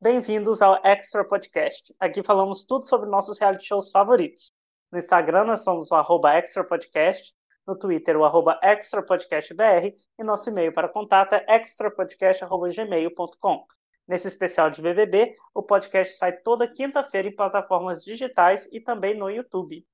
Bem-vindos 0.00 0.62
ao 0.62 0.80
Extra 0.86 1.26
Podcast. 1.26 1.92
Aqui 1.98 2.22
falamos 2.22 2.64
tudo 2.64 2.84
sobre 2.84 3.10
nossos 3.10 3.36
reality 3.36 3.66
shows 3.66 3.90
favoritos. 3.90 4.52
No 4.92 4.98
Instagram 4.98 5.42
nós 5.42 5.64
somos 5.64 5.90
o 5.90 5.96
arroba 5.96 6.34
Extra 6.34 6.62
Podcast, 6.62 7.34
no 7.66 7.76
Twitter 7.76 8.16
o 8.16 8.24
arroba 8.24 8.60
Extra 8.62 9.04
Podcast 9.04 9.52
BR 9.52 9.92
e 10.16 10.22
nosso 10.22 10.50
e-mail 10.50 10.72
para 10.72 10.88
contato 10.88 11.32
é 11.32 11.44
extrapodcast.gmail.com. 11.48 13.66
Nesse 14.06 14.28
especial 14.28 14.70
de 14.70 14.80
BBB, 14.80 15.34
o 15.52 15.64
podcast 15.64 16.14
sai 16.14 16.36
toda 16.42 16.72
quinta-feira 16.72 17.26
em 17.26 17.34
plataformas 17.34 18.04
digitais 18.04 18.68
e 18.72 18.80
também 18.80 19.16
no 19.16 19.28
YouTube. 19.28 19.84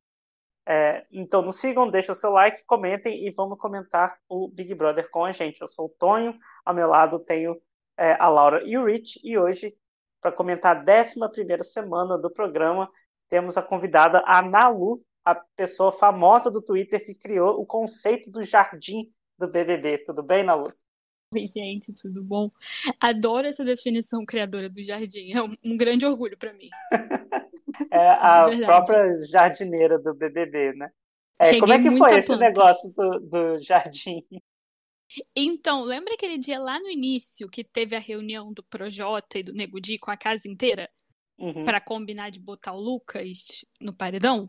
É, 0.66 1.06
então 1.10 1.40
nos 1.40 1.58
sigam, 1.58 1.88
deixem 1.88 2.12
o 2.12 2.14
seu 2.14 2.30
like, 2.30 2.62
comentem 2.66 3.26
e 3.26 3.30
vamos 3.30 3.58
comentar 3.58 4.18
o 4.28 4.48
Big 4.48 4.74
Brother 4.74 5.10
com 5.10 5.24
a 5.24 5.32
gente. 5.32 5.62
Eu 5.62 5.66
sou 5.66 5.86
o 5.86 5.94
Tonho, 5.98 6.38
ao 6.62 6.74
meu 6.74 6.90
lado 6.90 7.18
tenho 7.18 7.58
é, 7.96 8.12
a 8.20 8.28
Laura 8.28 8.62
e 8.64 8.76
o 8.76 8.84
Rich, 8.84 9.18
e 9.24 9.38
hoje, 9.38 9.74
para 10.24 10.32
comentar 10.32 10.74
a 10.74 10.80
11 10.80 11.62
semana 11.62 12.16
do 12.16 12.30
programa, 12.30 12.90
temos 13.28 13.58
a 13.58 13.62
convidada 13.62 14.22
a 14.24 14.40
Nalu, 14.40 15.02
a 15.22 15.34
pessoa 15.34 15.92
famosa 15.92 16.50
do 16.50 16.62
Twitter 16.62 17.04
que 17.04 17.14
criou 17.14 17.60
o 17.60 17.66
conceito 17.66 18.30
do 18.30 18.42
jardim 18.42 19.12
do 19.38 19.46
BBB. 19.46 19.98
Tudo 19.98 20.22
bem, 20.22 20.42
Nalu? 20.42 20.64
Oi, 21.34 21.46
gente, 21.46 21.92
tudo 22.00 22.24
bom? 22.24 22.48
Adoro 22.98 23.46
essa 23.46 23.62
definição 23.62 24.24
criadora 24.24 24.70
do 24.70 24.82
jardim. 24.82 25.30
É 25.30 25.42
um, 25.42 25.54
um 25.62 25.76
grande 25.76 26.06
orgulho 26.06 26.38
para 26.38 26.54
mim. 26.54 26.70
é 27.92 28.08
a 28.08 28.44
própria 28.64 29.12
jardineira 29.26 29.98
do 29.98 30.14
BBB, 30.14 30.72
né? 30.72 30.90
É, 31.38 31.60
como 31.60 31.70
é 31.70 31.82
que 31.82 31.98
foi 31.98 32.18
esse 32.18 32.28
planta. 32.28 32.44
negócio 32.44 32.90
do, 32.94 33.20
do 33.20 33.58
jardim? 33.58 34.24
Então, 35.34 35.82
lembra 35.82 36.14
aquele 36.14 36.38
dia 36.38 36.58
lá 36.58 36.78
no 36.78 36.90
início 36.90 37.48
que 37.48 37.62
teve 37.62 37.94
a 37.94 38.00
reunião 38.00 38.52
do 38.52 38.62
Projota 38.62 39.38
e 39.38 39.42
do 39.42 39.52
Nego 39.52 39.80
Di 39.80 39.98
com 39.98 40.10
a 40.10 40.16
casa 40.16 40.48
inteira? 40.48 40.90
Uhum. 41.36 41.64
para 41.64 41.80
combinar 41.80 42.30
de 42.30 42.38
botar 42.38 42.72
o 42.72 42.80
Lucas 42.80 43.64
no 43.82 43.92
paredão? 43.92 44.48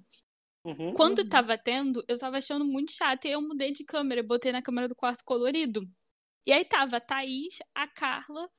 Uhum. 0.63 0.93
Quando 0.93 1.19
uhum. 1.19 1.29
tava 1.29 1.57
tendo, 1.57 2.03
eu 2.07 2.17
tava 2.17 2.37
achando 2.37 2.65
muito 2.65 2.91
chato. 2.91 3.25
E 3.25 3.31
eu 3.31 3.41
mudei 3.41 3.71
de 3.71 3.83
câmera, 3.83 4.23
botei 4.23 4.51
na 4.51 4.61
câmera 4.61 4.87
do 4.87 4.95
quarto 4.95 5.23
colorido. 5.23 5.87
E 6.45 6.51
aí 6.51 6.65
tava 6.65 6.97
a 6.97 6.99
Thaís, 6.99 7.59
a 7.73 7.87
Carla, 7.87 8.49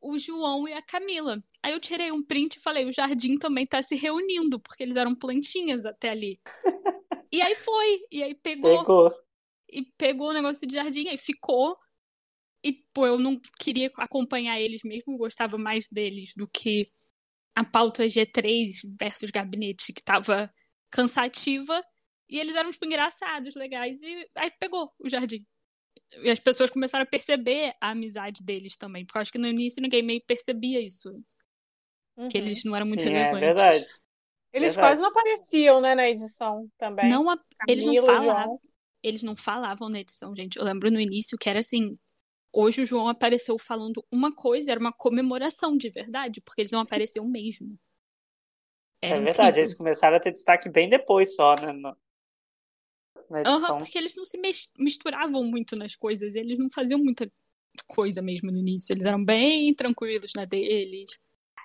o 0.00 0.18
João 0.18 0.66
e 0.66 0.72
a 0.72 0.82
Camila. 0.82 1.38
Aí 1.62 1.72
eu 1.72 1.80
tirei 1.80 2.10
um 2.10 2.22
print 2.22 2.56
e 2.56 2.60
falei: 2.60 2.84
o 2.84 2.92
jardim 2.92 3.36
também 3.36 3.66
tá 3.66 3.80
se 3.80 3.94
reunindo, 3.94 4.58
porque 4.58 4.82
eles 4.82 4.96
eram 4.96 5.14
plantinhas 5.14 5.86
até 5.86 6.10
ali. 6.10 6.40
e 7.32 7.40
aí 7.40 7.54
foi. 7.54 8.06
E 8.10 8.22
aí 8.22 8.34
pegou. 8.34 8.78
Pegou. 8.78 9.14
E 9.72 9.86
pegou 9.96 10.28
o 10.28 10.32
negócio 10.34 10.66
de 10.66 10.74
jardim, 10.74 11.08
aí 11.08 11.16
ficou. 11.16 11.74
E, 12.62 12.84
pô, 12.92 13.06
eu 13.06 13.18
não 13.18 13.40
queria 13.58 13.90
acompanhar 13.96 14.60
eles 14.60 14.82
mesmo, 14.84 15.16
gostava 15.16 15.56
mais 15.56 15.86
deles 15.90 16.32
do 16.36 16.46
que 16.46 16.84
a 17.54 17.64
pauta 17.64 18.04
G3 18.04 18.82
versus 19.00 19.30
gabinete, 19.30 19.92
que 19.92 20.04
tava 20.04 20.52
cansativa. 20.90 21.82
E 22.28 22.38
eles 22.38 22.54
eram, 22.54 22.70
tipo, 22.70 22.84
engraçados, 22.84 23.54
legais. 23.54 24.00
E 24.02 24.28
aí 24.38 24.50
pegou 24.60 24.86
o 25.00 25.08
jardim. 25.08 25.44
E 26.22 26.30
as 26.30 26.38
pessoas 26.38 26.70
começaram 26.70 27.02
a 27.02 27.06
perceber 27.06 27.74
a 27.80 27.90
amizade 27.90 28.44
deles 28.44 28.76
também. 28.76 29.04
Porque 29.04 29.18
eu 29.18 29.22
acho 29.22 29.32
que 29.32 29.38
no 29.38 29.48
início 29.48 29.82
ninguém 29.82 30.02
meio 30.02 30.22
percebia 30.26 30.80
isso. 30.80 31.10
Uhum. 32.16 32.28
Que 32.28 32.38
eles 32.38 32.62
não 32.64 32.76
eram 32.76 32.86
muito 32.86 33.02
Sim, 33.02 33.12
é 33.12 33.24
relevantes. 33.24 33.42
É 33.42 33.46
verdade. 33.46 33.84
Eles 34.52 34.74
verdade. 34.74 34.76
quase 34.76 35.00
não 35.00 35.08
apareciam, 35.08 35.80
né, 35.80 35.94
na 35.94 36.08
edição 36.08 36.70
também. 36.76 37.08
Não, 37.08 37.28
a... 37.30 37.38
eles 37.66 37.86
não 37.86 37.96
falavam. 38.04 38.60
Eles 39.02 39.22
não 39.22 39.36
falavam 39.36 39.88
na 39.88 40.00
edição, 40.00 40.34
gente. 40.34 40.58
Eu 40.58 40.64
lembro 40.64 40.90
no 40.90 41.00
início 41.00 41.38
que 41.38 41.48
era 41.48 41.60
assim. 41.60 41.94
Hoje 42.52 42.82
o 42.82 42.86
João 42.86 43.08
apareceu 43.08 43.58
falando 43.58 44.04
uma 44.12 44.34
coisa, 44.34 44.70
era 44.70 44.80
uma 44.80 44.92
comemoração 44.92 45.76
de 45.76 45.88
verdade, 45.88 46.40
porque 46.42 46.60
eles 46.60 46.72
não 46.72 46.80
apareciam 46.80 47.26
mesmo. 47.26 47.78
Era 49.00 49.16
é 49.16 49.18
verdade, 49.18 49.40
incrível. 49.40 49.62
eles 49.62 49.74
começaram 49.74 50.16
a 50.16 50.20
ter 50.20 50.32
destaque 50.32 50.68
bem 50.68 50.88
depois 50.88 51.34
só, 51.34 51.54
né? 51.56 51.72
No 51.72 51.96
na 53.32 53.40
edição. 53.40 53.72
Uhum, 53.72 53.78
porque 53.78 53.98
eles 53.98 54.14
não 54.14 54.24
se 54.24 54.40
misturavam 54.78 55.42
muito 55.42 55.74
nas 55.74 55.96
coisas, 55.96 56.34
eles 56.34 56.58
não 56.58 56.70
faziam 56.70 56.98
muita 56.98 57.30
coisa 57.86 58.20
mesmo 58.20 58.52
no 58.52 58.58
início. 58.58 58.92
Eles 58.92 59.04
eram 59.04 59.24
bem 59.24 59.74
tranquilos 59.74 60.32
na 60.36 60.44
deles. 60.44 61.08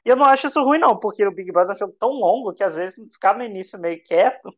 E 0.06 0.10
eu 0.10 0.16
não 0.16 0.26
acho 0.26 0.48
isso 0.48 0.64
ruim, 0.64 0.80
não, 0.80 0.98
porque 0.98 1.26
o 1.26 1.34
Big 1.34 1.52
Brother 1.52 1.72
é 1.72 1.76
um 1.76 1.78
jogo 1.78 1.96
tão 2.00 2.12
longo 2.12 2.54
que 2.54 2.64
às 2.64 2.78
vezes 2.78 2.96
ficar 3.14 3.38
no 3.38 3.44
início 3.44 3.78
meio 3.78 4.02
quieto 4.02 4.50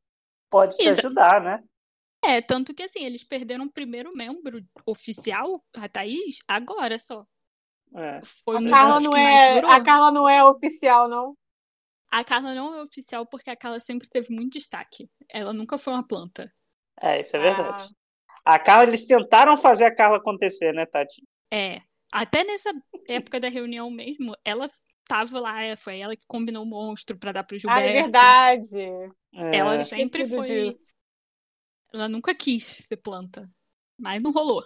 pode 0.50 0.78
te 0.78 0.88
Exa 0.88 1.01
ajudar, 1.01 1.41
né? 1.41 1.63
É, 2.22 2.41
tanto 2.41 2.74
que 2.74 2.84
assim, 2.84 3.03
eles 3.03 3.24
perderam 3.24 3.66
o 3.66 3.72
primeiro 3.72 4.09
membro 4.13 4.62
oficial, 4.85 5.53
a 5.75 5.88
Thaís, 5.88 6.40
agora 6.47 7.00
só. 7.00 7.25
É. 7.96 8.19
Foi 8.46 8.57
a, 8.57 8.69
Carla 8.69 9.00
não 9.00 9.18
é, 9.18 9.59
a 9.59 9.84
Carla 9.84 10.12
não 10.12 10.30
é 10.30 10.44
oficial, 10.44 11.07
não? 11.07 11.35
A 12.12 12.24
Carla 12.24 12.53
não 12.53 12.75
é 12.75 12.84
oficial 12.84 13.25
porque 13.25 13.50
a 13.50 13.56
Carla 13.56 13.80
sempre 13.80 14.09
teve 14.09 14.34
muito 14.34 14.53
destaque. 14.53 15.09
Ela 15.30 15.53
nunca 15.53 15.78
foi 15.78 15.94
uma 15.94 16.07
planta. 16.07 16.52
É, 17.00 17.19
isso 17.19 17.35
é 17.35 17.40
verdade. 17.40 17.84
Ah. 18.46 18.56
A 18.56 18.59
Carla, 18.59 18.86
eles 18.86 19.06
tentaram 19.06 19.56
fazer 19.57 19.86
a 19.86 19.96
Carla 19.96 20.18
acontecer, 20.18 20.74
né, 20.74 20.86
Tati? 20.86 21.22
É. 21.51 21.81
Até 22.12 22.44
nessa 22.44 22.72
época 23.07 23.40
da 23.40 23.47
reunião 23.47 23.91
mesmo, 23.91 24.36
ela 24.44 24.68
tava 25.07 25.40
lá, 25.40 25.62
é, 25.62 25.75
foi 25.75 26.00
ela 26.00 26.16
que 26.16 26.25
combinou 26.28 26.63
o 26.63 26.66
monstro 26.66 27.18
para 27.18 27.31
dar 27.31 27.44
pro 27.44 27.57
Gilberto. 27.57 27.81
Ah, 27.81 27.86
é 27.86 28.01
verdade. 28.01 28.84
É. 29.36 29.57
Ela 29.57 29.84
sempre 29.84 30.25
foi. 30.25 30.47
Disso. 30.47 30.88
Ela 31.94 32.07
nunca 32.07 32.35
quis 32.35 32.66
ser 32.66 32.97
planta. 32.97 33.45
Mas 33.97 34.22
não 34.22 34.31
rolou. 34.31 34.61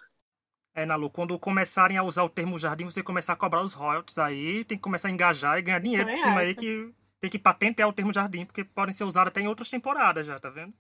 É, 0.76 0.86
Nalu, 0.86 1.10
quando 1.10 1.38
começarem 1.38 1.98
a 1.98 2.04
usar 2.04 2.24
o 2.24 2.30
termo 2.30 2.58
jardim, 2.58 2.86
você 2.86 3.04
começar 3.04 3.34
a 3.34 3.38
cobrar 3.38 3.64
os 3.64 3.74
royalties 3.74 4.18
aí, 4.18 4.66
tem 4.66 4.78
que 4.78 4.84
começar 4.84 5.08
a 5.08 5.12
engajar 5.12 5.60
e 5.60 5.62
ganhar 5.62 5.80
dinheiro 5.80 6.08
por 6.08 6.18
cima 6.18 6.40
aí 6.40 6.56
que 6.56 6.92
tem 7.20 7.30
que 7.30 7.40
patentear 7.40 7.88
o 7.88 7.94
termo 7.94 8.12
jardim, 8.12 8.46
porque 8.46 8.66
podem 8.66 8.94
ser 8.94 9.04
usados 9.04 9.30
até 9.30 9.42
em 9.42 9.48
outras 9.48 9.70
temporadas 9.70 10.26
já, 10.26 10.40
tá 10.40 10.50
vendo? 10.50 10.74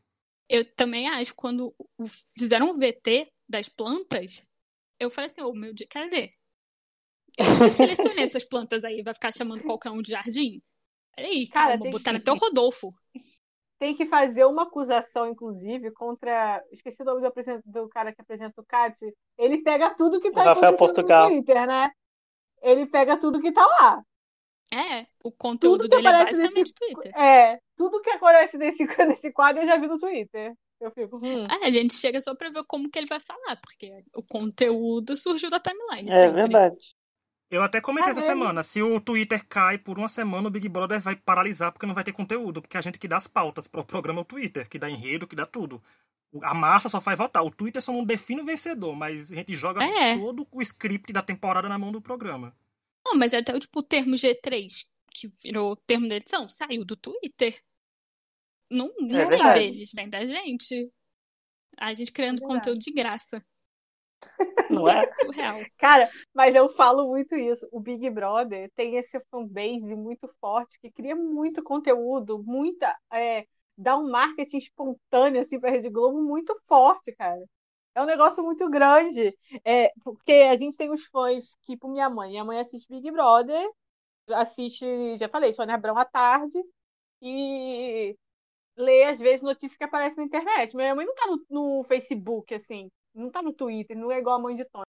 Eu 0.50 0.66
também 0.76 1.08
acho, 1.08 1.34
quando 1.36 1.74
fizeram 2.36 2.72
o 2.72 2.74
VT 2.74 3.28
das 3.48 3.70
plantas, 3.70 4.44
eu 5.00 5.10
falei 5.12 5.30
assim, 5.30 5.42
ô 5.42 5.50
oh, 5.50 5.54
meu 5.54 5.74
Deus, 5.74 5.88
cadê? 5.90 6.31
Eu 7.38 7.46
selecionei 7.74 8.24
essas 8.24 8.44
plantas 8.44 8.84
aí, 8.84 9.02
vai 9.04 9.14
ficar 9.14 9.31
chamando 9.31 9.64
qualquer 9.64 9.92
um 9.92 10.02
de 10.02 10.12
jardim? 10.12 10.62
Peraí, 11.16 11.48
cara, 11.48 11.78
vou 11.78 11.92
botar 11.92 12.12
que... 12.12 12.18
até 12.18 12.31
o 12.31 12.36
Rodolfo. 12.36 12.90
Tem 13.84 13.94
que 13.94 14.06
fazer 14.06 14.46
uma 14.46 14.64
acusação, 14.64 15.28
inclusive, 15.28 15.92
contra. 15.92 16.64
Esqueci 16.72 17.02
o 17.02 17.06
nome 17.06 17.20
do, 17.20 17.34
do 17.66 17.90
cara 17.90 18.14
que 18.14 18.22
apresenta 18.22 18.62
o 18.62 18.64
CAT. 18.64 18.98
Ele 19.38 19.62
pega 19.62 19.94
tudo 19.94 20.22
que 20.22 20.32
tá 20.32 20.42
Rafael 20.42 20.78
Portugal. 20.78 21.26
no 21.26 21.36
Twitter, 21.36 21.68
né? 21.68 21.92
Ele 22.62 22.86
pega 22.86 23.20
tudo 23.20 23.42
que 23.42 23.52
tá 23.52 23.66
lá. 23.66 24.02
É, 24.74 25.06
o 25.22 25.30
conteúdo 25.34 25.90
dele 25.90 26.08
é 26.08 26.12
basicamente 26.12 26.56
nesse, 26.56 26.74
Twitter. 26.74 27.12
É, 27.14 27.60
tudo 27.76 28.00
que 28.00 28.10
aparece 28.10 28.58
nesse, 28.58 28.86
nesse 29.06 29.34
quadro 29.34 29.62
eu 29.62 29.68
já 29.68 29.76
vi 29.76 29.88
no 29.88 30.00
Twitter. 30.00 30.54
Eu 30.80 30.90
fico, 30.92 31.18
hum. 31.18 31.44
É, 31.44 31.66
a 31.66 31.70
gente 31.70 31.94
chega 31.94 32.22
só 32.22 32.34
pra 32.34 32.50
ver 32.50 32.64
como 32.66 32.90
que 32.90 32.98
ele 32.98 33.08
vai 33.08 33.20
falar, 33.20 33.58
porque 33.58 34.02
o 34.16 34.24
conteúdo 34.24 35.14
surgiu 35.18 35.50
da 35.50 35.60
timeline. 35.60 36.10
É 36.10 36.28
sempre. 36.28 36.42
verdade. 36.42 36.96
Eu 37.53 37.62
até 37.62 37.80
comentei 37.80 38.09
ah, 38.09 38.14
essa 38.14 38.19
é. 38.19 38.24
semana, 38.24 38.64
se 38.64 38.81
o 38.81 39.00
Twitter 39.00 39.46
cai 39.47 39.78
por 39.78 40.00
uma 40.00 40.09
semana, 40.09 40.47
o 40.47 40.52
Big 40.52 40.68
Brother 40.68 41.00
vai 41.00 41.16
paralisar 41.16 41.72
porque 41.72 41.86
não 41.86 41.94
vai 41.94 42.03
ter 42.03 42.12
conteúdo, 42.12 42.59
porque 42.59 42.75
a 42.75 42.81
gente 42.81 42.97
que 42.97 43.08
dá 43.08 43.18
as 43.18 43.28
pautas 43.28 43.68
para 43.68 43.80
o 43.80 43.86
programa 43.86 44.22
é 44.22 44.24
o 44.24 44.25
Twitter, 44.25 44.68
que 44.68 44.80
dá 44.80 44.90
enredo, 44.90 45.28
que 45.28 45.36
dá 45.36 45.46
tudo. 45.46 45.80
A 46.42 46.52
massa 46.56 46.90
só 46.90 47.00
vai 47.00 47.16
votar. 47.16 47.46
O 47.46 47.52
Twitter 47.52 47.80
só 47.80 47.94
não 47.94 48.03
define 48.03 48.42
o 48.42 48.46
vencedor, 48.46 48.96
mas 48.96 49.31
a 49.31 49.36
gente 49.36 49.53
joga 49.53 49.84
é. 49.84 50.18
todo 50.18 50.47
o 50.52 50.62
script 50.63 51.13
da 51.13 51.22
temporada 51.22 51.69
na 51.69 51.78
mão 51.78 51.92
do 51.92 52.02
programa. 52.02 52.58
Não, 53.06 53.13
mas 53.13 53.36
até 53.36 53.56
o 53.56 53.59
tipo 53.59 53.81
o 53.81 53.84
termo 53.84 54.16
G3, 54.16 54.88
que 55.13 55.28
virou 55.44 55.75
termo 55.75 56.09
da 56.09 56.16
edição, 56.16 56.50
saiu 56.50 56.84
do 56.84 56.96
Twitter. 56.96 57.62
Não, 58.68 58.92
não 59.00 59.19
é 59.19 59.28
vem 59.28 59.53
deles, 59.53 59.92
vem 59.94 60.09
da 60.09 60.25
gente. 60.25 60.92
A 61.78 61.94
gente 61.94 62.12
criando 62.12 62.44
é 62.44 62.47
conteúdo 62.47 62.80
de 62.80 62.92
graça. 62.92 63.46
Não 64.70 64.88
é? 64.88 65.10
Surreal. 65.16 65.62
Cara, 65.78 66.10
mas 66.34 66.56
eu 66.56 66.70
falo 66.70 67.08
muito 67.08 67.36
isso. 67.36 67.68
O 67.72 67.80
Big 67.80 68.10
Brother 68.10 68.72
tem 68.76 68.96
esse 68.96 69.20
fanbase 69.32 69.96
muito 69.96 70.28
forte 70.40 70.80
que 70.80 70.92
cria 70.92 71.16
muito 71.16 71.64
conteúdo, 71.64 72.44
muita. 72.44 72.96
É, 73.12 73.46
dá 73.78 73.98
um 73.98 74.10
marketing 74.10 74.58
espontâneo 74.58 75.42
assim 75.42 75.60
pra 75.60 75.72
Rede 75.72 75.90
Globo 75.90 76.22
muito 76.22 76.56
forte, 76.68 77.12
cara. 77.16 77.44
É 77.96 78.02
um 78.02 78.06
negócio 78.06 78.44
muito 78.44 78.70
grande. 78.70 79.36
É, 79.66 79.92
porque 80.04 80.31
a 80.52 80.56
gente 80.56 80.78
tem 80.78 80.92
os 80.92 81.06
fãs, 81.06 81.56
tipo 81.64 81.88
minha 81.90 82.10
mãe. 82.10 82.31
Minha 82.31 82.46
mãe 82.46 82.60
assiste 82.60 82.90
Big 82.90 83.12
Brother, 83.12 83.69
assiste, 84.30 85.18
já 85.18 85.30
falei, 85.30 85.54
Sônia 85.54 85.76
Abrão 85.76 85.98
à 85.98 86.06
tarde, 86.06 86.60
e 87.22 88.16
lê, 88.78 89.06
às 89.06 89.19
vezes, 89.19 89.42
notícias 89.42 89.78
que 89.78 89.84
aparecem 89.84 90.18
na 90.18 90.26
internet. 90.26 90.76
Minha 90.76 90.96
mãe 90.96 91.06
não 91.06 91.16
tá 91.16 91.28
no, 91.28 91.46
no 91.50 91.84
Facebook, 91.86 92.54
assim, 92.54 92.90
não 93.13 93.30
tá 93.30 93.42
no 93.42 93.54
Twitter, 93.54 93.98
não 93.98 94.12
é 94.12 94.19
igual 94.19 94.38
a 94.38 94.42
mãe 94.42 94.56
de 94.56 94.65
Tony. 94.65 94.86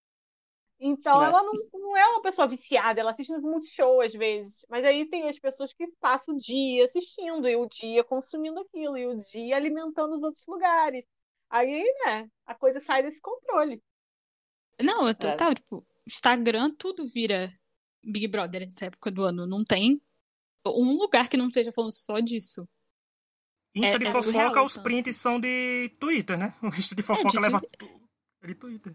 Então, 0.80 1.20
Sim, 1.20 1.26
ela 1.26 1.42
não, 1.42 1.52
não 1.72 1.96
é 1.96 2.06
uma 2.08 2.22
pessoa 2.22 2.48
viciada, 2.48 3.00
ela 3.00 3.10
assiste 3.10 3.32
muito 3.38 3.66
show 3.66 4.00
às 4.00 4.12
vezes. 4.12 4.64
Mas 4.68 4.84
aí 4.84 5.06
tem 5.06 5.28
as 5.28 5.38
pessoas 5.38 5.72
que 5.72 5.86
passam 6.00 6.34
o 6.34 6.38
dia 6.38 6.84
assistindo, 6.84 7.48
e 7.48 7.56
o 7.56 7.66
dia 7.66 8.02
consumindo 8.04 8.60
aquilo, 8.60 8.98
e 8.98 9.06
o 9.06 9.18
dia 9.18 9.56
alimentando 9.56 10.16
os 10.16 10.22
outros 10.22 10.46
lugares. 10.46 11.04
Aí, 11.48 11.82
né, 12.04 12.28
a 12.44 12.54
coisa 12.54 12.80
sai 12.80 13.02
desse 13.02 13.20
controle. 13.20 13.82
Não, 14.80 15.08
é 15.08 15.14
total, 15.14 15.52
é. 15.52 15.54
tipo, 15.54 15.86
Instagram 16.06 16.74
tudo 16.76 17.06
vira 17.06 17.52
Big 18.02 18.26
Brother 18.28 18.66
nessa 18.66 18.86
época 18.86 19.10
do 19.10 19.22
ano. 19.22 19.46
Não 19.46 19.64
tem 19.64 19.94
um 20.66 20.96
lugar 20.96 21.28
que 21.28 21.36
não 21.36 21.48
esteja 21.48 21.72
falando 21.72 21.92
só 21.92 22.18
disso. 22.18 22.68
Insta 23.74 23.96
é, 23.96 23.98
de 23.98 24.04
é 24.06 24.12
fofoca, 24.12 24.32
surreal, 24.32 24.64
os 24.64 24.72
então, 24.72 24.82
prints 24.82 25.08
assim. 25.08 25.18
são 25.18 25.40
de 25.40 25.90
Twitter, 25.98 26.38
né? 26.38 26.54
O 26.62 26.68
Insta 26.68 26.94
de 26.94 27.00
é, 27.00 27.04
fofoca 27.04 27.28
é, 27.28 27.30
de 27.30 27.38
leva 27.38 27.62
é 28.44 28.48
de 28.48 28.54
Twitter. 28.54 28.94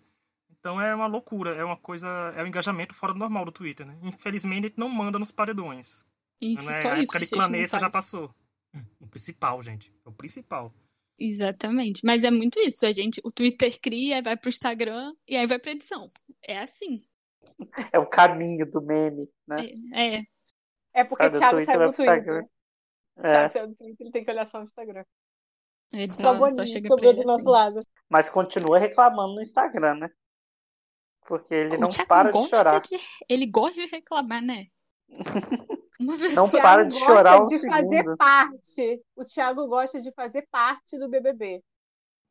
Então 0.59 0.79
é 0.79 0.93
uma 0.93 1.07
loucura, 1.07 1.55
é 1.55 1.63
uma 1.63 1.77
coisa, 1.77 2.07
é 2.35 2.43
um 2.43 2.47
engajamento 2.47 2.93
fora 2.93 3.13
do 3.13 3.19
normal 3.19 3.45
do 3.45 3.51
Twitter, 3.51 3.85
né? 3.85 3.97
Infelizmente 4.03 4.65
a 4.65 4.67
gente 4.67 4.79
não 4.79 4.89
manda 4.89 5.17
nos 5.17 5.31
paredões. 5.31 6.05
Isso, 6.41 6.65
né? 6.65 6.73
só 6.73 6.91
a 6.91 6.99
isso 6.99 7.15
época 7.15 7.19
de 7.19 7.27
planeta 7.27 7.79
já 7.79 7.89
passou. 7.89 8.33
O 9.01 9.07
principal, 9.07 9.59
gente, 9.63 9.91
é 10.05 10.09
o 10.09 10.11
principal. 10.11 10.71
Exatamente. 11.17 12.01
Mas 12.05 12.23
é 12.23 12.29
muito 12.29 12.59
isso. 12.59 12.85
A 12.85 12.91
gente, 12.91 13.19
o 13.25 13.31
Twitter 13.31 13.79
cria, 13.81 14.21
vai 14.21 14.37
pro 14.37 14.49
Instagram 14.49 15.09
e 15.27 15.35
aí 15.35 15.47
vai 15.47 15.57
pra 15.57 15.71
edição. 15.71 16.07
É 16.43 16.59
assim. 16.59 16.99
É 17.91 17.97
o 17.97 18.05
caminho 18.05 18.69
do 18.69 18.79
meme, 18.79 19.27
né? 19.47 19.65
É. 19.91 20.15
É, 20.17 20.23
é 20.93 21.03
porque 21.03 21.25
o 21.25 21.31
Thiago 21.31 21.65
sai 21.65 21.77
do 21.79 21.91
Twitter. 21.91 22.45
É. 23.17 23.49
Thiago 23.49 23.75
Twitter, 23.75 23.97
ele 23.99 24.11
tem 24.11 24.23
que 24.23 24.31
olhar 24.31 24.47
só 24.47 24.59
no 24.59 24.65
Instagram. 24.65 25.03
Ele 25.91 26.11
só, 26.11 26.37
só, 26.37 26.49
só 26.49 26.65
chega 26.65 26.87
sobrou 26.87 27.15
do 27.15 27.23
nosso 27.23 27.39
assim. 27.39 27.75
lado. 27.75 27.79
Mas 28.09 28.29
continua 28.29 28.79
reclamando 28.79 29.35
no 29.35 29.41
Instagram, 29.41 29.95
né? 29.95 30.09
Porque 31.27 31.53
ele 31.53 31.75
o 31.75 31.79
não 31.79 31.87
Thiago 31.87 32.07
para 32.07 32.31
de 32.31 32.49
chorar. 32.49 32.81
De... 32.81 32.97
Ele 33.29 33.45
gosta 33.45 33.79
de 33.79 33.85
reclamar, 33.85 34.41
né? 34.41 34.65
não 35.99 36.49
para 36.49 36.85
de 36.85 36.97
chorar 36.97 37.39
um 37.39 37.43
de 37.43 37.59
segundo. 37.59 37.75
fazer 37.75 38.17
parte. 38.17 39.01
O 39.15 39.23
Thiago 39.23 39.67
gosta 39.67 40.01
de 40.01 40.11
fazer 40.13 40.47
parte 40.49 40.97
do 40.97 41.07
BBB. 41.07 41.61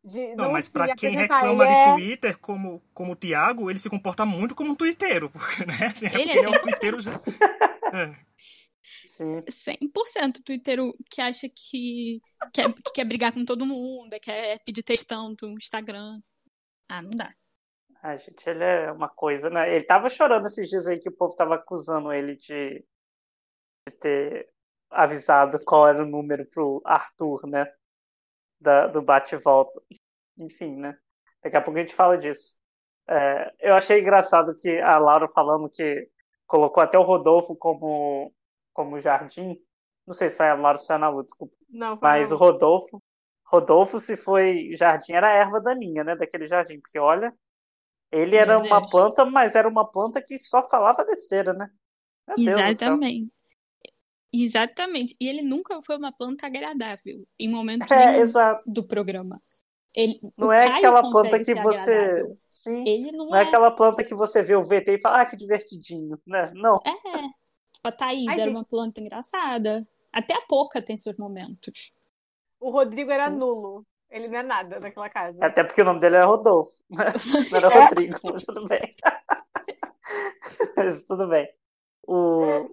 De 0.03 0.35
não, 0.35 0.47
não, 0.47 0.53
mas 0.53 0.69
para 0.69 0.95
quem 0.95 1.15
reclama 1.15 1.67
de 1.67 1.73
é... 1.73 1.93
Twitter 1.93 2.39
como, 2.39 2.83
como 2.95 3.13
o 3.13 3.17
Thiago, 3.17 3.71
ele 3.71 3.79
se 3.79 3.91
comporta 3.91 4.25
muito 4.25 4.55
como 4.55 4.73
um 4.73 4.75
twitteiro. 4.75 5.29
Porque, 5.31 5.65
né? 5.65 5.87
Assim, 5.87 6.07
é 6.07 6.21
ele 6.21 6.33
é, 6.33 6.45
é 6.45 6.49
um 6.49 6.61
twitteiro 6.61 7.01
já. 7.01 7.13
É. 7.93 8.15
Sim. 9.19 9.41
100% 9.41 10.45
twitteiro 10.45 10.95
que 11.11 11.21
acha 11.21 11.49
que 11.49 12.21
quer, 12.55 12.73
que 12.73 12.93
quer 12.95 13.05
brigar 13.05 13.33
com 13.33 13.45
todo 13.45 13.67
mundo, 13.67 14.11
quer 14.23 14.61
pedir 14.65 14.85
textão 14.85 15.35
do 15.35 15.51
Instagram. 15.55 16.21
Ah, 16.89 17.03
não 17.03 17.11
dá. 17.11 17.35
A 18.01 18.17
gente, 18.17 18.49
ele 18.49 18.63
é 18.63 18.93
uma 18.93 19.09
coisa, 19.09 19.51
né? 19.51 19.75
Ele 19.75 19.85
tava 19.85 20.09
chorando 20.09 20.47
esses 20.47 20.69
dias 20.69 20.87
aí 20.87 21.01
que 21.01 21.09
o 21.09 21.17
povo 21.17 21.35
tava 21.35 21.57
acusando 21.57 22.13
ele 22.13 22.37
de, 22.37 22.85
de 23.89 23.95
ter 23.99 24.49
avisado 24.89 25.59
qual 25.65 25.89
era 25.89 26.05
o 26.05 26.07
número 26.07 26.47
pro 26.47 26.81
Arthur, 26.85 27.45
né? 27.49 27.67
Da, 28.61 28.87
do 28.87 29.03
bate-volta. 29.03 29.83
Enfim, 30.39 30.77
né? 30.77 30.97
Daqui 31.43 31.57
a 31.57 31.61
pouco 31.61 31.77
a 31.77 31.83
gente 31.83 31.95
fala 31.95 32.17
disso. 32.17 32.57
É, 33.09 33.53
eu 33.59 33.75
achei 33.75 34.01
engraçado 34.01 34.55
que 34.55 34.79
a 34.79 34.97
Laura 34.97 35.29
falando 35.29 35.69
que 35.69 36.09
colocou 36.47 36.81
até 36.83 36.97
o 36.97 37.03
Rodolfo 37.03 37.57
como, 37.57 38.33
como 38.79 39.01
jardim. 39.01 39.59
Não 40.07 40.15
sei 40.15 40.29
se 40.29 40.37
foi 40.37 40.49
a 40.49 40.55
Laura 40.55 40.79
ou 40.79 40.95
a 40.95 41.09
Lu, 41.09 41.25
desculpa. 41.25 41.53
Não, 41.69 41.99
Mas 42.01 42.31
o 42.31 42.37
Rodolfo, 42.37 43.03
Rodolfo, 43.45 43.99
se 43.99 44.17
foi 44.17 44.71
jardim, 44.77 45.15
era 45.15 45.33
a 45.33 45.35
erva 45.35 45.61
daninha, 45.61 46.05
né? 46.05 46.15
Daquele 46.15 46.47
jardim. 46.47 46.79
Porque 46.81 46.97
olha, 46.97 47.35
ele 48.13 48.37
era 48.37 48.57
Meu 48.57 48.69
uma 48.69 48.81
Deus. 48.81 48.91
planta, 48.93 49.25
mas 49.25 49.57
era 49.57 49.69
uma 49.69 49.85
planta 49.85 50.23
que 50.25 50.39
só 50.39 50.63
falava 50.63 51.05
besteira, 51.05 51.53
né? 51.53 51.69
Meu 52.39 52.57
Exatamente. 52.57 53.33
Exatamente. 54.33 55.17
E 55.21 55.27
ele 55.27 55.43
nunca 55.43 55.83
foi 55.83 55.97
uma 55.97 56.13
planta 56.13 56.47
agradável 56.47 57.27
em 57.37 57.51
momento 57.51 57.93
é, 57.93 58.25
do 58.65 58.87
programa. 58.87 59.43
Ele, 59.93 60.21
não 60.37 60.53
é 60.53 60.69
aquela 60.69 61.03
planta 61.11 61.43
que 61.43 61.55
você. 61.57 61.93
Agradável. 61.93 62.35
Sim. 62.47 62.89
Ele 62.89 63.11
não, 63.11 63.27
não 63.27 63.35
é... 63.35 63.43
é... 63.43 63.49
aquela 63.49 63.73
planta 63.73 64.05
que 64.05 64.15
você 64.15 64.41
vê 64.41 64.55
o 64.55 64.63
VT 64.63 64.85
e 64.93 65.01
fala, 65.01 65.23
ah, 65.23 65.27
que 65.27 65.37
divertidinho. 65.37 66.17
Né? 66.25 66.53
Não. 66.55 66.77
É. 66.87 67.38
A 67.89 67.93
Thaís 67.93 68.29
Ai, 68.29 68.35
era 68.35 68.45
gente... 68.45 68.57
uma 68.57 68.65
planta 68.65 69.01
engraçada. 69.01 69.87
Até 70.13 70.35
a 70.35 70.43
Pouca 70.43 70.83
tem 70.83 70.97
seus 70.97 71.17
momentos. 71.17 71.93
O 72.61 72.71
Rodrigo 72.71 73.09
Sim. 73.09 73.15
era 73.15 73.31
nulo. 73.31 73.87
Ele 74.11 74.29
não 74.29 74.39
é 74.39 74.43
nada 74.43 74.81
naquela 74.81 75.09
casa. 75.09 75.39
Até 75.41 75.63
porque 75.63 75.83
o 75.83 75.85
nome 75.85 76.01
dele 76.01 76.17
era 76.17 76.27
Rodolfo. 76.27 76.83
Não 76.91 77.59
era 77.59 77.69
é. 77.69 77.85
Rodrigo, 77.85 78.19
mas 78.25 78.45
tudo 78.45 78.65
bem. 78.65 78.97
mas 80.77 81.03
tudo 81.05 81.29
bem. 81.29 81.47
O... 82.07 82.71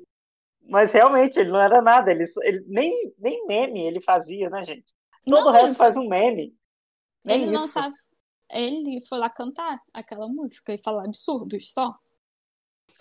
Mas 0.62 0.94
realmente, 0.94 1.38
ele 1.38 1.52
não 1.52 1.62
era 1.62 1.82
nada. 1.82 2.10
Ele, 2.10 2.24
ele 2.44 2.66
nem, 2.68 3.14
nem 3.20 3.46
meme 3.46 3.86
ele 3.86 4.00
fazia, 4.00 4.50
né, 4.50 4.64
gente? 4.64 4.96
Todo 5.28 5.44
não, 5.44 5.48
o 5.50 5.52
resto 5.52 5.78
faz 5.78 5.98
um 5.98 6.08
meme. 6.08 6.58
Nem 7.24 7.44
ele 7.44 7.56
isso. 7.56 7.68
Sabe... 7.68 7.96
Ele 8.50 9.02
foi 9.08 9.18
lá 9.18 9.30
cantar 9.30 9.78
aquela 9.94 10.28
música 10.28 10.74
e 10.74 10.78
falar 10.78 11.04
absurdos 11.06 11.74
só. 11.74 11.94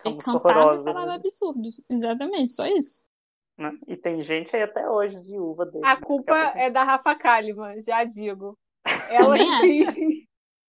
Ele 0.04 0.16
cantava 0.16 0.76
e 0.76 0.84
falava 0.84 1.06
né? 1.06 1.14
absurdos. 1.14 1.80
Exatamente, 1.88 2.52
só 2.52 2.66
isso. 2.66 3.02
Né? 3.56 3.72
E 3.86 3.96
tem 3.96 4.20
gente 4.20 4.54
aí 4.54 4.62
até 4.62 4.88
hoje 4.88 5.22
viúva 5.22 5.64
dele. 5.64 5.86
A 5.86 5.96
culpa 5.96 6.36
é 6.56 6.70
da 6.70 6.82
Rafa 6.82 7.14
Kalimann, 7.14 7.80
já 7.80 8.04
digo. 8.04 8.58
Ela 9.10 9.38
quis, 9.38 9.96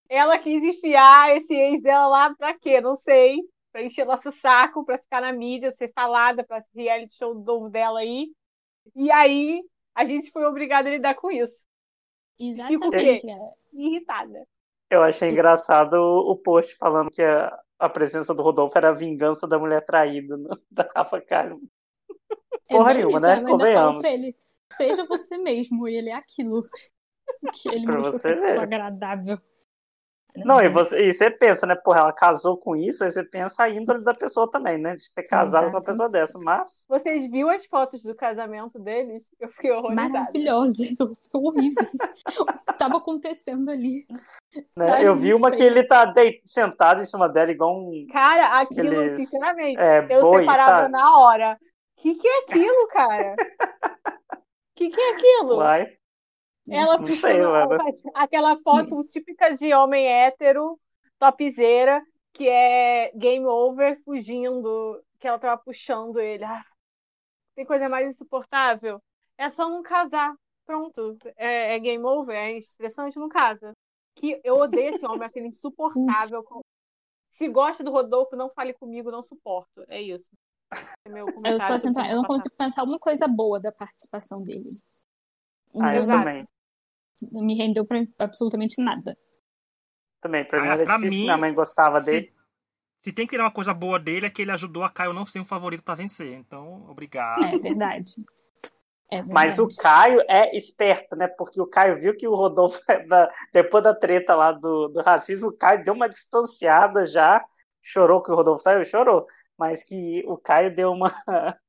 ela 0.10 0.40
quis 0.40 0.64
enfiar 0.64 1.36
esse 1.36 1.54
ex 1.54 1.82
dela 1.82 2.08
lá 2.08 2.36
pra 2.36 2.58
quê? 2.58 2.80
Não 2.80 2.96
sei. 2.96 3.42
Pra 3.72 3.84
encher 3.84 4.06
nosso 4.06 4.32
saco, 4.40 4.86
pra 4.86 4.98
ficar 4.98 5.20
na 5.20 5.34
mídia, 5.34 5.76
ser 5.78 5.92
falada 5.92 6.46
pra 6.46 6.64
reality 6.74 7.14
show 7.14 7.34
novo 7.34 7.70
dela 7.70 8.00
aí. 8.00 8.30
E 8.96 9.12
aí, 9.12 9.62
a 9.94 10.06
gente 10.06 10.32
foi 10.32 10.46
obrigada 10.46 10.88
a 10.88 10.92
lidar 10.94 11.16
com 11.16 11.30
isso. 11.30 11.66
Exatamente. 12.40 13.22
Fico 13.22 13.32
é. 13.32 13.54
Irritada. 13.74 14.48
Eu 14.90 15.04
achei 15.04 15.30
engraçado 15.30 15.96
o 15.96 16.38
post 16.38 16.78
falando 16.78 17.10
que 17.10 17.22
a, 17.22 17.58
a 17.80 17.90
presença 17.90 18.34
do 18.34 18.44
Rodolfo 18.44 18.78
era 18.78 18.90
a 18.90 18.94
vingança 18.94 19.48
da 19.48 19.60
mulher 19.60 19.84
traída 19.86 20.38
no, 20.38 20.50
da 20.72 20.90
Rafa 20.96 21.22
Kalimann. 21.22 21.70
É 22.70 22.76
Porra 22.76 22.94
nenhuma, 22.94 23.20
né? 23.20 23.42
Convenhamos. 23.42 24.02
Pra 24.02 24.12
ele, 24.12 24.36
seja 24.72 25.06
você 25.06 25.38
mesmo, 25.38 25.88
e 25.88 25.96
ele 25.96 26.10
é 26.10 26.16
aquilo 26.16 26.62
que 27.54 27.70
ele 27.70 27.86
pra 27.86 28.00
você 28.00 28.36
ver. 28.36 28.60
agradável. 28.60 29.38
Não, 30.44 30.62
e 30.62 30.70
você, 30.70 31.10
e 31.10 31.14
você 31.14 31.30
pensa, 31.30 31.66
né? 31.66 31.76
Porra, 31.76 32.00
ela 32.02 32.14
casou 32.14 32.58
com 32.58 32.76
isso, 32.76 33.04
aí 33.04 33.12
você 33.12 33.24
pensa 33.24 33.64
a 33.64 33.70
índole 33.70 34.04
da 34.04 34.14
pessoa 34.14 34.50
também, 34.50 34.78
né? 34.78 34.96
De 34.96 35.12
ter 35.14 35.24
casado 35.24 35.64
Exato. 35.64 35.72
com 35.72 35.78
uma 35.78 35.84
pessoa 35.84 36.10
dessa, 36.10 36.40
mas... 36.44 36.86
Vocês 36.90 37.30
viram 37.30 37.50
as 37.50 37.66
fotos 37.66 38.04
do 38.04 38.16
casamento 38.16 38.80
deles? 38.80 39.30
Eu 39.40 39.50
fiquei 39.50 39.72
horrorizada. 39.72 40.10
Maravilhosas, 40.10 40.96
são 41.24 41.42
horríveis. 41.42 41.90
o 42.40 42.46
que 42.46 42.72
estava 42.72 42.98
acontecendo 42.98 43.70
ali? 43.70 44.06
Né? 44.78 45.04
Eu 45.04 45.16
vi 45.16 45.34
uma 45.34 45.52
que 45.52 45.64
ele 45.64 45.84
tá 45.84 46.06
de... 46.06 46.42
sentado 46.44 47.02
em 47.02 47.06
cima 47.06 47.30
dela, 47.30 47.52
igual 47.52 47.78
um... 47.78 48.06
Cara, 48.12 48.60
aquilo, 48.60 48.88
Aqueles... 48.88 49.18
sinceramente, 49.18 49.80
é, 49.80 50.06
eu 50.10 50.22
boi, 50.22 50.42
separava 50.42 50.82
sabe? 50.82 50.92
na 50.92 51.18
hora 51.18 51.58
que, 51.98 52.16
que 52.16 52.28
é 52.28 52.40
aquilo, 52.40 52.88
cara? 52.90 53.36
que, 54.76 54.90
que 54.90 55.02
é 55.02 55.14
aquilo? 55.14 55.58
Uai. 55.58 55.98
Ela 56.68 56.98
puxando 56.98 57.46
aquela 58.14 58.58
foto 58.62 59.04
típica 59.04 59.54
de 59.54 59.74
homem 59.74 60.08
hétero, 60.08 60.80
topzeira, 61.20 62.04
que 62.34 62.50
é 62.50 63.12
game 63.16 63.46
over, 63.46 64.02
fugindo, 64.04 65.02
que 65.20 65.28
ela 65.28 65.40
tava 65.40 65.62
puxando 65.62 66.20
ele. 66.20 66.44
Ah, 66.44 66.66
tem 67.56 67.66
coisa 67.66 67.88
mais 67.88 68.10
insuportável? 68.10 69.02
É 69.38 69.50
só 69.50 69.70
não 69.70 69.84
casar. 69.84 70.36
Pronto. 70.66 71.18
É, 71.38 71.76
é 71.76 71.80
game 71.80 72.04
over, 72.04 72.36
é 72.36 72.58
estressante, 72.58 73.18
não 73.18 73.30
casa. 73.30 73.74
Que 74.16 74.42
eu 74.44 74.56
odeio 74.56 74.96
esse 74.96 75.06
homem, 75.06 75.24
acho 75.24 75.38
ele 75.38 75.50
insuportável. 75.50 76.44
Se 77.34 77.48
gosta 77.48 77.84
do 77.84 77.92
Rodolfo, 77.92 78.36
não 78.36 78.50
fale 78.50 78.74
comigo, 78.74 79.12
não 79.12 79.22
suporto. 79.22 79.84
É 79.88 80.02
isso. 80.02 80.26
Eu, 81.06 81.60
sou 81.60 81.80
central, 81.80 82.08
eu 82.08 82.16
não 82.16 82.24
consigo 82.24 82.56
pensar 82.56 82.84
uma 82.84 82.98
coisa 82.98 83.28
boa 83.28 83.60
da 83.60 83.72
participação 83.72 84.42
dele. 84.42 84.70
Ah, 85.80 85.96
eu 85.96 86.06
também. 86.06 86.48
Não 87.22 87.44
me 87.44 87.56
rendeu 87.56 87.86
pra 87.86 88.04
absolutamente 88.20 88.82
nada. 88.82 89.18
Também, 90.22 90.46
pra 90.46 90.62
mim 90.62 90.68
ah, 90.68 90.74
era 90.74 90.86
difícil, 90.86 91.10
mim, 91.10 91.24
minha 91.24 91.38
mãe 91.38 91.54
gostava 91.54 92.00
se, 92.02 92.12
dele. 92.12 92.34
Se 93.00 93.14
tem 93.14 93.26
que 93.26 93.32
tirar 93.32 93.44
uma 93.44 93.52
coisa 93.52 93.74
boa 93.74 94.00
dele, 94.00 94.26
é 94.26 94.30
que 94.30 94.42
ele 94.42 94.52
ajudou 94.52 94.84
a 94.84 94.90
Caio 94.90 95.14
não 95.14 95.26
ser 95.26 95.40
um 95.40 95.46
favorito 95.46 95.84
para 95.84 95.96
vencer. 95.96 96.34
Então, 96.34 96.90
obrigado. 96.90 97.44
É 97.44 97.58
verdade. 97.60 98.14
É 99.12 99.22
Mas 99.22 99.60
o 99.60 99.68
Caio 99.68 100.22
é 100.28 100.56
esperto, 100.58 101.16
né? 101.16 101.28
Porque 101.28 101.62
o 101.62 101.68
Caio 101.68 102.00
viu 102.00 102.16
que 102.16 102.28
o 102.28 102.34
Rodolfo, 102.34 102.82
depois 103.54 103.84
da 103.84 103.94
treta 103.94 104.36
lá 104.36 104.52
do, 104.52 104.88
do 104.88 105.02
racismo, 105.02 105.50
o 105.50 105.54
Caio 105.56 105.84
deu 105.84 105.94
uma 105.94 106.10
distanciada 106.10 107.06
já. 107.06 107.46
Chorou 107.82 108.24
que 108.24 108.32
o 108.32 108.36
Rodolfo 108.36 108.64
saiu? 108.64 108.84
Chorou 108.84 109.28
mas 109.58 109.84
que 109.84 110.24
o 110.28 110.38
Caio 110.38 110.76
deu 110.76 110.92
uma, 110.92 111.12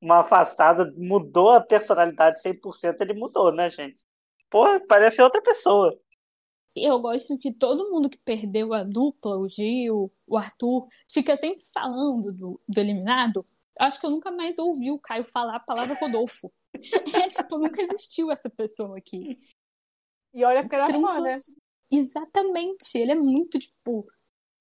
uma 0.00 0.20
afastada, 0.20 0.92
mudou 0.96 1.50
a 1.50 1.60
personalidade 1.60 2.42
100%, 2.42 3.00
ele 3.00 3.14
mudou, 3.14 3.52
né, 3.52 3.70
gente? 3.70 4.02
Porra, 4.54 4.78
parece 4.78 5.20
outra 5.20 5.42
pessoa. 5.42 5.92
Eu 6.76 7.00
gosto 7.00 7.36
que 7.36 7.52
todo 7.52 7.90
mundo 7.90 8.08
que 8.08 8.18
perdeu 8.18 8.72
a 8.72 8.84
dupla, 8.84 9.36
o 9.36 9.48
Gil, 9.48 10.12
o 10.24 10.36
Arthur, 10.36 10.86
fica 11.10 11.34
sempre 11.34 11.64
falando 11.72 12.32
do, 12.32 12.60
do 12.68 12.78
eliminado. 12.78 13.44
Acho 13.76 13.98
que 13.98 14.06
eu 14.06 14.10
nunca 14.10 14.30
mais 14.30 14.56
ouvi 14.56 14.92
o 14.92 14.98
Caio 15.00 15.24
falar 15.24 15.56
a 15.56 15.60
palavra 15.60 15.96
Rodolfo. 15.96 16.52
é, 16.72 17.28
tipo, 17.30 17.58
nunca 17.58 17.82
existiu 17.82 18.30
essa 18.30 18.48
pessoa 18.48 18.96
aqui. 18.96 19.36
E 20.32 20.44
olha 20.44 20.68
que 20.68 20.72
era 20.72 20.86
fã, 20.86 21.20
né? 21.20 21.40
Exatamente. 21.90 22.96
Ele 22.96 23.10
é 23.10 23.16
muito, 23.16 23.58
tipo, 23.58 24.06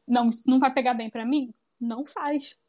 não, 0.07 0.29
isso 0.29 0.49
não 0.49 0.59
vai 0.59 0.73
pegar 0.73 0.95
bem 0.95 1.11
para 1.11 1.23
mim? 1.23 1.53
Não 1.79 2.03
faz. 2.03 2.59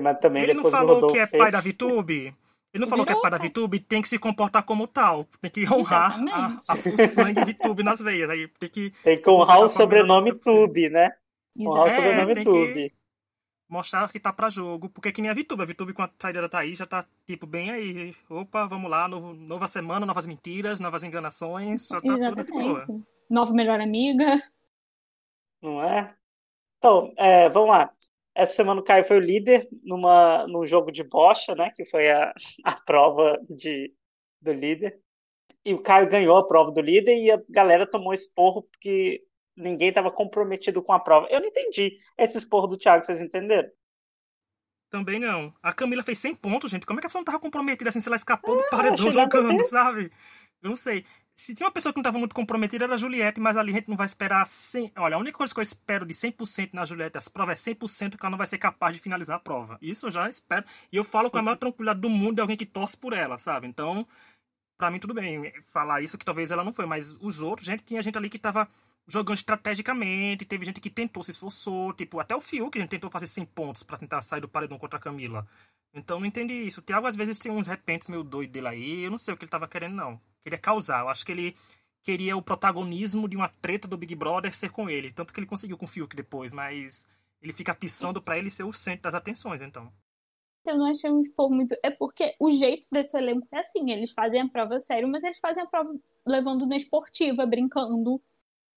mas 0.00 0.18
também 0.18 0.42
Ele 0.42 0.54
não 0.54 0.68
falou 0.68 1.06
que 1.06 1.20
é 1.20 1.26
fez... 1.28 1.40
pai 1.40 1.52
da 1.52 1.60
VTube? 1.60 2.34
Ele 2.72 2.82
não 2.82 2.88
falou 2.88 3.04
Virou, 3.04 3.20
que 3.20 3.26
é 3.26 3.30
pai 3.30 3.38
da 3.38 3.46
VTube? 3.46 3.80
Tem 3.80 4.02
que 4.02 4.08
se 4.08 4.18
comportar 4.18 4.62
como 4.62 4.86
tal. 4.86 5.26
Tem 5.40 5.50
que 5.50 5.64
honrar 5.72 6.20
a, 6.30 6.46
a, 6.46 6.74
o 6.74 7.08
sangue 7.08 7.44
VTube 7.44 7.82
nas 7.82 8.00
veias. 8.00 8.28
Aí 8.28 8.46
tem 8.46 8.68
que, 8.68 8.92
tem 9.02 9.20
que 9.20 9.30
honrar 9.30 9.60
o 9.60 9.68
sobrenome 9.68 10.34
Tube, 10.34 10.90
né? 10.90 11.12
Honrar 11.58 11.86
o 11.86 11.90
sobrenome 11.90 12.44
Tube 12.44 12.92
mostrar 13.68 14.10
que 14.10 14.18
tá 14.18 14.32
pra 14.32 14.50
jogo. 14.50 14.88
Porque 14.88 15.12
que 15.12 15.20
nem 15.20 15.30
a 15.30 15.34
VTube. 15.34 15.62
A 15.62 15.66
VTube 15.66 15.92
com 15.92 16.02
a 16.02 16.10
saída 16.18 16.40
da 16.40 16.48
Thaís 16.48 16.78
já 16.78 16.86
tá, 16.86 17.04
tipo, 17.26 17.46
bem 17.46 17.70
aí. 17.70 18.16
Opa, 18.28 18.66
vamos 18.66 18.90
lá, 18.90 19.06
novo, 19.06 19.34
nova 19.34 19.68
semana, 19.68 20.06
novas 20.06 20.26
mentiras, 20.26 20.80
novas 20.80 21.04
enganações. 21.04 21.86
Já 21.86 22.00
tá 22.00 22.12
Exatamente. 22.12 22.46
tudo 22.46 22.46
de 22.46 22.52
boa. 22.52 23.04
Nova 23.30 23.52
melhor 23.52 23.80
amiga. 23.80 24.42
Não 25.60 25.82
é? 25.82 26.14
Então, 26.78 27.12
é, 27.16 27.48
vamos 27.50 27.70
lá. 27.70 27.92
Essa 28.38 28.54
semana 28.54 28.80
o 28.80 28.84
Caio 28.84 29.02
foi 29.02 29.16
o 29.16 29.20
líder 29.20 29.68
numa, 29.82 30.46
num 30.46 30.64
jogo 30.64 30.92
de 30.92 31.02
bocha, 31.02 31.56
né? 31.56 31.72
Que 31.74 31.84
foi 31.84 32.08
a, 32.08 32.32
a 32.62 32.72
prova 32.86 33.36
de, 33.50 33.92
do 34.40 34.52
líder. 34.52 34.96
E 35.64 35.74
o 35.74 35.82
Caio 35.82 36.08
ganhou 36.08 36.36
a 36.36 36.46
prova 36.46 36.70
do 36.70 36.80
líder 36.80 37.16
e 37.16 37.32
a 37.32 37.40
galera 37.50 37.84
tomou 37.84 38.12
esporro 38.12 38.62
porque 38.62 39.24
ninguém 39.56 39.88
estava 39.88 40.08
comprometido 40.12 40.80
com 40.80 40.92
a 40.92 41.00
prova. 41.00 41.26
Eu 41.32 41.40
não 41.40 41.48
entendi 41.48 41.96
esse 42.16 42.38
esporro 42.38 42.68
do 42.68 42.78
Thiago, 42.78 43.04
vocês 43.04 43.20
entenderam? 43.20 43.68
Também 44.88 45.18
não. 45.18 45.52
A 45.60 45.72
Camila 45.72 46.04
fez 46.04 46.20
100 46.20 46.36
pontos, 46.36 46.70
gente. 46.70 46.86
Como 46.86 47.00
é 47.00 47.00
que 47.00 47.06
a 47.06 47.10
pessoa 47.10 47.18
não 47.18 47.26
tava 47.26 47.40
comprometida 47.40 47.90
assim 47.90 48.00
se 48.00 48.08
ela 48.08 48.14
escapou 48.14 48.54
do 48.54 48.62
ah, 48.62 48.70
paredão 48.70 49.10
jogando, 49.10 49.64
sabe? 49.66 50.12
Eu 50.62 50.70
não 50.70 50.76
sei. 50.76 51.04
Se 51.38 51.54
tinha 51.54 51.68
uma 51.68 51.72
pessoa 51.72 51.92
que 51.92 51.98
não 51.98 52.02
estava 52.02 52.18
muito 52.18 52.34
comprometida 52.34 52.84
era 52.84 52.94
a 52.94 52.96
Juliette, 52.96 53.38
mas 53.40 53.56
ali 53.56 53.70
a 53.70 53.74
gente 53.76 53.88
não 53.88 53.96
vai 53.96 54.06
esperar 54.06 54.44
100... 54.48 54.90
Olha, 54.96 55.14
a 55.14 55.18
única 55.20 55.38
coisa 55.38 55.54
que 55.54 55.60
eu 55.60 55.62
espero 55.62 56.04
de 56.04 56.12
100% 56.12 56.70
na 56.72 56.84
Juliette, 56.84 57.16
as 57.16 57.28
provas 57.28 57.64
é 57.64 57.74
100% 57.74 58.16
que 58.16 58.26
ela 58.26 58.30
não 58.30 58.36
vai 58.36 58.48
ser 58.48 58.58
capaz 58.58 58.92
de 58.92 59.00
finalizar 59.00 59.36
a 59.36 59.38
prova. 59.38 59.78
Isso 59.80 60.08
eu 60.08 60.10
já 60.10 60.28
espero. 60.28 60.64
E 60.90 60.96
eu 60.96 61.04
falo 61.04 61.30
com 61.30 61.38
a 61.38 61.42
maior 61.42 61.56
tranquilidade 61.56 62.00
do 62.00 62.10
mundo 62.10 62.34
de 62.34 62.40
alguém 62.40 62.56
que 62.56 62.66
torce 62.66 62.96
por 62.96 63.12
ela, 63.12 63.38
sabe? 63.38 63.68
Então, 63.68 64.04
para 64.76 64.90
mim 64.90 64.98
tudo 64.98 65.14
bem 65.14 65.52
falar 65.72 66.02
isso 66.02 66.18
que 66.18 66.24
talvez 66.24 66.50
ela 66.50 66.64
não 66.64 66.72
foi, 66.72 66.86
mas 66.86 67.16
os 67.20 67.40
outros, 67.40 67.66
gente, 67.66 67.84
tinha 67.84 68.02
gente 68.02 68.18
ali 68.18 68.28
que 68.28 68.38
tava 68.38 68.68
jogando 69.06 69.36
estrategicamente, 69.36 70.44
teve 70.44 70.64
gente 70.64 70.80
que 70.80 70.90
tentou, 70.90 71.22
se 71.22 71.30
esforçou, 71.30 71.92
tipo, 71.92 72.18
até 72.18 72.34
o 72.34 72.40
Fiuk 72.40 72.76
a 72.76 72.80
gente 72.80 72.90
tentou 72.90 73.10
fazer 73.10 73.28
100 73.28 73.44
pontos 73.46 73.84
para 73.84 73.96
tentar 73.96 74.22
sair 74.22 74.40
do 74.40 74.48
paredão 74.48 74.76
contra 74.76 74.98
a 74.98 75.00
Camila. 75.00 75.46
Então 75.94 76.18
não 76.18 76.26
entendi 76.26 76.54
isso. 76.54 76.80
O 76.80 76.82
Thiago 76.82 77.06
às 77.06 77.14
vezes 77.14 77.38
tem 77.38 77.52
uns 77.52 77.68
repentes 77.68 78.08
meio 78.08 78.24
doido 78.24 78.50
dele 78.50 78.66
aí, 78.66 79.04
eu 79.04 79.10
não 79.12 79.18
sei 79.18 79.32
o 79.32 79.36
que 79.36 79.44
ele 79.44 79.50
tava 79.50 79.68
querendo 79.68 79.94
não. 79.94 80.20
Queria 80.48 80.58
causar, 80.58 81.00
eu 81.00 81.08
acho 81.08 81.26
que 81.26 81.32
ele 81.32 81.56
queria 82.02 82.36
o 82.36 82.42
protagonismo 82.42 83.28
de 83.28 83.36
uma 83.36 83.48
treta 83.48 83.86
do 83.86 83.98
Big 83.98 84.14
Brother 84.14 84.54
ser 84.54 84.70
com 84.70 84.88
ele, 84.88 85.12
tanto 85.12 85.32
que 85.32 85.38
ele 85.38 85.46
conseguiu 85.46 85.76
com 85.76 85.84
o 85.84 85.88
Fiuk 85.88 86.16
depois, 86.16 86.54
mas 86.54 87.06
ele 87.42 87.52
fica 87.52 87.72
atiçando 87.72 88.22
para 88.22 88.38
ele 88.38 88.48
ser 88.48 88.64
o 88.64 88.72
centro 88.72 89.02
das 89.02 89.14
atenções, 89.14 89.60
então. 89.60 89.92
Eu 90.66 90.78
não 90.78 90.86
achei 90.86 91.10
um 91.10 91.20
expor 91.20 91.50
muito. 91.50 91.76
É 91.82 91.90
porque 91.90 92.34
o 92.38 92.50
jeito 92.50 92.86
desse 92.90 93.16
elenco 93.16 93.46
é 93.52 93.58
assim: 93.58 93.90
eles 93.90 94.12
fazem 94.12 94.40
a 94.40 94.48
prova 94.48 94.78
sério, 94.80 95.08
mas 95.08 95.22
eles 95.22 95.38
fazem 95.38 95.62
a 95.62 95.66
prova 95.66 95.94
levando 96.26 96.66
na 96.66 96.76
esportiva, 96.76 97.46
brincando. 97.46 98.16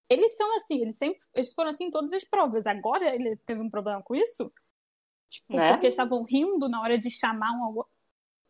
Eles 0.10 0.36
são 0.36 0.56
assim, 0.58 0.82
eles 0.82 0.98
sempre 0.98 1.20
eles 1.34 1.54
foram 1.54 1.70
assim 1.70 1.86
em 1.86 1.92
todas 1.92 2.12
as 2.14 2.24
provas. 2.24 2.68
Agora 2.68 3.16
ele 3.16 3.38
teve 3.38 3.62
um 3.62 3.70
problema 3.70 4.02
com 4.04 4.14
isso? 4.14 4.52
Tipo, 5.30 5.56
né? 5.56 5.72
porque 5.72 5.86
eles 5.86 5.96
estavam 5.96 6.24
rindo 6.24 6.68
na 6.68 6.82
hora 6.82 6.98
de 6.98 7.10
chamar 7.10 7.52
um. 7.54 7.84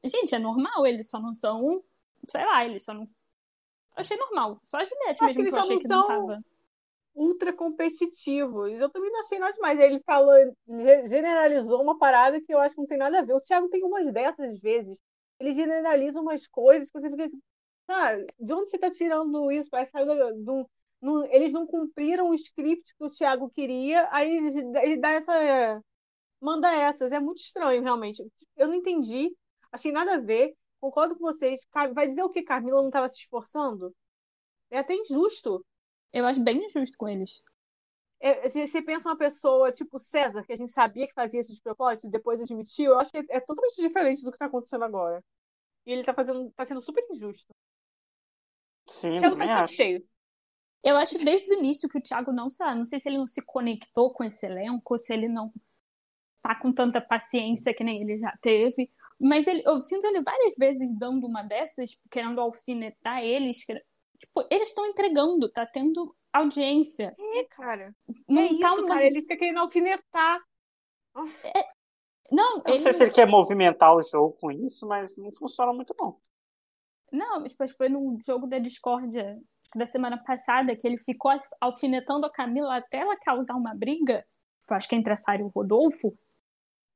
Gente, 0.04 0.34
é 0.34 0.40
normal, 0.40 0.88
eles 0.88 1.08
só 1.08 1.20
não 1.20 1.34
são. 1.34 1.84
Sei 2.26 2.46
lá, 2.46 2.66
eles 2.66 2.84
só 2.84 2.94
não. 2.94 3.08
achei 3.96 4.18
normal. 4.18 4.60
Só 4.64 4.78
a 4.78 4.86
Juliette 4.86 5.24
mesmo 5.24 5.44
que, 5.44 5.50
que 5.50 5.56
eu 5.56 5.60
achei 5.60 5.80
que 5.80 5.88
não 5.88 6.08
tava. 6.08 6.44
Ultra 7.14 7.52
competitivos. 7.52 8.72
Eu 8.72 8.90
também 8.90 9.12
não 9.12 9.20
achei 9.20 9.38
nada 9.40 9.54
demais. 9.54 9.80
Ele 9.80 10.00
falou, 10.06 10.36
generalizou 11.08 11.82
uma 11.82 11.98
parada 11.98 12.40
que 12.42 12.54
eu 12.54 12.60
acho 12.60 12.74
que 12.74 12.82
não 12.82 12.88
tem 12.88 12.98
nada 12.98 13.20
a 13.20 13.22
ver. 13.24 13.34
O 13.34 13.42
Thiago 13.42 13.70
tem 13.70 13.84
umas 13.84 14.12
dessas 14.12 14.60
vezes. 14.62 15.02
Ele 15.40 15.54
generaliza 15.54 16.22
umas 16.22 16.48
coisas 16.48 16.90
que 16.90 17.00
você 17.00 17.10
fica. 17.10 17.30
Cara, 17.88 18.26
de 18.40 18.54
onde 18.54 18.70
você 18.70 18.78
tá 18.78 18.90
tirando 18.90 19.52
isso? 19.52 19.70
Parece 19.70 19.92
sair 19.92 20.06
do, 20.06 20.70
eles 21.32 21.52
não 21.52 21.66
cumpriram 21.66 22.30
o 22.30 22.36
script 22.36 22.96
que 22.96 23.04
o 23.04 23.10
Thiago 23.10 23.50
queria, 23.50 24.08
aí 24.12 24.38
ele 24.84 24.98
dá 24.98 25.12
essa. 25.12 25.82
manda 26.40 26.72
essas. 26.72 27.12
É 27.12 27.20
muito 27.20 27.40
estranho, 27.40 27.82
realmente. 27.82 28.24
Eu 28.56 28.68
não 28.68 28.76
entendi, 28.76 29.36
achei 29.72 29.92
nada 29.92 30.16
a 30.16 30.20
ver. 30.20 30.56
Concordo 30.82 31.16
com 31.16 31.24
vocês. 31.24 31.66
Vai 31.94 32.08
dizer 32.08 32.24
o 32.24 32.30
que 32.30 32.42
Carmila 32.42 32.82
não 32.82 32.90
estava 32.90 33.08
se 33.08 33.20
esforçando? 33.20 33.96
É 34.72 34.80
até 34.80 34.96
injusto. 34.96 35.64
Eu 36.12 36.26
acho 36.26 36.42
bem 36.42 36.66
injusto 36.66 36.98
com 36.98 37.08
eles. 37.08 37.44
É, 38.20 38.50
se 38.50 38.68
você 38.68 38.82
pensa 38.82 39.10
uma 39.10 39.18
pessoa 39.18 39.72
tipo 39.72 39.98
César, 39.98 40.44
que 40.44 40.54
a 40.54 40.56
gente 40.56 40.72
sabia 40.72 41.08
que 41.08 41.14
fazia 41.14 41.42
isso 41.42 41.54
de 41.54 41.62
propósito 41.62 42.08
e 42.08 42.12
depois 42.12 42.42
admitiu, 42.42 42.92
eu 42.92 43.00
acho 43.00 43.12
que 43.12 43.18
é, 43.20 43.26
é 43.30 43.40
totalmente 43.40 43.82
diferente 43.82 44.24
do 44.24 44.32
que 44.32 44.36
está 44.36 44.46
acontecendo 44.46 44.84
agora. 44.84 45.24
E 45.86 45.92
ele 45.92 46.02
está 46.02 46.14
fazendo, 46.14 46.52
tá 46.52 46.66
sendo 46.66 46.82
super 46.82 47.04
injusto. 47.12 47.54
Sim, 48.88 49.18
Thiago 49.18 49.38
tá 49.38 49.66
de 49.66 49.74
cheio. 49.74 50.08
Eu 50.84 50.98
acho 50.98 51.18
desde 51.24 51.50
o 51.50 51.54
início 51.54 51.88
que 51.88 51.98
o 51.98 52.02
Thiago 52.02 52.32
não, 52.32 52.50
sei 52.50 52.66
lá, 52.66 52.76
não 52.76 52.86
sei 52.86 53.00
se 53.00 53.08
ele 53.08 53.18
não 53.18 53.28
se 53.28 53.44
conectou 53.46 54.12
com 54.14 54.24
esse 54.24 54.46
elenco, 54.46 54.98
se 54.98 55.14
ele 55.14 55.28
não 55.28 55.54
tá 56.42 56.56
com 56.56 56.74
tanta 56.74 57.00
paciência 57.00 57.74
que 57.74 57.84
nem 57.84 58.02
ele 58.02 58.18
já 58.18 58.36
teve. 58.42 58.92
Mas 59.22 59.46
ele, 59.46 59.62
eu 59.66 59.82
sinto 59.82 60.06
ele 60.08 60.22
várias 60.22 60.56
vezes 60.58 60.98
dando 60.98 61.28
uma 61.28 61.44
dessas, 61.44 61.92
querendo 62.10 62.42
alfinetar 62.42 63.24
eles. 63.24 63.60
Tipo, 63.60 64.48
eles 64.50 64.70
estão 64.70 64.86
entregando, 64.86 65.50
tá 65.50 65.66
tendo 65.66 66.16
audiência. 66.34 67.16
É, 67.18 67.44
cara. 67.46 67.96
Não 68.28 68.42
é 68.42 68.48
tá 68.48 68.54
isso, 68.54 68.82
uma... 68.82 68.88
cara. 68.88 69.06
Ele 69.06 69.22
fica 69.22 69.38
querendo 69.38 69.60
alfinetar. 69.60 70.40
É... 71.44 71.82
Não, 72.32 72.62
eu 72.66 72.74
não 72.76 72.80
sei 72.80 72.94
se 72.94 73.04
ele 73.04 73.12
quer 73.12 73.28
movimentar 73.28 73.94
o 73.94 74.02
jogo 74.02 74.38
com 74.40 74.52
isso, 74.52 74.88
mas 74.88 75.18
não 75.18 75.32
funciona 75.34 75.74
muito 75.74 75.94
bom. 76.00 76.18
Não, 77.12 77.42
mas 77.42 77.72
foi 77.74 77.90
no 77.90 78.18
jogo 78.26 78.48
da 78.48 78.58
discórdia 78.58 79.38
da 79.76 79.86
semana 79.86 80.18
passada, 80.24 80.76
que 80.76 80.88
ele 80.88 80.98
ficou 80.98 81.32
alfinetando 81.60 82.26
a 82.26 82.32
Camila 82.32 82.78
até 82.78 83.00
ela 83.00 83.18
causar 83.20 83.56
uma 83.56 83.76
briga, 83.76 84.26
acho 84.70 84.88
que 84.88 84.96
entre 84.96 85.14
a 85.14 85.18
Sara 85.18 85.42
e 85.42 85.44
o 85.44 85.48
Rodolfo. 85.48 86.18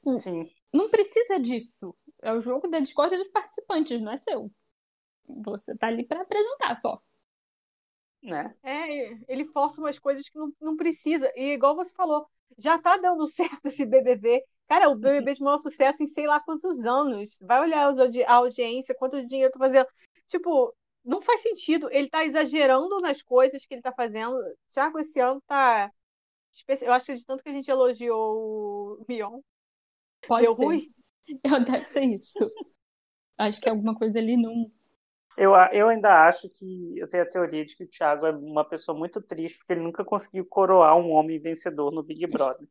Sim. 0.07 0.49
Não 0.73 0.89
precisa 0.89 1.39
disso. 1.39 1.95
É 2.25 2.33
o 2.33 2.41
jogo 2.41 2.67
da 2.67 2.79
discórdia 2.79 3.19
dos 3.19 3.27
participantes, 3.27 4.01
não 4.01 4.11
é 4.11 4.17
seu. 4.17 4.51
Você 5.43 5.77
tá 5.77 5.85
ali 5.85 6.03
para 6.03 6.21
apresentar 6.21 6.75
só. 6.77 6.99
Né? 8.23 8.55
É, 8.63 9.11
ele 9.27 9.45
força 9.45 9.79
umas 9.79 9.99
coisas 9.99 10.27
que 10.27 10.35
não, 10.35 10.51
não 10.59 10.75
precisa. 10.75 11.31
E 11.35 11.53
igual 11.53 11.75
você 11.75 11.93
falou, 11.93 12.27
já 12.57 12.79
tá 12.79 12.97
dando 12.97 13.27
certo 13.29 13.67
esse 13.67 13.85
BBB. 13.85 14.43
Cara, 14.67 14.89
o 14.89 14.95
BBB 14.95 15.33
de 15.33 15.43
maior 15.43 15.59
sucesso 15.59 16.01
em 16.01 16.07
sei 16.07 16.25
lá 16.25 16.39
quantos 16.39 16.83
anos. 16.83 17.37
Vai 17.39 17.61
olhar 17.61 17.93
a 18.27 18.33
audiência, 18.33 18.95
quanto 18.95 19.21
dinheiro 19.21 19.51
tá 19.51 19.59
fazendo. 19.59 19.87
Tipo, 20.25 20.75
não 21.03 21.21
faz 21.21 21.41
sentido. 21.41 21.87
Ele 21.91 22.09
tá 22.09 22.25
exagerando 22.25 23.01
nas 23.01 23.21
coisas 23.21 23.67
que 23.67 23.75
ele 23.75 23.83
tá 23.83 23.91
fazendo. 23.91 24.35
Thiago 24.67 24.97
esse 24.97 25.19
ano 25.19 25.39
tá. 25.45 25.91
Eu 26.81 26.91
acho 26.91 27.05
que 27.05 27.13
de 27.13 27.23
tanto 27.23 27.43
que 27.43 27.49
a 27.49 27.53
gente 27.53 27.69
elogiou 27.69 28.97
o 28.99 29.05
Mion. 29.07 29.41
Pode 30.27 30.43
deu 30.43 30.55
ser. 30.55 30.65
ruim. 30.65 30.95
Eu, 31.43 31.63
deve 31.63 31.85
ser 31.85 32.03
isso. 32.03 32.51
acho 33.37 33.59
que 33.59 33.69
alguma 33.69 33.95
coisa 33.95 34.19
ali 34.19 34.37
não. 34.37 34.53
Eu, 35.37 35.53
eu 35.73 35.89
ainda 35.89 36.27
acho 36.27 36.47
que 36.49 36.97
eu 36.97 37.09
tenho 37.09 37.23
a 37.23 37.29
teoria 37.29 37.65
de 37.65 37.75
que 37.75 37.83
o 37.83 37.89
Thiago 37.89 38.25
é 38.25 38.31
uma 38.31 38.63
pessoa 38.63 38.97
muito 38.97 39.21
triste 39.21 39.57
porque 39.57 39.73
ele 39.73 39.81
nunca 39.81 40.05
conseguiu 40.05 40.45
coroar 40.45 40.95
um 40.95 41.11
homem 41.11 41.39
vencedor 41.39 41.91
no 41.91 42.03
Big 42.03 42.25
Brother. 42.27 42.67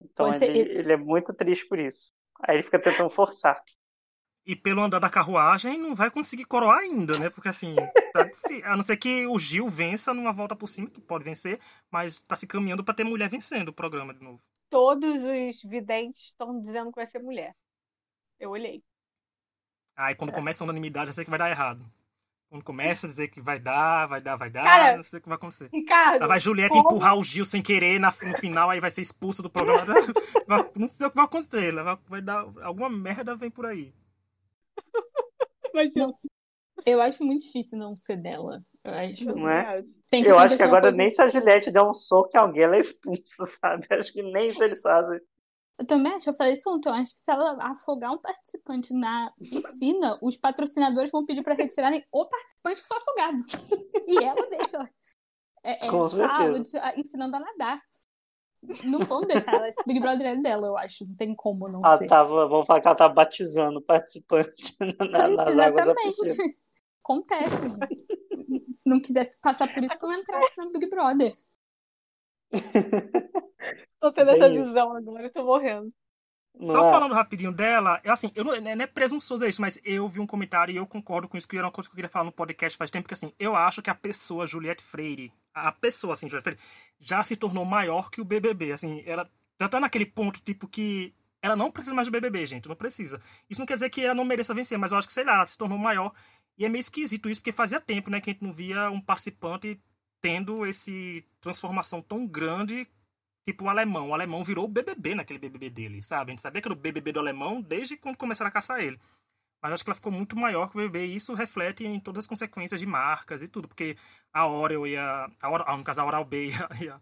Então 0.00 0.34
ele, 0.34 0.60
ele 0.60 0.92
é 0.92 0.96
muito 0.96 1.34
triste 1.34 1.66
por 1.66 1.78
isso. 1.78 2.08
Aí 2.40 2.56
ele 2.56 2.62
fica 2.62 2.78
tentando 2.78 3.10
forçar 3.10 3.62
e 4.48 4.56
pelo 4.56 4.80
andar 4.80 4.98
da 4.98 5.10
carruagem 5.10 5.76
não 5.76 5.94
vai 5.94 6.10
conseguir 6.10 6.46
coroar 6.46 6.78
ainda, 6.78 7.18
né? 7.18 7.28
Porque 7.28 7.48
assim, 7.50 7.76
tá, 8.14 8.26
a 8.64 8.76
não 8.78 8.82
ser 8.82 8.96
que 8.96 9.26
o 9.26 9.38
Gil 9.38 9.68
vença 9.68 10.14
numa 10.14 10.32
volta 10.32 10.56
por 10.56 10.66
cima, 10.66 10.88
que 10.88 11.02
pode 11.02 11.22
vencer, 11.22 11.60
mas 11.90 12.18
tá 12.20 12.34
se 12.34 12.46
caminhando 12.46 12.82
para 12.82 12.94
ter 12.94 13.04
mulher 13.04 13.28
vencendo 13.28 13.68
o 13.68 13.74
programa 13.74 14.14
de 14.14 14.24
novo. 14.24 14.40
Todos 14.70 15.22
os 15.22 15.62
videntes 15.62 16.20
estão 16.26 16.60
dizendo 16.60 16.90
que 16.90 16.96
vai 16.96 17.06
ser 17.06 17.20
mulher. 17.20 17.54
Eu 18.38 18.50
olhei. 18.50 18.82
Aí 19.96 20.14
quando 20.14 20.30
é. 20.30 20.34
começa 20.34 20.62
a 20.62 20.66
unanimidade, 20.66 21.06
já 21.06 21.12
sei 21.12 21.24
que 21.24 21.30
vai 21.30 21.38
dar 21.38 21.50
errado. 21.50 21.84
Quando 22.48 22.64
começa 22.64 23.06
a 23.06 23.10
dizer 23.10 23.28
que 23.28 23.42
vai 23.42 23.58
dar, 23.58 24.06
vai 24.06 24.22
dar, 24.22 24.36
vai 24.36 24.48
dar, 24.48 24.64
Cara, 24.64 24.96
não 24.96 25.02
sei 25.02 25.18
o 25.18 25.22
que 25.22 25.28
vai 25.28 25.36
acontecer. 25.36 25.68
Ricardo. 25.70 26.26
vai 26.26 26.40
Julieta 26.40 26.70
como... 26.70 26.80
empurrar 26.80 27.14
o 27.14 27.22
Gil 27.22 27.44
sem 27.44 27.60
querer 27.60 28.00
na, 28.00 28.08
no 28.10 28.38
final, 28.38 28.70
aí 28.70 28.80
vai 28.80 28.90
ser 28.90 29.02
expulso 29.02 29.42
do 29.42 29.50
programa. 29.50 29.84
não 30.74 30.88
sei 30.88 31.06
o 31.06 31.10
que 31.10 31.16
vai 31.16 31.26
acontecer. 31.26 31.74
Vai, 31.74 31.98
vai 32.08 32.22
dar. 32.22 32.46
Alguma 32.62 32.88
merda 32.88 33.36
vem 33.36 33.50
por 33.50 33.66
aí. 33.66 33.92
Não, 35.94 36.18
eu 36.84 37.00
acho 37.00 37.22
muito 37.22 37.44
difícil 37.44 37.78
não 37.78 37.96
ser 37.96 38.16
dela. 38.16 38.62
Eu 38.84 38.94
acho. 38.94 39.24
Não 39.26 39.48
é? 39.48 39.80
eu 40.12 40.38
acho 40.38 40.56
que 40.56 40.62
agora 40.62 40.90
nem 40.90 41.10
se 41.10 41.20
a 41.20 41.28
Juliette 41.28 41.70
der 41.70 41.82
um 41.82 41.92
soco 41.92 42.30
em 42.34 42.38
alguém, 42.38 42.62
ela 42.62 42.76
é 42.76 42.80
expulsa, 42.80 43.44
sabe? 43.60 43.86
Acho 43.90 44.12
que 44.12 44.22
nem 44.22 44.50
isso 44.50 44.62
eles 44.62 44.80
fazem. 44.80 45.20
Eu 45.78 45.86
também 45.86 46.12
acho, 46.12 46.28
eu 46.28 46.34
falei 46.34 46.54
isso 46.54 46.68
ontem, 46.68 46.88
eu 46.88 46.94
acho 46.94 47.14
que 47.14 47.20
se 47.20 47.30
ela 47.30 47.56
afogar 47.60 48.12
um 48.12 48.18
participante 48.18 48.92
na 48.92 49.32
piscina, 49.38 50.18
os 50.20 50.36
patrocinadores 50.36 51.08
vão 51.08 51.24
pedir 51.24 51.44
para 51.44 51.54
retirarem 51.54 52.04
o 52.10 52.28
participante 52.28 52.82
que 52.82 52.88
foi 52.88 52.96
afogado. 52.96 53.44
E 54.04 54.24
ela 54.24 54.50
deixa. 54.50 54.90
É, 55.62 55.86
é, 55.86 55.90
Com 55.90 56.08
certeza. 56.08 56.94
ensinando 56.96 57.36
a 57.36 57.40
nadar. 57.40 57.80
Não 58.84 59.00
vão 59.00 59.20
deixar 59.20 59.54
ela. 59.54 59.68
Esse 59.68 59.84
Big 59.86 60.00
Brother 60.00 60.26
é 60.26 60.36
dela, 60.36 60.66
eu 60.66 60.76
acho. 60.76 61.06
Não 61.06 61.14
tem 61.14 61.32
como 61.32 61.68
não 61.68 61.80
ela 61.84 61.96
ser. 61.96 62.08
Tava, 62.08 62.48
vamos 62.48 62.66
falar 62.66 62.80
que 62.80 62.88
ela 62.88 62.96
tava 62.96 63.14
batizando 63.14 63.78
o 63.78 63.82
participante 63.82 64.76
na, 65.12 65.28
nas 65.28 65.52
Exatamente. 65.52 66.58
Acontece. 67.08 67.64
Se 68.70 68.90
não 68.90 69.00
quisesse 69.00 69.38
passar 69.40 69.72
por 69.72 69.82
isso, 69.82 69.96
não 70.02 70.12
entrasse 70.12 70.60
no 70.60 70.72
Big 70.72 70.90
Brother. 70.90 71.34
tô 73.98 74.12
tendo 74.12 74.26
Bem 74.26 74.36
essa 74.36 74.48
isso. 74.52 74.64
visão 74.64 74.94
agora, 74.94 75.30
tô 75.30 75.42
morrendo. 75.42 75.90
Só 76.62 76.86
é. 76.86 76.90
falando 76.90 77.14
rapidinho 77.14 77.52
dela, 77.52 78.00
eu, 78.04 78.12
assim, 78.12 78.30
eu 78.34 78.44
não, 78.44 78.60
não 78.60 78.82
é 78.82 78.86
presunçoso 78.86 79.46
isso, 79.46 79.60
mas 79.60 79.80
eu 79.84 80.08
vi 80.08 80.20
um 80.20 80.26
comentário 80.26 80.72
e 80.72 80.76
eu 80.76 80.86
concordo 80.86 81.28
com 81.28 81.38
isso, 81.38 81.48
que 81.48 81.56
era 81.56 81.66
uma 81.66 81.72
coisa 81.72 81.88
que 81.88 81.92
eu 81.92 81.96
queria 81.96 82.10
falar 82.10 82.24
no 82.24 82.32
podcast 82.32 82.76
faz 82.76 82.90
tempo, 82.90 83.06
que 83.06 83.14
assim, 83.14 83.32
eu 83.38 83.54
acho 83.54 83.80
que 83.80 83.90
a 83.90 83.94
pessoa 83.94 84.46
Juliette 84.46 84.82
Freire, 84.82 85.32
a 85.54 85.70
pessoa, 85.70 86.14
assim, 86.14 86.28
Juliette 86.28 86.44
Freire, 86.44 86.60
já 86.98 87.22
se 87.22 87.36
tornou 87.36 87.64
maior 87.64 88.10
que 88.10 88.20
o 88.20 88.24
BBB, 88.24 88.72
assim, 88.72 89.02
ela 89.06 89.28
já 89.58 89.68
tá 89.68 89.78
naquele 89.78 90.06
ponto, 90.06 90.40
tipo, 90.40 90.66
que 90.66 91.14
ela 91.40 91.54
não 91.54 91.70
precisa 91.70 91.94
mais 91.94 92.08
do 92.08 92.10
BBB, 92.10 92.46
gente, 92.46 92.68
não 92.68 92.74
precisa. 92.74 93.20
Isso 93.48 93.60
não 93.60 93.66
quer 93.66 93.74
dizer 93.74 93.90
que 93.90 94.04
ela 94.04 94.14
não 94.14 94.24
mereça 94.24 94.52
vencer, 94.52 94.76
mas 94.76 94.90
eu 94.90 94.98
acho 94.98 95.06
que, 95.06 95.12
sei 95.12 95.24
lá, 95.24 95.34
ela 95.34 95.46
se 95.46 95.56
tornou 95.56 95.78
maior, 95.78 96.12
e 96.58 96.64
é 96.64 96.68
meio 96.68 96.80
esquisito 96.80 97.30
isso, 97.30 97.40
porque 97.40 97.52
fazia 97.52 97.80
tempo, 97.80 98.10
né, 98.10 98.20
que 98.20 98.30
a 98.30 98.32
gente 98.32 98.42
não 98.42 98.52
via 98.52 98.90
um 98.90 99.00
participante 99.00 99.80
tendo 100.20 100.66
esse 100.66 101.24
transformação 101.40 102.02
tão 102.02 102.26
grande 102.26 102.86
Tipo 103.48 103.64
o 103.64 103.68
alemão. 103.70 104.10
O 104.10 104.14
alemão 104.14 104.44
virou 104.44 104.66
o 104.66 104.68
BBB 104.68 105.14
naquele 105.14 105.38
BBB 105.38 105.70
dele, 105.70 106.02
sabe? 106.02 106.30
A 106.30 106.32
gente 106.32 106.42
sabia 106.42 106.60
que 106.60 106.68
era 106.68 106.74
o 106.74 106.76
BBB 106.76 107.12
do 107.12 107.18
alemão 107.18 107.62
desde 107.62 107.96
quando 107.96 108.18
começaram 108.18 108.50
a 108.50 108.52
caçar 108.52 108.80
ele. 108.80 109.00
Mas 109.62 109.72
acho 109.72 109.82
que 109.82 109.88
ela 109.88 109.94
ficou 109.94 110.12
muito 110.12 110.36
maior 110.36 110.68
que 110.68 110.76
o 110.76 110.80
BBB 110.82 111.06
e 111.06 111.14
isso 111.14 111.32
reflete 111.32 111.82
em 111.82 111.98
todas 111.98 112.24
as 112.24 112.28
consequências 112.28 112.78
de 112.78 112.84
marcas 112.84 113.40
e 113.40 113.48
tudo. 113.48 113.66
Porque 113.66 113.96
a 114.34 114.46
Oreo 114.46 114.86
e 114.86 114.98
a... 114.98 115.30
a 115.40 115.50
Oral, 115.50 115.78
no 115.78 115.82
caso, 115.82 115.98
a 116.02 116.04
Oral 116.04 116.26
B 116.26 116.50
e 116.78 116.88
a 116.90 117.00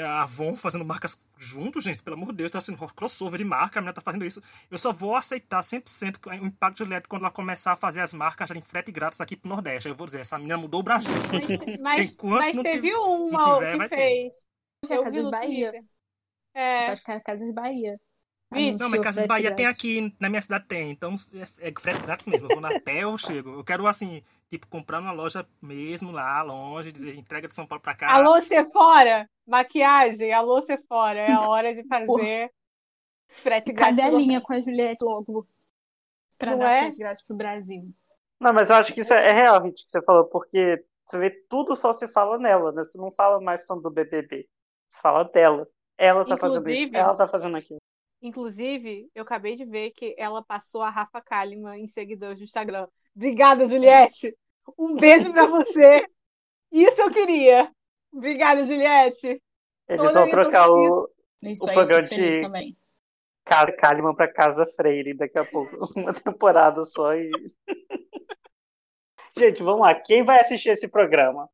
Avon 0.00 0.56
fazendo 0.56 0.84
marcas 0.84 1.16
juntos, 1.38 1.84
gente. 1.84 2.02
Pelo 2.02 2.16
amor 2.16 2.32
de 2.32 2.38
Deus, 2.38 2.50
tá 2.50 2.60
sendo 2.60 2.78
crossover 2.88 3.38
de 3.38 3.44
marca. 3.44 3.78
A 3.78 3.82
menina 3.82 3.92
tá 3.92 4.00
fazendo 4.00 4.24
isso. 4.24 4.42
Eu 4.70 4.78
só 4.78 4.92
vou 4.92 5.14
aceitar 5.14 5.62
100% 5.62 6.26
o 6.26 6.46
impacto 6.46 6.84
de 6.84 6.90
LED 6.90 7.06
quando 7.06 7.22
ela 7.22 7.30
começar 7.30 7.72
a 7.72 7.76
fazer 7.76 8.00
as 8.00 8.12
marcas 8.12 8.50
em 8.50 8.60
frete 8.60 8.90
grátis 8.90 9.20
aqui 9.20 9.36
pro 9.36 9.48
Nordeste. 9.48 9.88
Aí 9.88 9.92
eu 9.92 9.96
vou 9.96 10.06
dizer, 10.06 10.20
essa 10.20 10.38
menina 10.38 10.56
mudou 10.56 10.80
o 10.80 10.82
Brasil. 10.82 11.12
Mas, 11.30 11.60
mas, 11.80 12.16
mas 12.20 12.60
teve 12.60 12.92
uma 12.94 13.60
que 13.60 13.88
fez. 13.88 14.34
Ter. 14.36 14.48
Acho 14.82 14.88
que 14.88 14.94
é 14.94 14.98
Casas 14.98 15.30
Bahia. 15.30 15.72
É. 16.54 16.86
Acho 16.86 17.04
que 17.04 17.10
é 17.12 17.20
Casas 17.20 17.54
Bahia. 17.54 18.00
Não, 18.50 18.88
mas 18.88 19.00
Casas 19.00 19.26
Bahia 19.26 19.54
tem 19.54 19.66
aqui, 19.66 20.14
na 20.20 20.28
minha 20.28 20.40
cidade 20.40 20.66
tem, 20.66 20.90
então 20.90 21.16
é, 21.34 21.68
é 21.68 21.72
frete 21.72 22.00
grátis 22.00 22.26
mesmo. 22.26 22.46
Eu 22.46 22.50
vou 22.50 22.60
na 22.60 22.78
pé 22.80 23.04
ou 23.06 23.18
chego. 23.18 23.50
Eu 23.50 23.64
quero, 23.64 23.86
assim, 23.86 24.22
tipo, 24.48 24.66
comprar 24.68 25.00
numa 25.00 25.12
loja 25.12 25.46
mesmo 25.60 26.12
lá, 26.12 26.42
longe, 26.42 26.92
dizer 26.92 27.16
entrega 27.16 27.48
de 27.48 27.54
São 27.54 27.66
Paulo 27.66 27.82
pra 27.82 27.94
cá. 27.94 28.12
Alô, 28.12 28.34
fora 28.72 29.28
Maquiagem, 29.46 30.32
alô, 30.32 30.62
fora 30.88 31.20
É 31.20 31.32
a 31.32 31.40
hora 31.48 31.74
de 31.74 31.86
fazer 31.86 32.50
frete 33.28 33.72
grátis. 33.72 33.96
Cadê 33.98 34.14
a 34.14 34.18
linha 34.18 34.40
com 34.40 34.52
a 34.52 34.60
Juliette 34.60 35.04
logo? 35.04 35.46
Pra 36.38 36.52
Não 36.52 36.58
dar 36.58 36.72
é? 36.72 36.80
frete 36.82 36.98
grátis 36.98 37.24
pro 37.24 37.36
Brasil. 37.36 37.86
Não, 38.40 38.52
mas 38.52 38.70
eu 38.70 38.76
acho 38.76 38.92
que 38.92 39.00
isso 39.00 39.12
é, 39.12 39.28
é 39.28 39.32
real, 39.32 39.62
Rit, 39.62 39.84
que 39.84 39.90
você 39.90 40.02
falou, 40.02 40.24
porque 40.26 40.84
você 41.04 41.18
vê 41.18 41.30
tudo 41.48 41.74
só 41.74 41.92
se 41.92 42.06
fala 42.08 42.38
nela, 42.38 42.72
né? 42.72 42.84
Você 42.84 42.98
não 42.98 43.10
fala 43.10 43.40
mais 43.40 43.66
tanto 43.66 43.82
do 43.82 43.90
BBB. 43.90 44.46
Você 44.88 45.00
fala 45.00 45.24
dela. 45.24 45.66
Ela 45.96 46.24
tá 46.24 46.34
inclusive, 46.34 46.64
fazendo 46.64 46.70
isso, 46.70 46.96
ela 46.96 47.14
tá 47.14 47.26
fazendo 47.26 47.56
aquilo. 47.56 47.80
Inclusive, 48.22 49.10
eu 49.14 49.22
acabei 49.22 49.54
de 49.54 49.64
ver 49.64 49.90
que 49.90 50.14
ela 50.18 50.42
passou 50.42 50.82
a 50.82 50.90
Rafa 50.90 51.20
Kalimann 51.20 51.78
em 51.78 51.86
seguidores 51.86 52.38
do 52.38 52.44
Instagram. 52.44 52.88
Obrigada, 53.14 53.66
Juliette! 53.66 54.36
Um 54.78 54.96
beijo 54.96 55.32
pra 55.32 55.46
você! 55.46 56.06
Isso 56.72 57.00
eu 57.00 57.10
queria! 57.10 57.70
Obrigada, 58.12 58.66
Juliette! 58.66 59.42
Eles 59.88 60.14
vão 60.14 60.28
trocar 60.28 60.68
o, 60.68 61.04
o 61.04 61.72
programa 61.72 62.02
de 62.02 62.42
também. 62.42 62.76
Casa 63.44 63.70
Kalimann 63.72 64.14
pra 64.14 64.32
Casa 64.32 64.66
Freire 64.66 65.14
daqui 65.14 65.38
a 65.38 65.44
pouco. 65.44 65.76
Uma 65.94 66.12
temporada 66.12 66.84
só 66.84 67.14
e. 67.14 67.30
Gente, 69.38 69.62
vamos 69.62 69.82
lá. 69.82 69.94
Quem 69.94 70.24
vai 70.24 70.40
assistir 70.40 70.70
esse 70.70 70.88
programa? 70.88 71.48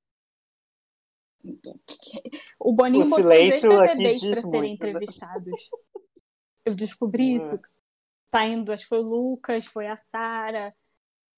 O 2.61 2.73
Boninho 2.73 3.05
o 3.05 3.11
botou 3.11 3.27
dois 3.27 3.61
BBBs 3.61 4.23
para 4.23 4.41
serem 4.41 4.61
né? 4.61 4.69
entrevistados. 4.69 5.71
Eu 6.65 6.75
descobri 6.75 7.35
isso. 7.35 7.61
Tá 8.31 8.47
indo, 8.47 8.73
acho 8.73 8.85
que 8.85 8.89
foi 8.89 8.99
o 8.99 9.03
Lucas, 9.09 9.67
foi 9.67 9.87
a 9.87 9.97
Sara, 9.97 10.75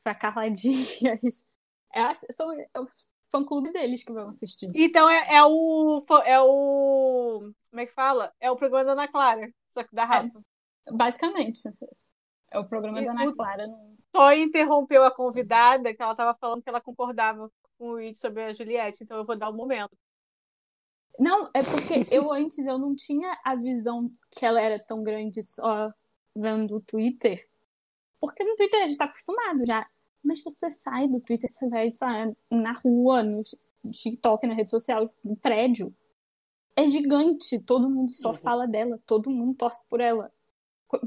foi 0.02 0.12
a 0.12 0.14
Carla 0.14 0.48
Dias. 0.50 1.44
É, 1.92 2.14
são, 2.32 2.52
é 2.52 2.80
o 2.80 2.86
fã-clube 3.30 3.72
deles 3.72 4.04
que 4.04 4.12
vão 4.12 4.28
assistir. 4.28 4.70
Então 4.74 5.08
é, 5.10 5.22
é, 5.28 5.44
o. 5.44 6.04
É 6.24 6.40
o. 6.40 7.52
Como 7.70 7.80
é 7.80 7.86
que 7.86 7.92
fala? 7.92 8.32
É 8.38 8.50
o 8.50 8.56
programa 8.56 8.84
da 8.84 8.92
Ana 8.92 9.08
Clara, 9.08 9.52
só 9.72 9.82
que 9.82 9.94
da 9.94 10.02
é, 10.02 10.06
Rafa. 10.06 10.38
É, 10.86 10.96
basicamente. 10.96 11.62
É 12.50 12.58
o 12.58 12.64
programa 12.64 13.00
e 13.00 13.06
da 13.06 13.10
Ana 13.10 13.32
Clara. 13.34 13.66
No... 13.66 13.94
Só 14.14 14.32
interrompeu 14.32 15.02
a 15.04 15.10
convidada, 15.10 15.92
que 15.92 16.00
ela 16.00 16.12
estava 16.12 16.36
falando 16.38 16.62
que 16.62 16.68
ela 16.68 16.80
concordava 16.80 17.50
com 17.76 17.90
o 17.90 17.96
vídeo 17.96 18.16
sobre 18.16 18.44
a 18.44 18.52
Juliette, 18.52 19.02
então 19.02 19.16
eu 19.16 19.24
vou 19.24 19.36
dar 19.36 19.50
um 19.50 19.56
momento. 19.56 19.90
Não, 21.18 21.48
é 21.54 21.62
porque 21.62 22.06
eu 22.10 22.32
antes 22.32 22.58
eu 22.58 22.78
não 22.78 22.94
tinha 22.94 23.38
a 23.44 23.54
visão 23.54 24.10
que 24.30 24.44
ela 24.44 24.60
era 24.60 24.78
tão 24.78 25.02
grande 25.02 25.44
só 25.44 25.92
vendo 26.34 26.76
o 26.76 26.80
Twitter. 26.80 27.48
Porque 28.20 28.42
no 28.42 28.56
Twitter 28.56 28.82
a 28.82 28.88
gente 28.88 28.98
tá 28.98 29.04
acostumado 29.04 29.64
já. 29.66 29.86
Mas 30.22 30.42
você 30.42 30.70
sai 30.70 31.06
do 31.06 31.20
Twitter, 31.20 31.50
você 31.50 31.68
vai 31.68 31.94
sabe, 31.94 32.34
na 32.50 32.72
rua, 32.72 33.22
no 33.22 33.42
TikTok, 33.92 34.46
na 34.46 34.54
rede 34.54 34.70
social, 34.70 35.12
no 35.22 35.36
prédio. 35.36 35.94
É 36.74 36.84
gigante, 36.84 37.60
todo 37.60 37.90
mundo 37.90 38.10
só 38.10 38.30
uhum. 38.30 38.34
fala 38.34 38.66
dela, 38.66 38.98
todo 39.06 39.30
mundo 39.30 39.54
torce 39.54 39.84
por 39.88 40.00
ela. 40.00 40.32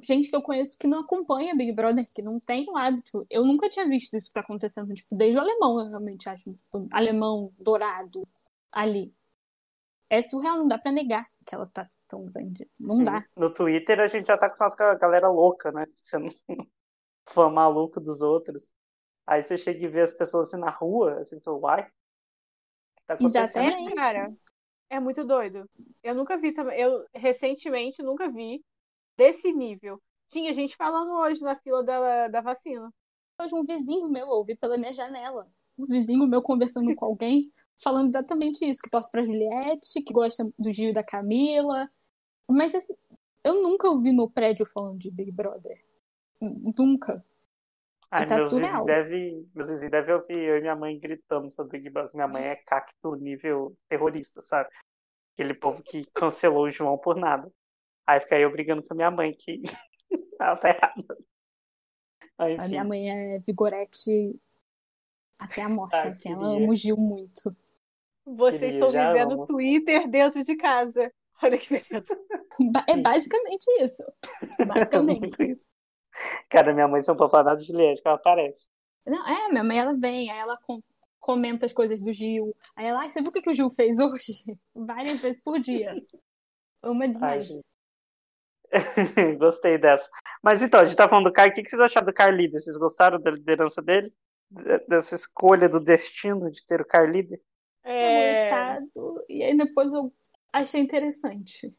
Gente 0.04 0.30
que 0.30 0.36
eu 0.36 0.42
conheço 0.42 0.78
que 0.78 0.88
não 0.88 1.00
acompanha 1.00 1.56
Big 1.56 1.72
Brother, 1.72 2.08
que 2.14 2.22
não 2.22 2.40
tem 2.40 2.70
o 2.70 2.78
hábito. 2.78 3.26
Eu 3.30 3.44
nunca 3.44 3.70
tinha 3.70 3.88
visto 3.88 4.16
isso 4.16 4.28
que 4.28 4.34
tá 4.34 4.42
acontecendo, 4.42 4.94
tipo, 4.94 5.16
desde 5.16 5.38
o 5.38 5.42
alemão, 5.42 5.80
eu 5.80 5.90
realmente 5.90 6.30
acho. 6.30 6.54
Tipo, 6.54 6.88
alemão 6.92 7.52
dourado 7.60 8.28
ali 8.72 9.14
é 10.10 10.22
surreal, 10.22 10.58
não 10.58 10.68
dá 10.68 10.78
pra 10.78 10.92
negar 10.92 11.26
que 11.46 11.54
ela 11.54 11.68
tá 11.68 11.88
tão 12.08 12.26
grande. 12.26 12.68
Não 12.80 12.96
Sim. 12.96 13.04
dá. 13.04 13.24
No 13.36 13.54
Twitter 13.54 14.00
a 14.00 14.08
gente 14.08 14.28
já 14.28 14.38
tá 14.38 14.46
acostumado 14.46 14.76
com 14.76 14.84
a 14.84 14.96
galera 14.96 15.30
louca, 15.30 15.72
né? 15.72 15.86
Sendo 16.02 16.34
fã 17.28 17.50
maluco 17.50 18.00
dos 18.00 18.22
outros. 18.22 18.72
Aí 19.26 19.44
você 19.44 19.58
chega 19.58 19.86
e 19.86 19.90
vê 19.90 20.02
as 20.02 20.14
pessoas 20.14 20.48
assim 20.48 20.58
na 20.58 20.70
rua, 20.70 21.20
assim, 21.20 21.40
tu, 21.40 21.52
uai. 21.60 21.86
Tá 23.06 23.16
acontecendo? 23.16 23.66
Exatamente. 23.66 23.96
Cara, 23.96 24.34
é 24.90 25.00
muito 25.00 25.26
doido. 25.26 25.70
Eu 26.02 26.16
nunca 26.16 26.38
vi 26.38 26.54
também. 26.54 26.80
Eu 26.80 27.06
recentemente 27.14 28.02
nunca 28.02 28.32
vi 28.32 28.64
desse 29.18 29.52
nível. 29.52 30.02
Tinha 30.30 30.54
gente 30.54 30.76
falando 30.78 31.12
hoje 31.12 31.42
na 31.42 31.56
fila 31.58 31.84
da, 31.84 32.28
da 32.30 32.42
vacina. 32.42 32.90
Hoje 33.42 33.54
um 33.54 33.64
vizinho 33.64 34.08
meu 34.08 34.28
ouvi 34.28 34.56
pela 34.56 34.78
minha 34.78 34.94
janela. 34.94 35.48
Um 35.78 35.86
vizinho 35.86 36.26
meu 36.26 36.42
conversando 36.42 36.94
com 36.96 37.06
alguém 37.06 37.52
falando 37.82 38.08
exatamente 38.08 38.68
isso, 38.68 38.82
que 38.82 38.90
torce 38.90 39.12
pra 39.12 39.24
Juliette, 39.24 40.02
que 40.04 40.14
gosta 40.14 40.44
do 40.58 40.74
Gil 40.74 40.90
e 40.90 40.94
da 40.94 41.04
Camila. 41.04 41.90
Mas 42.50 42.74
assim, 42.74 42.96
eu 43.44 43.62
nunca 43.62 43.88
ouvi 43.88 44.12
no 44.12 44.30
prédio 44.30 44.66
falando 44.66 44.98
de 44.98 45.12
Big 45.12 45.32
Brother. 45.32 45.84
Nunca. 46.78 47.24
Ai, 48.10 48.26
tá 48.26 48.38
meus, 48.38 48.50
surreal. 48.50 48.86
Deve, 48.86 49.48
meus 49.54 49.70
vizinhos 49.70 49.92
devem 49.92 50.16
ouvir 50.16 50.38
eu 50.38 50.58
e 50.58 50.62
minha 50.62 50.76
mãe 50.76 50.98
gritando 51.00 51.52
sobre 51.52 51.78
Big 51.78 51.90
Brother. 51.90 52.16
Minha 52.16 52.28
mãe 52.28 52.44
é 52.44 52.56
cacto 52.56 53.16
nível 53.16 53.76
terrorista, 53.90 54.42
sabe? 54.42 54.70
Aquele 55.34 55.54
povo 55.54 55.84
que 55.84 56.04
cancelou 56.14 56.66
o 56.66 56.70
João 56.70 56.98
por 56.98 57.16
nada. 57.16 57.52
Aí 58.06 58.20
fica 58.20 58.40
eu 58.40 58.52
brigando 58.52 58.82
com 58.82 58.94
a 58.94 58.98
minha 58.98 59.12
mãe 59.12 59.34
que 59.34 59.62
ela 60.40 60.56
tá 60.56 60.70
errada. 60.70 61.18
A 62.38 62.68
minha 62.68 62.84
mãe 62.84 63.10
é 63.10 63.40
vigorete 63.40 64.40
até 65.38 65.62
a 65.62 65.70
morte, 65.70 65.96
ah, 65.96 66.10
assim, 66.10 66.32
ela 66.32 66.56
ama 66.56 66.70
o 66.70 66.76
Gil 66.76 66.96
muito. 66.98 67.56
Vocês 68.36 68.74
estão 68.74 68.90
vivendo 68.90 69.34
amo. 69.34 69.48
Twitter 69.48 70.10
dentro 70.10 70.44
de 70.44 70.56
casa. 70.56 71.12
Olha 71.42 71.58
que 71.58 71.70
beleza. 71.70 72.20
É 72.88 72.98
basicamente 72.98 73.66
isso. 73.80 74.04
Basicamente. 74.66 75.36
é 75.44 75.52
isso. 75.52 75.68
Cara, 76.50 76.74
minha 76.74 76.88
mãe 76.88 77.02
são 77.02 77.16
papanadas 77.16 77.62
de 77.62 77.72
Juliette, 77.72 78.02
que 78.02 78.08
ela 78.08 78.18
aparece. 78.18 78.68
Não, 79.06 79.26
é, 79.26 79.50
minha 79.50 79.64
mãe 79.64 79.78
ela 79.78 79.94
vem, 79.94 80.30
aí 80.32 80.40
ela 80.40 80.58
com, 80.64 80.82
comenta 81.20 81.66
as 81.66 81.72
coisas 81.72 82.02
do 82.02 82.12
Gil. 82.12 82.56
Aí 82.76 82.88
ela, 82.88 83.04
ah, 83.04 83.10
você 83.10 83.22
viu 83.22 83.30
o 83.30 83.32
que, 83.32 83.42
que 83.42 83.50
o 83.50 83.54
Gil 83.54 83.70
fez 83.70 84.00
hoje? 84.00 84.58
Várias 84.76 85.22
vezes 85.22 85.40
por 85.42 85.60
dia. 85.60 85.96
Uma 86.84 87.08
demais. 87.08 87.48
Ai, 88.74 89.36
Gostei 89.38 89.78
dessa. 89.78 90.10
Mas 90.44 90.62
então, 90.62 90.82
a 90.82 90.86
gente 90.86 90.98
tá 90.98 91.08
falando 91.08 91.26
do 91.26 91.34
Caio. 91.34 91.52
O 91.52 91.54
que, 91.54 91.64
que 91.64 91.70
vocês 91.70 91.82
acharam 91.82 92.08
do 92.08 92.14
Carlida? 92.14 92.60
Vocês 92.60 92.78
gostaram 92.78 93.20
da 93.20 93.32
liderança 93.32 93.82
dele? 93.82 94.12
Dessa 94.88 95.16
escolha 95.16 95.70
do 95.70 95.80
destino 95.80 96.50
de 96.50 96.66
ter 96.66 96.82
o 96.82 96.86
Caio 96.86 97.12
líder? 97.12 97.42
É... 97.90 98.44
estado, 98.44 99.26
e 99.30 99.44
aí 99.44 99.56
depois 99.56 99.92
eu 99.94 100.14
achei 100.52 100.82
interessante. 100.82 101.72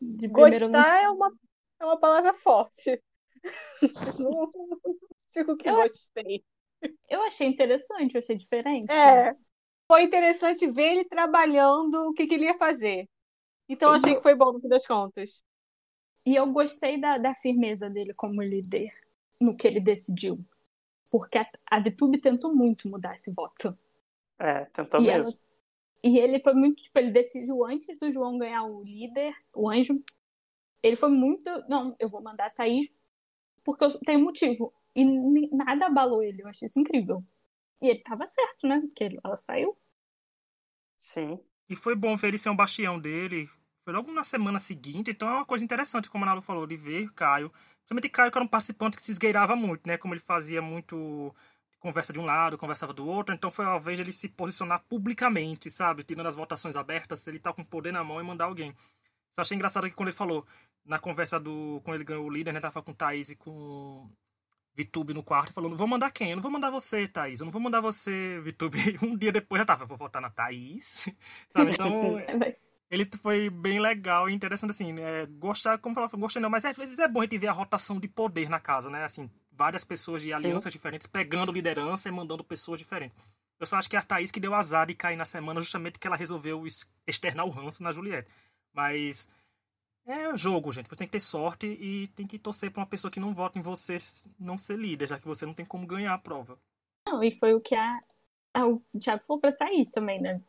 De 0.00 0.28
Gostar 0.28 1.02
é, 1.02 1.08
uma, 1.08 1.32
é 1.80 1.84
uma 1.84 1.98
palavra 1.98 2.34
forte. 2.34 3.02
Não 4.18 4.50
fico 5.32 5.56
que 5.56 5.68
eu, 5.68 5.76
gostei. 5.76 6.44
Eu 7.08 7.22
achei 7.22 7.46
interessante, 7.46 8.14
eu 8.14 8.20
achei 8.20 8.36
diferente. 8.36 8.92
É. 8.92 9.34
Foi 9.86 10.02
interessante 10.02 10.70
ver 10.70 10.92
ele 10.92 11.04
trabalhando 11.04 12.08
o 12.08 12.12
que, 12.12 12.26
que 12.26 12.34
ele 12.34 12.44
ia 12.44 12.58
fazer. 12.58 13.08
Então 13.68 13.92
achei 13.92 14.14
que 14.14 14.22
foi 14.22 14.34
bom 14.34 14.52
no 14.52 14.60
fim 14.60 14.68
das 14.68 14.86
contas. 14.86 15.42
E 16.26 16.34
eu 16.34 16.46
gostei 16.52 17.00
da, 17.00 17.18
da 17.18 17.34
firmeza 17.34 17.88
dele 17.88 18.12
como 18.14 18.42
líder 18.42 18.90
no 19.40 19.56
que 19.56 19.66
ele 19.66 19.80
decidiu. 19.80 20.38
Porque 21.10 21.38
a, 21.38 21.48
a 21.70 21.80
VTube 21.80 22.20
tentou 22.20 22.54
muito 22.54 22.88
mudar 22.88 23.14
esse 23.14 23.32
voto. 23.32 23.76
É, 24.38 24.64
tentou 24.66 25.00
e 25.00 25.04
mesmo. 25.04 25.30
Ela, 25.30 25.38
e 26.02 26.18
ele 26.18 26.40
foi 26.40 26.54
muito, 26.54 26.82
tipo, 26.82 26.98
ele 26.98 27.10
decidiu 27.10 27.64
antes 27.64 27.98
do 27.98 28.10
João 28.10 28.38
ganhar 28.38 28.64
o 28.64 28.82
líder, 28.82 29.34
o 29.54 29.68
anjo. 29.68 30.02
Ele 30.82 30.96
foi 30.96 31.10
muito. 31.10 31.50
Não, 31.68 31.96
eu 31.98 32.08
vou 32.08 32.22
mandar 32.22 32.46
a 32.46 32.50
Thaís 32.50 32.94
porque 33.64 33.84
eu 33.84 33.90
tenho 34.00 34.20
motivo. 34.20 34.72
E 34.94 35.04
nada 35.54 35.86
abalou 35.86 36.22
ele, 36.22 36.42
eu 36.42 36.48
achei 36.48 36.66
isso 36.66 36.80
incrível. 36.80 37.22
E 37.82 37.88
ele 37.88 38.00
tava 38.00 38.26
certo, 38.26 38.66
né? 38.66 38.80
Porque 38.80 39.08
ela 39.22 39.36
saiu. 39.36 39.76
Sim. 40.96 41.38
E 41.68 41.76
foi 41.76 41.94
bom 41.94 42.16
ver 42.16 42.28
ele 42.28 42.38
ser 42.38 42.50
um 42.50 42.56
bastião 42.56 42.98
dele. 42.98 43.48
Foi 43.84 43.92
logo 43.92 44.10
na 44.12 44.24
semana 44.24 44.58
seguinte, 44.58 45.10
então 45.10 45.28
é 45.28 45.32
uma 45.32 45.46
coisa 45.46 45.64
interessante, 45.64 46.10
como 46.10 46.24
a 46.24 46.26
Nalu 46.26 46.42
falou, 46.42 46.66
de 46.66 46.76
ver 46.76 47.12
Caio. 47.14 47.50
Principalmente 47.80 48.08
Caio, 48.08 48.30
que 48.30 48.38
era 48.38 48.44
um 48.44 48.48
participante 48.48 48.96
que 48.96 49.02
se 49.02 49.12
esgueirava 49.12 49.54
muito, 49.54 49.86
né? 49.86 49.96
Como 49.96 50.14
ele 50.14 50.20
fazia 50.20 50.60
muito 50.60 51.34
conversa 51.78 52.12
de 52.12 52.18
um 52.18 52.24
lado, 52.24 52.58
conversava 52.58 52.92
do 52.92 53.06
outro, 53.06 53.34
então 53.34 53.50
foi 53.50 53.64
a 53.64 53.78
vez 53.78 53.96
de 53.96 54.02
ele 54.02 54.12
se 54.12 54.28
posicionar 54.28 54.82
publicamente, 54.88 55.70
sabe? 55.70 56.02
Tirando 56.02 56.26
as 56.26 56.36
votações 56.36 56.76
abertas, 56.76 57.26
ele 57.26 57.38
tá 57.38 57.52
com 57.52 57.64
poder 57.64 57.92
na 57.92 58.02
mão 58.02 58.20
e 58.20 58.24
mandar 58.24 58.46
alguém. 58.46 58.74
Só 59.32 59.42
achei 59.42 59.54
engraçado 59.54 59.88
que 59.88 59.94
quando 59.94 60.08
ele 60.08 60.16
falou, 60.16 60.46
na 60.84 60.98
conversa 60.98 61.38
do. 61.38 61.80
Quando 61.84 61.96
ele 61.96 62.04
ganhou 62.04 62.24
o 62.24 62.30
líder, 62.30 62.52
né? 62.52 62.60
Tava 62.60 62.82
com 62.82 62.92
o 62.92 62.94
Thaís 62.94 63.30
e 63.30 63.36
com 63.36 64.10
Vitube 64.74 65.12
no 65.12 65.22
quarto, 65.22 65.52
falou: 65.52 65.70
não 65.70 65.76
vou 65.76 65.86
mandar 65.86 66.10
quem? 66.10 66.30
Eu 66.30 66.36
não 66.36 66.42
vou 66.42 66.50
mandar 66.50 66.70
você, 66.70 67.06
Thaís. 67.06 67.40
Eu 67.40 67.44
não 67.44 67.52
vou 67.52 67.60
mandar 67.60 67.80
você, 67.80 68.40
Vitube. 68.40 68.78
Um 69.02 69.16
dia 69.16 69.30
depois 69.30 69.60
já 69.60 69.66
tava, 69.66 69.84
vou 69.84 69.98
votar 69.98 70.22
na 70.22 70.30
Thaís. 70.30 71.08
Sabe? 71.50 71.72
Então. 71.72 72.16
ele 72.90 73.06
foi 73.20 73.50
bem 73.50 73.78
legal 73.78 74.30
e 74.30 74.32
interessante, 74.32 74.70
assim, 74.70 74.98
é, 74.98 75.26
gostar, 75.26 75.76
como 75.76 75.94
falar, 75.94 76.08
gostei 76.08 76.40
não, 76.40 76.48
mas 76.48 76.64
às 76.64 76.74
vezes 76.74 76.98
é 76.98 77.06
bom 77.06 77.20
a 77.20 77.24
gente 77.24 77.36
ver 77.36 77.48
a 77.48 77.52
rotação 77.52 78.00
de 78.00 78.08
poder 78.08 78.48
na 78.48 78.58
casa, 78.58 78.88
né? 78.88 79.04
Assim, 79.04 79.30
várias 79.58 79.82
pessoas 79.82 80.22
de 80.22 80.32
alianças 80.32 80.72
Sim. 80.72 80.78
diferentes 80.78 81.06
pegando 81.08 81.50
liderança 81.50 82.08
e 82.08 82.12
mandando 82.12 82.44
pessoas 82.44 82.78
diferentes. 82.78 83.18
Eu 83.58 83.66
só 83.66 83.74
acho 83.76 83.90
que 83.90 83.96
é 83.96 83.98
a 83.98 84.02
Thaís 84.02 84.30
que 84.30 84.38
deu 84.38 84.54
azar 84.54 84.86
de 84.86 84.94
cair 84.94 85.16
na 85.16 85.24
semana 85.24 85.60
justamente 85.60 85.98
que 85.98 86.06
ela 86.06 86.16
resolveu 86.16 86.64
externar 87.04 87.44
o 87.44 87.50
ranço 87.50 87.82
na 87.82 87.90
Juliette. 87.90 88.30
Mas 88.72 89.28
é 90.06 90.36
jogo, 90.36 90.72
gente. 90.72 90.88
Você 90.88 90.94
tem 90.94 91.08
que 91.08 91.12
ter 91.12 91.20
sorte 91.20 91.66
e 91.66 92.06
tem 92.14 92.24
que 92.24 92.38
torcer 92.38 92.70
pra 92.70 92.82
uma 92.82 92.86
pessoa 92.86 93.10
que 93.10 93.18
não 93.18 93.34
vota 93.34 93.58
em 93.58 93.62
você 93.62 93.98
não 94.38 94.56
ser 94.56 94.78
líder, 94.78 95.08
já 95.08 95.18
que 95.18 95.26
você 95.26 95.44
não 95.44 95.52
tem 95.52 95.66
como 95.66 95.88
ganhar 95.88 96.14
a 96.14 96.18
prova. 96.18 96.56
Não, 97.04 97.22
e 97.22 97.32
foi 97.32 97.52
o 97.52 97.60
que 97.60 97.74
a, 97.74 97.98
a 98.54 98.64
o 98.64 98.80
Thiago 99.00 99.24
falou 99.24 99.40
pra 99.40 99.50
Thaís 99.50 99.90
também, 99.90 100.20
né? 100.22 100.40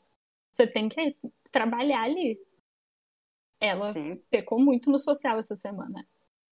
Você 0.52 0.68
tem 0.68 0.88
que 0.88 1.18
trabalhar 1.52 2.04
ali. 2.04 2.40
Ela 3.60 3.92
Sim. 3.92 4.12
pecou 4.30 4.60
muito 4.60 4.92
no 4.92 5.00
social 5.00 5.40
essa 5.40 5.56
semana. 5.56 6.08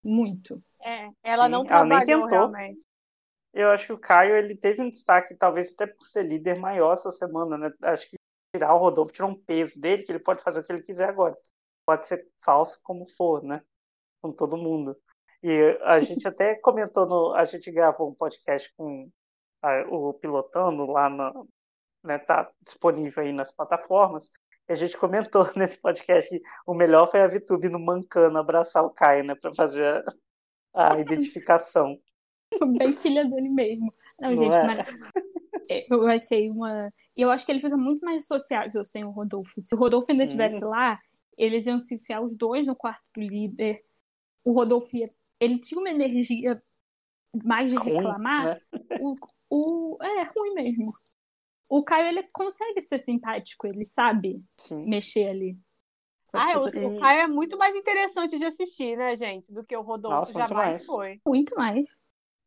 Muito. 0.08 0.64
É, 0.80 1.10
ela 1.22 1.46
Sim, 1.46 1.52
não 1.52 1.66
trabalhou 1.66 1.92
ela 1.92 2.06
nem 2.06 2.06
tentou. 2.06 2.50
realmente. 2.50 2.88
Eu 3.54 3.70
acho 3.72 3.88
que 3.88 3.94
o 3.94 4.00
Caio 4.00 4.36
ele 4.38 4.56
teve 4.56 4.82
um 4.82 4.90
destaque, 4.90 5.36
talvez 5.36 5.74
até 5.74 5.86
por 5.86 6.06
ser 6.06 6.24
líder 6.24 6.58
maior 6.58 6.94
essa 6.94 7.12
semana, 7.12 7.58
né? 7.58 7.72
Acho 7.82 8.10
que 8.10 8.16
tirar 8.56 8.74
o 8.74 8.78
Rodolfo 8.78 9.12
tirou 9.12 9.32
um 9.32 9.36
peso 9.36 9.82
dele, 9.82 10.04
que 10.04 10.12
ele 10.12 10.20
pode 10.20 10.42
fazer 10.42 10.62
o 10.62 10.64
que 10.64 10.72
ele 10.72 10.82
quiser 10.82 11.10
agora. 11.10 11.36
Pode 11.86 12.08
ser 12.08 12.26
falso 12.42 12.80
como 12.84 13.06
for, 13.18 13.44
né? 13.44 13.62
Com 14.22 14.32
todo 14.32 14.56
mundo. 14.56 14.96
E 15.44 15.78
a 15.84 16.00
gente 16.00 16.26
até 16.26 16.56
comentou 16.56 17.06
no. 17.06 17.34
A 17.34 17.44
gente 17.44 17.70
gravou 17.70 18.10
um 18.10 18.16
podcast 18.16 18.74
com 18.78 19.10
a, 19.62 19.82
o 19.90 20.14
Pilotando 20.14 20.86
lá 20.86 21.10
no. 21.10 21.50
Né, 22.04 22.18
tá 22.18 22.50
disponível 22.62 23.24
aí 23.24 23.34
nas 23.34 23.52
plataformas. 23.52 24.32
A 24.68 24.74
gente 24.74 24.98
comentou 24.98 25.48
nesse 25.56 25.80
podcast 25.82 26.30
que 26.30 26.42
o 26.66 26.74
melhor 26.74 27.10
foi 27.10 27.22
a 27.22 27.28
VTube 27.28 27.70
no 27.70 27.80
Mancano 27.80 28.38
abraçar 28.38 28.84
o 28.84 28.90
Caio, 28.90 29.24
né? 29.24 29.36
Pra 29.36 29.54
fazer 29.54 30.04
a, 30.74 30.94
a 30.94 31.00
identificação. 31.02 31.98
Bem 32.78 32.94
filha 32.94 33.26
dele 33.26 33.50
mesmo. 33.50 33.94
Não, 34.20 34.36
Não 34.36 34.44
gente, 34.44 34.56
é? 34.56 34.64
mas 34.64 34.86
eu 35.92 36.08
achei 36.08 36.50
uma. 36.50 36.92
Eu 37.16 37.30
acho 37.30 37.46
que 37.46 37.52
ele 37.52 37.62
fica 37.62 37.78
muito 37.78 38.04
mais 38.06 38.26
sociável 38.26 38.86
sem 38.86 39.04
o 39.04 39.10
Rodolfo. 39.10 39.62
Se 39.62 39.76
o 39.76 39.78
Rodolfo 39.78 40.12
ainda 40.12 40.24
estivesse 40.24 40.64
lá, 40.64 40.98
eles 41.38 41.66
iam 41.66 41.80
se 41.80 41.96
enfiar 41.96 42.22
os 42.22 42.36
dois 42.36 42.68
no 42.68 42.76
quarto 42.76 43.04
do 43.16 43.22
líder. 43.22 43.82
O 44.44 44.54
Rodolfo 44.54 44.90
ia... 44.96 45.10
ele 45.40 45.60
tinha 45.60 45.80
uma 45.80 45.90
energia 45.90 46.62
mais 47.44 47.72
de 47.72 47.78
reclamar. 47.78 48.60
Ruim, 48.72 48.80
né? 48.90 48.98
o, 49.02 49.16
o, 49.50 49.98
é 50.02 50.24
ruim 50.24 50.54
mesmo. 50.54 50.94
O 51.70 51.84
Caio 51.84 52.08
ele 52.08 52.26
consegue 52.34 52.82
ser 52.82 52.98
simpático, 53.00 53.68
ele 53.68 53.84
sabe 53.84 54.42
Sim. 54.58 54.86
mexer 54.86 55.30
ali. 55.30 55.58
Ah, 56.34 56.56
o, 56.58 56.66
o 56.66 57.00
Caio 57.00 57.22
é 57.22 57.28
muito 57.28 57.58
mais 57.58 57.76
interessante 57.76 58.38
de 58.38 58.46
assistir, 58.46 58.98
né, 58.98 59.16
gente, 59.16 59.52
do 59.52 59.64
que 59.64 59.76
o 59.76 59.82
Rodolfo 59.82 60.18
Nossa, 60.18 60.34
jamais 60.34 60.86
foi. 60.86 61.20
Muito 61.26 61.56
mais. 61.56 61.86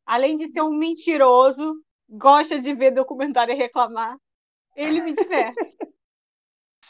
Além 0.07 0.37
de 0.37 0.49
ser 0.49 0.63
um 0.63 0.77
mentiroso, 0.77 1.83
gosta 2.09 2.59
de 2.61 2.75
ver 2.75 2.93
documentário 2.93 3.53
e 3.53 3.57
reclamar, 3.57 4.17
ele 4.77 5.03
me 5.03 5.13
diverte. 5.13 5.57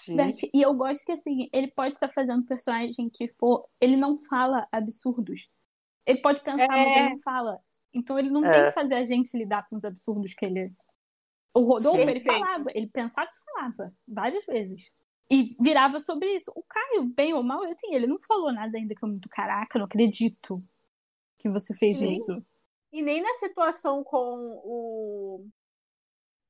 Bert, 0.08 0.42
e 0.54 0.62
eu 0.62 0.72
gosto 0.74 1.04
que 1.04 1.12
assim, 1.12 1.48
ele 1.52 1.68
pode 1.68 1.92
estar 1.92 2.08
fazendo 2.08 2.44
personagem 2.44 3.10
que 3.10 3.28
for. 3.28 3.68
Ele 3.80 3.96
não 3.96 4.18
fala 4.22 4.66
absurdos. 4.72 5.48
Ele 6.06 6.20
pode 6.20 6.40
pensar, 6.40 6.64
é... 6.64 6.68
mas 6.68 6.86
ele 6.86 6.98
é. 6.98 7.08
não 7.10 7.18
fala. 7.18 7.60
Então 7.92 8.18
ele 8.18 8.30
não 8.30 8.44
é. 8.44 8.50
tem 8.50 8.64
que 8.66 8.72
fazer 8.72 8.94
a 8.94 9.04
gente 9.04 9.36
lidar 9.36 9.68
com 9.68 9.76
os 9.76 9.84
absurdos 9.84 10.34
que 10.34 10.44
ele. 10.44 10.66
O 11.54 11.60
Rodolfo, 11.60 11.98
ele 11.98 12.20
falava, 12.20 12.70
ele 12.74 12.86
pensava 12.86 13.28
e 13.28 13.44
falava, 13.44 13.92
várias 14.06 14.46
vezes. 14.46 14.90
E 15.28 15.56
virava 15.60 15.98
sobre 15.98 16.34
isso. 16.34 16.52
O 16.54 16.62
Caio, 16.62 17.04
bem 17.04 17.34
ou 17.34 17.42
mal, 17.42 17.62
assim, 17.64 17.94
ele 17.94 18.06
não 18.06 18.18
falou 18.20 18.52
nada 18.52 18.76
ainda 18.76 18.94
que 18.94 19.00
foi 19.00 19.10
muito 19.10 19.28
caraca, 19.28 19.78
não 19.78 19.86
acredito 19.86 20.60
que 21.38 21.48
você 21.48 21.74
fez 21.74 21.98
sim. 21.98 22.10
isso. 22.10 22.42
E 22.92 23.02
nem 23.02 23.20
na 23.20 23.32
situação 23.34 24.02
com 24.02 24.60
o 24.64 25.48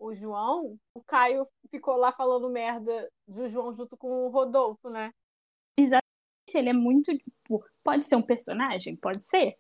o 0.01 0.15
João, 0.15 0.79
o 0.95 1.03
Caio 1.03 1.47
ficou 1.71 1.95
lá 1.95 2.11
falando 2.11 2.49
merda 2.49 3.13
do 3.29 3.47
João 3.47 3.71
junto 3.71 3.99
com 3.99 4.25
o 4.25 4.31
Rodolfo, 4.31 4.89
né? 4.89 5.13
Exatamente. 5.77 6.07
Ele 6.55 6.71
é 6.71 6.73
muito. 6.73 7.13
Tipo, 7.13 7.63
pode 7.85 8.07
ser 8.07 8.17
um 8.17 8.23
personagem? 8.23 8.97
Pode 8.97 9.25
ser. 9.25 9.57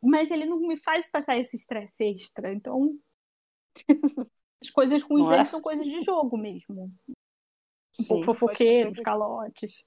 Mas 0.00 0.30
ele 0.30 0.46
não 0.46 0.60
me 0.60 0.76
faz 0.76 1.10
passar 1.10 1.36
esse 1.36 1.56
estresse 1.56 2.04
extra. 2.04 2.54
Então. 2.54 2.96
As 4.62 4.70
coisas 4.70 5.02
com 5.02 5.14
os 5.14 5.26
é? 5.26 5.44
são 5.44 5.60
coisas 5.60 5.86
de 5.86 6.00
jogo 6.02 6.36
mesmo. 6.36 6.90
Um 7.98 8.04
pouco 8.06 8.24
fofoqueiro, 8.24 8.90
os 8.90 9.00
calotes. 9.00 9.84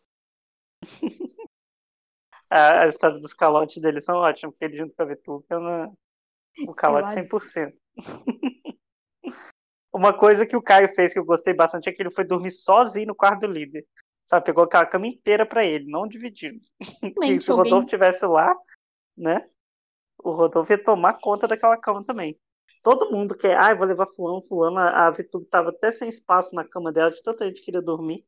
a, 2.49 2.81
a 2.83 2.87
história 2.87 3.19
dos 3.19 3.33
calotes 3.33 3.81
dele 3.81 4.01
são 4.01 4.17
ótimas, 4.17 4.53
porque 4.53 4.65
ele 4.65 4.77
junto 4.77 4.95
com 4.95 5.03
a 5.03 5.05
Vituca, 5.05 5.57
o 6.67 6.73
calote 6.73 7.13
100%. 7.13 7.73
Uma 9.93 10.11
coisa 10.11 10.45
que 10.45 10.55
o 10.55 10.61
Caio 10.61 10.89
fez 10.89 11.13
que 11.13 11.19
eu 11.19 11.25
gostei 11.25 11.53
bastante 11.53 11.87
é 11.87 11.91
que 11.91 12.01
ele 12.01 12.11
foi 12.11 12.25
dormir 12.25 12.49
sozinho 12.49 13.07
no 13.07 13.15
quarto 13.15 13.41
do 13.41 13.53
líder. 13.53 13.85
Sabe, 14.25 14.45
pegou 14.45 14.63
aquela 14.63 14.85
cama 14.85 15.05
inteira 15.05 15.45
para 15.45 15.63
ele, 15.63 15.85
não 15.85 16.07
dividindo. 16.07 16.59
Porque 17.13 17.37
se 17.37 17.51
o 17.51 17.55
Rodolfo 17.55 17.87
tivesse 17.87 18.25
lá, 18.25 18.55
né? 19.15 19.45
O 20.17 20.31
Rodolfo 20.31 20.71
ia 20.71 20.83
tomar 20.83 21.19
conta 21.19 21.47
daquela 21.47 21.77
cama 21.77 22.03
também. 22.03 22.39
Todo 22.83 23.11
mundo 23.11 23.35
quer, 23.35 23.57
ah, 23.57 23.73
vou 23.73 23.87
levar 23.87 24.05
fulano, 24.05 24.41
fulano. 24.41 24.77
A 24.77 25.09
Vitube 25.09 25.45
tava 25.45 25.69
até 25.69 25.91
sem 25.91 26.09
espaço 26.09 26.53
na 26.53 26.67
cama 26.67 26.91
dela, 26.91 27.09
de 27.09 27.23
tanta 27.23 27.45
gente 27.45 27.61
queria 27.61 27.81
dormir 27.81 28.25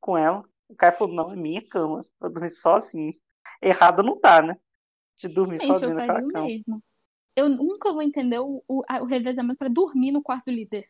com 0.00 0.18
ela. 0.18 0.44
O 0.68 0.74
Caio 0.74 0.92
falou, 0.92 1.14
não, 1.14 1.32
é 1.32 1.36
minha 1.36 1.66
cama. 1.66 2.04
Eu 2.20 2.28
dormir 2.28 2.50
sozinho. 2.50 3.14
Errado 3.62 4.02
não 4.02 4.18
tá, 4.18 4.42
né? 4.42 4.58
De 5.16 5.28
dormir 5.28 5.60
gente, 5.60 5.68
sozinho 5.68 5.94
naquela 5.94 6.26
cama. 6.28 6.46
Mesmo. 6.46 6.82
Eu 7.36 7.48
nunca 7.48 7.92
vou 7.92 8.02
entender 8.02 8.40
o, 8.40 8.62
o, 8.68 8.82
o 9.00 9.04
revezamento 9.04 9.56
para 9.56 9.68
dormir 9.68 10.12
no 10.12 10.22
quarto 10.22 10.46
do 10.46 10.52
líder 10.52 10.88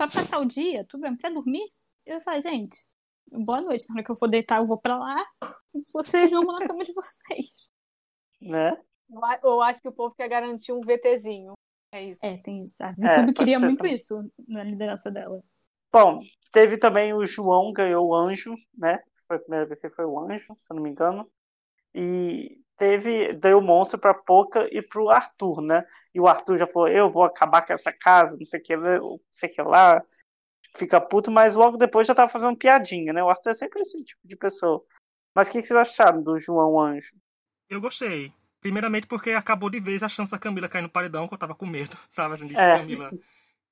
pra 0.00 0.08
passar 0.08 0.38
o 0.38 0.46
dia, 0.46 0.82
tudo 0.88 1.02
bem, 1.02 1.14
pra 1.14 1.28
dormir, 1.28 1.70
eu 2.06 2.22
falo, 2.22 2.40
gente, 2.40 2.86
boa 3.30 3.60
noite. 3.60 3.86
Na 3.90 3.96
hora 3.96 4.04
que 4.04 4.10
eu 4.10 4.16
for 4.16 4.30
deitar, 4.30 4.58
eu 4.58 4.64
vou 4.64 4.80
pra 4.80 4.94
lá. 4.94 5.16
Vocês 5.92 6.30
vão 6.30 6.42
na 6.42 6.66
cama 6.66 6.82
de 6.82 6.94
vocês. 6.94 7.50
Né? 8.40 8.72
Eu 9.42 9.60
acho 9.60 9.82
que 9.82 9.88
o 9.88 9.92
povo 9.92 10.14
quer 10.14 10.26
garantir 10.26 10.72
um 10.72 10.80
VTzinho. 10.80 11.52
É 11.92 12.04
isso. 12.04 12.20
É, 12.22 12.36
tem 12.38 12.64
isso. 12.64 12.82
A 12.84 12.92
Vitube 12.92 13.30
é, 13.30 13.32
queria 13.32 13.58
muito 13.58 13.78
também. 13.78 13.94
isso 13.94 14.32
na 14.46 14.62
liderança 14.62 15.10
dela. 15.10 15.42
Bom, 15.92 16.18
teve 16.52 16.78
também 16.78 17.12
o 17.12 17.26
João 17.26 17.72
ganhou 17.72 18.08
o 18.08 18.14
anjo, 18.14 18.54
né? 18.76 19.00
Foi 19.26 19.36
a 19.36 19.40
primeira 19.40 19.66
vez 19.66 19.80
que 19.80 19.88
foi 19.88 20.04
o 20.04 20.18
anjo, 20.18 20.56
se 20.60 20.72
eu 20.72 20.76
não 20.76 20.82
me 20.82 20.90
engano. 20.90 21.30
E 21.92 22.60
teve 22.76 23.32
deu 23.32 23.58
o 23.58 23.62
monstro 23.62 23.98
para 23.98 24.14
Poca 24.14 24.68
e 24.72 24.80
para 24.80 25.02
o 25.02 25.10
Arthur, 25.10 25.60
né? 25.60 25.84
E 26.14 26.20
o 26.20 26.28
Arthur 26.28 26.58
já 26.58 26.66
falou: 26.66 26.88
eu 26.88 27.10
vou 27.10 27.24
acabar 27.24 27.66
com 27.66 27.72
essa 27.72 27.92
casa, 27.92 28.36
não 28.36 28.46
sei 28.46 28.60
o 28.60 28.62
que, 28.62 28.76
não 28.76 29.20
sei 29.30 29.50
o 29.50 29.52
que 29.52 29.62
lá. 29.62 30.02
Fica 30.76 31.00
puto, 31.00 31.32
mas 31.32 31.56
logo 31.56 31.76
depois 31.76 32.06
já 32.06 32.14
tava 32.14 32.30
fazendo 32.30 32.56
piadinha, 32.56 33.12
né? 33.12 33.22
O 33.24 33.28
Arthur 33.28 33.50
é 33.50 33.54
sempre 33.54 33.82
esse 33.82 34.04
tipo 34.04 34.20
de 34.24 34.36
pessoa. 34.36 34.84
Mas 35.34 35.48
o 35.48 35.52
que, 35.52 35.62
que 35.62 35.68
vocês 35.68 35.78
acharam 35.78 36.22
do 36.22 36.38
João 36.38 36.78
Anjo? 36.80 37.16
Eu 37.68 37.80
gostei. 37.80 38.32
Primeiramente 38.60 39.06
porque 39.06 39.30
acabou 39.30 39.70
de 39.70 39.80
vez 39.80 40.02
a 40.02 40.08
chance 40.08 40.30
da 40.30 40.38
Camila 40.38 40.68
cair 40.68 40.82
no 40.82 40.88
paredão, 40.88 41.26
que 41.26 41.34
eu 41.34 41.38
tava 41.38 41.54
com 41.54 41.66
medo, 41.66 41.96
sabe? 42.10 42.34
Assim, 42.34 42.46
de 42.46 42.56
é. 42.56 42.78
Camila 42.78 43.10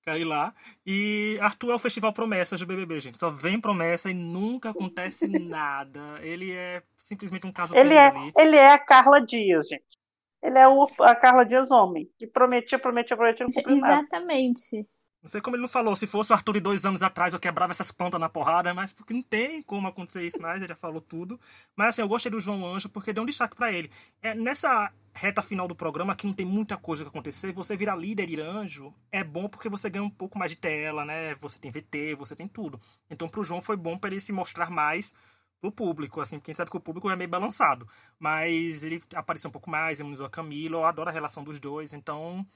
cair 0.03 0.25
lá. 0.25 0.55
E 0.87 1.39
Arthur 1.41 1.73
é 1.73 1.75
o 1.75 1.79
festival 1.79 2.13
promessas 2.13 2.59
do 2.61 2.67
BBB, 2.67 2.99
gente. 3.01 3.19
Só 3.19 3.31
vem 3.31 3.61
promessa 3.61 4.11
e 4.11 4.15
nunca 4.15 4.71
acontece 4.71 5.27
nada. 5.39 6.01
Ele 6.23 6.53
é 6.53 6.83
simplesmente 6.97 7.47
um 7.47 7.53
caso 7.53 7.77
ele 7.77 7.95
é, 7.95 8.09
ali. 8.09 8.33
Ele 8.37 8.57
é 8.57 8.73
a 8.73 8.79
Carla 8.79 9.21
Dias, 9.21 9.69
gente. 9.69 9.99
Ele 10.43 10.59
é 10.59 10.69
o, 10.69 10.87
a 11.01 11.15
Carla 11.15 11.45
Dias 11.45 11.71
homem, 11.71 12.09
que 12.17 12.27
prometia, 12.27 12.79
prometia, 12.79 13.17
prometia, 13.17 13.47
não 13.47 13.77
Exatamente. 13.77 14.87
Não 15.23 15.29
sei 15.29 15.41
como 15.41 15.57
ele 15.57 15.63
não 15.63 15.69
falou. 15.69 15.97
Se 15.97 16.07
fosse 16.07 16.33
o 16.33 16.35
Arthur 16.35 16.55
de 16.55 16.61
dois 16.61 16.85
anos 16.85 17.03
atrás, 17.03 17.33
eu 17.33 17.41
quebrava 17.41 17.73
essas 17.73 17.91
plantas 17.91 18.21
na 18.21 18.29
porrada, 18.29 18.73
mas 18.73 18.93
porque 18.93 19.13
não 19.13 19.23
tem 19.23 19.63
como 19.63 19.89
acontecer 19.89 20.27
isso 20.27 20.41
mais, 20.41 20.59
ele 20.59 20.69
já 20.69 20.77
falou 20.77 21.01
tudo. 21.01 21.41
Mas 21.77 21.89
assim, 21.89 22.03
eu 22.03 22.09
gostei 22.09 22.31
do 22.31 22.41
João 22.41 22.65
Anjo 22.67 22.89
porque 22.89 23.13
deu 23.13 23.25
um 23.25 23.27
destaque 23.27 23.57
para 23.57 23.73
ele. 23.73 23.91
É, 24.23 24.35
nessa 24.35 24.93
reta 25.13 25.43
final 25.43 25.67
do 25.67 25.75
programa, 25.75 26.15
que 26.15 26.27
não 26.27 26.33
tem 26.33 26.47
muita 26.47 26.77
coisa 26.77 27.03
que 27.03 27.09
acontecer, 27.09 27.53
você 27.53 27.77
virar 27.77 27.97
líder 27.97 28.31
e 28.31 28.41
anjo 28.41 28.95
é 29.11 29.25
bom 29.25 29.49
porque 29.49 29.69
você 29.69 29.91
ganha 29.91 30.05
um 30.05 30.11
pouco 30.11 30.39
mais 30.39 30.53
de 30.53 30.57
tela, 30.57 31.05
né? 31.05 31.35
Você 31.37 31.59
tem 31.59 31.71
VT, 31.71 32.15
você 32.15 32.37
tem 32.37 32.47
tudo. 32.47 32.81
Então 33.11 33.29
pro 33.29 33.43
João 33.43 33.61
foi 33.61 33.77
bom 33.77 33.99
para 33.99 34.11
ele 34.11 34.21
se 34.21 34.33
mostrar 34.33 34.71
mais 34.71 35.15
pro 35.61 35.73
público, 35.73 36.21
assim, 36.21 36.39
quem 36.39 36.55
sabe 36.55 36.71
que 36.71 36.77
o 36.77 36.81
público 36.81 37.11
é 37.11 37.17
meio 37.17 37.29
balançado. 37.29 37.89
Mas 38.19 38.85
ele 38.85 39.03
apareceu 39.15 39.49
um 39.49 39.53
pouco 39.53 39.69
mais, 39.69 39.99
imunizou 39.99 40.27
a 40.27 40.31
Camila, 40.31 40.77
eu 40.77 40.85
adoro 40.85 41.11
a 41.11 41.13
relação 41.13 41.43
dos 41.43 41.59
dois, 41.59 41.93
então 41.93 42.47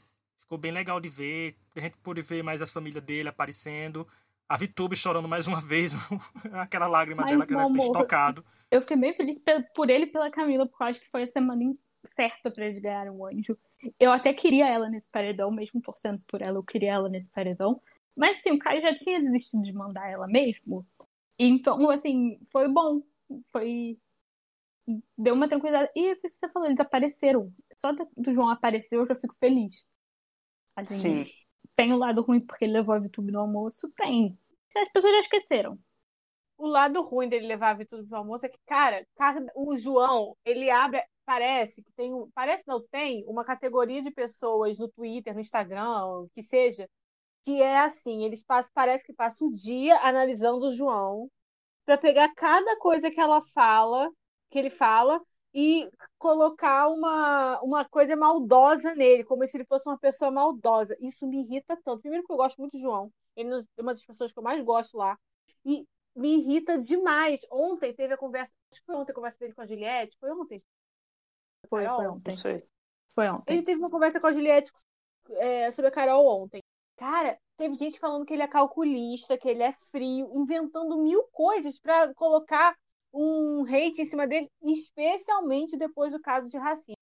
ficou 0.42 0.58
bem 0.58 0.72
legal 0.72 1.00
de 1.00 1.08
ver. 1.08 1.56
A 1.74 1.80
gente 1.80 1.96
pôde 1.98 2.22
ver 2.22 2.42
mais 2.42 2.60
as 2.60 2.70
famílias 2.70 3.02
dele 3.02 3.28
aparecendo. 3.28 4.06
A 4.48 4.56
Vitube 4.56 4.94
chorando 4.94 5.26
mais 5.26 5.46
uma 5.46 5.60
vez, 5.60 5.94
aquela 6.52 6.86
lágrima 6.86 7.22
mais 7.22 7.32
dela 7.32 7.46
que 7.46 7.54
era 7.54 7.84
estocado. 7.84 8.44
Eu 8.70 8.80
fiquei 8.80 8.96
bem 8.96 9.14
feliz 9.14 9.40
por 9.74 9.88
ele 9.88 10.04
e 10.04 10.12
pela 10.12 10.30
Camila, 10.30 10.66
porque 10.66 10.82
eu 10.82 10.86
acho 10.86 11.00
que 11.00 11.10
foi 11.10 11.22
a 11.22 11.26
semana 11.26 11.74
certa 12.04 12.50
para 12.50 12.66
eles 12.66 12.78
ganharem 12.78 13.12
o 13.12 13.26
anjo. 13.26 13.56
Eu 13.98 14.12
até 14.12 14.32
queria 14.32 14.68
ela 14.68 14.88
nesse 14.88 15.08
paredão, 15.08 15.50
mesmo 15.50 15.80
torcendo 15.80 16.22
por 16.26 16.42
ela, 16.42 16.58
eu 16.58 16.62
queria 16.62 16.92
ela 16.92 17.08
nesse 17.08 17.30
paredão. 17.30 17.80
Mas 18.16 18.38
assim, 18.38 18.52
o 18.52 18.58
Caio 18.58 18.80
já 18.80 18.92
tinha 18.92 19.20
desistido 19.20 19.62
de 19.62 19.72
mandar 19.72 20.10
ela 20.12 20.26
mesmo. 20.26 20.86
Então, 21.38 21.90
assim, 21.90 22.38
foi 22.46 22.68
bom. 22.68 23.02
Foi. 23.50 23.98
Deu 25.16 25.34
uma 25.34 25.48
tranquilidade. 25.48 25.90
E 25.96 26.12
o 26.12 26.20
que 26.20 26.28
você 26.28 26.48
falou, 26.48 26.68
eles 26.68 26.80
apareceram. 26.80 27.52
Só 27.74 27.92
do 27.92 28.32
João 28.32 28.50
aparecer, 28.50 28.96
eu 28.96 29.06
já 29.06 29.14
fico 29.14 29.34
feliz. 29.34 29.84
Assim, 30.76 31.24
Sim. 31.24 31.42
Tem 31.74 31.92
o 31.92 31.96
lado 31.96 32.22
ruim 32.22 32.40
porque 32.40 32.64
ele 32.64 32.74
levou 32.74 32.94
a 32.94 32.98
VTube 32.98 33.32
no 33.32 33.40
almoço? 33.40 33.90
Tem. 33.90 34.38
As 34.76 34.92
pessoas 34.92 35.14
já 35.14 35.20
esqueceram. 35.20 35.78
O 36.56 36.66
lado 36.66 37.02
ruim 37.02 37.28
dele 37.28 37.46
levar 37.46 37.70
a 37.70 37.74
VTube 37.74 38.08
no 38.08 38.16
almoço 38.16 38.46
é 38.46 38.48
que, 38.48 38.58
cara, 38.66 39.06
o 39.54 39.76
João, 39.76 40.36
ele 40.44 40.70
abre. 40.70 41.02
Parece 41.24 41.82
que 41.82 41.92
tem. 41.92 42.10
Parece 42.34 42.64
não, 42.66 42.80
tem 42.88 43.24
uma 43.26 43.44
categoria 43.44 44.02
de 44.02 44.10
pessoas 44.10 44.78
no 44.78 44.88
Twitter, 44.88 45.34
no 45.34 45.40
Instagram, 45.40 46.26
que 46.34 46.42
seja, 46.42 46.88
que 47.44 47.62
é 47.62 47.78
assim, 47.78 48.24
eles 48.24 48.42
passam, 48.42 48.70
parece 48.74 49.04
que 49.04 49.12
passa 49.12 49.44
o 49.44 49.50
dia 49.50 49.98
analisando 50.02 50.66
o 50.66 50.74
João 50.74 51.30
para 51.84 51.98
pegar 51.98 52.32
cada 52.34 52.76
coisa 52.78 53.10
que 53.10 53.20
ela 53.20 53.40
fala, 53.54 54.10
que 54.50 54.58
ele 54.58 54.70
fala 54.70 55.20
e 55.54 55.90
colocar 56.18 56.88
uma, 56.88 57.60
uma 57.60 57.84
coisa 57.84 58.16
maldosa 58.16 58.94
nele, 58.94 59.24
como 59.24 59.46
se 59.46 59.56
ele 59.56 59.64
fosse 59.64 59.88
uma 59.88 59.98
pessoa 59.98 60.30
maldosa. 60.30 60.96
Isso 61.00 61.26
me 61.26 61.40
irrita 61.40 61.76
tanto. 61.84 62.00
Primeiro 62.00 62.26
que 62.26 62.32
eu 62.32 62.36
gosto 62.36 62.58
muito 62.58 62.72
do 62.72 62.80
João, 62.80 63.12
ele 63.36 63.54
é 63.54 63.82
uma 63.82 63.92
das 63.92 64.04
pessoas 64.04 64.32
que 64.32 64.38
eu 64.38 64.42
mais 64.42 64.62
gosto 64.64 64.96
lá. 64.96 65.18
E 65.64 65.86
me 66.16 66.38
irrita 66.38 66.78
demais. 66.78 67.44
Ontem 67.50 67.94
teve 67.94 68.14
a 68.14 68.16
conversa, 68.16 68.52
acho 68.70 68.80
que 68.80 68.86
foi 68.86 68.94
ontem 68.94 69.12
a 69.12 69.14
conversa 69.14 69.38
dele 69.38 69.54
com 69.54 69.62
a 69.62 69.66
Juliette, 69.66 70.16
foi 70.18 70.30
ontem? 70.30 70.62
Foi, 71.68 71.86
foi 71.86 72.06
ontem. 72.06 72.36
Foi 73.14 73.28
ontem. 73.28 73.54
Ele 73.54 73.62
teve 73.62 73.78
uma 73.78 73.90
conversa 73.90 74.18
com 74.18 74.26
a 74.26 74.32
Juliette 74.32 74.72
é, 75.32 75.70
sobre 75.70 75.88
a 75.88 75.92
Carol 75.92 76.26
ontem. 76.26 76.62
Cara, 76.96 77.38
teve 77.56 77.74
gente 77.74 77.98
falando 77.98 78.24
que 78.24 78.32
ele 78.32 78.42
é 78.42 78.48
calculista, 78.48 79.36
que 79.36 79.48
ele 79.48 79.62
é 79.62 79.72
frio, 79.90 80.30
inventando 80.34 80.96
mil 80.98 81.24
coisas 81.32 81.78
para 81.78 82.12
colocar 82.14 82.76
um 83.12 83.64
hate 83.64 84.02
em 84.02 84.06
cima 84.06 84.26
dele, 84.26 84.48
especialmente 84.62 85.76
depois 85.76 86.12
do 86.12 86.20
caso 86.20 86.48
de 86.48 86.58
racismo. 86.58 86.96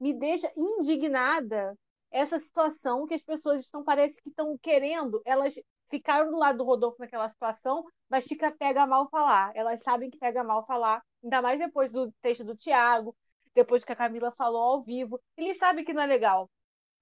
Me 0.00 0.12
deixa 0.14 0.50
indignada 0.56 1.76
essa 2.10 2.38
situação 2.38 3.06
que 3.06 3.14
as 3.14 3.22
pessoas 3.22 3.62
estão, 3.62 3.84
parece 3.84 4.20
que 4.20 4.30
estão 4.30 4.56
querendo, 4.58 5.22
elas 5.24 5.54
ficaram 5.90 6.30
do 6.30 6.38
lado 6.38 6.58
do 6.58 6.64
Rodolfo 6.64 6.96
naquela 6.98 7.28
situação, 7.28 7.84
mas 8.08 8.26
fica 8.26 8.50
pega 8.50 8.86
mal 8.86 9.08
falar. 9.10 9.52
Elas 9.54 9.82
sabem 9.82 10.10
que 10.10 10.18
pega 10.18 10.42
mal 10.42 10.64
falar, 10.66 11.02
ainda 11.22 11.42
mais 11.42 11.58
depois 11.58 11.92
do 11.92 12.12
texto 12.22 12.44
do 12.44 12.54
Tiago, 12.54 13.14
depois 13.54 13.84
que 13.84 13.92
a 13.92 13.96
Camila 13.96 14.32
falou 14.32 14.62
ao 14.62 14.82
vivo. 14.82 15.20
Eles 15.36 15.58
sabem 15.58 15.84
que 15.84 15.92
não 15.92 16.02
é 16.02 16.06
legal. 16.06 16.48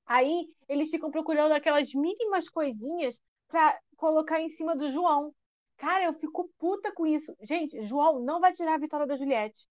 Aí 0.07 0.49
eles 0.69 0.91
ficam 0.91 1.11
procurando 1.11 1.53
aquelas 1.53 1.93
mínimas 1.95 2.49
coisinhas 2.49 3.21
para 3.47 3.79
colocar 3.97 4.41
em 4.41 4.49
cima 4.49 4.75
do 4.75 4.91
João. 4.91 5.33
Cara, 5.79 6.05
eu 6.05 6.13
fico 6.13 6.51
puta 6.59 6.93
com 6.93 7.07
isso. 7.07 7.35
Gente, 7.41 7.81
João 7.81 8.21
não 8.21 8.41
vai 8.41 8.53
tirar 8.53 8.75
a 8.75 8.79
vitória 8.79 9.07
da 9.07 9.17
Juliette. 9.17 9.67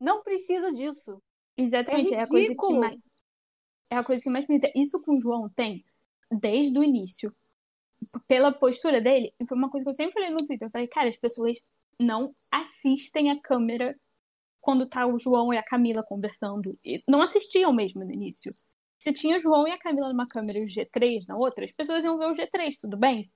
Não 0.00 0.22
precisa 0.22 0.72
disso. 0.72 1.22
Exatamente, 1.56 2.12
é, 2.12 2.18
é 2.18 2.22
a 2.22 2.26
coisa 2.26 2.54
que 2.54 2.72
mais. 2.74 3.00
É 3.88 3.96
a 3.96 4.04
coisa 4.04 4.22
que 4.22 4.30
mais 4.30 4.46
me 4.48 4.58
Isso 4.74 5.00
com 5.00 5.16
o 5.16 5.20
João 5.20 5.48
tem 5.48 5.84
desde 6.30 6.76
o 6.76 6.82
início. 6.82 7.34
Pela 8.26 8.52
postura 8.52 9.00
dele, 9.00 9.32
foi 9.46 9.56
uma 9.56 9.70
coisa 9.70 9.84
que 9.84 9.90
eu 9.90 9.94
sempre 9.94 10.14
falei 10.14 10.30
no 10.30 10.44
Twitter. 10.44 10.66
Eu 10.66 10.72
falei, 10.72 10.88
cara, 10.88 11.08
as 11.08 11.16
pessoas 11.16 11.58
não 12.00 12.34
assistem 12.50 13.30
a 13.30 13.40
câmera 13.40 13.96
quando 14.60 14.88
tá 14.88 15.06
o 15.06 15.18
João 15.18 15.54
e 15.54 15.58
a 15.58 15.62
Camila 15.62 16.02
conversando. 16.02 16.76
E 16.84 17.00
não 17.08 17.22
assistiam 17.22 17.72
mesmo 17.72 18.04
no 18.04 18.12
início. 18.12 18.50
Se 18.98 19.12
tinha 19.12 19.36
o 19.36 19.38
João 19.38 19.68
e 19.68 19.72
a 19.72 19.78
Camila 19.78 20.08
numa 20.08 20.26
câmera 20.26 20.58
e 20.58 20.62
o 20.62 20.68
G3 20.68 21.26
na 21.28 21.36
outra, 21.36 21.64
as 21.64 21.72
pessoas 21.72 22.04
iam 22.04 22.18
ver 22.18 22.26
o 22.26 22.32
G3, 22.32 22.80
tudo 22.80 22.96
bem? 22.96 23.30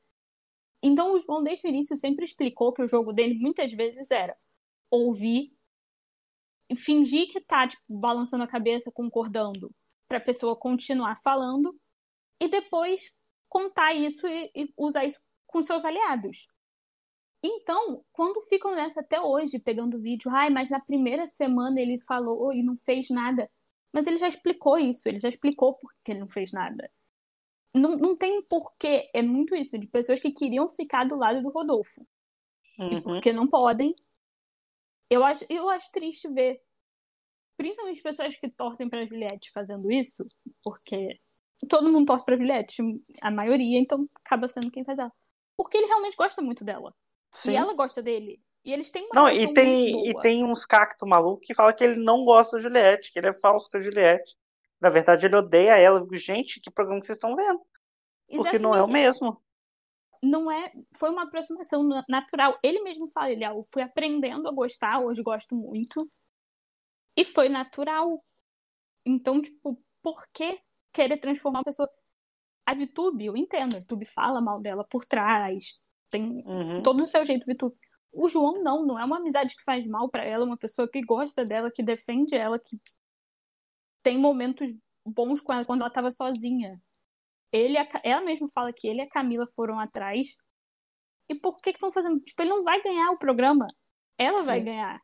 Então 0.86 1.14
o 1.14 1.18
João, 1.18 1.42
desde 1.42 1.66
o 1.66 1.68
início, 1.68 1.96
sempre 1.96 2.24
explicou 2.24 2.72
que 2.72 2.80
o 2.80 2.86
jogo 2.86 3.12
dele 3.12 3.34
muitas 3.40 3.72
vezes 3.72 4.08
era 4.08 4.36
ouvir, 4.88 5.52
fingir 6.78 7.28
que 7.32 7.40
tá, 7.40 7.66
tipo, 7.66 7.82
balançando 7.88 8.44
a 8.44 8.48
cabeça, 8.48 8.92
concordando, 8.92 9.74
pra 10.08 10.20
pessoa 10.20 10.54
continuar 10.54 11.16
falando, 11.16 11.76
e 12.40 12.46
depois 12.46 13.12
contar 13.48 13.94
isso 13.94 14.28
e, 14.28 14.52
e 14.54 14.72
usar 14.76 15.04
isso 15.04 15.20
com 15.44 15.60
seus 15.60 15.84
aliados. 15.84 16.46
Então, 17.42 18.04
quando 18.12 18.40
ficam 18.42 18.72
nessa 18.72 19.00
até 19.00 19.20
hoje, 19.20 19.58
pegando 19.58 20.00
vídeo, 20.00 20.30
ai, 20.32 20.50
mas 20.50 20.70
na 20.70 20.78
primeira 20.78 21.26
semana 21.26 21.80
ele 21.80 21.98
falou 21.98 22.52
e 22.52 22.62
não 22.62 22.78
fez 22.78 23.10
nada. 23.10 23.50
Mas 23.92 24.06
ele 24.06 24.18
já 24.18 24.28
explicou 24.28 24.78
isso, 24.78 25.08
ele 25.08 25.18
já 25.18 25.28
explicou 25.28 25.74
por 25.74 25.92
que 26.04 26.12
ele 26.12 26.20
não 26.20 26.28
fez 26.28 26.52
nada. 26.52 26.88
Não, 27.76 27.96
não 27.96 28.16
tem 28.16 28.42
porquê, 28.42 29.10
é 29.14 29.22
muito 29.22 29.54
isso, 29.54 29.78
de 29.78 29.86
pessoas 29.86 30.18
que 30.18 30.32
queriam 30.32 30.68
ficar 30.68 31.06
do 31.06 31.16
lado 31.16 31.42
do 31.42 31.50
Rodolfo. 31.50 32.06
Uhum. 32.78 32.98
E 32.98 33.02
porque 33.02 33.32
não 33.32 33.46
podem. 33.46 33.94
Eu 35.10 35.24
acho, 35.24 35.44
eu 35.48 35.68
acho 35.68 35.92
triste 35.92 36.28
ver, 36.28 36.60
principalmente 37.56 38.02
pessoas 38.02 38.36
que 38.36 38.50
torcem 38.50 38.88
pra 38.88 39.04
Juliette 39.04 39.52
fazendo 39.52 39.90
isso, 39.90 40.24
porque 40.62 41.20
todo 41.68 41.90
mundo 41.90 42.06
torce 42.06 42.24
pra 42.24 42.36
Juliette, 42.36 42.82
a 43.22 43.30
maioria, 43.30 43.78
então 43.78 44.08
acaba 44.24 44.48
sendo 44.48 44.70
quem 44.70 44.84
faz 44.84 44.98
ela. 44.98 45.12
Porque 45.56 45.76
ele 45.78 45.86
realmente 45.86 46.16
gosta 46.16 46.42
muito 46.42 46.64
dela. 46.64 46.94
Sim. 47.32 47.52
E 47.52 47.56
ela 47.56 47.74
gosta 47.74 48.02
dele. 48.02 48.42
E 48.64 48.72
eles 48.72 48.90
têm 48.90 49.04
uma 49.04 49.14
Não, 49.14 49.28
e 49.28 49.54
tem, 49.54 50.10
e 50.10 50.20
tem 50.20 50.44
uns 50.44 50.66
cactos 50.66 51.08
malucos 51.08 51.46
que 51.46 51.54
falam 51.54 51.74
que 51.74 51.84
ele 51.84 52.02
não 52.02 52.24
gosta 52.24 52.56
da 52.56 52.62
Juliette, 52.62 53.12
que 53.12 53.18
ele 53.18 53.28
é 53.28 53.32
falso 53.32 53.70
com 53.70 53.76
a 53.76 53.80
Juliette. 53.80 54.36
Na 54.80 54.90
verdade, 54.90 55.26
ele 55.26 55.36
odeia 55.36 55.76
ela. 55.76 56.00
Digo, 56.00 56.16
gente, 56.16 56.60
que 56.60 56.70
programa 56.70 57.00
que 57.00 57.06
vocês 57.06 57.16
estão 57.16 57.34
vendo? 57.34 57.60
Exatamente. 58.28 58.36
Porque 58.36 58.58
não 58.58 58.74
é 58.74 58.82
o 58.82 58.88
mesmo. 58.88 59.42
Não 60.22 60.50
é. 60.50 60.70
Foi 60.96 61.10
uma 61.10 61.24
aproximação 61.24 61.82
natural. 62.08 62.54
Ele 62.62 62.82
mesmo 62.82 63.08
fala, 63.10 63.30
ele, 63.30 63.44
ah, 63.44 63.50
eu 63.50 63.64
fui 63.72 63.82
aprendendo 63.82 64.48
a 64.48 64.52
gostar, 64.52 65.00
hoje 65.00 65.22
gosto 65.22 65.54
muito. 65.54 66.10
E 67.16 67.24
foi 67.24 67.48
natural. 67.48 68.22
Então, 69.04 69.40
tipo, 69.40 69.80
por 70.02 70.26
que 70.32 70.60
querer 70.96 71.18
transformar 71.18 71.58
uma 71.58 71.64
pessoa. 71.64 71.88
A 72.64 72.74
VTube, 72.74 73.26
eu 73.26 73.36
entendo, 73.36 73.76
a 73.76 73.78
VTube 73.78 74.06
fala 74.06 74.40
mal 74.40 74.60
dela 74.60 74.84
por 74.90 75.04
trás, 75.04 75.84
tem 76.10 76.42
uhum. 76.44 76.82
todo 76.82 77.02
o 77.02 77.06
seu 77.06 77.24
jeito 77.24 77.46
VTube. 77.46 77.76
O 78.12 78.26
João 78.26 78.62
não, 78.62 78.84
não 78.84 78.98
é 78.98 79.04
uma 79.04 79.18
amizade 79.18 79.54
que 79.54 79.62
faz 79.62 79.86
mal 79.86 80.08
para 80.08 80.24
ela, 80.24 80.44
é 80.44 80.46
uma 80.46 80.56
pessoa 80.56 80.88
que 80.88 81.00
gosta 81.02 81.44
dela, 81.44 81.70
que 81.70 81.82
defende 81.82 82.34
ela, 82.34 82.58
que 82.58 82.80
tem 84.06 84.16
momentos 84.16 84.72
bons 85.04 85.40
com 85.40 85.52
ela 85.52 85.64
quando 85.64 85.80
ela 85.80 85.90
tava 85.90 86.12
sozinha. 86.12 86.80
Ele, 87.50 87.76
ela 88.04 88.20
mesma 88.20 88.48
fala 88.54 88.72
que 88.72 88.86
ele 88.86 89.00
e 89.00 89.04
a 89.04 89.08
Camila 89.08 89.44
foram 89.56 89.80
atrás. 89.80 90.36
E 91.28 91.34
por 91.36 91.56
que 91.56 91.70
estão 91.70 91.90
fazendo? 91.90 92.20
Tipo, 92.20 92.40
ele 92.40 92.50
não 92.50 92.62
vai 92.62 92.80
ganhar 92.82 93.10
o 93.10 93.18
programa. 93.18 93.66
Ela 94.16 94.38
Sim. 94.38 94.46
vai 94.46 94.60
ganhar. 94.60 95.02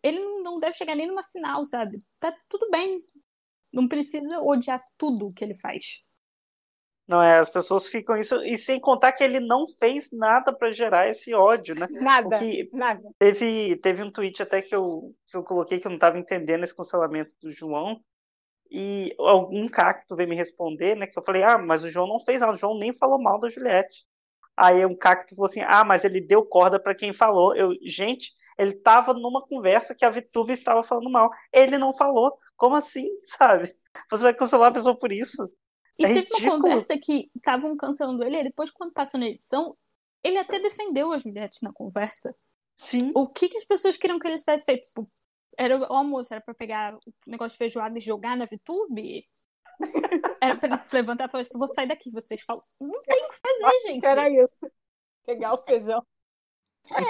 Ele 0.00 0.20
não 0.42 0.58
deve 0.58 0.76
chegar 0.76 0.94
nem 0.94 1.08
numa 1.08 1.24
final, 1.24 1.64
sabe? 1.64 1.98
Tá 2.20 2.32
tudo 2.48 2.70
bem. 2.70 3.04
Não 3.72 3.88
precisa 3.88 4.40
odiar 4.40 4.80
tudo 4.96 5.34
que 5.34 5.42
ele 5.42 5.58
faz. 5.58 6.02
Não 7.06 7.22
é, 7.22 7.38
as 7.38 7.48
pessoas 7.48 7.88
ficam 7.88 8.16
isso 8.16 8.42
e 8.42 8.58
sem 8.58 8.80
contar 8.80 9.12
que 9.12 9.22
ele 9.22 9.38
não 9.38 9.64
fez 9.66 10.10
nada 10.12 10.52
para 10.52 10.72
gerar 10.72 11.08
esse 11.08 11.32
ódio, 11.34 11.74
né? 11.76 11.86
Nada, 11.90 12.48
nada. 12.72 13.02
Teve, 13.18 13.76
teve 13.76 14.02
um 14.02 14.10
tweet 14.10 14.42
até 14.42 14.60
que 14.60 14.74
eu, 14.74 15.12
que 15.28 15.36
eu 15.36 15.44
coloquei 15.44 15.78
que 15.78 15.86
eu 15.86 15.90
não 15.90 15.96
estava 15.96 16.18
entendendo 16.18 16.64
esse 16.64 16.76
cancelamento 16.76 17.34
do 17.40 17.52
João, 17.52 18.00
E 18.70 19.14
algum 19.18 19.68
cacto 19.68 20.16
veio 20.16 20.28
me 20.28 20.36
responder, 20.36 20.96
né? 20.96 21.06
Que 21.06 21.18
eu 21.18 21.24
falei, 21.24 21.42
ah, 21.44 21.58
mas 21.58 21.84
o 21.84 21.90
João 21.90 22.08
não 22.08 22.20
fez 22.20 22.40
nada, 22.40 22.52
o 22.54 22.56
João 22.56 22.78
nem 22.78 22.94
falou 22.96 23.20
mal 23.22 23.38
da 23.40 23.48
Juliette. 23.48 24.04
Aí 24.56 24.84
um 24.86 24.96
cacto 24.96 25.34
falou 25.36 25.46
assim, 25.50 25.60
ah, 25.62 25.84
mas 25.84 26.04
ele 26.04 26.20
deu 26.20 26.44
corda 26.46 26.80
para 26.80 26.94
quem 26.94 27.12
falou. 27.12 27.54
Eu, 27.56 27.72
gente, 27.84 28.32
ele 28.58 28.72
estava 28.72 29.14
numa 29.14 29.46
conversa 29.46 29.94
que 29.94 30.04
a 30.04 30.10
Vitube 30.10 30.52
estava 30.52 30.82
falando 30.82 31.10
mal. 31.10 31.30
Ele 31.52 31.78
não 31.78 31.94
falou. 31.96 32.36
Como 32.56 32.76
assim, 32.76 33.08
sabe? 33.38 33.72
Você 34.10 34.24
vai 34.24 34.34
cancelar 34.34 34.70
a 34.70 34.74
pessoa 34.74 34.98
por 34.98 35.12
isso? 35.12 35.48
E 35.98 36.04
é 36.04 36.08
teve 36.08 36.20
ridículo. 36.20 36.54
uma 36.54 36.60
conversa 36.60 36.98
que 36.98 37.30
estavam 37.34 37.76
cancelando 37.76 38.22
ele, 38.22 38.40
e 38.40 38.44
depois, 38.44 38.70
quando 38.70 38.92
passou 38.92 39.18
na 39.18 39.26
edição, 39.26 39.76
ele 40.22 40.38
até 40.38 40.58
defendeu 40.58 41.12
a 41.12 41.18
Juliette 41.18 41.62
na 41.62 41.72
conversa. 41.72 42.34
Sim. 42.76 43.12
O 43.14 43.26
que, 43.26 43.48
que 43.48 43.56
as 43.56 43.64
pessoas 43.64 43.96
queriam 43.96 44.18
que 44.18 44.26
ele 44.26 44.38
tivesse 44.38 44.66
feito? 44.66 44.86
Tipo, 44.86 45.10
era 45.56 45.78
o 45.78 45.84
almoço, 45.84 46.34
era 46.34 46.42
pra 46.42 46.54
pegar 46.54 46.94
o 46.94 47.00
negócio 47.26 47.54
de 47.54 47.58
feijoada 47.58 47.98
e 47.98 48.02
jogar 48.02 48.36
na 48.36 48.44
VTube? 48.44 49.26
Era 50.40 50.56
pra 50.56 50.68
ele 50.68 50.78
se 50.78 50.94
levantar 50.94 51.26
e 51.26 51.28
falar 51.30 51.42
assim, 51.42 51.58
vou 51.58 51.68
sair 51.68 51.88
daqui, 51.88 52.10
vocês 52.10 52.42
falam. 52.42 52.62
Não 52.80 53.00
tem 53.02 53.24
o 53.24 53.28
que 53.28 53.36
fazer, 53.36 53.78
gente. 53.86 54.06
Era 54.06 54.30
isso. 54.30 54.70
Pegar 55.24 55.54
o 55.54 55.62
feijão. 55.62 56.06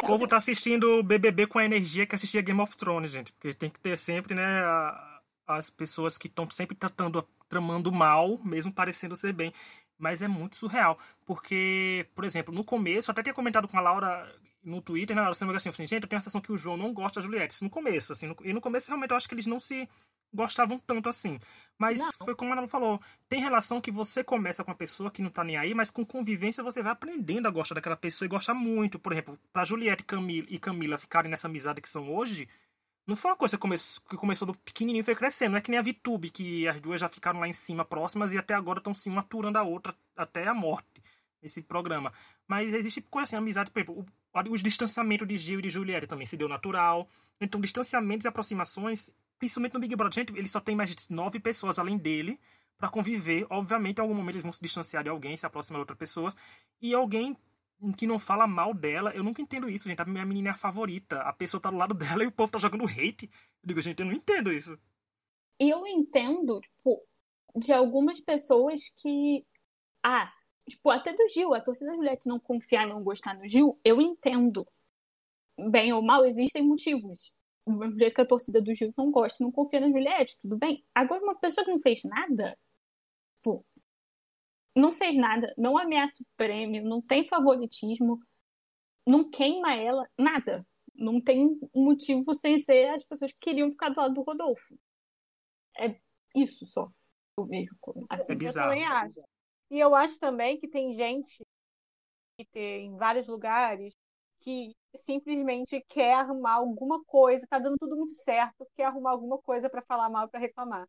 O 0.03 0.07
povo 0.07 0.27
tá 0.27 0.39
assistindo 0.39 0.99
o 0.99 1.03
BBB 1.03 1.47
com 1.47 1.59
a 1.59 1.65
energia 1.65 2.07
que 2.07 2.15
assistia 2.15 2.41
Game 2.41 2.61
of 2.61 2.77
Thrones, 2.77 3.11
gente. 3.11 3.33
Porque 3.33 3.53
tem 3.53 3.71
que 3.71 3.79
ter 3.79 3.97
sempre, 3.99 4.35
né, 4.35 4.43
a, 4.43 5.16
as 5.47 5.71
pessoas 5.71 6.19
que 6.19 6.27
estão 6.27 6.49
sempre 6.51 6.77
tratando, 6.77 7.27
tramando 7.49 7.93
mal, 7.93 8.39
mesmo 8.45 8.73
parecendo 8.73 9.17
ser 9.17 9.33
bem. 9.33 9.53
Mas 9.99 10.21
é 10.21 10.29
muito 10.29 10.57
surreal. 10.57 10.99
Porque, 11.25 12.07
por 12.15 12.25
exemplo, 12.25 12.55
no 12.55 12.65
começo, 12.65 13.11
até 13.11 13.23
tinha 13.23 13.35
comentado 13.35 13.69
com 13.69 13.79
a 13.79 13.81
Laura 13.81 14.31
no 14.63 14.83
Twitter, 14.83 15.15
né, 15.15 15.23
Laura, 15.23 15.35
você 15.35 15.45
assim, 15.45 15.69
assim, 15.69 15.87
gente, 15.87 16.03
eu 16.03 16.09
tenho 16.09 16.19
a 16.19 16.21
sensação 16.21 16.41
que 16.41 16.53
o 16.53 16.57
João 16.57 16.77
não 16.77 16.93
gosta 16.93 17.21
da 17.21 17.25
Juliette. 17.25 17.55
Isso 17.55 17.65
no 17.65 17.71
começo, 17.71 18.13
assim. 18.13 18.27
No, 18.27 18.37
e 18.43 18.53
no 18.53 18.61
começo, 18.61 18.89
realmente, 18.89 19.13
eu 19.13 19.17
acho 19.17 19.29
que 19.29 19.35
eles 19.35 19.47
não 19.47 19.61
se 19.61 19.89
gostavam 20.35 20.79
tanto 20.79 21.09
assim. 21.09 21.39
Mas 21.79 22.01
não. 22.01 22.11
foi 22.25 22.35
como 22.35 22.53
a 22.53 22.59
Ana 22.59 22.69
falou, 22.69 23.01
tem 23.29 23.41
relação 23.41 23.81
que 23.81 23.91
você 23.91 24.25
começa 24.25 24.65
com 24.65 24.71
uma 24.71 24.77
pessoa 24.77 25.11
que 25.11 25.23
não 25.23 25.31
tá 25.31 25.45
nem 25.45 25.57
aí, 25.57 25.73
mas 25.73 25.91
com 25.91 26.05
convivência 26.05 26.65
você 26.65 26.83
vai 26.83 26.93
aprendendo 26.93 27.47
a 27.47 27.51
gostar 27.51 27.77
daquela 27.77 27.97
pessoa 27.97 28.27
e 28.27 28.29
gostar 28.29 28.55
muito. 28.55 28.99
Por 28.99 29.13
exemplo, 29.13 29.39
pra 29.53 29.65
Juliette 29.65 30.05
Camila, 30.05 30.47
e 30.51 30.59
Camila 30.59 30.99
ficarem 30.99 31.31
nessa 31.31 31.47
amizade 31.47 31.81
que 31.81 31.89
são 31.89 32.13
hoje, 32.13 32.49
não 33.07 33.17
foi 33.17 33.31
uma 33.31 33.37
coisa 33.37 33.57
que 33.57 33.61
começou, 33.61 34.03
que 34.09 34.17
começou 34.17 34.47
do 34.47 34.55
pequenininho 34.55 35.01
e 35.01 35.05
foi 35.05 35.15
crescendo. 35.15 35.53
Não 35.53 35.59
é 35.59 35.61
que 35.61 35.71
nem 35.71 35.79
a 35.79 35.83
VTube, 35.83 36.31
que 36.31 36.67
as 36.67 36.81
duas 36.81 37.01
já 37.01 37.09
ficaram 37.09 37.41
lá 37.41 37.47
em 37.47 37.53
cima 37.53 37.85
próximas 37.85 38.33
e 38.33 38.39
até 38.39 38.55
agora 38.55 38.79
estão 38.79 38.93
se 38.93 39.09
maturando 39.09 39.59
a 39.59 39.63
outra 39.63 39.95
até 40.17 40.47
a 40.47 40.55
morte. 40.55 41.03
Esse 41.43 41.63
programa. 41.63 42.13
Mas 42.49 42.75
existe 42.75 43.01
coisa 43.03 43.25
assim, 43.25 43.37
amizade, 43.37 43.71
por 43.71 43.81
exemplo, 43.81 44.05
o, 44.35 44.53
o 44.53 44.57
distanciamento 44.59 45.25
de 45.25 45.37
Gil 45.37 45.61
e 45.61 45.63
de 45.63 45.71
Juliette 45.71 46.07
também 46.07 46.27
se 46.27 46.37
deu 46.37 46.49
natural. 46.49 47.09
Então, 47.41 47.61
distanciamentos 47.61 48.25
e 48.25 48.29
aproximações 48.29 49.13
principalmente 49.39 49.75
no 49.75 49.81
Big 49.81 49.95
Brother, 49.95 50.15
gente, 50.15 50.37
ele 50.37 50.49
só 50.49 50.61
tem 50.61 50.75
mais 50.75 50.95
de 50.95 51.13
nove 51.13 51.39
pessoas 51.39 51.79
além 51.79 51.97
dele 51.97 52.41
para 52.79 52.89
conviver. 52.89 53.47
Obviamente, 53.51 53.99
em 53.99 54.01
algum 54.01 54.15
momento 54.15 54.37
eles 54.37 54.43
vão 54.43 54.53
se 54.53 54.61
distanciar 54.61 55.03
de 55.03 55.09
alguém, 55.09 55.37
se 55.37 55.47
aproximar 55.47 55.79
de 55.79 55.83
outras 55.83 55.99
pessoas. 55.99 56.37
E 56.81 56.95
alguém 56.95 57.37
que 57.97 58.07
não 58.07 58.19
fala 58.19 58.47
mal 58.47 58.73
dela, 58.73 59.15
eu 59.15 59.23
nunca 59.23 59.43
entendo 59.43 59.69
isso, 59.69 59.89
gente. 59.89 60.01
A 60.01 60.05
minha 60.05 60.25
menina 60.25 60.51
é 60.51 60.53
a 60.53 60.57
favorita. 60.57 61.21
A 61.21 61.33
pessoa 61.33 61.61
tá 61.61 61.71
do 61.71 61.77
lado 61.77 61.95
dela 61.95 62.25
e 62.25 62.27
o 62.27 62.33
povo 62.33 62.53
tá 62.53 62.59
jogando 62.59 62.85
hate. 62.85 63.31
Eu 63.63 63.69
digo, 63.69 63.83
gente, 63.83 64.01
eu 64.01 64.07
não 64.07 64.13
entendo 64.13 64.53
isso. 64.53 64.79
Eu 65.59 65.87
entendo, 65.87 66.61
tipo, 66.61 67.01
de 67.57 67.73
algumas 67.73 68.21
pessoas 68.21 68.91
que. 69.01 69.47
Ah, 70.03 70.33
tipo, 70.69 70.91
até 70.91 71.13
do 71.13 71.29
Gil, 71.29 71.55
a 71.55 71.61
torcida 71.61 71.91
da 71.91 71.97
Juliette 71.97 72.29
não 72.29 72.39
confiar, 72.39 72.87
não 72.87 73.03
gostar 73.03 73.35
do 73.35 73.47
Gil, 73.49 73.79
eu 73.85 74.01
entendo. 74.01 74.67
Bem 75.71 75.93
ou 75.93 76.03
mal, 76.03 76.25
existem 76.27 76.63
motivos 76.63 77.35
do 77.67 77.79
mesmo 77.79 77.99
jeito 77.99 78.15
que 78.15 78.21
a 78.21 78.27
torcida 78.27 78.61
do 78.61 78.73
Gil 78.73 78.95
não 78.97 79.11
gosta, 79.11 79.43
não 79.43 79.51
confia 79.51 79.81
na 79.81 79.89
Juliette, 79.89 80.39
tudo 80.41 80.57
bem. 80.57 80.85
Agora, 80.95 81.23
uma 81.23 81.35
pessoa 81.35 81.65
que 81.65 81.71
não 81.71 81.79
fez 81.79 82.03
nada, 82.05 82.57
pô, 83.43 83.65
não 84.77 84.93
fez 84.93 85.17
nada, 85.17 85.53
não 85.57 85.79
ameaça 85.79 86.23
o 86.23 86.27
prêmio, 86.37 86.85
não 86.85 87.01
tem 87.01 87.27
favoritismo, 87.27 88.21
não 89.07 89.29
queima 89.29 89.75
ela, 89.75 90.07
nada. 90.19 90.67
Não 90.95 91.21
tem 91.21 91.59
motivo 91.75 92.35
sem 92.35 92.57
ser 92.59 92.89
as 92.91 93.05
pessoas 93.05 93.33
que 93.33 93.39
queriam 93.39 93.71
ficar 93.71 93.91
do 93.91 94.01
lado 94.01 94.15
do 94.15 94.23
Rodolfo. 94.23 94.79
É 95.79 95.99
isso 96.35 96.65
só. 96.65 96.91
Eu 97.39 97.47
vejo 97.47 97.77
como. 97.81 98.07
Assim. 98.09 98.33
É 98.33 98.35
bizarro. 98.35 98.73
Eu 98.73 98.79
também 98.79 98.85
acho. 98.87 99.21
E 99.71 99.79
eu 99.79 99.95
acho 99.95 100.19
também 100.19 100.59
que 100.59 100.69
tem 100.69 100.93
gente 100.93 101.45
que 102.39 102.47
tem 102.47 102.87
em 102.87 102.97
vários 102.97 103.27
lugares 103.27 103.95
que 104.41 104.75
simplesmente 104.95 105.85
quer 105.89 106.15
arrumar 106.15 106.55
alguma 106.55 107.03
coisa, 107.05 107.47
tá 107.49 107.59
dando 107.59 107.77
tudo 107.79 107.97
muito 107.97 108.15
certo, 108.15 108.67
quer 108.75 108.85
arrumar 108.85 109.11
alguma 109.11 109.39
coisa 109.39 109.69
para 109.69 109.83
falar 109.83 110.09
mal, 110.09 110.29
para 110.29 110.41
reclamar. 110.41 110.87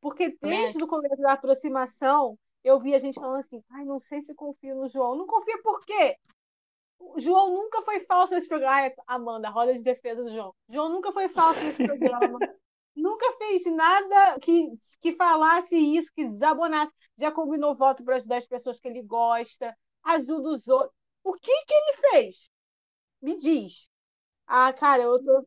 Porque 0.00 0.36
desde 0.40 0.80
é. 0.80 0.84
o 0.84 0.88
começo 0.88 1.20
da 1.20 1.32
aproximação, 1.32 2.38
eu 2.64 2.80
vi 2.80 2.94
a 2.94 2.98
gente 2.98 3.18
falando 3.18 3.40
assim: 3.40 3.62
ai, 3.70 3.84
não 3.84 3.98
sei 3.98 4.22
se 4.22 4.34
confio 4.34 4.76
no 4.76 4.86
João. 4.86 5.16
Não 5.16 5.26
confia 5.26 5.60
por 5.62 5.84
quê? 5.84 6.16
O 6.98 7.18
João 7.20 7.52
nunca 7.52 7.82
foi 7.82 8.00
falso 8.00 8.34
nesse 8.34 8.48
programa. 8.48 8.74
Ai, 8.74 8.94
Amanda, 9.06 9.50
roda 9.50 9.74
de 9.74 9.82
defesa 9.82 10.22
do 10.22 10.30
João. 10.30 10.54
João 10.68 10.88
nunca 10.88 11.12
foi 11.12 11.28
falso 11.28 11.60
nesse 11.64 11.84
programa. 11.84 12.38
nunca 12.94 13.32
fez 13.38 13.64
nada 13.66 14.38
que, 14.40 14.68
que 15.00 15.14
falasse 15.16 15.76
isso, 15.76 16.12
que 16.14 16.28
desabonasse. 16.28 16.92
Já 17.18 17.32
combinou 17.32 17.76
voto 17.76 18.04
para 18.04 18.16
ajudar 18.16 18.36
as 18.36 18.46
pessoas 18.46 18.78
que 18.78 18.88
ele 18.88 19.02
gosta, 19.02 19.76
ajuda 20.04 20.50
os 20.50 20.68
outros. 20.68 20.94
O 21.24 21.34
que, 21.34 21.64
que 21.64 21.74
ele 21.74 21.96
fez? 22.10 22.50
Me 23.20 23.36
diz. 23.36 23.90
Ah, 24.46 24.72
cara, 24.72 25.02
eu 25.02 25.22
tô, 25.22 25.46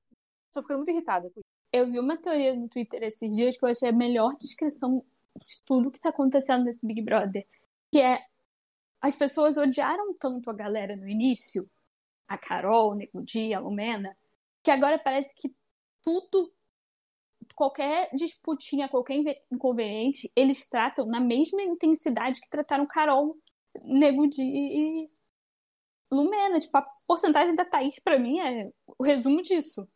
tô 0.51 0.62
ficando 0.62 0.78
muito 0.78 0.91
irritada. 0.91 1.32
Eu 1.71 1.89
vi 1.89 1.99
uma 1.99 2.17
teoria 2.17 2.56
no 2.56 2.69
Twitter 2.69 3.04
esses 3.04 3.30
dias 3.30 3.58
que 3.58 3.65
eu 3.65 3.69
achei 3.69 3.89
a 3.89 3.93
melhor 3.93 4.36
descrição 4.38 5.06
de 5.39 5.62
tudo 5.65 5.91
que 5.91 6.00
tá 6.00 6.10
acontecendo 6.10 6.63
nesse 6.63 6.86
Big 6.86 7.02
Brother. 7.02 7.45
Que 7.91 8.02
é 8.02 8.26
as 9.02 9.15
pessoas 9.15 9.58
odiaram 9.58 10.13
tanto 10.15 10.50
a 10.50 10.54
galera 10.54 10.95
no 10.95 11.08
início, 11.08 11.69
a 12.28 12.38
Carol, 12.38 12.91
o 12.91 12.95
Nego 12.95 13.21
Dia, 13.24 13.58
a 13.58 13.62
Lumena, 13.62 14.17
que 14.63 14.71
agora 14.71 14.98
parece 14.98 15.36
que 15.36 15.54
tudo, 16.04 16.52
qualquer 17.54 18.10
disputinha, 18.15 18.89
qualquer 18.89 19.43
inconveniente, 19.52 20.32
eles 20.36 20.67
tratam 20.67 21.06
na 21.06 21.19
mesma 21.19 21.62
intensidade 21.62 22.41
que 22.41 22.50
trataram 22.50 22.88
Carol, 22.88 23.38
Nego 23.84 24.28
Dia 24.28 24.43
e 24.43 25.08
Lumena. 26.12 26.60
Tipo, 26.60 26.78
a 26.78 26.88
porcentagem 27.06 27.56
da 27.56 27.65
Thaís, 27.65 28.00
para 28.00 28.17
mim, 28.17 28.39
é 28.39 28.71
o 28.98 29.04
resumo 29.04 29.41
disso. 29.41 29.88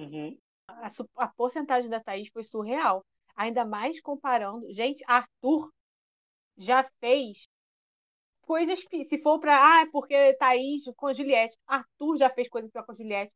Uhum. 0.00 0.38
A, 0.68 0.92
a 1.16 1.28
porcentagem 1.28 1.90
da 1.90 2.00
Thaís 2.00 2.28
foi 2.28 2.44
surreal. 2.44 3.04
Ainda 3.36 3.64
mais 3.64 4.00
comparando. 4.00 4.72
Gente, 4.72 5.04
Arthur 5.06 5.70
já 6.56 6.84
fez 7.00 7.46
coisas. 8.42 8.80
Se 9.08 9.20
for 9.22 9.38
pra. 9.38 9.78
Ah, 9.78 9.80
é 9.82 9.86
porque 9.86 10.34
Thaís 10.34 10.84
com 10.96 11.08
a 11.08 11.12
Juliette. 11.12 11.58
Arthur 11.66 12.16
já 12.16 12.30
fez 12.30 12.48
coisas 12.48 12.70
pior 12.70 12.84
com 12.84 12.92
a 12.92 12.94
Juliette. 12.94 13.32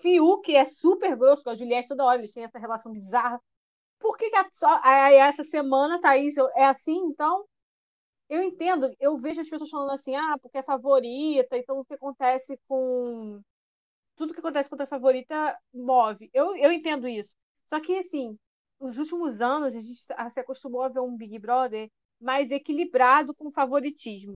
Fiuk 0.00 0.54
é 0.54 0.64
super 0.64 1.16
grosso 1.16 1.44
com 1.44 1.50
a 1.50 1.54
Juliette 1.54 1.88
toda 1.88 2.04
hora. 2.04 2.18
Eles 2.18 2.32
têm 2.32 2.44
essa 2.44 2.58
relação 2.58 2.92
bizarra. 2.92 3.40
Por 3.98 4.16
que, 4.16 4.30
que 4.30 4.36
essa 4.36 5.44
semana, 5.44 6.00
Thaís, 6.00 6.36
é 6.56 6.64
assim? 6.64 6.96
Então, 7.06 7.44
eu 8.28 8.42
entendo, 8.42 8.90
eu 8.98 9.16
vejo 9.18 9.40
as 9.40 9.48
pessoas 9.50 9.70
falando 9.70 9.92
assim, 9.92 10.16
ah, 10.16 10.36
porque 10.40 10.58
é 10.58 10.62
favorita, 10.62 11.56
então 11.56 11.78
o 11.78 11.84
que 11.84 11.94
acontece 11.94 12.58
com. 12.66 13.40
Tudo 14.16 14.34
que 14.34 14.40
acontece 14.40 14.70
contra 14.70 14.84
a 14.84 14.88
favorita 14.88 15.58
move. 15.74 16.30
Eu, 16.34 16.56
eu 16.56 16.72
entendo 16.72 17.08
isso. 17.08 17.34
Só 17.68 17.80
que, 17.80 17.98
assim, 17.98 18.38
nos 18.82 18.98
últimos 18.98 19.40
anos, 19.40 19.68
a 19.68 19.70
gente 19.70 19.94
se 19.94 20.40
acostumou 20.40 20.82
a 20.82 20.88
ver 20.88 21.00
um 21.00 21.16
Big 21.16 21.38
Brother 21.38 21.88
mais 22.20 22.50
equilibrado 22.50 23.32
com 23.34 23.50
favoritismo. 23.50 24.32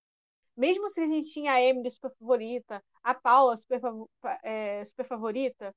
Mesmo 0.57 0.89
se 0.89 1.01
a 1.01 1.07
gente 1.07 1.31
tinha 1.31 1.53
a 1.53 1.61
Emily 1.61 1.91
super 1.91 2.13
favorita, 2.19 2.83
a 3.03 3.13
Paula 3.13 3.57
super, 3.57 3.81
é, 4.43 4.85
super 4.85 5.05
favorita, 5.05 5.75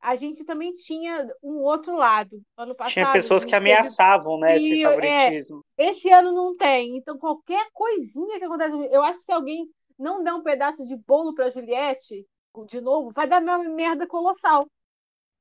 a 0.00 0.14
gente 0.14 0.44
também 0.44 0.72
tinha 0.72 1.28
um 1.42 1.56
outro 1.58 1.96
lado. 1.96 2.40
Ano 2.56 2.74
passado, 2.74 2.92
tinha 2.92 3.12
pessoas 3.12 3.44
que 3.44 3.54
ameaçavam, 3.54 4.38
teve... 4.38 4.52
né, 4.52 4.56
esse 4.56 4.82
é, 4.82 4.88
favoritismo. 4.88 5.64
É, 5.78 5.90
esse 5.90 6.10
ano 6.10 6.32
não 6.32 6.56
tem. 6.56 6.96
Então, 6.96 7.16
qualquer 7.18 7.66
coisinha 7.72 8.38
que 8.38 8.44
acontece, 8.44 8.76
eu 8.92 9.02
acho 9.02 9.20
que 9.20 9.24
se 9.24 9.32
alguém 9.32 9.66
não 9.98 10.22
der 10.22 10.34
um 10.34 10.42
pedaço 10.42 10.84
de 10.84 10.96
bolo 10.96 11.34
para 11.34 11.50
Juliette, 11.50 12.26
de 12.66 12.80
novo, 12.80 13.10
vai 13.12 13.26
dar 13.26 13.40
uma 13.40 13.58
merda 13.58 14.06
colossal. 14.06 14.68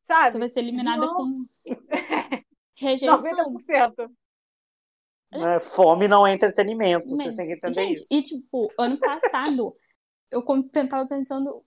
Sabe? 0.04 0.32
Você 0.32 0.40
vai 0.40 0.48
ser 0.48 0.60
eliminada 0.62 1.08
com 1.08 1.46
rejeição. 2.82 3.22
90%. 3.22 4.12
É, 5.34 5.60
fome 5.62 6.10
não 6.10 6.28
é 6.28 6.34
entretenimento, 6.34 7.06
Mas, 7.10 7.24
você 7.24 7.38
tem 7.38 7.48
que 7.48 7.54
entender 7.54 7.74
gente, 7.74 7.94
isso. 7.94 8.08
E, 8.12 8.22
tipo, 8.22 8.68
ano 8.78 8.98
passado, 9.00 9.74
eu 10.30 10.44
tentava 10.70 11.08
pensando 11.08 11.64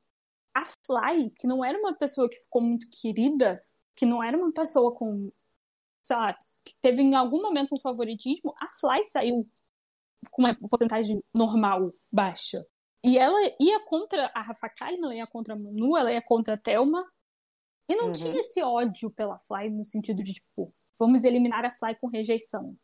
a 0.55 0.63
Fly, 0.65 1.31
que 1.39 1.47
não 1.47 1.65
era 1.65 1.79
uma 1.79 1.97
pessoa 1.97 2.29
que 2.29 2.37
ficou 2.37 2.61
muito 2.61 2.87
querida, 2.91 3.59
que 3.97 4.05
não 4.05 4.23
era 4.23 4.37
uma 4.37 4.53
pessoa 4.53 4.95
com, 4.95 5.33
sei 6.03 6.17
lá, 6.17 6.35
que 6.65 6.75
teve 6.83 7.01
em 7.01 7.15
algum 7.15 7.41
momento 7.41 7.75
um 7.75 7.81
favoritismo, 7.81 8.55
a 8.61 8.69
Fly 8.71 9.05
saiu 9.07 9.43
com 10.31 10.43
uma 10.43 10.55
porcentagem 10.69 11.23
normal, 11.35 11.93
baixa. 12.13 12.65
E 13.03 13.19
ela 13.19 13.39
ia 13.61 13.85
contra 13.85 14.31
a 14.35 14.43
Rafa 14.43 14.69
Kalimann, 14.69 15.07
ela 15.07 15.15
ia 15.17 15.27
contra 15.27 15.55
a 15.55 15.59
Manu, 15.59 15.97
ela 15.97 16.13
ia 16.13 16.23
contra 16.23 16.55
a 16.55 16.59
Thelma. 16.59 17.05
E 17.87 17.97
não 17.97 18.07
uhum. 18.07 18.13
tinha 18.13 18.41
esse 18.41 18.63
ódio 18.63 19.11
pela 19.11 19.39
Fly 19.41 19.69
no 19.69 19.85
sentido 19.85 20.23
de, 20.23 20.33
tipo, 20.33 20.73
vamos 20.99 21.25
eliminar 21.25 21.65
a 21.65 21.71
Fly 21.71 21.97
com 22.01 22.09
rejeição. 22.09 22.77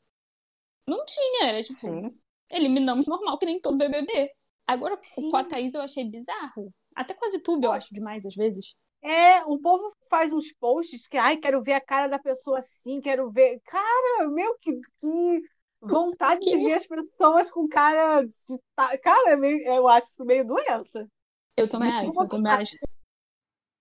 Não 0.86 1.04
tinha, 1.04 1.46
era 1.46 1.62
tipo, 1.62 1.74
Sim. 1.74 2.10
eliminamos 2.50 3.06
normal, 3.06 3.38
que 3.38 3.46
nem 3.46 3.60
todo 3.60 3.78
BBB. 3.78 4.30
Agora, 4.66 4.98
Sim. 5.02 5.30
com 5.30 5.36
a 5.36 5.44
Thaís 5.44 5.74
eu 5.74 5.82
achei 5.82 6.04
bizarro. 6.04 6.72
Até 6.94 7.14
com 7.14 7.26
a 7.26 7.30
VTube 7.30 7.64
eu 7.64 7.72
acho 7.72 7.94
demais, 7.94 8.26
às 8.26 8.34
vezes. 8.34 8.74
É, 9.02 9.42
o 9.44 9.58
povo 9.58 9.94
faz 10.10 10.32
uns 10.32 10.52
posts 10.52 11.06
que, 11.06 11.16
ai, 11.16 11.36
quero 11.38 11.62
ver 11.62 11.72
a 11.72 11.80
cara 11.80 12.06
da 12.06 12.18
pessoa 12.18 12.58
assim, 12.58 13.00
quero 13.00 13.30
ver. 13.30 13.60
Cara, 13.64 14.28
meu, 14.28 14.56
que, 14.60 14.72
que 14.98 15.40
vontade 15.80 16.40
que... 16.40 16.50
de 16.50 16.64
ver 16.64 16.74
as 16.74 16.86
pessoas 16.86 17.50
com 17.50 17.66
cara 17.66 18.22
de. 18.22 18.98
Cara, 19.02 19.38
eu 19.64 19.88
acho 19.88 20.08
isso 20.08 20.24
meio 20.24 20.46
doença. 20.46 21.08
Eu 21.56 21.68
também 21.68 21.88
acho, 21.88 22.06
eu 22.06 22.28
também 22.28 22.52
acho. 22.52 22.76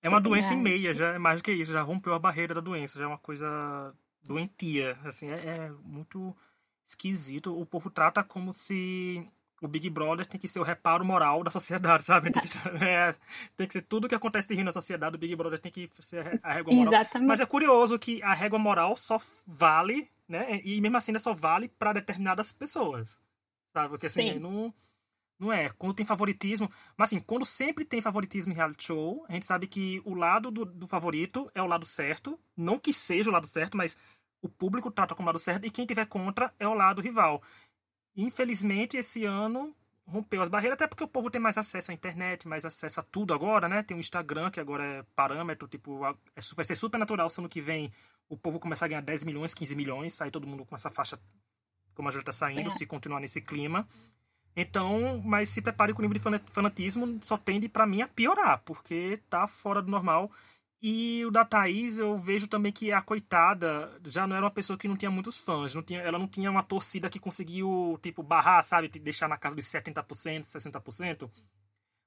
É 0.02 0.08
uma 0.08 0.22
doença 0.22 0.54
em 0.54 0.58
meia, 0.58 0.94
já 0.94 1.16
é 1.16 1.18
mais 1.18 1.42
do 1.42 1.44
que 1.44 1.52
isso, 1.52 1.74
já 1.74 1.82
rompeu 1.82 2.14
a 2.14 2.20
barreira 2.20 2.54
da 2.54 2.62
doença, 2.62 2.98
já 2.98 3.04
é 3.04 3.08
uma 3.08 3.18
coisa 3.18 3.94
doentia, 4.24 4.98
assim, 5.04 5.30
é, 5.30 5.46
é 5.46 5.72
muito 5.84 6.36
esquisito. 6.86 7.60
O 7.60 7.66
povo 7.66 7.90
trata 7.90 8.24
como 8.24 8.54
se 8.54 9.28
o 9.62 9.68
Big 9.68 9.90
Brother 9.90 10.26
tem 10.26 10.40
que 10.40 10.48
ser 10.48 10.60
o 10.60 10.64
reparo 10.64 11.04
moral 11.04 11.44
da 11.44 11.52
sociedade, 11.52 12.04
sabe? 12.06 12.32
Tem 12.32 12.42
que, 12.42 12.50
é, 12.84 13.16
tem 13.56 13.68
que 13.68 13.74
ser 13.74 13.82
tudo 13.82 14.08
que 14.08 14.16
acontece 14.16 14.48
de 14.48 14.56
ruim 14.56 14.64
na 14.64 14.72
sociedade, 14.72 15.16
o 15.16 15.20
Big 15.20 15.36
Brother 15.36 15.60
tem 15.60 15.72
que 15.72 15.90
ser 16.00 16.40
a 16.42 16.54
régua 16.54 16.74
moral. 16.74 16.94
Exatamente. 16.94 17.28
Mas 17.28 17.40
é 17.40 17.46
curioso 17.46 18.00
que 18.00 18.22
a 18.24 18.34
régua 18.34 18.60
moral 18.60 18.96
só 18.96 19.20
vale, 19.46 20.10
né? 20.28 20.62
E 20.64 20.80
mesmo 20.80 20.98
assim, 20.98 21.18
só 21.20 21.34
vale 21.34 21.68
para 21.68 21.94
determinadas 21.94 22.52
pessoas, 22.52 23.22
sabe? 23.74 23.90
Porque 23.90 24.06
assim, 24.08 24.38
não, 24.40 24.74
não 25.40 25.54
é. 25.54 25.70
Quando 25.70 25.96
tem 25.96 26.06
favoritismo. 26.06 26.70
Mas 26.98 27.10
assim, 27.10 27.20
quando 27.20 27.46
sempre 27.46 27.86
tem 27.86 28.02
favoritismo 28.02 28.52
em 28.52 28.56
reality 28.56 28.88
show, 28.88 29.26
a 29.30 29.34
gente 29.34 29.46
sabe 29.46 29.68
que 29.68 30.02
o 30.04 30.14
lado 30.14 30.52
do, 30.52 30.66
do 30.66 30.88
favorito 30.88 31.50
é 31.56 31.62
o 31.62 31.68
lado 31.68 31.86
certo. 31.86 32.38
Não 32.58 32.78
que 32.78 32.92
seja 32.92 33.30
o 33.30 33.34
lado 33.34 33.48
certo, 33.48 33.78
mas 33.78 33.98
o 34.42 34.50
público 34.50 34.92
trata 34.92 35.16
como 35.16 35.28
lado 35.28 35.40
certo 35.40 35.66
e 35.66 35.72
quem 35.72 35.86
tiver 35.86 36.06
contra 36.06 36.54
é 36.60 36.68
o 36.68 36.74
lado 36.74 37.02
rival. 37.02 37.42
Infelizmente, 38.16 38.98
esse 38.98 39.24
ano 39.24 39.74
rompeu 40.06 40.42
as 40.42 40.50
barreiras, 40.50 40.76
até 40.76 40.88
porque 40.88 41.04
o 41.04 41.08
povo 41.08 41.30
tem 41.30 41.40
mais 41.40 41.58
acesso 41.58 41.92
à 41.92 41.94
internet, 41.94 42.48
mais 42.48 42.66
acesso 42.66 43.00
a 43.00 43.04
tudo 43.04 43.34
agora, 43.34 43.70
né? 43.70 43.84
Tem 43.84 43.96
o 43.96 44.00
Instagram, 44.00 44.50
que 44.50 44.60
agora 44.60 44.84
é 44.84 45.04
parâmetro, 45.16 45.68
tipo, 45.68 46.04
é, 46.06 46.14
vai 46.56 46.66
ser 46.66 46.76
super 46.76 46.98
natural 46.98 47.30
se 47.30 47.40
ano 47.40 47.48
que 47.48 47.62
vem 47.62 47.92
o 48.28 48.36
povo 48.36 48.60
começar 48.60 48.86
a 48.86 48.88
ganhar 48.88 49.02
10 49.02 49.24
milhões, 49.24 49.54
15 49.54 49.76
milhões, 49.76 50.20
aí 50.22 50.32
todo 50.32 50.48
mundo 50.48 50.66
com 50.66 50.76
essa 50.76 50.90
faixa, 50.90 51.20
como 51.94 52.10
a 52.10 52.12
gente 52.12 52.24
tá 52.24 52.32
saindo, 52.32 52.70
é. 52.70 52.74
se 52.74 52.86
continuar 52.86 53.20
nesse 53.20 53.40
clima. 53.40 53.88
Então, 54.62 55.22
mas 55.24 55.50
se 55.50 55.62
prepare 55.62 55.94
com 55.94 56.00
o 56.00 56.06
nível 56.06 56.20
de 56.38 56.44
fanatismo, 56.52 57.20
só 57.22 57.38
tende 57.38 57.70
para 57.70 57.86
mim 57.86 58.02
a 58.02 58.08
piorar, 58.08 58.62
porque 58.66 59.22
tá 59.30 59.48
fora 59.48 59.82
do 59.82 59.90
normal. 59.90 60.30
E 60.82 61.26
o 61.26 61.32
da 61.32 61.44
Thaís, 61.44 61.98
eu 61.98 62.18
vejo 62.18 62.48
também 62.48 62.72
que 62.72 62.92
a 62.92 63.02
coitada 63.02 63.92
já 64.06 64.26
não 64.26 64.36
era 64.36 64.46
uma 64.46 64.52
pessoa 64.52 64.78
que 64.78 64.88
não 64.88 64.96
tinha 64.96 65.12
muitos 65.12 65.38
fãs. 65.38 65.74
Não 65.74 65.84
tinha, 65.84 66.00
ela 66.00 66.18
não 66.18 66.28
tinha 66.28 66.50
uma 66.50 66.64
torcida 66.64 67.10
que 67.10 67.20
conseguiu, 67.20 68.00
tipo, 68.02 68.24
barrar, 68.24 68.66
sabe? 68.66 68.88
Deixar 68.88 69.28
na 69.28 69.38
casa 69.38 69.56
dos 69.56 69.66
70%, 69.66 70.04
60%. 70.44 71.30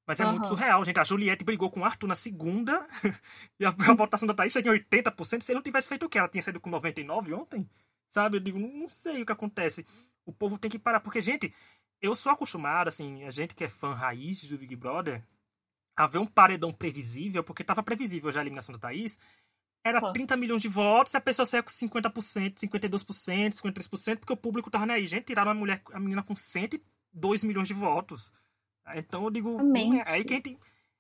Mas 0.07 0.21
é 0.21 0.25
uhum. 0.25 0.33
muito 0.33 0.49
surreal, 0.49 0.85
gente. 0.85 0.99
A 0.99 1.05
Juliette 1.05 1.45
brigou 1.45 1.71
com 1.71 1.81
o 1.81 1.85
Arthur 1.85 2.07
na 2.07 2.17
segunda 2.17 2.87
e 3.61 3.65
a, 3.65 3.69
a 3.69 3.95
votação 3.95 4.27
da 4.27 4.35
Thaís 4.35 4.53
chegou 4.53 4.75
em 4.75 4.79
80%. 4.81 5.43
Se 5.43 5.53
ele 5.53 5.57
não 5.57 5.63
tivesse 5.63 5.89
feito 5.89 6.07
o 6.07 6.09
quê? 6.09 6.19
Ela 6.19 6.29
tinha 6.29 6.43
saído 6.43 6.61
com 6.61 6.71
99% 6.71 7.33
ontem? 7.39 7.69
Sabe? 8.09 8.39
Eu 8.39 8.41
digo, 8.41 8.59
não 8.59 8.89
sei 8.89 9.23
o 9.23 9.27
que 9.27 9.33
acontece. 9.33 9.87
O 10.25 10.33
povo 10.33 10.59
tem 10.59 10.71
que 10.71 10.79
parar. 10.79 11.01
Porque, 11.01 11.21
gente, 11.21 11.55
eu 12.03 12.15
sou 12.17 12.33
acostumado, 12.33 12.89
assim, 12.89 13.23
a 13.23 13.31
gente 13.31 13.55
que 13.55 13.63
é 13.63 13.69
fã 13.69 13.95
raiz 13.95 14.43
do 14.43 14.59
Big 14.59 14.75
Brother, 14.75 15.25
haver 15.97 16.19
um 16.19 16.27
paredão 16.27 16.73
previsível, 16.73 17.45
porque 17.45 17.63
estava 17.63 17.83
previsível 17.83 18.33
já 18.33 18.41
a 18.41 18.43
eliminação 18.43 18.73
da 18.75 18.81
Thaís, 18.81 19.21
era 19.85 19.99
ah. 19.99 20.13
30 20.13 20.37
milhões 20.37 20.63
de 20.63 20.69
votos 20.69 21.15
e 21.15 21.17
a 21.17 21.21
pessoa 21.21 21.47
saia 21.47 21.63
com 21.63 21.71
50%, 21.71 22.59
52%, 22.59 23.55
53%, 23.55 24.19
porque 24.19 24.33
o 24.33 24.37
público 24.37 24.71
tava 24.71 24.87
nem 24.87 24.97
aí. 24.97 25.07
Gente, 25.07 25.27
tiraram 25.27 25.51
a 25.53 25.55
mulher, 25.55 25.83
a 25.93 26.01
menina 26.01 26.23
com 26.23 26.35
102 26.35 27.45
milhões 27.45 27.69
de 27.69 27.75
votos. 27.75 28.33
Então 28.95 29.25
eu 29.25 29.31
digo, 29.31 29.59
é, 29.77 30.11
aí 30.11 30.25
quem 30.25 30.41
tem. 30.41 30.59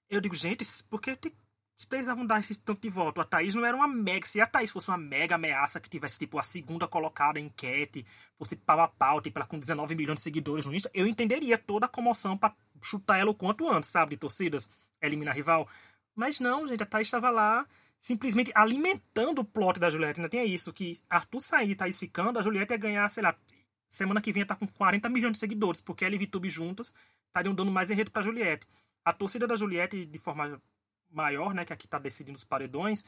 Eu 0.08 0.20
digo, 0.20 0.34
gente, 0.34 0.64
porque 0.88 1.16
tem, 1.16 1.32
se 1.76 1.86
precisavam 1.86 2.24
dar 2.24 2.40
esse 2.40 2.58
tanto 2.58 2.80
de 2.80 2.88
voto? 2.88 3.20
A 3.20 3.24
Thaís 3.24 3.54
não 3.54 3.64
era 3.64 3.76
uma 3.76 3.88
mega. 3.88 4.26
Se 4.26 4.40
a 4.40 4.46
Thaís 4.46 4.70
fosse 4.70 4.88
uma 4.88 4.98
mega 4.98 5.34
ameaça 5.34 5.80
que 5.80 5.88
tivesse, 5.88 6.18
tipo, 6.18 6.38
a 6.38 6.42
segunda 6.42 6.86
colocada 6.86 7.40
em 7.40 7.46
enquete, 7.46 8.06
fosse 8.38 8.54
pau 8.56 8.80
a 8.80 8.88
pau, 8.88 9.20
tipo, 9.20 9.38
ela 9.38 9.46
com 9.46 9.58
19 9.58 9.94
milhões 9.94 10.16
de 10.16 10.22
seguidores 10.22 10.66
no 10.66 10.74
Insta, 10.74 10.90
eu 10.94 11.06
entenderia 11.06 11.58
toda 11.58 11.86
a 11.86 11.88
comoção 11.88 12.36
para 12.36 12.54
chutar 12.80 13.18
ela 13.18 13.30
o 13.30 13.34
quanto 13.34 13.68
antes, 13.68 13.90
sabe? 13.90 14.10
De 14.10 14.16
torcidas 14.16 14.70
eliminar 15.00 15.34
rival. 15.34 15.68
Mas 16.14 16.38
não, 16.38 16.66
gente, 16.66 16.82
a 16.82 16.86
Thaís 16.86 17.08
estava 17.08 17.30
lá 17.30 17.66
simplesmente 18.02 18.50
alimentando 18.52 19.40
o 19.40 19.44
plot 19.44 19.78
da 19.78 19.88
Juliette. 19.88 20.18
Ainda 20.18 20.28
tinha 20.28 20.44
isso, 20.44 20.72
que 20.72 20.94
Arthur 21.08 21.40
sair 21.40 21.70
e 21.70 21.74
Thaís 21.76 21.98
ficando, 21.98 22.38
a 22.38 22.42
Juliette 22.42 22.72
ia 22.72 22.76
ganhar, 22.76 23.08
sei 23.08 23.22
lá, 23.22 23.34
semana 23.88 24.20
que 24.20 24.32
vem 24.32 24.40
ia 24.40 24.44
estar 24.44 24.56
tá 24.56 24.66
com 24.66 24.66
40 24.66 25.08
milhões 25.08 25.32
de 25.34 25.38
seguidores, 25.38 25.80
porque 25.80 26.04
ela 26.04 26.14
e 26.14 26.18
Vitube 26.18 26.48
juntos 26.48 26.92
estariam 27.28 27.54
dando 27.54 27.70
mais 27.70 27.90
enredo 27.90 28.10
para 28.10 28.22
Juliette. 28.22 28.66
A 29.04 29.12
torcida 29.12 29.46
da 29.46 29.54
Juliette, 29.54 30.04
de 30.04 30.18
forma 30.18 30.60
maior, 31.12 31.54
né, 31.54 31.64
que 31.64 31.72
aqui 31.72 31.86
está 31.86 31.98
decidindo 31.98 32.36
os 32.36 32.44
paredões, 32.44 33.04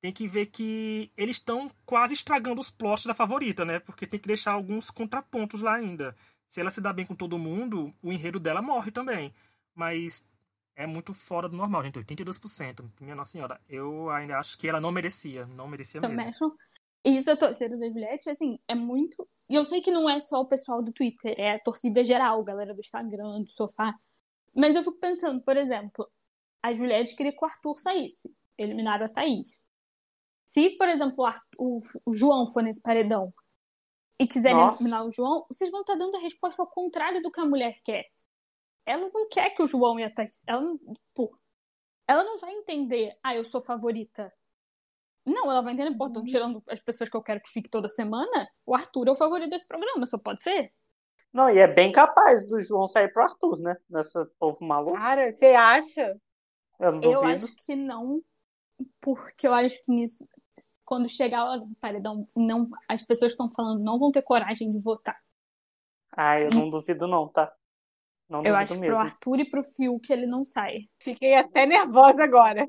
tem 0.00 0.12
que 0.12 0.26
ver 0.26 0.46
que 0.46 1.12
eles 1.16 1.36
estão 1.36 1.70
quase 1.84 2.14
estragando 2.14 2.60
os 2.60 2.70
plots 2.70 3.04
da 3.04 3.14
favorita, 3.14 3.64
né? 3.64 3.78
Porque 3.78 4.06
tem 4.06 4.18
que 4.18 4.28
deixar 4.28 4.52
alguns 4.52 4.90
contrapontos 4.90 5.60
lá 5.60 5.74
ainda. 5.74 6.16
Se 6.48 6.60
ela 6.60 6.70
se 6.70 6.80
dá 6.80 6.92
bem 6.92 7.04
com 7.04 7.14
todo 7.14 7.38
mundo, 7.38 7.94
o 8.02 8.10
enredo 8.10 8.40
dela 8.40 8.62
morre 8.62 8.90
também. 8.90 9.32
Mas 9.74 10.26
é 10.74 10.86
muito 10.86 11.12
fora 11.12 11.48
do 11.48 11.56
normal, 11.56 11.84
gente. 11.84 11.98
82%. 11.98 12.90
Minha 13.00 13.14
Nossa 13.14 13.32
Senhora. 13.32 13.60
Eu 13.68 14.08
ainda 14.10 14.38
acho 14.38 14.56
que 14.56 14.66
ela 14.66 14.80
não 14.80 14.90
merecia. 14.90 15.46
Não 15.46 15.68
merecia 15.68 16.00
Também 16.00 16.26
mesmo. 16.26 16.56
Isso, 17.04 17.30
a 17.30 17.36
torcida 17.36 17.76
da 17.76 17.86
Juliette, 17.86 18.30
assim, 18.30 18.58
é 18.66 18.74
muito. 18.74 19.26
E 19.48 19.54
eu 19.54 19.64
sei 19.64 19.80
que 19.80 19.90
não 19.90 20.08
é 20.08 20.20
só 20.20 20.40
o 20.40 20.46
pessoal 20.46 20.82
do 20.82 20.90
Twitter, 20.92 21.34
é 21.38 21.54
a 21.54 21.58
torcida 21.58 22.04
geral, 22.04 22.42
galera 22.44 22.74
do 22.74 22.80
Instagram, 22.80 23.42
do 23.42 23.50
sofá. 23.50 23.94
Mas 24.54 24.76
eu 24.76 24.82
fico 24.82 24.98
pensando, 24.98 25.40
por 25.42 25.56
exemplo, 25.56 26.06
a 26.62 26.72
Juliette 26.72 27.16
queria 27.16 27.32
que 27.32 27.44
o 27.44 27.46
Arthur 27.48 27.76
saísse. 27.76 28.34
Eliminaram 28.58 29.06
a 29.06 29.08
Thaís. 29.08 29.60
Se, 30.46 30.70
por 30.76 30.88
exemplo, 30.88 31.26
o, 31.58 31.80
o 32.04 32.14
João 32.14 32.46
for 32.46 32.62
nesse 32.62 32.82
paredão 32.82 33.32
e 34.18 34.26
quiserem 34.26 34.56
Nossa. 34.56 34.82
eliminar 34.82 35.06
o 35.06 35.10
João, 35.10 35.46
vocês 35.50 35.70
vão 35.70 35.80
estar 35.80 35.94
dando 35.94 36.16
a 36.16 36.20
resposta 36.20 36.62
ao 36.62 36.68
contrário 36.68 37.22
do 37.22 37.30
que 37.30 37.40
a 37.40 37.46
mulher 37.46 37.80
quer 37.84 38.04
ela 38.90 39.08
não 39.12 39.28
quer 39.28 39.50
que 39.50 39.62
o 39.62 39.66
João 39.66 39.98
e 39.98 40.04
a 40.04 40.10
Thaís. 40.10 40.42
Ela 40.46 40.60
não, 40.60 40.78
pô, 41.14 41.34
ela 42.08 42.24
não 42.24 42.38
vai 42.38 42.52
entender, 42.52 43.16
ah, 43.24 43.34
eu 43.34 43.44
sou 43.44 43.60
favorita. 43.60 44.32
Não, 45.24 45.50
ela 45.50 45.62
vai 45.62 45.74
entender, 45.74 45.96
pô, 45.96 46.06
estão 46.06 46.22
uhum. 46.22 46.26
tirando 46.26 46.62
as 46.68 46.80
pessoas 46.80 47.08
que 47.08 47.16
eu 47.16 47.22
quero 47.22 47.40
que 47.40 47.50
fique 47.50 47.70
toda 47.70 47.86
semana. 47.86 48.48
O 48.66 48.74
Arthur 48.74 49.08
é 49.08 49.10
o 49.12 49.16
favorito 49.16 49.50
desse 49.50 49.68
programa, 49.68 50.06
só 50.06 50.18
pode 50.18 50.42
ser. 50.42 50.72
Não, 51.32 51.48
e 51.48 51.58
é 51.58 51.68
bem 51.68 51.92
capaz 51.92 52.44
do 52.46 52.60
João 52.60 52.86
sair 52.86 53.12
pro 53.12 53.22
Arthur, 53.22 53.60
né? 53.60 53.76
Nessa 53.88 54.26
povo 54.38 54.64
maluco. 54.64 54.96
Cara, 54.96 55.30
você 55.30 55.46
acha? 55.54 56.20
Eu, 56.80 56.92
não 56.92 57.02
eu 57.02 57.24
acho 57.24 57.54
que 57.54 57.76
não, 57.76 58.22
porque 59.00 59.46
eu 59.46 59.52
acho 59.52 59.84
que 59.84 59.92
nisso, 59.92 60.26
quando 60.84 61.08
chegar 61.08 61.58
no 61.58 61.74
paredão, 61.76 62.26
não, 62.34 62.68
as 62.88 63.04
pessoas 63.04 63.32
que 63.32 63.42
estão 63.42 63.50
falando 63.54 63.84
não 63.84 63.98
vão 63.98 64.10
ter 64.10 64.22
coragem 64.22 64.72
de 64.72 64.82
votar. 64.82 65.20
Ah, 66.10 66.40
eu 66.40 66.48
não 66.52 66.70
duvido 66.70 67.06
não, 67.06 67.28
tá? 67.28 67.52
Não 68.28 68.44
eu 68.44 68.56
acho 68.56 68.74
que 68.74 68.80
mesmo. 68.80 68.96
pro 68.96 69.04
Arthur 69.04 69.40
e 69.40 69.50
pro 69.50 69.62
Fiuk 69.62 70.10
ele 70.12 70.26
não 70.26 70.44
sai. 70.44 70.82
Fiquei 71.00 71.34
até 71.34 71.66
nervosa 71.66 72.24
agora. 72.24 72.66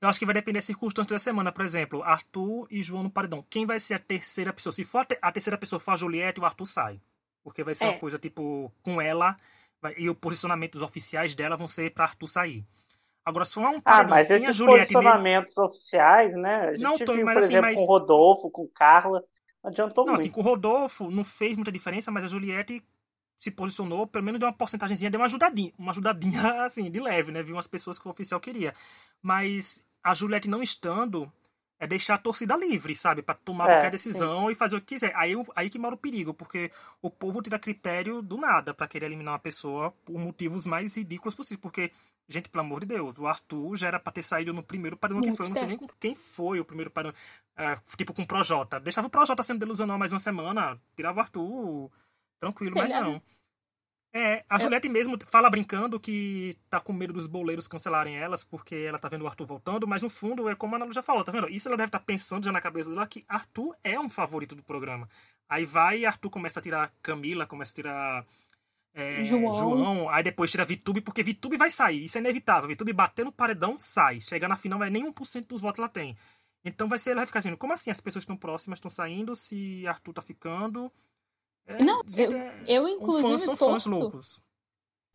Eu 0.00 0.08
acho 0.08 0.18
que 0.18 0.26
vai 0.26 0.34
depender 0.34 0.58
da 0.58 0.62
circunstância 0.62 1.14
da 1.14 1.18
semana. 1.18 1.50
Por 1.50 1.64
exemplo, 1.64 2.02
Arthur 2.02 2.66
e 2.70 2.82
João 2.82 3.04
no 3.04 3.10
paredão. 3.10 3.44
Quem 3.48 3.64
vai 3.64 3.80
ser 3.80 3.94
a 3.94 3.98
terceira 3.98 4.52
pessoa? 4.52 4.72
Se 4.72 4.84
for 4.84 5.06
a, 5.22 5.32
terceira 5.32 5.56
pessoa 5.56 5.80
for 5.80 5.92
a 5.92 5.96
Juliette, 5.96 6.40
o 6.40 6.44
Arthur 6.44 6.66
sai. 6.66 7.00
Porque 7.42 7.64
vai 7.64 7.74
ser 7.74 7.84
é. 7.84 7.88
uma 7.90 7.98
coisa, 7.98 8.18
tipo, 8.18 8.72
com 8.82 9.00
ela. 9.00 9.36
Vai, 9.80 9.94
e 9.96 10.10
o 10.10 10.14
posicionamento 10.14 10.72
dos 10.72 10.82
oficiais 10.82 11.34
dela 11.34 11.56
vão 11.56 11.66
ser 11.66 11.92
pra 11.92 12.04
Arthur 12.04 12.26
sair. 12.26 12.64
Agora, 13.28 13.44
se 13.44 13.52
for 13.52 13.60
um 13.68 13.78
paredão 13.78 14.06
ah, 14.06 14.08
mas 14.08 14.30
esses 14.30 14.56
Juliette 14.56 14.94
posicionamentos 14.94 15.58
oficiais, 15.58 16.34
né? 16.34 16.68
A 16.68 16.72
gente 16.72 16.82
não, 16.82 16.96
tô, 16.96 17.12
viu, 17.12 17.26
mas, 17.26 17.34
por 17.34 17.38
assim, 17.40 17.48
exemplo, 17.48 17.68
mas... 17.68 17.78
com 17.78 17.84
o 17.84 17.86
Rodolfo, 17.86 18.50
com 18.50 18.66
Carla. 18.68 19.22
Adiantou 19.62 20.06
não, 20.06 20.14
muito. 20.14 20.20
assim, 20.22 20.30
com 20.30 20.40
o 20.40 20.44
Rodolfo 20.44 21.10
não 21.10 21.22
fez 21.22 21.54
muita 21.54 21.70
diferença, 21.70 22.10
mas 22.10 22.24
a 22.24 22.28
Juliette 22.28 22.82
se 23.36 23.50
posicionou, 23.50 24.06
pelo 24.06 24.24
menos 24.24 24.40
deu 24.40 24.48
uma 24.48 24.56
porcentagemzinha, 24.56 25.10
deu 25.10 25.20
uma 25.20 25.26
ajudadinha, 25.26 25.72
uma 25.78 25.90
ajudadinha 25.90 26.40
assim, 26.64 26.90
de 26.90 27.00
leve, 27.00 27.30
né? 27.30 27.42
Viu 27.42 27.54
umas 27.54 27.66
pessoas 27.66 27.98
que 27.98 28.08
o 28.08 28.10
oficial 28.10 28.40
queria. 28.40 28.74
Mas 29.20 29.84
a 30.02 30.14
Juliette 30.14 30.48
não 30.48 30.62
estando, 30.62 31.30
é 31.78 31.86
deixar 31.86 32.14
a 32.14 32.18
torcida 32.18 32.56
livre, 32.56 32.94
sabe? 32.94 33.22
para 33.22 33.34
tomar 33.36 33.68
é, 33.68 33.74
qualquer 33.74 33.90
decisão 33.90 34.46
sim. 34.46 34.52
e 34.52 34.54
fazer 34.54 34.76
o 34.76 34.80
que 34.80 34.94
quiser. 34.94 35.12
Aí, 35.14 35.32
aí 35.54 35.70
que 35.70 35.78
mora 35.78 35.94
o 35.94 35.98
perigo, 35.98 36.34
porque 36.34 36.70
o 37.00 37.10
povo 37.10 37.40
tira 37.40 37.58
critério 37.58 38.20
do 38.20 38.36
nada 38.36 38.74
para 38.74 38.88
querer 38.88 39.06
eliminar 39.06 39.34
uma 39.34 39.38
pessoa 39.38 39.92
por 40.04 40.18
motivos 40.18 40.66
mais 40.66 40.96
ridículos 40.96 41.34
possíveis. 41.34 41.60
Porque, 41.60 41.92
gente, 42.28 42.48
pelo 42.48 42.64
amor 42.64 42.80
de 42.80 42.86
Deus, 42.86 43.16
o 43.18 43.26
Arthur 43.26 43.76
já 43.76 43.88
era 43.88 44.00
pra 44.00 44.12
ter 44.12 44.22
saído 44.22 44.52
no 44.52 44.62
primeiro 44.62 44.96
paredão 44.96 45.20
que 45.20 45.36
foi. 45.36 45.46
Eu 45.46 45.50
não 45.50 45.56
sei 45.56 45.66
nem 45.66 45.78
quem 46.00 46.14
foi 46.14 46.58
o 46.58 46.64
primeiro 46.64 46.90
paredão. 46.90 47.14
É, 47.56 47.76
tipo, 47.96 48.12
com 48.12 48.22
o 48.22 48.26
Projota. 48.26 48.80
Deixava 48.80 49.06
o 49.06 49.10
Projota 49.10 49.42
sendo 49.42 49.60
delusional 49.60 49.98
mais 49.98 50.12
uma 50.12 50.18
semana, 50.18 50.78
tirava 50.96 51.18
o 51.18 51.22
Arthur 51.22 51.90
tranquilo, 52.40 52.74
mas 52.76 52.88
não. 52.88 53.22
É, 54.12 54.42
a 54.48 54.58
Juliette 54.58 54.88
mesmo 54.88 55.18
fala 55.26 55.50
brincando 55.50 56.00
que 56.00 56.56
tá 56.70 56.80
com 56.80 56.92
medo 56.94 57.12
dos 57.12 57.26
boleiros 57.26 57.68
cancelarem 57.68 58.16
elas, 58.16 58.42
porque 58.42 58.74
ela 58.74 58.98
tá 58.98 59.08
vendo 59.08 59.22
o 59.22 59.26
Arthur 59.26 59.46
voltando, 59.46 59.86
mas 59.86 60.02
no 60.02 60.08
fundo 60.08 60.48
é 60.48 60.54
como 60.54 60.74
a 60.74 60.78
Ana 60.78 60.92
já 60.92 61.02
falou, 61.02 61.22
tá 61.22 61.30
vendo? 61.30 61.48
Isso 61.48 61.68
ela 61.68 61.76
deve 61.76 61.88
estar 61.88 61.98
tá 61.98 62.04
pensando 62.04 62.44
já 62.44 62.52
na 62.52 62.60
cabeça 62.60 62.88
dela 62.88 63.06
que 63.06 63.22
Arthur 63.28 63.76
é 63.84 64.00
um 64.00 64.08
favorito 64.08 64.54
do 64.54 64.62
programa. 64.62 65.08
Aí 65.48 65.66
vai 65.66 66.00
e 66.00 66.06
Arthur 66.06 66.30
começa 66.30 66.58
a 66.58 66.62
tirar 66.62 66.92
Camila, 67.02 67.46
começa 67.46 67.72
a 67.72 67.74
tirar 67.74 68.26
é, 68.94 69.22
João. 69.22 69.52
João. 69.52 70.08
aí 70.08 70.22
depois 70.22 70.50
tira 70.50 70.64
Vitube, 70.64 71.00
porque 71.00 71.22
Vitube 71.22 71.56
vai 71.56 71.70
sair, 71.70 72.04
isso 72.04 72.18
é 72.18 72.20
inevitável. 72.20 72.68
Vitube 72.68 72.92
bater 72.92 73.24
no 73.24 73.32
paredão, 73.32 73.78
sai. 73.78 74.20
Chega 74.20 74.48
na 74.48 74.56
final, 74.56 74.82
é 74.82 74.90
nem 74.90 75.04
1% 75.04 75.46
dos 75.46 75.60
votos 75.60 75.78
ela 75.78 75.88
tem. 75.88 76.16
Então 76.64 76.88
vai 76.88 76.98
ser, 76.98 77.10
ela 77.10 77.20
vai 77.20 77.26
ficar 77.26 77.40
dizendo, 77.40 77.56
como 77.56 77.72
assim 77.72 77.90
as 77.90 78.00
pessoas 78.00 78.22
estão 78.22 78.36
próximas, 78.36 78.78
estão 78.78 78.90
saindo, 78.90 79.36
se 79.36 79.86
Arthur 79.86 80.14
tá 80.14 80.22
ficando. 80.22 80.90
É, 81.68 81.84
não, 81.84 82.00
eu, 82.16 82.32
é, 82.32 82.56
eu 82.66 82.88
inclusive 82.88 83.34
um 83.34 83.38
fã, 83.38 83.56
torço. 83.56 83.90
Fãs 83.90 84.00
loucos. 84.00 84.40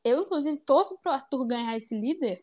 Eu, 0.04 0.22
inclusive, 0.22 0.58
torço 0.60 0.98
pro 1.02 1.12
Arthur 1.12 1.46
ganhar 1.48 1.76
esse 1.76 2.00
líder. 2.00 2.40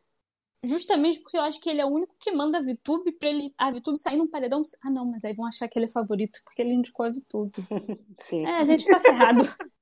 Justamente 0.65 1.21
porque 1.21 1.39
eu 1.39 1.43
acho 1.43 1.61
que 1.61 1.71
ele 1.71 1.81
é 1.81 1.87
o 1.87 1.91
único 1.91 2.15
que 2.19 2.33
manda 2.33 2.59
a 2.59 2.61
VTube 2.61 3.13
pra 3.13 3.29
ele. 3.29 3.55
A 3.57 3.71
VTube 3.71 3.99
sair 3.99 4.17
num 4.17 4.29
paredão. 4.29 4.63
Ah, 4.83 4.91
não, 4.91 5.07
mas 5.07 5.25
aí 5.25 5.33
vão 5.33 5.47
achar 5.47 5.69
que 5.69 5.79
ele 5.79 5.87
é 5.87 5.91
favorito 5.91 6.41
porque 6.45 6.61
ele 6.61 6.75
indicou 6.75 7.07
a 7.07 7.11
VTube. 7.11 7.53
Sim. 8.19 8.47
É, 8.47 8.57
a 8.57 8.65
gente 8.65 8.85
tá 8.85 9.01
ferrado. 9.01 9.41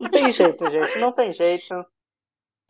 Não 0.00 0.10
tem 0.10 0.32
jeito, 0.32 0.70
gente. 0.70 0.98
Não 0.98 1.12
tem 1.12 1.32
jeito. 1.32 1.86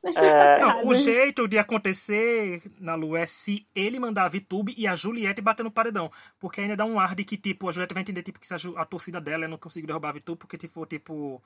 É... 0.04 0.58
Não, 0.58 0.86
o 0.86 0.94
jeito 0.94 1.46
de 1.46 1.58
acontecer 1.58 2.62
na 2.80 2.94
Lu 2.94 3.16
é 3.16 3.24
se 3.24 3.66
ele 3.74 4.00
mandar 4.00 4.24
a 4.24 4.28
VTube 4.28 4.74
e 4.76 4.86
a 4.86 4.96
Juliette 4.96 5.40
bater 5.40 5.62
no 5.62 5.70
paredão. 5.70 6.10
Porque 6.40 6.60
ainda 6.60 6.76
dá 6.76 6.84
um 6.84 6.98
ar 6.98 7.14
de 7.14 7.24
que, 7.24 7.36
tipo, 7.36 7.68
a 7.68 7.72
Juliette 7.72 7.94
vai 7.94 8.02
entender 8.02 8.22
tipo, 8.22 8.40
que 8.40 8.46
se 8.46 8.54
a, 8.54 8.80
a 8.80 8.84
torcida 8.84 9.20
dela 9.20 9.46
não 9.46 9.58
conseguir 9.58 9.86
derrubar 9.86 10.08
a 10.08 10.12
VTube, 10.12 10.38
porque, 10.38 10.58
tipo, 10.58 10.84
tipo, 10.86 11.42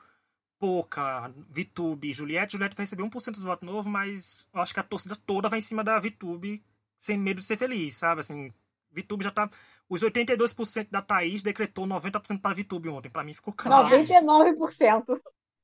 pouca, 0.59 1.31
VTube 1.51 2.09
e 2.09 2.15
Juliette, 2.15 2.53
Juliette 2.53 2.77
vai 2.77 2.85
receber 2.85 3.03
1% 3.03 3.31
dos 3.33 3.43
votos 3.43 3.69
novo, 3.69 3.91
mas 3.91 4.49
eu 4.55 4.61
acho 4.61 4.73
que 4.73 4.81
a 4.81 4.85
torcida 4.85 5.17
toda 5.27 5.49
vai 5.49 5.59
em 5.59 5.63
cima 5.63 5.85
da 5.85 5.99
VTube 5.99 6.63
sem 6.99 7.19
medo 7.19 7.41
de 7.41 7.47
ser 7.47 7.59
feliz, 7.59 7.97
sabe? 7.97 8.21
Assim, 8.21 8.51
VTube 8.91 9.25
já 9.25 9.31
tá. 9.31 9.51
Os 9.89 10.03
82% 10.03 10.89
da 10.91 11.03
Thaís 11.03 11.43
decretou 11.43 11.87
90% 11.87 12.41
para 12.41 12.51
a 12.51 12.55
VTube 12.55 12.89
ontem. 12.89 13.11
Para 13.11 13.23
mim 13.23 13.35
ficou 13.35 13.53
claro. 13.53 13.89
99%. 13.89 15.21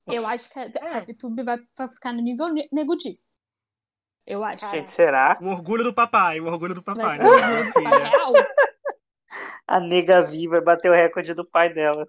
Eu 0.06 0.26
acho 0.26 0.50
que 0.50 0.58
a, 0.58 0.70
a 0.96 1.00
VTube 1.00 1.42
vai, 1.42 1.58
vai 1.76 1.88
ficar 1.88 2.12
no 2.12 2.20
nível 2.20 2.48
Nego 2.72 2.94
Eu 4.26 4.44
acho. 4.44 4.68
Gente, 4.70 4.90
será? 4.90 5.38
O 5.40 5.48
orgulho 5.48 5.84
do 5.84 5.94
papai, 5.94 6.40
o 6.40 6.46
orgulho 6.46 6.74
do 6.74 6.82
papai. 6.82 7.18
Né? 7.18 7.24
Real. 8.08 8.32
A 9.66 9.80
nega 9.80 10.22
viva 10.22 10.60
bateu 10.60 10.92
o 10.92 10.94
recorde 10.94 11.34
do 11.34 11.48
pai 11.48 11.72
dela. 11.72 12.06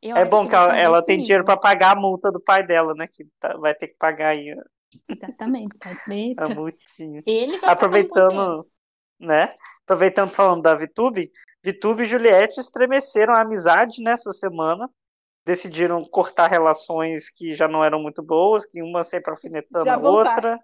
Eu 0.00 0.16
é 0.16 0.24
bom 0.24 0.48
que 0.48 0.54
ela, 0.54 0.76
ela 0.76 1.04
tem 1.04 1.20
dinheiro 1.20 1.44
para 1.44 1.56
pagar 1.56 1.96
a 1.96 2.00
multa 2.00 2.30
do 2.32 2.40
pai 2.40 2.66
dela, 2.66 2.94
né? 2.94 3.06
Que 3.06 3.24
tá, 3.38 3.56
vai 3.56 3.74
ter 3.74 3.88
que 3.88 3.96
pagar 3.96 4.28
aí. 4.28 4.54
Exatamente. 5.08 5.78
Tá? 6.36 6.44
A 6.44 6.54
multinha. 6.54 7.22
Ele 7.26 7.58
vai 7.58 7.70
Aproveitando, 7.70 8.66
né? 9.18 9.54
Aproveitando 9.84 10.30
falando 10.30 10.62
da 10.62 10.74
Vitube, 10.74 11.30
Vitube 11.62 12.02
e 12.02 12.06
Juliette 12.06 12.60
estremeceram 12.60 13.34
a 13.34 13.42
amizade 13.42 14.02
nessa 14.02 14.32
semana 14.32 14.88
decidiram 15.44 16.04
cortar 16.04 16.48
relações 16.48 17.28
que 17.28 17.54
já 17.54 17.66
não 17.66 17.84
eram 17.84 18.00
muito 18.00 18.22
boas, 18.22 18.64
que 18.66 18.82
uma 18.82 19.04
sempre 19.04 19.30
alfinetando 19.30 19.84
já 19.84 19.94
a 19.94 19.98
outra. 19.98 20.60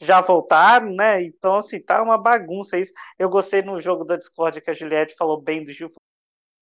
Já 0.00 0.20
voltaram, 0.20 0.94
né? 0.94 1.22
Então, 1.22 1.56
assim, 1.56 1.80
tá 1.80 2.02
uma 2.02 2.18
bagunça 2.18 2.78
isso. 2.78 2.92
Eu 3.18 3.30
gostei 3.30 3.62
no 3.62 3.80
jogo 3.80 4.04
da 4.04 4.16
Discord 4.16 4.60
que 4.60 4.70
a 4.70 4.74
Juliette 4.74 5.16
falou 5.16 5.40
bem 5.40 5.64
do 5.64 5.72
Gil 5.72 5.88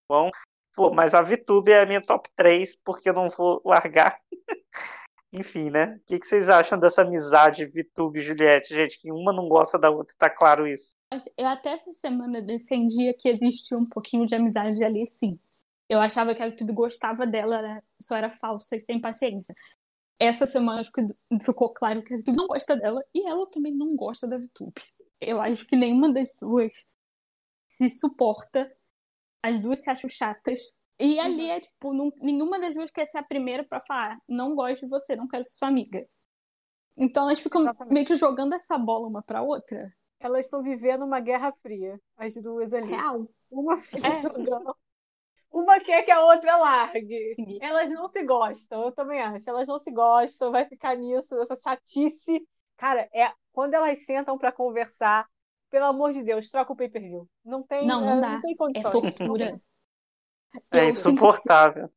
João. 0.09 0.31
Mas 0.93 1.15
a 1.15 1.23
VTube 1.23 1.71
é 1.71 1.81
a 1.81 1.87
minha 1.87 2.01
top 2.01 2.29
3, 2.37 2.77
porque 2.85 3.09
eu 3.09 3.15
não 3.15 3.29
vou 3.29 3.61
largar. 3.65 4.21
Enfim, 5.33 5.69
né? 5.69 5.97
O 5.97 6.07
que, 6.07 6.21
que, 6.21 6.29
vocês 6.29 6.49
acham 6.49 6.79
dessa 6.79 7.03
amizade 7.03 7.67
VTube 7.67 8.21
e 8.21 8.23
Juliette? 8.23 8.73
Gente, 8.73 9.01
que 9.01 9.11
uma 9.11 9.33
não 9.33 9.49
gosta 9.49 9.77
da 9.77 9.91
outra, 9.91 10.15
tá 10.17 10.31
claro 10.31 10.65
isso. 10.65 10.95
Eu 11.37 11.49
até 11.49 11.71
essa 11.71 11.93
semana 11.93 12.41
defendia 12.41 13.13
que 13.13 13.29
existia 13.29 13.77
um 13.77 13.85
pouquinho 13.85 14.29
de 14.29 14.35
amizade 14.37 14.85
ali, 14.85 15.05
sim. 15.09 15.37
Eu 15.89 16.01
achava 16.01 16.35
que 16.35 16.43
a 16.43 16.47
YouTube 16.47 16.73
gostava 16.73 17.27
dela, 17.27 17.61
né? 17.61 17.83
só 18.01 18.17
era 18.17 18.31
falsa 18.31 18.77
e 18.77 18.81
sem 18.81 19.01
paciência. 19.01 19.55
Essa 20.19 20.47
semana 20.47 20.81
acho 20.81 20.93
que 20.93 21.03
ficou 21.43 21.71
claro 21.71 22.03
que 22.03 22.15
a 22.15 22.17
YouTube 22.17 22.37
não 22.37 22.47
gosta 22.47 22.77
dela 22.77 23.05
e 23.13 23.27
ela 23.27 23.47
também 23.49 23.73
não 23.75 23.95
gosta 23.95 24.27
da 24.27 24.37
YouTube. 24.37 24.73
Eu 25.21 25.41
acho 25.41 25.67
que 25.67 25.77
nenhuma 25.77 26.13
das 26.13 26.33
duas 26.41 26.87
se 27.67 27.89
suporta. 27.89 28.71
As 29.43 29.61
duas 29.61 29.81
se 29.81 29.91
acham 29.91 30.09
chatas. 30.09 30.73
E 30.99 31.19
ali 31.19 31.45
uhum. 31.45 31.51
é 31.51 31.61
tipo, 31.61 31.93
não, 31.93 32.13
nenhuma 32.21 32.59
das 32.61 32.75
duas 32.75 32.91
quer 32.91 33.07
ser 33.07 33.19
a 33.19 33.23
primeira 33.23 33.65
para 33.65 33.81
falar, 33.81 34.19
não 34.29 34.55
gosto 34.55 34.83
de 34.85 34.91
você, 34.91 35.17
não 35.17 35.27
quero 35.27 35.45
ser 35.45 35.57
sua 35.57 35.69
amiga. 35.69 36.01
Então 36.97 37.25
elas 37.25 37.41
ficam 37.41 37.63
Exatamente. 37.63 37.93
meio 37.93 38.07
que 38.07 38.15
jogando 38.15 38.55
essa 38.55 38.79
bola 38.79 39.09
uma 39.09 39.23
pra 39.23 39.43
outra. 39.43 39.93
Elas 40.21 40.47
estão 40.47 40.63
vivendo 40.63 41.05
uma 41.05 41.19
guerra 41.19 41.53
fria, 41.61 42.01
as 42.17 42.35
duas 42.35 42.73
ali. 42.73 42.91
Real. 42.91 43.29
Uma 43.51 43.77
fica 43.77 44.07
é. 44.07 44.23
jogando 44.23 44.75
uma 45.55 45.79
quer 45.79 46.03
que 46.03 46.11
a 46.11 46.21
outra 46.21 46.57
largue. 46.57 47.37
Elas 47.61 47.89
não 47.89 48.09
se 48.09 48.25
gostam, 48.25 48.83
eu 48.83 48.93
também 48.93 49.21
acho. 49.21 49.49
Elas 49.49 49.69
não 49.69 49.79
se 49.79 49.93
gostam, 49.93 50.51
vai 50.51 50.65
ficar 50.65 50.97
nisso, 50.97 51.41
essa 51.41 51.55
chatice. 51.55 52.45
Cara, 52.77 53.09
é 53.15 53.33
quando 53.53 53.75
elas 53.75 54.05
sentam 54.05 54.37
para 54.37 54.51
conversar, 54.51 55.29
pelo 55.71 55.87
amor 55.87 56.13
de 56.13 56.25
Deus, 56.25 56.51
troca 56.51 56.73
o 56.73 56.77
pay-per-view. 56.77 57.29
Não 57.45 57.63
tem, 57.63 57.87
não, 57.87 58.01
não, 58.01 58.17
é, 58.17 58.21
dá. 58.21 58.29
não 58.31 58.41
tem 58.41 58.57
condições. 58.57 58.87
É 58.87 58.91
tortura. 58.91 59.61
É 60.73 60.89
insuportável. 60.89 61.89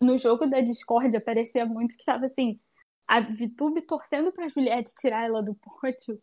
No 0.00 0.18
jogo 0.18 0.46
da 0.46 0.60
Discord 0.60 1.16
aparecia 1.16 1.64
muito 1.64 1.94
que 1.94 2.02
estava 2.02 2.26
assim, 2.26 2.60
a 3.06 3.20
VTube 3.20 3.82
torcendo 3.82 4.30
pra 4.32 4.48
Juliette 4.48 4.94
tirar 4.96 5.24
ela 5.24 5.42
do 5.42 5.54
pódio 5.54 6.18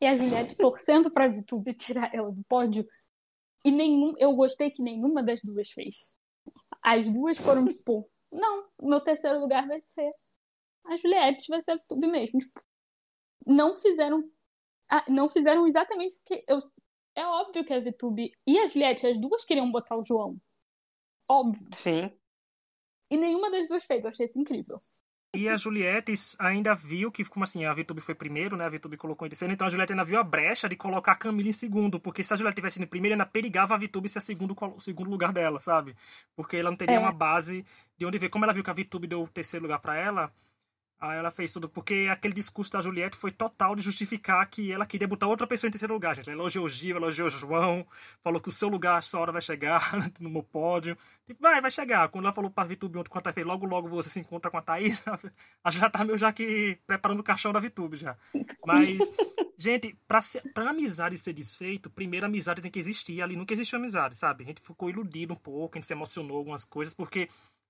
e 0.00 0.06
a 0.06 0.16
Juliette 0.16 0.56
torcendo 0.56 1.10
pra 1.10 1.28
VTube 1.28 1.74
tirar 1.74 2.12
ela 2.14 2.30
do 2.30 2.42
pódio 2.44 2.86
e 3.64 3.70
nenhum, 3.70 4.14
eu 4.18 4.34
gostei 4.34 4.70
que 4.70 4.82
nenhuma 4.82 5.22
das 5.22 5.40
duas 5.42 5.70
fez. 5.70 6.16
As 6.82 7.04
duas 7.04 7.38
foram 7.38 7.66
tipo, 7.68 8.08
não, 8.32 8.68
meu 8.80 9.00
terceiro 9.00 9.40
lugar 9.40 9.66
vai 9.66 9.80
ser 9.80 10.10
a 10.86 10.96
Juliette, 10.96 11.48
vai 11.48 11.60
ser 11.60 11.72
a 11.72 11.78
Tube 11.78 12.06
mesmo. 12.06 12.38
Tipo, 12.40 12.62
não 13.46 13.74
fizeram 13.74 14.30
não 15.08 15.28
fizeram 15.28 15.66
exatamente 15.66 16.16
o 16.16 16.20
que 16.24 16.44
eu 16.48 16.58
é 17.14 17.26
óbvio 17.26 17.64
que 17.64 17.74
a 17.74 17.80
VTube 17.80 18.32
e 18.46 18.58
a 18.58 18.66
Juliette, 18.68 19.06
as 19.06 19.20
duas 19.20 19.44
queriam 19.44 19.70
botar 19.72 19.96
o 19.96 20.04
João. 20.04 20.40
Óbvio. 21.28 21.68
Sim. 21.74 22.12
E 23.10 23.16
nenhuma 23.16 23.50
das 23.50 23.66
duas 23.66 23.84
fez, 23.84 24.02
eu 24.02 24.08
achei 24.08 24.26
isso 24.26 24.40
incrível. 24.40 24.78
E 25.34 25.46
a 25.46 25.58
Juliette 25.58 26.14
ainda 26.38 26.74
viu 26.74 27.12
que, 27.12 27.22
como 27.22 27.44
assim, 27.44 27.66
a 27.66 27.74
Vitube 27.74 28.00
foi 28.00 28.14
primeiro, 28.14 28.56
né? 28.56 28.64
A 28.64 28.68
Vitube 28.70 28.96
colocou 28.96 29.26
em 29.26 29.30
terceiro, 29.30 29.52
então 29.52 29.66
a 29.66 29.70
Juliette 29.70 29.92
ainda 29.92 30.04
viu 30.04 30.18
a 30.18 30.24
brecha 30.24 30.66
de 30.66 30.74
colocar 30.74 31.12
a 31.12 31.14
Camila 31.14 31.50
em 31.50 31.52
segundo, 31.52 32.00
porque 32.00 32.24
se 32.24 32.32
a 32.32 32.36
Juliette 32.36 32.56
tivesse 32.56 32.82
em 32.82 32.86
primeiro, 32.86 33.12
ainda 33.12 33.26
perigava 33.26 33.74
a 33.74 33.78
Vitube 33.78 34.08
ser 34.08 34.22
segundo, 34.22 34.56
o 34.58 34.80
segundo 34.80 35.10
lugar 35.10 35.30
dela, 35.30 35.60
sabe? 35.60 35.94
Porque 36.34 36.56
ela 36.56 36.70
não 36.70 36.78
teria 36.78 36.96
é. 36.96 36.98
uma 36.98 37.12
base 37.12 37.62
de 37.98 38.06
onde 38.06 38.18
ver. 38.18 38.30
Como 38.30 38.46
ela 38.46 38.54
viu 38.54 38.64
que 38.64 38.70
a 38.70 38.72
Vitube 38.72 39.06
deu 39.06 39.22
o 39.22 39.28
terceiro 39.28 39.64
lugar 39.64 39.80
para 39.80 39.96
ela, 39.96 40.32
Aí 41.00 41.16
ela 41.16 41.30
fez 41.30 41.52
tudo, 41.52 41.68
porque 41.68 42.08
aquele 42.10 42.34
discurso 42.34 42.72
da 42.72 42.80
Juliette 42.80 43.16
foi 43.16 43.30
total 43.30 43.76
de 43.76 43.82
justificar 43.82 44.44
que 44.50 44.72
ela 44.72 44.84
queria 44.84 45.06
botar 45.06 45.28
outra 45.28 45.46
pessoa 45.46 45.68
em 45.68 45.70
terceiro 45.70 45.94
lugar, 45.94 46.16
gente. 46.16 46.28
Ela 46.28 46.40
elogiou 46.40 46.66
o 46.66 46.68
Gil, 46.68 46.96
elogiou 46.96 47.28
o 47.28 47.30
João, 47.30 47.86
falou 48.20 48.40
que 48.40 48.48
o 48.48 48.52
seu 48.52 48.68
lugar, 48.68 48.98
a 48.98 49.00
sua 49.00 49.20
hora 49.20 49.30
vai 49.30 49.40
chegar 49.40 49.92
no 50.18 50.28
meu 50.28 50.42
pódio. 50.42 50.98
Tipo, 51.24 51.40
vai, 51.40 51.60
vai 51.60 51.70
chegar. 51.70 52.08
Quando 52.08 52.24
ela 52.24 52.34
falou 52.34 52.50
pra 52.50 52.64
Vitube 52.64 52.98
ontem, 52.98 53.10
quando 53.10 53.26
ela 53.26 53.32
fez, 53.32 53.46
logo, 53.46 53.64
logo 53.64 53.88
você 53.88 54.10
se 54.10 54.18
encontra 54.18 54.50
com 54.50 54.56
a 54.56 54.62
Thaís, 54.62 55.04
ela 55.06 55.20
já 55.70 55.88
tá 55.88 56.04
meio 56.04 56.18
já 56.18 56.32
que 56.32 56.76
preparando 56.84 57.20
o 57.20 57.24
caixão 57.24 57.52
da 57.52 57.60
Vitube 57.60 57.96
já. 57.96 58.16
Mas, 58.66 58.98
gente, 59.56 59.96
pra, 60.08 60.20
ser, 60.20 60.42
pra 60.52 60.70
amizade 60.70 61.16
ser 61.16 61.32
desfeito, 61.32 61.88
primeiro 61.88 62.26
a 62.26 62.28
amizade 62.28 62.60
tem 62.60 62.72
que 62.72 62.78
existir. 62.80 63.22
Ali 63.22 63.36
nunca 63.36 63.54
existiu 63.54 63.78
amizade, 63.78 64.16
sabe? 64.16 64.42
A 64.42 64.46
gente 64.48 64.60
ficou 64.60 64.90
iludido 64.90 65.32
um 65.32 65.36
pouco, 65.36 65.76
a 65.76 65.78
gente 65.78 65.86
se 65.86 65.92
emocionou 65.92 66.38
algumas 66.38 66.64
coisas, 66.64 66.92
porque 66.92 67.28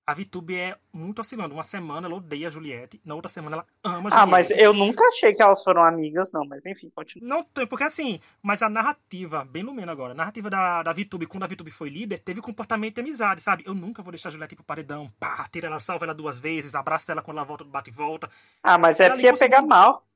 a 0.09 0.15
VTube 0.15 0.57
é 0.57 0.75
muito 0.91 1.21
oscilando. 1.21 1.53
Uma 1.53 1.63
semana 1.63 2.07
ela 2.07 2.17
odeia 2.17 2.49
a 2.49 2.51
Juliette, 2.51 2.99
na 3.05 3.15
outra 3.15 3.29
semana 3.29 3.57
ela 3.57 3.67
ama 3.85 3.93
a 3.93 3.97
Juliette. 3.99 4.17
Ah, 4.17 4.27
mas 4.27 4.51
eu 4.51 4.73
nunca 4.73 5.05
achei 5.05 5.35
que 5.35 5.43
elas 5.43 5.63
foram 5.63 5.85
amigas, 5.85 6.33
não. 6.33 6.47
Mas 6.47 6.65
enfim, 6.65 6.91
continua. 6.95 7.29
Não 7.29 7.45
tem, 7.45 7.67
porque 7.67 7.85
assim, 7.85 8.19
mas 8.43 8.63
a 8.63 8.71
narrativa, 8.71 9.45
bem 9.45 9.63
no 9.63 9.75
meio 9.75 9.91
agora, 9.91 10.13
a 10.13 10.17
narrativa 10.17 10.49
da, 10.49 10.83
da 10.83 10.95
VTube, 10.95 11.27
quando 11.27 11.43
a 11.43 11.47
VTube 11.47 11.71
foi 11.71 11.91
líder, 11.91 12.21
teve 12.21 12.41
comportamento 12.41 12.95
de 12.95 13.01
amizade, 13.03 13.43
sabe? 13.43 13.65
Eu 13.67 13.75
nunca 13.75 14.03
vou 14.03 14.11
deixar 14.11 14.31
a 14.31 14.33
Juliette 14.33 14.57
pro 14.57 14.65
paredão, 14.65 15.13
pá, 15.21 15.47
tira 15.53 15.67
ela, 15.67 15.79
salva 15.79 16.07
ela 16.07 16.15
duas 16.15 16.41
vezes, 16.41 16.75
abraça 16.75 17.13
ela 17.13 17.21
quando 17.21 17.37
ela 17.37 17.47
volta, 17.47 17.65
bate 17.65 17.91
e 17.91 17.93
volta. 17.93 18.31
Ah, 18.63 18.79
mas 18.79 18.99
é 19.01 19.11
porque 19.11 19.27
ia 19.27 19.35
pegar 19.37 19.61
mal. 19.61 20.08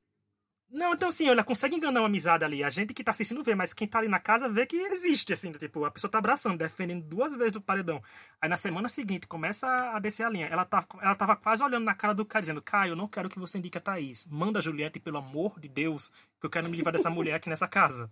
Não, 0.73 0.95
então 0.95 1.09
assim, 1.09 1.27
ela 1.27 1.43
consegue 1.43 1.75
enganar 1.75 2.01
uma 2.01 2.07
amizade 2.07 2.43
ali. 2.43 2.63
A 2.63 2.69
gente 2.71 2.95
que 2.95 3.03
tá 3.03 3.11
assistindo 3.11 3.43
vê, 3.43 3.53
mas 3.53 3.73
quem 3.73 3.87
tá 3.87 3.99
ali 3.99 4.07
na 4.07 4.19
casa 4.19 4.49
vê 4.49 4.65
que 4.65 4.75
existe, 4.75 5.31
assim, 5.31 5.51
tipo, 5.51 5.85
a 5.85 5.91
pessoa 5.91 6.09
tá 6.09 6.17
abraçando, 6.17 6.57
defendendo 6.57 7.03
duas 7.03 7.35
vezes 7.35 7.53
do 7.53 7.61
paredão. 7.61 8.01
Aí 8.41 8.49
na 8.49 8.57
semana 8.57 8.89
seguinte 8.89 9.27
começa 9.27 9.67
a 9.67 9.99
descer 9.99 10.23
a 10.23 10.29
linha. 10.29 10.47
Ela, 10.47 10.65
tá, 10.65 10.83
ela 10.99 11.13
tava 11.13 11.35
quase 11.35 11.61
olhando 11.61 11.83
na 11.83 11.93
cara 11.93 12.15
do 12.15 12.25
cara, 12.25 12.41
dizendo, 12.41 12.59
Caio, 12.59 12.93
eu 12.93 12.95
não 12.95 13.07
quero 13.07 13.29
que 13.29 13.37
você 13.37 13.59
indique 13.59 13.77
a 13.77 13.81
Thaís. 13.81 14.25
Manda 14.25 14.57
a 14.57 14.61
Juliette, 14.63 14.99
pelo 14.99 15.19
amor 15.19 15.59
de 15.59 15.69
Deus, 15.69 16.09
que 16.39 16.45
eu 16.47 16.49
quero 16.49 16.67
me 16.67 16.75
livrar 16.75 16.91
dessa 16.91 17.09
mulher 17.11 17.35
aqui 17.35 17.49
nessa 17.49 17.67
casa. 17.67 18.11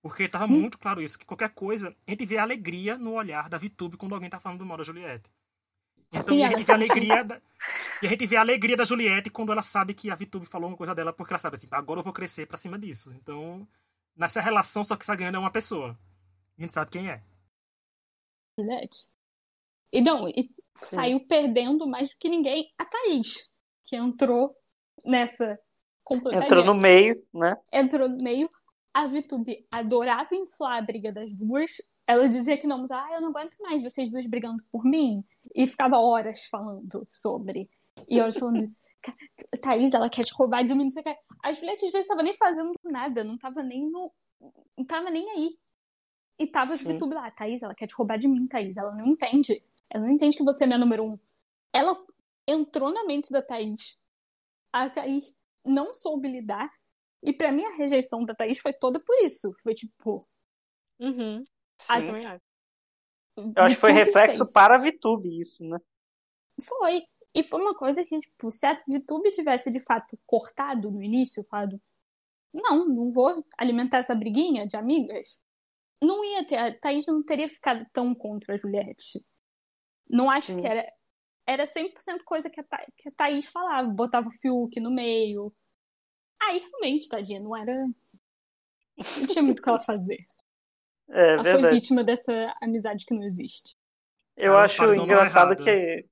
Porque 0.00 0.26
tava 0.28 0.46
hum. 0.46 0.60
muito 0.60 0.78
claro 0.78 1.02
isso, 1.02 1.18
que 1.18 1.26
qualquer 1.26 1.50
coisa, 1.50 1.94
a 2.06 2.10
gente 2.10 2.24
vê 2.24 2.38
a 2.38 2.42
alegria 2.42 2.96
no 2.96 3.12
olhar 3.12 3.50
da 3.50 3.58
VTube 3.58 3.98
quando 3.98 4.14
alguém 4.14 4.30
tá 4.30 4.40
falando 4.40 4.64
do 4.64 4.76
da 4.78 4.82
Juliette. 4.82 5.28
Então, 6.12 6.44
a 6.44 6.48
gente 6.48 6.62
vê 6.64 6.72
a 6.72 6.74
alegria 6.74 7.24
da 7.24 7.40
E 8.02 8.06
a 8.06 8.08
gente 8.08 8.26
vê 8.26 8.36
a 8.36 8.40
alegria 8.40 8.76
da 8.76 8.84
Juliette 8.84 9.30
quando 9.30 9.52
ela 9.52 9.62
sabe 9.62 9.92
que 9.94 10.10
a 10.10 10.14
Vitube 10.14 10.46
falou 10.46 10.68
uma 10.68 10.76
coisa 10.76 10.94
dela, 10.94 11.12
porque 11.12 11.32
ela 11.32 11.40
sabe 11.40 11.56
assim, 11.56 11.66
agora 11.70 12.00
eu 12.00 12.04
vou 12.04 12.12
crescer 12.12 12.46
pra 12.46 12.56
cima 12.56 12.78
disso. 12.78 13.12
Então, 13.12 13.66
nessa 14.16 14.40
relação, 14.40 14.84
só 14.84 14.96
que 14.96 15.02
está 15.02 15.14
ganhando 15.14 15.36
é 15.36 15.40
uma 15.40 15.50
pessoa. 15.50 15.98
A 16.56 16.60
gente 16.60 16.72
sabe 16.72 16.90
quem 16.90 17.10
é. 17.10 17.22
Juliette. 18.58 19.10
E 19.92 20.00
não, 20.00 20.28
e 20.28 20.50
saiu 20.76 21.26
perdendo 21.26 21.86
mais 21.86 22.10
do 22.10 22.16
que 22.18 22.28
ninguém 22.28 22.72
a 22.78 22.84
Thaís, 22.84 23.50
que 23.84 23.96
entrou 23.96 24.54
nessa 25.04 25.58
Entrou 26.10 26.64
no 26.64 26.74
meio, 26.74 27.22
né? 27.34 27.54
Entrou 27.72 28.08
no 28.08 28.16
meio. 28.22 28.48
A 28.94 29.06
Vitube 29.06 29.66
adorava 29.70 30.34
inflar 30.34 30.78
a 30.78 30.82
briga 30.82 31.12
das 31.12 31.36
duas. 31.36 31.72
Ela 32.08 32.26
dizia 32.26 32.56
que 32.56 32.66
não, 32.66 32.78
mas 32.78 32.90
ah, 32.90 33.06
eu 33.12 33.20
não 33.20 33.28
aguento 33.28 33.58
mais 33.60 33.82
vocês 33.82 34.10
duas 34.10 34.26
brigando 34.26 34.64
por 34.72 34.82
mim. 34.82 35.22
E 35.54 35.66
ficava 35.66 35.98
horas 35.98 36.46
falando 36.46 37.04
sobre. 37.06 37.68
E 38.08 38.18
horas 38.18 38.38
falando, 38.38 38.74
Thaís, 39.60 39.92
ela 39.92 40.08
quer 40.08 40.24
te 40.24 40.32
roubar 40.32 40.64
de 40.64 40.74
mim, 40.74 40.84
não 40.84 40.90
sei 40.90 41.02
o 41.02 41.04
que. 41.04 41.16
A 41.44 41.52
Juliette 41.52 41.84
às 41.84 41.92
vezes 41.92 42.06
estava 42.06 42.22
nem 42.22 42.32
fazendo 42.32 42.72
nada, 42.82 43.22
não 43.22 43.34
estava 43.34 43.62
nem 43.62 43.90
no. 43.90 44.10
Não 44.74 44.86
tava 44.86 45.10
nem 45.10 45.30
aí. 45.32 45.54
E 46.38 46.46
tava 46.46 46.72
as 46.72 46.80
Vitube 46.80 47.14
lá, 47.14 47.30
Thaís, 47.30 47.62
ela 47.62 47.74
quer 47.74 47.86
te 47.86 47.94
roubar 47.94 48.16
de 48.16 48.26
mim, 48.26 48.46
Thaís. 48.46 48.78
Ela 48.78 48.94
não 48.94 49.04
entende. 49.04 49.62
Ela 49.90 50.04
não 50.04 50.12
entende 50.12 50.38
que 50.38 50.44
você 50.44 50.64
é 50.64 50.66
minha 50.66 50.78
número 50.78 51.04
um. 51.04 51.18
Ela 51.74 51.94
entrou 52.46 52.90
na 52.90 53.04
mente 53.04 53.30
da 53.30 53.42
Thaís. 53.42 53.98
A 54.72 54.88
Thaís 54.88 55.36
não 55.62 55.92
soube 55.92 56.26
lidar. 56.26 56.68
E 57.22 57.34
para 57.34 57.52
mim 57.52 57.66
a 57.66 57.76
rejeição 57.76 58.24
da 58.24 58.34
Thaís 58.34 58.60
foi 58.60 58.72
toda 58.72 58.98
por 58.98 59.14
isso. 59.22 59.52
Foi 59.62 59.74
tipo. 59.74 60.20
Uhum. 60.98 61.44
Ah, 61.88 62.00
também 62.00 62.26
acho. 62.26 62.44
Eu 63.36 63.62
acho 63.62 63.74
que 63.74 63.80
foi 63.80 63.92
reflexo 63.92 64.38
fez. 64.38 64.52
para 64.52 64.74
a 64.74 64.78
VTube 64.78 65.40
isso, 65.40 65.64
né? 65.64 65.78
Foi. 66.60 67.04
E 67.34 67.42
foi 67.42 67.60
uma 67.60 67.74
coisa 67.74 68.04
que, 68.04 68.18
tipo, 68.18 68.50
se 68.50 68.66
a 68.66 68.74
VTube 68.88 69.30
tivesse 69.30 69.70
de 69.70 69.78
fato 69.78 70.18
cortado 70.26 70.90
no 70.90 71.02
início, 71.02 71.44
falado, 71.44 71.80
não, 72.52 72.86
não 72.88 73.12
vou 73.12 73.44
alimentar 73.56 73.98
essa 73.98 74.14
briguinha 74.14 74.66
de 74.66 74.76
amigas, 74.76 75.42
não 76.02 76.24
ia 76.24 76.44
ter. 76.46 76.56
A 76.56 76.76
Thaís 76.76 77.06
não 77.06 77.22
teria 77.22 77.48
ficado 77.48 77.86
tão 77.92 78.14
contra 78.14 78.54
a 78.54 78.56
Juliette. 78.56 79.24
Não 80.08 80.30
acho 80.30 80.48
Sim. 80.48 80.60
que 80.60 80.66
era. 80.66 80.92
Era 81.46 81.64
100% 81.64 82.24
coisa 82.24 82.50
que 82.50 82.60
a, 82.60 82.64
Tha 82.64 82.86
que 82.96 83.08
a 83.08 83.12
Thaís 83.12 83.46
falava. 83.46 83.88
Botava 83.88 84.28
o 84.28 84.32
Fiuk 84.32 84.78
no 84.80 84.90
meio. 84.90 85.52
Aí 86.40 86.58
realmente, 86.58 87.08
tadinha, 87.08 87.40
não 87.40 87.56
era. 87.56 87.74
Não 88.96 89.26
tinha 89.28 89.42
muito 89.42 89.60
o 89.60 89.62
que 89.62 89.68
ela 89.68 89.80
fazer. 89.80 90.18
É, 91.10 91.34
ela 91.34 91.42
verdade. 91.42 91.64
foi 91.64 91.74
vítima 91.74 92.04
dessa 92.04 92.34
amizade 92.60 93.04
que 93.04 93.14
não 93.14 93.22
existe. 93.22 93.76
Eu 94.36 94.56
acho 94.56 94.94
engraçado 94.94 95.56
que 95.56 96.04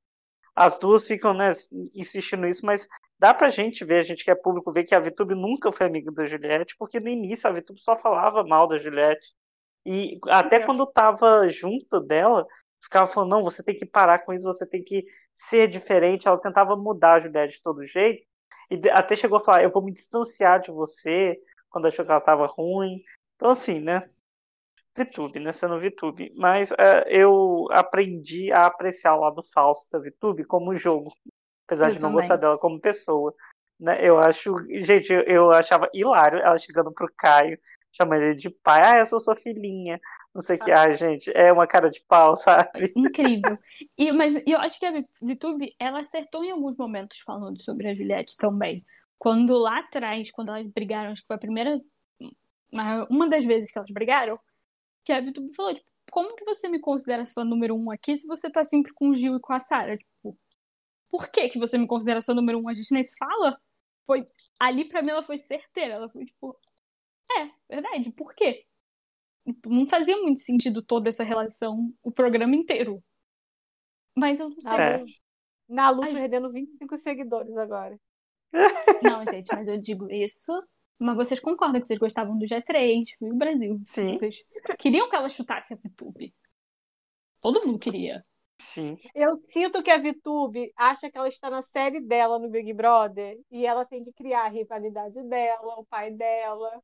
as 0.55 0.79
duas 0.79 1.07
ficam 1.07 1.35
né, 1.35 1.53
insistindo 1.95 2.47
nisso, 2.47 2.65
mas 2.65 2.89
dá 3.19 3.33
pra 3.33 3.51
gente 3.51 3.85
ver, 3.85 4.01
a 4.01 4.03
gente 4.03 4.25
que 4.25 4.31
é 4.31 4.35
público, 4.35 4.73
ver 4.73 4.85
que 4.85 4.95
a 4.95 5.01
Vitube 5.01 5.35
nunca 5.35 5.71
foi 5.71 5.87
amiga 5.87 6.11
da 6.11 6.27
Juliette, 6.27 6.75
porque 6.79 6.99
no 6.99 7.09
início 7.09 7.49
a 7.49 7.53
Vitube 7.53 7.81
só 7.81 7.97
falava 7.97 8.43
mal 8.43 8.67
da 8.67 8.79
Juliette. 8.79 9.27
E 9.85 10.19
até 10.29 10.65
quando 10.65 10.85
tava 10.87 11.49
junto 11.49 12.01
dela, 12.01 12.45
ficava 12.83 13.07
falando, 13.07 13.31
não, 13.31 13.45
você 13.45 13.63
tem 13.63 13.77
que 13.77 13.87
parar 13.87 14.21
com 14.21 14.33
isso, 14.33 14.45
você 14.45 14.67
tem 14.67 14.83
que 14.83 15.05
ser 15.33 15.69
diferente. 15.69 16.27
Ela 16.27 16.41
tentava 16.41 16.75
mudar 16.75 17.15
a 17.15 17.21
Juliette 17.21 17.55
de 17.55 17.63
todo 17.63 17.85
jeito. 17.85 18.27
E 18.71 18.91
até 18.91 19.15
chegou 19.15 19.39
a 19.39 19.45
falar, 19.45 19.63
eu 19.63 19.71
vou 19.71 19.85
me 19.85 19.93
distanciar 19.93 20.61
de 20.61 20.73
você, 20.73 21.39
quando 21.71 21.87
achou 21.87 22.05
que 22.05 22.11
ela 22.11 22.21
tava 22.21 22.47
ruim. 22.47 22.97
Então, 23.37 23.51
assim, 23.51 23.81
né? 23.81 24.03
VTube, 24.97 25.41
né? 25.41 25.53
Sendo 25.53 25.81
VTube. 25.81 26.33
Mas 26.37 26.71
uh, 26.71 27.07
eu 27.09 27.67
aprendi 27.71 28.53
a 28.53 28.67
apreciar 28.67 29.17
o 29.17 29.21
lado 29.21 29.43
falso 29.43 29.89
da 29.91 29.99
VTube 29.99 30.45
como 30.45 30.75
jogo. 30.75 31.13
Apesar 31.67 31.89
eu 31.89 31.93
de 31.93 32.01
não 32.01 32.11
também. 32.11 32.21
gostar 32.21 32.37
dela 32.37 32.59
como 32.59 32.81
pessoa. 32.81 33.35
Né? 33.79 33.99
Eu 34.01 34.19
acho. 34.19 34.55
Gente, 34.83 35.13
eu, 35.13 35.23
eu 35.23 35.51
achava 35.51 35.89
hilário 35.93 36.39
ela 36.39 36.59
chegando 36.59 36.93
pro 36.93 37.13
Caio 37.17 37.59
chama 37.97 38.17
ele 38.17 38.35
de 38.35 38.51
pai. 38.51 38.83
Ah, 38.85 38.99
eu 38.99 39.07
sou 39.07 39.19
sua 39.19 39.35
filhinha. 39.35 39.99
Não 40.35 40.43
sei 40.43 40.57
o 40.57 40.59
que. 40.59 40.71
Ah, 40.71 40.93
gente, 40.93 41.31
é 41.35 41.51
uma 41.51 41.67
cara 41.67 41.91
de 41.91 42.03
pau, 42.07 42.37
sabe? 42.37 42.93
Incrível. 42.95 43.59
E, 43.99 44.13
mas 44.13 44.37
eu 44.47 44.59
acho 44.59 44.79
que 44.79 44.85
a 44.85 44.93
VTube, 45.23 45.75
ela 45.79 46.01
acertou 46.01 46.45
em 46.45 46.51
alguns 46.51 46.77
momentos 46.77 47.19
falando 47.21 47.63
sobre 47.63 47.89
a 47.89 47.95
Juliette 47.95 48.37
também. 48.37 48.77
Quando 49.19 49.55
lá 49.55 49.79
atrás, 49.79 50.31
quando 50.31 50.51
elas 50.51 50.67
brigaram, 50.67 51.13
acho 51.13 51.23
que 51.23 51.27
foi 51.27 51.37
a 51.37 51.41
primeira. 51.41 51.81
Uma 53.09 53.27
das 53.27 53.47
vezes 53.47 53.73
que 53.73 53.79
elas 53.79 53.91
brigaram, 53.91 54.35
que 55.07 55.13
a 55.13 55.21
VTube 55.21 55.55
falou, 55.55 55.73
tipo, 55.73 55.89
como 56.11 56.35
que 56.35 56.45
você 56.45 56.69
me 56.69 56.81
considera 56.81 57.25
sua 57.25 57.45
número 57.45 57.77
um 57.77 57.91
aqui 57.93 58.17
se 58.17 58.27
você 58.27 58.51
tá 58.51 58.65
sempre 58.65 58.93
com 58.93 59.11
o 59.11 59.15
Gil 59.15 59.37
e 59.37 59.41
com 59.41 59.53
a 59.53 59.59
Sarah? 59.61 59.97
Tipo, 59.97 60.37
por 61.09 61.31
que 61.31 61.49
que 61.49 61.59
você 61.59 61.79
me 61.79 61.87
considera 61.87 62.21
sua 62.21 62.35
número 62.35 62.59
um? 62.59 62.69
A 62.69 62.75
gente 62.75 62.93
nem 62.93 63.05
se 63.05 63.17
fala? 63.17 63.57
Foi, 64.05 64.27
ali 64.59 64.89
pra 64.89 65.03
mim 65.03 65.11
ela 65.11 65.23
foi 65.23 65.39
certeira. 65.39 65.95
Ela 65.95 66.09
foi 66.09 66.27
tipo, 66.27 66.59
é, 67.31 67.51
verdade. 67.69 68.11
Por 68.13 68.35
quê? 68.35 68.67
Não 69.65 69.87
fazia 69.87 70.17
muito 70.17 70.41
sentido 70.41 70.83
toda 70.83 71.09
essa 71.09 71.23
relação 71.23 71.73
o 72.03 72.11
programa 72.11 72.57
inteiro. 72.57 73.03
Mas 74.17 74.41
eu 74.41 74.51
não 74.51 74.61
sei. 74.61 74.77
É. 74.77 75.05
Na 75.69 75.91
Lu 75.91 76.03
perdendo 76.03 76.53
25 76.53 76.97
seguidores 76.97 77.57
agora. 77.57 77.99
Não, 79.03 79.25
gente, 79.25 79.49
mas 79.53 79.69
eu 79.69 79.79
digo 79.79 80.11
isso. 80.11 80.53
Mas 80.99 81.17
vocês 81.17 81.41
concordam 81.41 81.81
que 81.81 81.87
vocês 81.87 81.99
gostavam 81.99 82.39
do 82.39 82.47
G3 82.47 83.05
e 83.21 83.31
o 83.31 83.35
Brasil. 83.35 83.81
Sim. 83.87 84.13
Vocês 84.13 84.43
queriam 84.79 85.09
que 85.09 85.17
ela 85.17 85.29
chutasse 85.29 85.75
a 85.75 85.77
VTube. 85.77 86.35
Todo 87.41 87.67
mundo 87.67 87.79
queria. 87.79 88.23
Sim. 88.59 88.99
Eu 89.15 89.35
sinto 89.35 89.83
que 89.83 89.91
a 89.91 89.99
VTube 89.99 90.73
acha 90.77 91.11
que 91.11 91.19
ela 91.19 91.29
está 91.29 91.51
na 91.51 91.63
série 91.63 92.01
dela 92.01 92.39
no 92.39 92.49
Big 92.49 92.73
Brother 92.73 93.39
e 93.51 93.67
ela 93.67 93.85
tem 93.85 94.03
que 94.03 94.13
criar 94.13 94.47
a 94.47 94.49
rivalidade 94.49 95.23
dela, 95.25 95.79
o 95.79 95.85
pai 95.85 96.11
dela, 96.11 96.83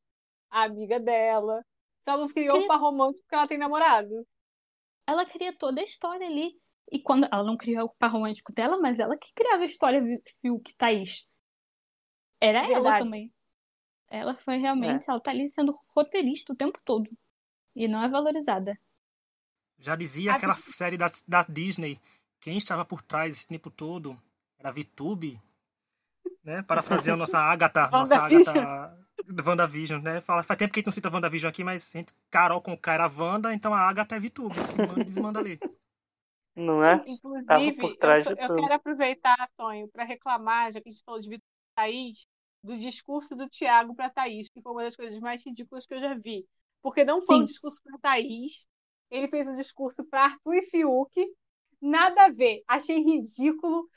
a 0.50 0.64
amiga 0.64 1.00
dela. 1.00 1.64
Então 2.02 2.14
ela 2.14 2.32
criou 2.32 2.54
queria... 2.54 2.66
o 2.66 2.68
par 2.68 2.80
romântico 2.80 3.22
porque 3.22 3.34
ela 3.34 3.48
tem 3.48 3.58
namorado. 3.58 4.26
Ela 5.06 5.24
cria 5.24 5.56
toda 5.56 5.80
a 5.80 5.84
história 5.84 6.26
ali. 6.26 6.52
E 6.90 7.00
quando 7.00 7.26
ela 7.32 7.42
não 7.42 7.56
criou 7.56 7.86
o 7.86 7.94
par 7.98 8.12
romântico 8.12 8.52
dela, 8.52 8.78
mas 8.78 9.00
ela 9.00 9.16
que 9.16 9.32
criava 9.34 9.62
a 9.62 9.66
história 9.66 10.02
Fiuk 10.40 10.74
Thaís. 10.76 11.26
Era 12.38 12.60
Verdade. 12.66 12.86
ela 12.86 12.98
também. 12.98 13.32
Ela 14.12 14.34
foi 14.34 14.58
realmente, 14.58 15.08
é. 15.08 15.10
ela 15.10 15.20
tá 15.20 15.30
ali 15.30 15.50
sendo 15.50 15.74
roteirista 15.88 16.52
o 16.52 16.56
tempo 16.56 16.78
todo. 16.84 17.10
E 17.74 17.88
não 17.88 18.04
é 18.04 18.08
valorizada. 18.10 18.78
Já 19.78 19.96
dizia 19.96 20.32
a 20.32 20.36
aquela 20.36 20.54
série 20.54 20.98
da, 20.98 21.10
da 21.26 21.42
Disney, 21.44 21.98
quem 22.38 22.58
estava 22.58 22.84
por 22.84 23.00
trás 23.00 23.32
esse 23.32 23.46
tempo 23.46 23.70
todo 23.70 24.20
era 24.58 24.68
a 24.68 24.72
VTube, 24.72 25.40
né? 26.44 26.62
Parafraseando 26.62 27.20
nossa 27.20 27.38
Agatha, 27.40 27.88
nossa 27.88 28.18
Agatha 28.18 28.98
WandaVision, 29.46 30.02
né? 30.02 30.20
Fala, 30.20 30.42
faz 30.42 30.58
tempo 30.58 30.74
que 30.74 30.78
a 30.78 30.80
gente 30.80 30.86
não 30.86 30.92
cita 30.92 31.10
WandaVision 31.10 31.48
aqui, 31.48 31.64
mas 31.64 31.94
Carol 32.30 32.60
com 32.60 32.76
K 32.76 32.92
era 32.92 33.08
Wanda, 33.08 33.54
então 33.54 33.72
a 33.72 33.80
Agatha 33.80 34.16
é 34.16 34.20
VTube, 34.20 34.54
que 34.54 34.76
manda 34.76 35.00
e 35.00 35.04
desmanda 35.04 35.38
ali. 35.38 35.58
Não 36.54 36.84
é? 36.84 37.02
Inclusive, 37.06 37.72
por 37.80 37.96
trás 37.96 38.26
eu, 38.26 38.36
de 38.36 38.42
eu 38.42 38.56
quero 38.56 38.74
aproveitar, 38.74 39.50
Tonho, 39.56 39.88
para 39.88 40.04
reclamar, 40.04 40.70
já 40.70 40.82
que 40.82 40.90
a 40.90 40.92
gente 40.92 41.02
falou 41.02 41.18
de 41.18 41.30
Vitor 41.30 41.48
Thaís, 41.74 42.26
do 42.62 42.76
discurso 42.76 43.34
do 43.34 43.48
Tiago 43.48 43.94
para 43.94 44.10
Thaís, 44.10 44.48
que 44.48 44.62
foi 44.62 44.72
uma 44.72 44.84
das 44.84 44.96
coisas 44.96 45.18
mais 45.18 45.44
ridículas 45.44 45.86
que 45.86 45.94
eu 45.94 46.00
já 46.00 46.14
vi. 46.14 46.46
Porque 46.80 47.04
não 47.04 47.22
foi 47.22 47.36
Sim. 47.36 47.42
um 47.42 47.44
discurso 47.44 47.80
para 47.82 47.98
Thaís, 47.98 48.66
ele 49.10 49.28
fez 49.28 49.46
um 49.46 49.54
discurso 49.54 50.04
para 50.04 50.24
Arthur 50.24 50.54
e 50.54 50.62
Fiuk, 50.62 51.34
nada 51.80 52.24
a 52.24 52.28
ver. 52.30 52.62
Achei 52.66 52.98
ridículo, 52.98 53.88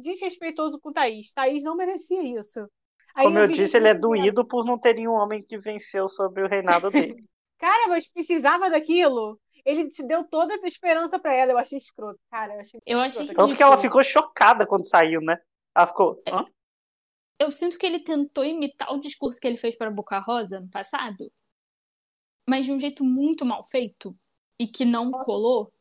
desrespeitoso 0.00 0.78
com 0.80 0.92
Thaís. 0.92 1.32
Thaís 1.32 1.62
não 1.62 1.76
merecia 1.76 2.22
isso. 2.22 2.66
Como 3.14 3.38
eu, 3.38 3.42
eu 3.42 3.48
disse, 3.48 3.76
ele 3.76 3.88
é 3.88 3.94
doído 3.94 4.46
por 4.46 4.64
não 4.64 4.78
ter 4.78 4.94
nenhum 4.94 5.12
homem 5.12 5.42
que 5.42 5.58
venceu 5.58 6.08
sobre 6.08 6.42
o 6.42 6.48
reinado 6.48 6.90
dele. 6.90 7.24
Cara, 7.58 7.88
mas 7.88 8.06
precisava 8.06 8.68
daquilo. 8.68 9.40
Ele 9.64 9.88
te 9.88 10.06
deu 10.06 10.22
toda 10.24 10.54
a 10.54 10.66
esperança 10.66 11.18
para 11.18 11.34
ela. 11.34 11.52
Eu 11.52 11.58
achei 11.58 11.78
escroto, 11.78 12.20
cara. 12.30 12.54
Eu 12.54 12.60
achei, 12.60 12.80
eu 12.86 13.00
achei 13.00 13.26
Tanto 13.34 13.56
que 13.56 13.62
ela 13.62 13.78
ficou 13.78 14.04
chocada 14.04 14.66
quando 14.66 14.86
saiu, 14.86 15.20
né? 15.20 15.38
Ela 15.74 15.86
ficou. 15.86 16.22
Hã? 16.28 16.44
Eu 17.38 17.52
sinto 17.52 17.78
que 17.78 17.84
ele 17.84 18.00
tentou 18.00 18.44
imitar 18.44 18.92
o 18.92 19.00
discurso 19.00 19.40
que 19.40 19.46
ele 19.46 19.58
fez 19.58 19.76
para 19.76 19.90
Boca 19.90 20.18
Rosa 20.18 20.60
no 20.60 20.70
passado, 20.70 21.30
mas 22.48 22.64
de 22.64 22.72
um 22.72 22.80
jeito 22.80 23.04
muito 23.04 23.44
mal 23.44 23.64
feito 23.64 24.16
e 24.58 24.66
que 24.66 24.84
não 24.84 25.10
posso, 25.10 25.24
colou. 25.24 25.72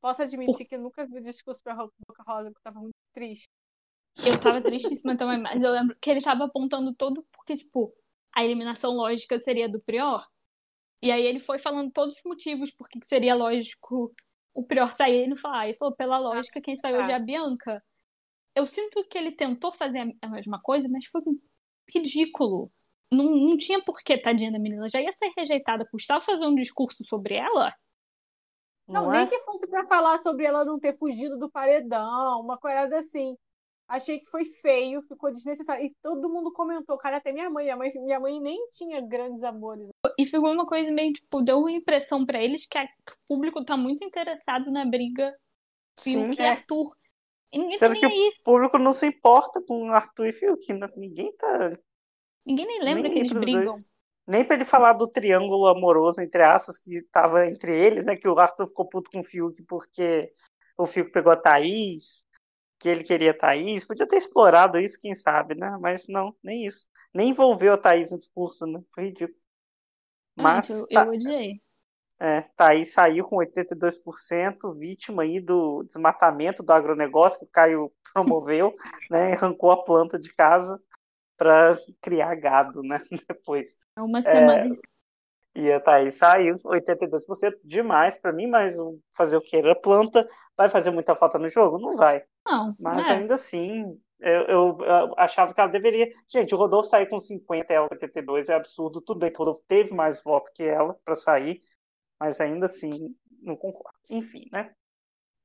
Posso 0.00 0.22
admitir 0.22 0.52
Por... 0.52 0.66
que 0.66 0.74
eu 0.74 0.80
nunca 0.80 1.06
vi 1.06 1.18
o 1.18 1.22
discurso 1.22 1.62
para 1.62 1.74
Boca 1.74 2.22
Rosa, 2.26 2.50
porque 2.50 2.68
eu 2.68 2.72
tava 2.72 2.80
muito 2.80 2.96
triste. 3.12 3.48
Eu 4.24 4.38
tava 4.38 4.60
tristíssima 4.60 5.16
também, 5.16 5.38
mas 5.38 5.62
eu 5.62 5.72
lembro 5.72 5.96
que 6.00 6.10
ele 6.10 6.20
tava 6.20 6.44
apontando 6.44 6.94
todo 6.94 7.26
porque, 7.32 7.56
tipo, 7.56 7.92
a 8.32 8.44
eliminação 8.44 8.92
lógica 8.92 9.38
seria 9.38 9.68
do 9.68 9.78
Prior. 9.84 10.24
E 11.02 11.10
aí 11.10 11.22
ele 11.22 11.40
foi 11.40 11.58
falando 11.58 11.90
todos 11.90 12.16
os 12.16 12.22
motivos 12.24 12.70
por 12.70 12.88
que 12.88 12.98
seria 13.06 13.34
lógico 13.34 14.14
o 14.56 14.66
Prior 14.66 14.92
sair. 14.92 15.24
Ele 15.24 15.36
falou, 15.36 15.58
ah, 15.58 15.64
ele 15.66 15.76
falou, 15.76 15.94
pela 15.94 16.18
lógica, 16.18 16.60
quem 16.60 16.76
saiu 16.76 16.98
hoje 16.98 17.10
é 17.10 17.16
a 17.16 17.18
Bianca. 17.18 17.82
Eu 18.54 18.66
sinto 18.66 19.04
que 19.08 19.18
ele 19.18 19.32
tentou 19.32 19.72
fazer 19.72 20.16
a 20.22 20.28
mesma 20.28 20.60
coisa, 20.60 20.88
mas 20.88 21.06
foi 21.06 21.22
ridículo. 21.92 22.68
Não, 23.12 23.24
não 23.24 23.56
tinha 23.56 23.82
porquê, 23.82 24.18
tadinha 24.18 24.52
da 24.52 24.58
menina. 24.58 24.88
Já 24.88 25.00
ia 25.00 25.12
ser 25.12 25.32
rejeitada. 25.36 25.86
Custava 25.90 26.24
fazer 26.24 26.46
um 26.46 26.54
discurso 26.54 27.04
sobre 27.04 27.34
ela? 27.34 27.74
Não, 28.86 29.04
não 29.04 29.10
nem 29.10 29.22
é? 29.22 29.26
que 29.26 29.38
fosse 29.40 29.66
para 29.66 29.86
falar 29.86 30.22
sobre 30.22 30.44
ela 30.44 30.64
não 30.64 30.78
ter 30.78 30.96
fugido 30.98 31.38
do 31.38 31.50
paredão, 31.50 32.40
uma 32.40 32.58
coisa 32.58 32.98
assim. 32.98 33.36
Achei 33.86 34.18
que 34.18 34.26
foi 34.26 34.44
feio, 34.44 35.02
ficou 35.02 35.30
desnecessário. 35.30 35.84
E 35.84 35.94
todo 36.02 36.28
mundo 36.28 36.52
comentou, 36.52 36.96
cara, 36.96 37.18
até 37.18 37.32
minha 37.32 37.50
mãe. 37.50 37.64
Minha 37.64 37.76
mãe, 37.76 37.92
minha 37.94 38.20
mãe 38.20 38.40
nem 38.40 38.68
tinha 38.70 39.00
grandes 39.00 39.42
amores. 39.42 39.88
E 40.18 40.24
ficou 40.24 40.52
uma 40.52 40.66
coisa 40.66 40.90
meio, 40.90 41.12
tipo, 41.12 41.42
deu 41.42 41.58
uma 41.58 41.70
impressão 41.70 42.24
para 42.24 42.42
eles 42.42 42.66
que 42.66 42.78
o 42.78 42.88
público 43.28 43.64
tá 43.64 43.76
muito 43.76 44.04
interessado 44.04 44.70
na 44.70 44.84
briga 44.84 45.34
Fiuk 46.00 46.34
e 46.38 46.42
é. 46.42 46.50
Arthur. 46.50 46.96
E 47.54 47.58
ninguém 47.58 47.78
Sendo 47.78 47.94
tá 47.94 48.00
que 48.00 48.06
aí. 48.06 48.32
o 48.40 48.42
público 48.42 48.78
não 48.78 48.92
se 48.92 49.06
importa 49.06 49.62
com 49.62 49.92
Arthur 49.92 50.26
e 50.26 50.32
Fiuk. 50.32 50.72
Né? 50.72 50.88
Ninguém 50.96 51.32
tá. 51.36 51.78
Ninguém 52.44 52.66
nem 52.66 52.82
lembra 52.82 53.02
nem 53.04 53.12
que 53.12 53.18
eles 53.20 53.32
brigam. 53.32 53.66
Dois. 53.66 53.94
Nem 54.26 54.44
pra 54.44 54.56
ele 54.56 54.64
falar 54.64 54.94
do 54.94 55.06
triângulo 55.06 55.68
amoroso, 55.68 56.20
entre 56.20 56.42
aspas, 56.42 56.78
que 56.78 57.00
tava 57.12 57.46
entre 57.46 57.72
eles, 57.72 58.06
né? 58.06 58.16
Que 58.16 58.26
o 58.26 58.36
Arthur 58.38 58.66
ficou 58.66 58.88
puto 58.88 59.08
com 59.10 59.20
o 59.20 59.22
Fiuk 59.22 59.62
porque 59.68 60.32
o 60.76 60.86
Fiuk 60.86 61.12
pegou 61.12 61.30
a 61.30 61.36
Thaís, 61.36 62.24
que 62.80 62.88
ele 62.88 63.04
queria 63.04 63.30
a 63.30 63.38
Thaís. 63.38 63.84
Podia 63.84 64.08
ter 64.08 64.16
explorado 64.16 64.80
isso, 64.80 65.00
quem 65.00 65.14
sabe, 65.14 65.54
né? 65.54 65.78
Mas 65.80 66.06
não, 66.08 66.34
nem 66.42 66.66
isso. 66.66 66.88
Nem 67.14 67.28
envolveu 67.28 67.74
a 67.74 67.78
Thaís 67.78 68.10
no 68.10 68.18
discurso, 68.18 68.66
né? 68.66 68.82
Foi 68.92 69.04
ridículo. 69.04 69.38
Mas. 70.34 70.70
eu, 70.70 70.88
tá... 70.88 71.04
eu 71.04 71.12
odiei. 71.12 71.62
É, 72.20 72.42
Thaís 72.56 72.92
saiu 72.92 73.24
com 73.24 73.36
82%, 73.36 74.72
vítima 74.78 75.24
aí 75.24 75.40
do 75.40 75.82
desmatamento 75.82 76.62
do 76.62 76.72
agronegócio 76.72 77.40
que 77.40 77.44
o 77.44 77.50
Caio 77.50 77.92
promoveu, 78.14 78.74
né? 79.10 79.32
Arrancou 79.32 79.70
a 79.70 79.82
planta 79.82 80.18
de 80.18 80.32
casa 80.32 80.80
para 81.36 81.76
criar 82.00 82.34
gado, 82.36 82.82
né? 82.82 83.00
Depois. 83.28 83.76
É 83.96 84.02
uma 84.02 84.20
semana. 84.20 84.74
É, 84.74 84.94
e 85.56 85.72
a 85.72 85.80
Thaís 85.80 86.16
saiu, 86.16 86.58
82%, 86.58 87.58
demais 87.62 88.16
para 88.16 88.32
mim, 88.32 88.48
mas 88.48 88.76
fazer 89.16 89.36
o 89.36 89.40
que? 89.40 89.56
A 89.56 89.74
planta 89.74 90.28
vai 90.56 90.68
fazer 90.68 90.90
muita 90.90 91.14
falta 91.14 91.38
no 91.38 91.48
jogo? 91.48 91.78
Não 91.78 91.96
vai. 91.96 92.24
Não. 92.44 92.74
Mas 92.78 93.08
é. 93.08 93.12
ainda 93.12 93.34
assim, 93.34 93.96
eu, 94.20 94.42
eu, 94.42 94.78
eu, 94.80 95.14
achava 95.16 95.54
que 95.54 95.60
ela 95.60 95.70
deveria. 95.70 96.10
Gente, 96.28 96.54
o 96.54 96.58
Rodolfo 96.58 96.88
sair 96.88 97.06
com 97.06 97.20
50 97.20 97.72
e 97.72 97.76
ela 97.76 97.88
82 97.90 98.48
é 98.48 98.54
absurdo. 98.54 99.00
Tudo 99.00 99.20
bem 99.20 99.30
que 99.30 99.36
o 99.36 99.38
Rodolfo 99.38 99.62
teve 99.68 99.94
mais 99.94 100.22
voto 100.24 100.50
que 100.54 100.64
ela 100.64 100.96
para 101.04 101.14
sair, 101.14 101.60
mas 102.24 102.40
ainda 102.40 102.64
assim, 102.64 103.14
não 103.42 103.54
concordo. 103.54 103.98
Enfim, 104.08 104.48
né? 104.50 104.74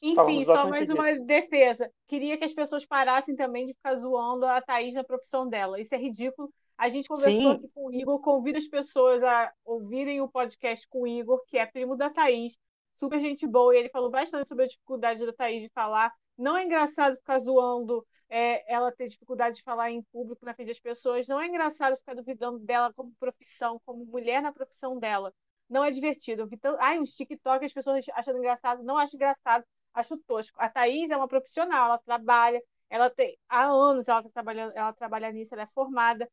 Enfim, 0.01 0.45
só 0.45 0.69
mais 0.69 0.87
disso. 0.87 0.93
uma 0.93 1.25
defesa. 1.25 1.91
Queria 2.07 2.37
que 2.37 2.45
as 2.45 2.53
pessoas 2.53 2.85
parassem 2.85 3.35
também 3.35 3.65
de 3.65 3.73
ficar 3.73 3.95
zoando 3.97 4.45
a 4.45 4.61
Thaís 4.61 4.95
na 4.95 5.03
profissão 5.03 5.49
dela. 5.49 5.79
Isso 5.81 5.93
é 5.93 5.97
ridículo. 5.97 6.49
A 6.77 6.87
gente 6.87 7.09
conversou 7.09 7.33
Sim. 7.33 7.51
aqui 7.51 7.67
com 7.75 7.87
o 7.87 7.93
Igor, 7.93 8.21
convida 8.21 8.57
as 8.57 8.67
pessoas 8.67 9.21
a 9.21 9.51
ouvirem 9.65 10.21
o 10.21 10.29
podcast 10.29 10.87
com 10.87 11.01
o 11.01 11.07
Igor, 11.07 11.43
que 11.47 11.57
é 11.57 11.65
primo 11.65 11.97
da 11.97 12.09
Thaís, 12.09 12.57
super 12.97 13.19
gente 13.19 13.45
boa, 13.45 13.75
e 13.75 13.79
ele 13.79 13.89
falou 13.89 14.09
bastante 14.09 14.47
sobre 14.47 14.63
a 14.63 14.67
dificuldade 14.67 15.25
da 15.25 15.33
Thaís 15.33 15.61
de 15.61 15.69
falar. 15.69 16.13
Não 16.37 16.55
é 16.55 16.63
engraçado 16.63 17.17
ficar 17.17 17.39
zoando 17.39 18.07
é, 18.29 18.73
ela 18.73 18.89
ter 18.93 19.07
dificuldade 19.07 19.57
de 19.57 19.63
falar 19.63 19.91
em 19.91 20.01
público 20.03 20.45
na 20.45 20.53
frente 20.53 20.69
das 20.69 20.79
pessoas, 20.79 21.27
não 21.27 21.41
é 21.41 21.47
engraçado 21.47 21.97
ficar 21.97 22.15
duvidando 22.15 22.59
dela 22.59 22.93
como 22.93 23.11
profissão, 23.19 23.81
como 23.85 24.05
mulher 24.05 24.41
na 24.41 24.53
profissão 24.53 24.97
dela. 24.97 25.33
Não 25.69 25.83
é 25.83 25.91
divertido. 25.91 26.43
Eu 26.43 26.47
vi 26.47 26.57
tão... 26.57 26.75
Ai, 26.79 26.99
uns 26.99 27.15
TikTok 27.15 27.63
as 27.65 27.73
pessoas 27.73 28.05
achando 28.13 28.37
engraçado. 28.39 28.83
Não 28.83 28.97
acho 28.97 29.15
engraçado, 29.15 29.63
acho 29.93 30.17
tosco. 30.19 30.57
A 30.59 30.69
Thaís 30.69 31.09
é 31.11 31.17
uma 31.17 31.27
profissional, 31.27 31.87
ela 31.87 31.97
trabalha, 31.99 32.61
ela 32.89 33.09
tem 33.09 33.37
há 33.47 33.65
anos 33.65 34.07
ela 34.07 34.23
tá 34.23 34.29
trabalhando, 34.29 34.73
ela 34.75 34.93
trabalha 34.93 35.31
nisso, 35.31 35.53
ela 35.53 35.63
é 35.63 35.67
formada 35.67 36.29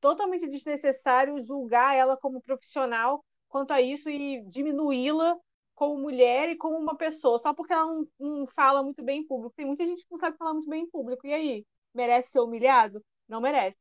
totalmente 0.00 0.46
desnecessário 0.48 1.40
julgar 1.40 1.96
ela 1.96 2.16
como 2.16 2.40
profissional 2.42 3.24
quanto 3.48 3.72
a 3.72 3.80
isso 3.80 4.10
e 4.10 4.42
diminuí-la 4.46 5.36
como 5.74 5.98
mulher 6.00 6.48
e 6.50 6.56
como 6.56 6.76
uma 6.76 6.96
pessoa, 6.96 7.38
só 7.38 7.52
porque 7.54 7.72
ela 7.72 7.86
não, 7.86 8.06
não, 8.18 8.46
fala 8.48 8.82
muito 8.82 9.02
bem 9.02 9.20
em 9.20 9.26
público. 9.26 9.54
Tem 9.56 9.66
muita 9.66 9.84
gente 9.84 10.04
que 10.04 10.10
não 10.10 10.18
sabe 10.18 10.36
falar 10.36 10.52
muito 10.52 10.68
bem 10.68 10.82
em 10.82 10.90
público. 10.90 11.26
E 11.26 11.32
aí? 11.32 11.66
Merece 11.94 12.30
ser 12.30 12.40
humilhado? 12.40 13.04
Não 13.28 13.40
merece. 13.40 13.78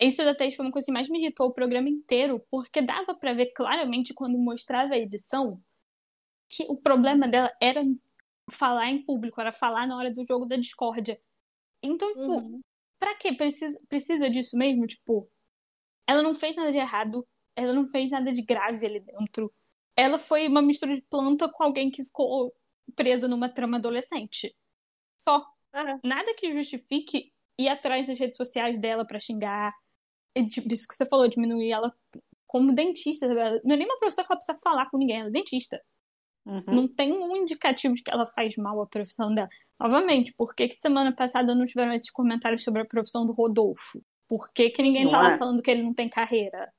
Isso 0.00 0.24
da 0.24 0.34
Thaís 0.34 0.54
foi 0.54 0.64
uma 0.64 0.72
coisa 0.72 0.86
que 0.86 0.92
mais 0.92 1.08
me 1.08 1.18
irritou 1.18 1.48
o 1.48 1.54
programa 1.54 1.88
inteiro, 1.88 2.40
porque 2.50 2.80
dava 2.80 3.14
para 3.14 3.32
ver 3.32 3.52
claramente 3.52 4.14
quando 4.14 4.38
mostrava 4.38 4.94
a 4.94 4.98
edição 4.98 5.58
que 6.48 6.64
o 6.68 6.76
problema 6.76 7.28
dela 7.28 7.52
era 7.60 7.82
falar 8.50 8.90
em 8.90 9.02
público, 9.02 9.40
era 9.40 9.52
falar 9.52 9.86
na 9.86 9.96
hora 9.96 10.10
do 10.10 10.24
jogo 10.24 10.46
da 10.46 10.56
discórdia. 10.56 11.20
Então, 11.82 12.08
tipo, 12.08 12.22
uhum 12.22 12.60
pra 12.98 13.14
quê? 13.14 13.32
Precisa, 13.32 13.78
precisa 13.88 14.28
disso 14.28 14.56
mesmo? 14.56 14.86
Tipo, 14.86 15.30
ela 16.06 16.22
não 16.22 16.34
fez 16.34 16.56
nada 16.56 16.72
de 16.72 16.78
errado, 16.78 17.26
ela 17.54 17.72
não 17.72 17.86
fez 17.86 18.10
nada 18.10 18.32
de 18.32 18.42
grave 18.42 18.84
ali 18.84 19.00
dentro. 19.00 19.52
Ela 19.96 20.18
foi 20.18 20.46
uma 20.48 20.62
mistura 20.62 20.94
de 20.94 21.02
planta 21.02 21.48
com 21.48 21.64
alguém 21.64 21.90
que 21.90 22.04
ficou 22.04 22.54
presa 22.94 23.28
numa 23.28 23.48
trama 23.48 23.78
adolescente. 23.78 24.54
Só. 25.22 25.44
Uhum. 25.74 26.00
Nada 26.04 26.34
que 26.34 26.52
justifique 26.52 27.32
ir 27.58 27.68
atrás 27.68 28.06
das 28.06 28.18
redes 28.18 28.36
sociais 28.36 28.78
dela 28.78 29.06
para 29.06 29.20
xingar. 29.20 29.72
Isso 30.46 30.88
que 30.88 30.94
você 30.94 31.06
falou, 31.06 31.28
diminuir 31.28 31.70
ela 31.70 31.92
como 32.46 32.72
dentista. 32.72 33.28
Não 33.28 33.74
é 33.74 33.76
nem 33.76 33.86
uma 33.86 33.98
professora 33.98 34.26
que 34.26 34.32
ela 34.32 34.38
precisa 34.38 34.58
falar 34.62 34.90
com 34.90 34.98
ninguém, 34.98 35.20
ela 35.20 35.28
é 35.28 35.32
dentista. 35.32 35.80
Uhum. 36.46 36.62
Não 36.66 36.88
tem 36.88 37.12
um 37.12 37.36
indicativo 37.36 37.94
de 37.94 38.02
que 38.02 38.10
ela 38.10 38.26
faz 38.26 38.56
mal 38.56 38.80
à 38.80 38.86
profissão 38.86 39.32
dela. 39.34 39.48
Novamente, 39.78 40.32
por 40.32 40.54
que, 40.54 40.68
que 40.68 40.76
semana 40.76 41.14
passada 41.14 41.54
não 41.54 41.66
tiveram 41.66 41.92
esses 41.92 42.10
comentários 42.10 42.64
sobre 42.64 42.82
a 42.82 42.86
profissão 42.86 43.26
do 43.26 43.32
Rodolfo? 43.32 44.02
Por 44.26 44.48
que, 44.52 44.70
que 44.70 44.82
ninguém 44.82 45.04
não 45.04 45.12
tá 45.12 45.34
é. 45.34 45.38
falando 45.38 45.62
que 45.62 45.70
ele 45.70 45.82
não 45.82 45.94
tem 45.94 46.08
carreira? 46.08 46.72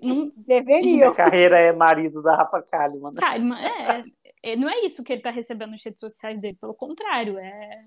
Não... 0.00 0.32
Deveria. 0.36 1.08
A 1.08 1.14
carreira 1.14 1.58
é 1.58 1.72
marido 1.72 2.22
da 2.22 2.36
Rafa 2.36 2.62
Kalimann. 2.62 3.14
Kalimann, 3.14 3.60
é, 3.64 4.04
é. 4.42 4.56
Não 4.56 4.68
é 4.68 4.84
isso 4.84 5.04
que 5.04 5.12
ele 5.12 5.22
tá 5.22 5.30
recebendo 5.30 5.70
nas 5.70 5.84
redes 5.84 6.00
sociais 6.00 6.38
dele, 6.38 6.56
pelo 6.60 6.74
contrário, 6.74 7.38
é 7.38 7.84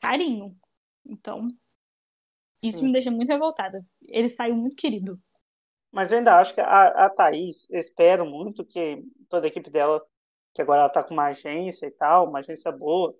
carinho. 0.00 0.56
Então, 1.06 1.38
isso 2.62 2.78
Sim. 2.78 2.86
me 2.86 2.92
deixa 2.92 3.10
muito 3.10 3.28
revoltada. 3.28 3.84
Ele 4.06 4.28
saiu 4.28 4.56
muito 4.56 4.76
querido. 4.76 5.18
Mas 5.90 6.12
eu 6.12 6.18
ainda 6.18 6.38
acho 6.38 6.54
que 6.54 6.60
a, 6.60 7.06
a 7.06 7.10
Thaís, 7.10 7.68
espero 7.70 8.26
muito 8.26 8.64
que 8.64 9.02
toda 9.28 9.46
a 9.46 9.48
equipe 9.48 9.70
dela, 9.70 10.02
que 10.54 10.60
agora 10.60 10.80
ela 10.80 10.88
tá 10.88 11.02
com 11.02 11.14
uma 11.14 11.26
agência 11.26 11.86
e 11.86 11.90
tal, 11.90 12.28
uma 12.28 12.40
agência 12.40 12.70
boa, 12.70 13.14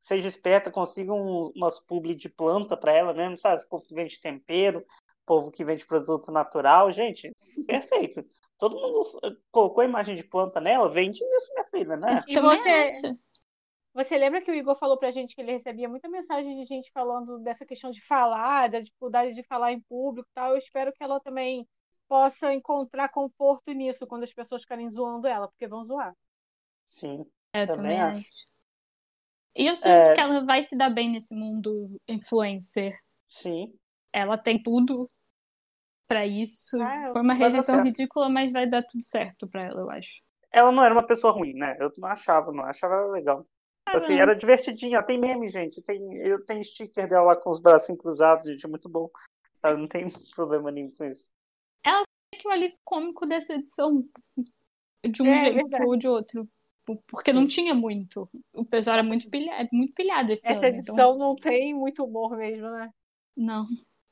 seja 0.00 0.28
esperta, 0.28 0.70
consiga 0.70 1.12
um, 1.12 1.52
umas 1.54 1.78
publi 1.80 2.14
de 2.14 2.28
planta 2.28 2.76
para 2.76 2.92
ela 2.92 3.12
mesmo, 3.12 3.36
sabe? 3.36 3.56
Esse 3.56 3.68
povo 3.68 3.84
que 3.84 3.94
vende 3.94 4.20
tempero, 4.20 4.84
povo 5.26 5.50
que 5.50 5.64
vende 5.64 5.86
produto 5.86 6.30
natural, 6.30 6.90
gente, 6.90 7.30
perfeito. 7.66 8.24
Todo 8.58 8.80
mundo 8.80 9.02
colocou 9.50 9.82
a 9.82 9.84
imagem 9.84 10.16
de 10.16 10.24
planta 10.24 10.60
nela, 10.60 10.88
vende 10.88 11.18
isso, 11.22 11.52
minha 11.52 11.64
filha, 11.64 11.96
né? 11.96 12.22
E 12.26 12.40
você, 12.40 13.18
você 13.96 14.18
lembra 14.18 14.42
que 14.42 14.50
o 14.50 14.54
Igor 14.54 14.76
falou 14.76 14.98
pra 14.98 15.10
gente 15.10 15.34
que 15.34 15.40
ele 15.40 15.52
recebia 15.52 15.88
muita 15.88 16.06
mensagem 16.06 16.54
de 16.60 16.66
gente 16.66 16.90
falando 16.92 17.38
dessa 17.38 17.64
questão 17.64 17.90
de 17.90 18.02
falar, 18.02 18.68
da 18.68 18.78
dificuldade 18.78 19.34
de 19.34 19.42
falar 19.42 19.72
em 19.72 19.80
público 19.80 20.28
e 20.30 20.34
tal. 20.34 20.50
Eu 20.50 20.58
espero 20.58 20.92
que 20.92 21.02
ela 21.02 21.18
também 21.18 21.66
possa 22.06 22.52
encontrar 22.52 23.08
conforto 23.08 23.72
nisso 23.72 24.06
quando 24.06 24.24
as 24.24 24.34
pessoas 24.34 24.62
ficarem 24.62 24.90
zoando 24.90 25.26
ela, 25.26 25.48
porque 25.48 25.66
vão 25.66 25.86
zoar. 25.86 26.14
Sim. 26.84 27.24
Eu 27.54 27.66
também, 27.66 27.74
também 27.76 28.00
acho. 28.02 28.20
acho. 28.20 28.46
E 29.56 29.66
eu 29.66 29.74
sinto 29.76 29.88
é... 29.88 30.12
que 30.12 30.20
ela 30.20 30.44
vai 30.44 30.62
se 30.62 30.76
dar 30.76 30.90
bem 30.90 31.10
nesse 31.10 31.34
mundo 31.34 31.98
influencer. 32.06 33.00
Sim. 33.26 33.72
Ela 34.12 34.36
tem 34.36 34.62
tudo 34.62 35.10
para 36.06 36.26
isso. 36.26 36.78
Ah, 36.82 37.12
Foi 37.14 37.22
uma 37.22 37.32
rejeição 37.32 37.82
ridícula, 37.82 38.28
mas 38.28 38.52
vai 38.52 38.68
dar 38.68 38.82
tudo 38.82 39.02
certo 39.02 39.48
para 39.48 39.64
ela, 39.64 39.80
eu 39.80 39.90
acho. 39.90 40.22
Ela 40.52 40.70
não 40.70 40.84
era 40.84 40.94
uma 40.94 41.06
pessoa 41.06 41.32
ruim, 41.32 41.54
né? 41.54 41.78
Eu 41.80 41.90
não 41.96 42.08
achava, 42.08 42.52
não 42.52 42.64
achava 42.64 43.06
legal. 43.06 43.46
Ah, 43.86 43.96
assim, 43.96 44.14
era 44.14 44.34
divertidinha. 44.34 45.02
Tem 45.02 45.18
meme, 45.18 45.48
gente. 45.48 45.80
Tem, 45.80 45.98
eu 46.18 46.44
tenho 46.44 46.64
sticker 46.64 47.08
dela 47.08 47.26
lá 47.26 47.36
com 47.36 47.50
os 47.50 47.60
bracinhos 47.60 48.00
cruzados, 48.00 48.50
gente. 48.50 48.66
É 48.66 48.68
muito 48.68 48.88
bom. 48.88 49.08
Sabe? 49.54 49.80
Não 49.80 49.88
tem 49.88 50.06
problema 50.34 50.70
nenhum 50.70 50.90
com 50.90 51.04
isso. 51.04 51.30
Ela 51.84 52.02
foi 52.42 52.50
um 52.50 52.54
alívio 52.54 52.78
cômico 52.84 53.24
dessa 53.26 53.54
edição. 53.54 54.04
De 55.04 55.22
um 55.22 55.26
é, 55.26 55.52
jeito 55.52 55.82
ou 55.84 55.96
de 55.96 56.08
outro. 56.08 56.48
Porque 57.08 57.32
Sim. 57.32 57.38
não 57.38 57.46
tinha 57.46 57.74
muito. 57.74 58.28
O 58.52 58.64
pessoal 58.64 58.94
era 58.94 59.02
muito 59.02 59.28
pilhado, 59.28 59.68
muito 59.72 59.94
pilhado 59.96 60.32
esse 60.32 60.48
Essa 60.48 60.66
ano, 60.66 60.76
edição 60.76 60.94
então... 60.94 61.18
não 61.18 61.34
tem 61.34 61.74
muito 61.74 62.04
humor 62.04 62.36
mesmo, 62.36 62.70
né? 62.70 62.90
Não. 63.36 63.64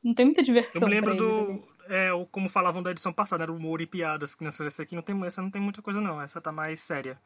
Não 0.03 0.13
tem 0.13 0.27
muita 0.27 0.43
diversão. 0.43 0.83
Eu 0.83 0.89
me 0.89 0.95
lembro 0.95 1.17
do. 1.17 1.75
É, 1.89 2.09
como 2.31 2.49
falavam 2.49 2.83
da 2.83 2.91
edição 2.91 3.13
passada, 3.13 3.45
era 3.45 3.53
humor 3.53 3.81
e 3.81 3.87
piadas. 3.87 4.35
Que 4.35 4.45
nessa 4.45 4.65
essa 4.65 4.83
aqui 4.83 4.95
não 4.95 5.03
tem, 5.03 5.25
essa 5.25 5.41
não 5.41 5.51
tem 5.51 5.63
muita 5.63 5.81
coisa, 5.83 6.01
não. 6.01 6.21
Essa 6.21 6.41
tá 6.41 6.51
mais 6.51 6.81
séria. 6.81 7.19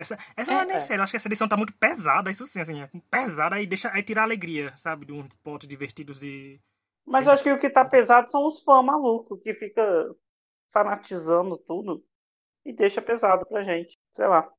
Essa, 0.00 0.16
essa 0.34 0.50
é, 0.50 0.54
não 0.54 0.62
é 0.62 0.64
nem 0.64 0.76
é. 0.76 0.96
eu 0.96 1.02
acho 1.02 1.10
que 1.12 1.16
essa 1.18 1.28
edição 1.28 1.46
tá 1.46 1.58
muito 1.58 1.74
pesada, 1.74 2.30
isso 2.30 2.46
sim, 2.46 2.60
assim, 2.60 2.80
é 2.80 2.90
pesada 3.10 3.56
aí 3.56 3.66
deixa 3.66 3.92
aí 3.92 4.02
tirar 4.02 4.22
alegria, 4.22 4.74
sabe? 4.74 5.04
De 5.04 5.12
uns 5.12 5.28
potes 5.42 5.68
divertidos 5.68 6.22
e. 6.22 6.58
Mas 7.04 7.26
eu 7.26 7.32
acho 7.32 7.42
que 7.42 7.52
o 7.52 7.58
que 7.58 7.68
tá 7.68 7.84
pesado 7.84 8.30
são 8.30 8.46
os 8.46 8.62
fãs 8.62 8.84
malucos, 8.84 9.38
que 9.42 9.52
fica 9.52 9.82
fanatizando 10.72 11.58
tudo 11.58 12.02
e 12.64 12.72
deixa 12.72 13.02
pesado 13.02 13.44
pra 13.46 13.62
gente. 13.62 13.98
Sei 14.10 14.26
lá. 14.26 14.50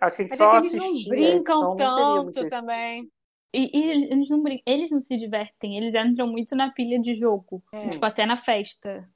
Acho 0.00 0.16
que 0.16 0.22
a 0.22 0.24
gente 0.24 0.30
Mas 0.30 0.38
só 0.38 0.56
é 0.56 0.60
que 0.60 0.66
eles 0.68 0.74
não 0.74 1.08
brincam 1.08 1.76
tanto 1.76 2.46
também. 2.48 3.10
E, 3.52 3.78
e, 3.78 4.10
eles, 4.10 4.28
não 4.30 4.42
brincam, 4.42 4.62
eles 4.66 4.90
não 4.90 5.00
se 5.00 5.16
divertem, 5.16 5.76
eles 5.76 5.94
entram 5.94 6.28
muito 6.28 6.54
na 6.54 6.72
pilha 6.72 6.98
de 6.98 7.14
jogo. 7.14 7.62
É. 7.72 7.90
Tipo, 7.90 8.04
até 8.04 8.24
na 8.24 8.36
festa. 8.36 9.08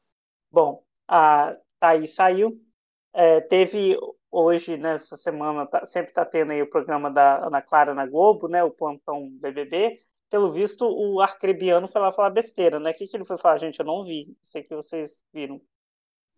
Bom, 0.51 0.82
a 1.09 1.57
Thaís 1.78 2.14
saiu. 2.14 2.61
É, 3.12 3.41
teve 3.41 3.97
hoje, 4.31 4.76
nessa 4.76 5.16
semana, 5.16 5.66
tá, 5.66 5.85
sempre 5.85 6.12
tá 6.12 6.24
tendo 6.24 6.53
aí 6.53 6.62
o 6.62 6.70
programa 6.70 7.11
da 7.11 7.47
Ana 7.47 7.62
Clara 7.62 7.95
na 7.95 8.07
Globo, 8.07 8.49
né? 8.49 8.62
O 8.64 8.70
Plantão 8.70 9.28
BBB. 9.41 10.03
pelo 10.31 10.53
visto, 10.53 10.85
o 10.87 11.20
arcrebiano 11.20 11.89
foi 11.89 12.01
lá 12.01 12.12
falar 12.12 12.31
besteira, 12.31 12.78
né? 12.78 12.91
O 12.91 12.95
que, 12.95 13.07
que 13.07 13.16
ele 13.16 13.24
foi 13.24 13.37
falar? 13.39 13.59
Gente, 13.59 13.81
eu 13.81 13.87
não 13.87 14.05
vi. 14.05 14.37
Sei 14.43 14.62
que 14.62 14.74
vocês 14.74 15.24
viram. 15.33 15.61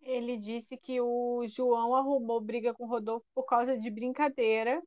Ele 0.01 0.37
disse 0.37 0.77
que 0.77 0.99
o 0.99 1.45
João 1.47 1.95
arrumou 1.95 2.41
briga 2.41 2.73
com 2.73 2.83
o 2.85 2.87
Rodolfo 2.87 3.25
por 3.33 3.45
causa 3.45 3.77
de 3.77 3.89
brincadeira. 3.89 4.81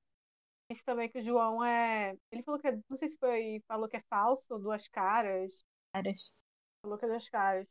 Disse 0.70 0.84
também 0.84 1.08
que 1.08 1.18
o 1.18 1.22
João 1.22 1.64
é. 1.64 2.16
Ele 2.30 2.42
falou 2.42 2.60
que 2.60 2.66
é. 2.68 2.78
Não 2.88 2.96
sei 2.96 3.08
se 3.08 3.16
foi. 3.18 3.62
Falou 3.68 3.88
que 3.88 3.96
é 3.96 4.02
falso, 4.10 4.58
duas 4.58 4.88
caras. 4.88 5.64
Caras. 5.92 6.32
Falou 6.82 6.98
que 6.98 7.04
é 7.04 7.08
duas 7.08 7.28
caras. 7.28 7.66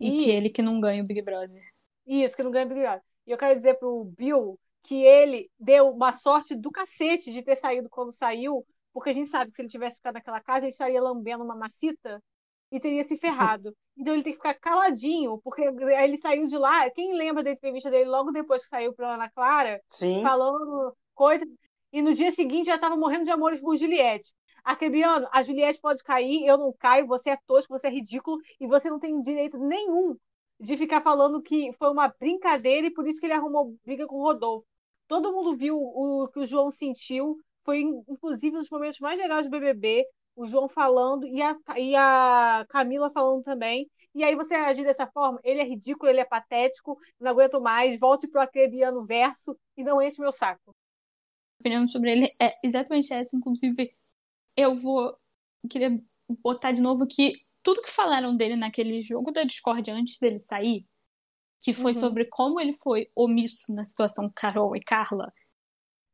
E, 0.00 0.08
e 0.08 0.24
que 0.24 0.30
ele 0.30 0.50
que 0.50 0.62
não 0.62 0.80
ganha 0.80 1.02
o 1.02 1.06
Big 1.06 1.22
Brother. 1.22 1.62
Isso, 2.06 2.36
que 2.36 2.42
não 2.42 2.50
ganha 2.50 2.66
o 2.66 2.68
Big 2.68 2.80
Brother. 2.80 3.02
E 3.26 3.30
eu 3.30 3.38
quero 3.38 3.56
dizer 3.56 3.74
pro 3.78 4.04
Bill 4.16 4.58
que 4.82 5.02
ele 5.02 5.50
deu 5.58 5.90
uma 5.90 6.12
sorte 6.12 6.54
do 6.54 6.70
cacete 6.70 7.32
de 7.32 7.42
ter 7.42 7.56
saído 7.56 7.88
quando 7.88 8.12
saiu, 8.12 8.66
porque 8.92 9.10
a 9.10 9.12
gente 9.12 9.30
sabe 9.30 9.50
que 9.50 9.56
se 9.56 9.62
ele 9.62 9.68
tivesse 9.68 9.96
ficado 9.96 10.14
naquela 10.14 10.40
casa, 10.40 10.64
ele 10.64 10.72
estaria 10.72 11.00
lambendo 11.00 11.44
uma 11.44 11.54
macita 11.54 12.22
e 12.72 12.80
teria 12.80 13.06
se 13.06 13.16
ferrado. 13.16 13.74
Então 14.00 14.14
ele 14.14 14.22
tem 14.22 14.32
que 14.32 14.38
ficar 14.38 14.54
caladinho, 14.54 15.38
porque 15.44 15.60
ele 15.60 16.16
saiu 16.16 16.46
de 16.46 16.56
lá. 16.56 16.88
Quem 16.88 17.14
lembra 17.14 17.44
da 17.44 17.50
entrevista 17.50 17.90
dele 17.90 18.08
logo 18.08 18.32
depois 18.32 18.62
que 18.62 18.70
saiu 18.70 18.94
para 18.94 19.12
Ana 19.12 19.28
Clara, 19.28 19.78
Sim. 19.86 20.22
falando 20.22 20.96
coisa. 21.14 21.44
E 21.92 22.00
no 22.00 22.14
dia 22.14 22.32
seguinte 22.32 22.64
já 22.64 22.76
estava 22.76 22.96
morrendo 22.96 23.24
de 23.24 23.30
amores 23.30 23.60
por 23.60 23.76
Juliette. 23.76 24.32
Arquebiano, 24.64 25.28
a 25.30 25.42
Juliette 25.42 25.80
pode 25.80 26.02
cair, 26.02 26.46
eu 26.46 26.56
não 26.56 26.72
caio, 26.72 27.06
você 27.06 27.30
é 27.30 27.38
tosco, 27.46 27.78
você 27.78 27.88
é 27.88 27.90
ridículo 27.90 28.38
e 28.58 28.66
você 28.66 28.88
não 28.88 28.98
tem 28.98 29.18
direito 29.20 29.58
nenhum 29.58 30.16
de 30.58 30.76
ficar 30.76 31.02
falando 31.02 31.42
que 31.42 31.72
foi 31.74 31.90
uma 31.90 32.08
brincadeira 32.08 32.86
e 32.86 32.92
por 32.92 33.06
isso 33.06 33.18
que 33.18 33.26
ele 33.26 33.32
arrumou 33.32 33.76
briga 33.84 34.06
com 34.06 34.16
o 34.16 34.22
Rodolfo. 34.22 34.66
Todo 35.10 35.32
mundo 35.32 35.56
viu 35.56 35.76
o 35.76 36.28
que 36.28 36.38
o 36.38 36.46
João 36.46 36.70
sentiu, 36.70 37.36
foi 37.64 37.80
inclusive 37.80 38.54
um 38.54 38.60
dos 38.60 38.70
momentos 38.70 39.00
mais 39.00 39.18
legais 39.18 39.44
do 39.44 39.50
BBB, 39.50 40.06
o 40.36 40.46
João 40.46 40.68
falando 40.68 41.26
e 41.26 41.42
a, 41.42 41.56
e 41.76 41.96
a 41.96 42.64
Camila 42.68 43.10
falando 43.10 43.42
também. 43.42 43.90
E 44.14 44.22
aí 44.22 44.36
você 44.36 44.54
agir 44.54 44.84
dessa 44.84 45.08
forma, 45.08 45.40
ele 45.42 45.60
é 45.60 45.64
ridículo, 45.64 46.08
ele 46.08 46.20
é 46.20 46.24
patético, 46.24 46.96
não 47.18 47.32
aguento 47.32 47.60
mais, 47.60 47.98
volte 47.98 48.28
pro 48.28 48.40
acrebiano 48.40 49.04
verso 49.04 49.58
e 49.76 49.82
não 49.82 50.00
enche 50.00 50.20
meu 50.20 50.30
saco. 50.30 50.70
A 50.70 51.60
opinião 51.60 51.88
sobre 51.88 52.12
ele 52.12 52.32
é 52.40 52.54
exatamente 52.62 53.12
essa, 53.12 53.34
inclusive 53.34 53.92
eu 54.56 54.78
vou 54.78 55.18
queria 55.68 55.90
botar 56.40 56.70
de 56.70 56.80
novo 56.80 57.04
que 57.04 57.34
tudo 57.64 57.82
que 57.82 57.90
falaram 57.90 58.36
dele 58.36 58.54
naquele 58.54 59.02
jogo 59.02 59.32
da 59.32 59.42
Discord 59.42 59.90
antes 59.90 60.20
dele 60.20 60.38
sair, 60.38 60.86
que 61.60 61.72
foi 61.72 61.92
uhum. 61.92 62.00
sobre 62.00 62.24
como 62.26 62.60
ele 62.60 62.72
foi 62.72 63.10
omisso 63.14 63.72
na 63.74 63.84
situação 63.84 64.30
Carol 64.34 64.74
e 64.74 64.80
Carla, 64.80 65.32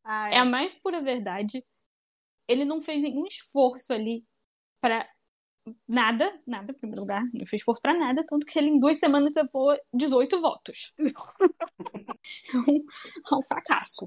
ah, 0.04 0.30
é. 0.30 0.34
é 0.34 0.38
a 0.38 0.44
mais 0.44 0.72
pura 0.74 1.00
verdade. 1.00 1.64
Ele 2.48 2.64
não 2.64 2.82
fez 2.82 3.02
nenhum 3.02 3.26
esforço 3.26 3.92
ali 3.92 4.24
para 4.80 5.08
nada, 5.88 6.40
nada, 6.46 6.70
em 6.70 6.74
primeiro 6.74 7.00
lugar, 7.00 7.22
não 7.32 7.46
fez 7.46 7.60
esforço 7.60 7.82
para 7.82 7.98
nada, 7.98 8.24
tanto 8.24 8.46
que 8.46 8.56
ele 8.58 8.68
em 8.68 8.78
duas 8.78 8.98
semanas 8.98 9.32
levou 9.34 9.76
18 9.92 10.40
votos. 10.40 10.92
é, 10.98 11.02
um, 12.70 12.76
é 12.76 13.34
um 13.34 13.42
fracasso. 13.42 14.06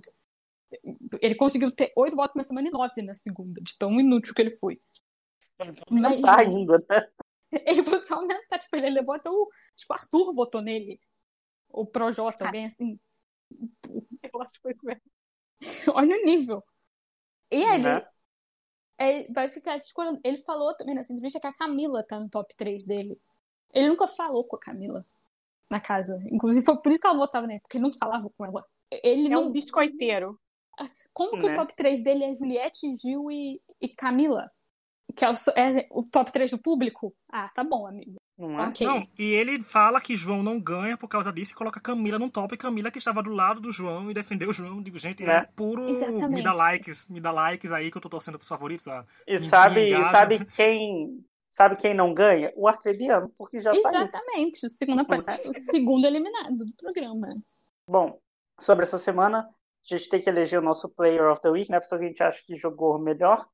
Ele 1.22 1.36
conseguiu 1.36 1.72
ter 1.72 1.92
oito 1.98 2.16
votos 2.16 2.36
na 2.36 2.44
semana 2.44 2.68
e 2.68 2.72
nove 2.72 3.02
na 3.02 3.14
segunda, 3.14 3.60
de 3.62 3.78
tão 3.78 4.00
inútil 4.00 4.34
que 4.34 4.42
ele 4.42 4.52
foi. 4.52 4.80
Mas, 5.90 6.22
tá 6.22 6.40
ainda, 6.40 6.78
né? 6.90 7.08
Ele 7.66 7.82
buscou 7.82 8.18
aumentar, 8.18 8.60
tipo, 8.60 8.76
ele 8.76 8.92
levou 8.92 9.16
até 9.16 9.28
o. 9.28 9.50
Tipo, 9.76 9.94
Arthur 9.94 10.34
votou 10.36 10.62
nele. 10.62 11.02
O 11.70 11.86
Projota, 11.86 12.46
alguém 12.46 12.66
assim. 12.66 13.00
Eu 14.34 14.42
acho 14.42 14.56
que 14.56 14.62
foi 14.62 14.72
isso 14.72 14.86
mesmo. 14.86 15.02
Olha 15.96 16.16
o 16.16 16.26
nível. 16.26 16.64
E 17.52 17.64
ele, 17.64 17.84
né? 17.84 18.08
ele 19.00 19.34
vai 19.34 19.50
ficar 19.50 19.78
escolhendo. 19.78 20.20
Ele 20.24 20.38
falou 20.38 20.76
também 20.76 20.96
nessa 20.96 21.14
entrevista 21.14 21.40
que 21.40 21.48
a 21.48 21.54
Camila 21.54 22.04
tá 22.04 22.20
no 22.20 22.30
top 22.30 22.56
3 22.56 22.86
dele. 22.86 23.20
Ele 23.74 23.90
nunca 23.90 24.08
falou 24.08 24.44
com 24.44 24.56
a 24.56 24.60
Camila 24.60 25.06
na 25.70 25.80
casa. 25.80 26.20
Inclusive, 26.32 26.66
foi 26.66 26.78
por 26.78 26.92
isso 26.92 27.02
que 27.02 27.08
ela 27.08 27.18
votava 27.18 27.46
nele, 27.46 27.60
porque 27.60 27.78
ele 27.78 27.84
não 27.84 27.92
falava 27.92 28.30
com 28.30 28.46
ela. 28.46 28.66
Ele 28.92 29.28
é 29.28 29.30
não... 29.30 29.48
um 29.48 29.52
biscoiteiro. 29.52 30.40
Como 31.14 31.38
que 31.38 31.48
né? 31.48 31.54
o 31.54 31.56
top 31.56 31.76
3 31.76 32.04
dele 32.04 32.24
é 32.24 32.34
Juliette, 32.34 32.96
Gil 32.96 33.30
e, 33.30 33.62
e 33.82 33.90
Camila? 33.90 34.50
Que 35.16 35.26
é 35.26 35.30
o, 35.30 35.34
é 35.56 35.88
o, 35.92 36.04
top 36.04 36.32
3 36.32 36.52
do 36.52 36.60
público? 36.60 37.16
Ah, 37.28 37.50
tá 37.50 37.64
bom, 37.64 37.86
amigo. 37.86 38.19
Não 38.40 38.58
é? 38.58 38.70
Okay. 38.70 38.88
Não, 38.88 39.04
e 39.18 39.34
ele 39.34 39.62
fala 39.62 40.00
que 40.00 40.16
João 40.16 40.42
não 40.42 40.58
ganha 40.58 40.98
por 40.98 41.10
causa 41.10 41.32
disso 41.32 41.52
e 41.52 41.56
coloca 41.56 41.82
Camila 41.82 42.18
no 42.18 42.30
top. 42.30 42.56
E 42.56 42.58
Camila 42.58 42.90
que 42.90 42.98
estava 42.98 43.22
do 43.22 43.32
lado 43.32 43.60
do 43.60 43.70
João 43.70 44.10
e 44.10 44.14
defendeu 44.14 44.50
o 44.50 44.54
João. 44.54 44.82
Digo, 44.82 44.98
gente, 44.98 45.24
é, 45.26 45.30
é 45.30 45.42
puro. 45.42 45.90
Exatamente. 45.90 46.30
Me 46.30 46.42
dá 46.42 46.54
likes, 46.54 47.10
me 47.10 47.20
dá 47.20 47.32
likes 47.32 47.70
aí 47.70 47.92
que 47.92 47.98
eu 47.98 48.02
tô 48.02 48.08
torcendo 48.08 48.38
pros 48.38 48.48
favoritos. 48.48 48.86
E 49.28 49.40
sabe, 49.40 49.92
sabe 50.10 50.46
quem. 50.46 51.22
Sabe 51.50 51.76
quem 51.76 51.96
não 51.96 52.14
ganha? 52.14 52.54
O 52.56 52.68
arcrebiano, 52.68 53.28
porque 53.36 53.60
já 53.60 53.72
Exatamente, 53.72 54.60
saiu. 54.60 54.70
o 54.70 54.74
segundo, 54.74 55.02
o 55.50 55.54
segundo 55.54 56.06
eliminado 56.06 56.58
do 56.58 56.74
programa. 56.78 57.36
Bom, 57.88 58.22
sobre 58.60 58.84
essa 58.84 59.00
semana, 59.00 59.40
a 59.40 59.96
gente 59.96 60.08
tem 60.08 60.22
que 60.22 60.30
eleger 60.30 60.60
o 60.60 60.64
nosso 60.64 60.88
Player 60.90 61.30
of 61.30 61.42
the 61.42 61.50
Week, 61.50 61.70
né? 61.72 61.78
A 61.78 61.82
pessoa 61.82 61.98
que 61.98 62.06
a 62.06 62.08
gente 62.08 62.24
acha 62.24 62.44
que 62.46 62.56
jogou 62.56 63.00
melhor. 63.00 63.46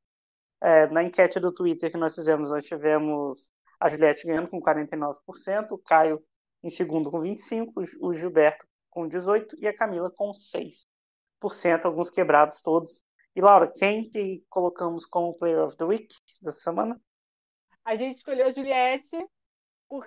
É, 0.62 0.88
na 0.88 1.04
enquete 1.04 1.40
do 1.40 1.54
Twitter 1.54 1.90
que 1.90 1.98
nós 1.98 2.16
fizemos, 2.16 2.52
nós 2.52 2.66
tivemos 2.66 3.54
a 3.86 3.90
Juliette 3.90 4.26
ganhando 4.26 4.50
com 4.50 4.60
49%, 4.60 5.72
o 5.72 5.78
Caio 5.78 6.20
em 6.64 6.72
segundo 6.72 7.12
com 7.12 7.20
25%, 7.20 7.72
o 8.02 8.14
Gilberto 8.16 8.66
com 8.90 9.08
18% 9.08 9.54
e 9.60 9.68
a 9.68 9.76
Camila 9.76 10.10
com 10.10 10.32
6%, 10.32 10.86
alguns 11.86 12.10
quebrados 12.10 12.62
todos. 12.62 13.04
E 13.36 13.42
Laura, 13.42 13.72
quem 13.72 14.10
que 14.10 14.44
colocamos 14.50 15.06
como 15.06 15.38
Player 15.38 15.64
of 15.64 15.78
the 15.78 15.86
Week 15.86 16.08
dessa 16.42 16.60
semana? 16.62 17.00
A 17.84 17.96
gente 17.96 18.16
escolheu 18.16 18.48
a 18.48 18.50
Juliette, 18.50 19.18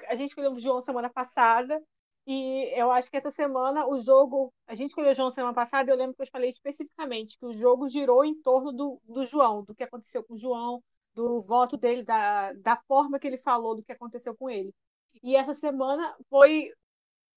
a 0.08 0.14
gente 0.16 0.30
escolheu 0.30 0.50
o 0.50 0.58
João 0.58 0.80
semana 0.80 1.08
passada, 1.08 1.80
e 2.26 2.64
eu 2.76 2.90
acho 2.90 3.08
que 3.08 3.16
essa 3.16 3.30
semana 3.30 3.86
o 3.86 4.00
jogo. 4.00 4.52
A 4.66 4.74
gente 4.74 4.88
escolheu 4.88 5.12
o 5.12 5.14
João 5.14 5.32
semana 5.32 5.54
passada, 5.54 5.88
eu 5.88 5.96
lembro 5.96 6.16
que 6.16 6.22
eu 6.22 6.30
falei 6.32 6.50
especificamente 6.50 7.38
que 7.38 7.46
o 7.46 7.52
jogo 7.52 7.86
girou 7.86 8.24
em 8.24 8.34
torno 8.42 8.72
do, 8.72 9.00
do 9.04 9.24
João, 9.24 9.62
do 9.62 9.72
que 9.72 9.84
aconteceu 9.84 10.24
com 10.24 10.34
o 10.34 10.38
João, 10.38 10.82
do 11.14 11.42
voto 11.42 11.76
dele, 11.76 12.02
da, 12.02 12.52
da 12.54 12.76
forma 12.88 13.18
que 13.18 13.26
ele 13.26 13.38
falou 13.38 13.74
do 13.76 13.82
que 13.82 13.92
aconteceu 13.92 14.36
com 14.36 14.48
ele. 14.48 14.74
E 15.22 15.36
essa 15.36 15.54
semana 15.54 16.16
foi 16.28 16.72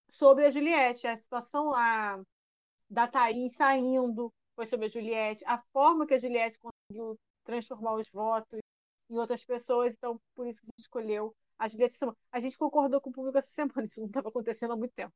sobre 0.09 0.45
a 0.45 0.51
Juliette, 0.51 1.07
a 1.07 1.15
situação 1.15 1.69
lá 1.69 2.21
da 2.89 3.07
Thaís 3.07 3.55
saindo, 3.55 4.31
foi 4.55 4.65
sobre 4.67 4.85
a 4.87 4.89
Juliette, 4.89 5.43
a 5.45 5.57
forma 5.73 6.05
que 6.05 6.13
a 6.13 6.19
Juliette 6.19 6.59
conseguiu 6.59 7.17
transformar 7.43 7.95
os 7.95 8.07
votos 8.11 8.59
em 9.09 9.17
outras 9.17 9.43
pessoas, 9.43 9.93
então 9.93 10.19
por 10.35 10.47
isso 10.47 10.61
que 10.61 10.67
a 10.67 10.71
gente 10.71 10.81
escolheu 10.81 11.35
a 11.57 11.67
Juliette. 11.67 11.95
A 12.31 12.39
gente 12.39 12.57
concordou 12.57 13.01
com 13.01 13.09
o 13.09 13.13
público 13.13 13.37
essa 13.37 13.51
semana, 13.51 13.85
isso 13.85 13.99
não 13.99 14.07
estava 14.07 14.29
acontecendo 14.29 14.73
há 14.73 14.77
muito 14.77 14.93
tempo. 14.93 15.13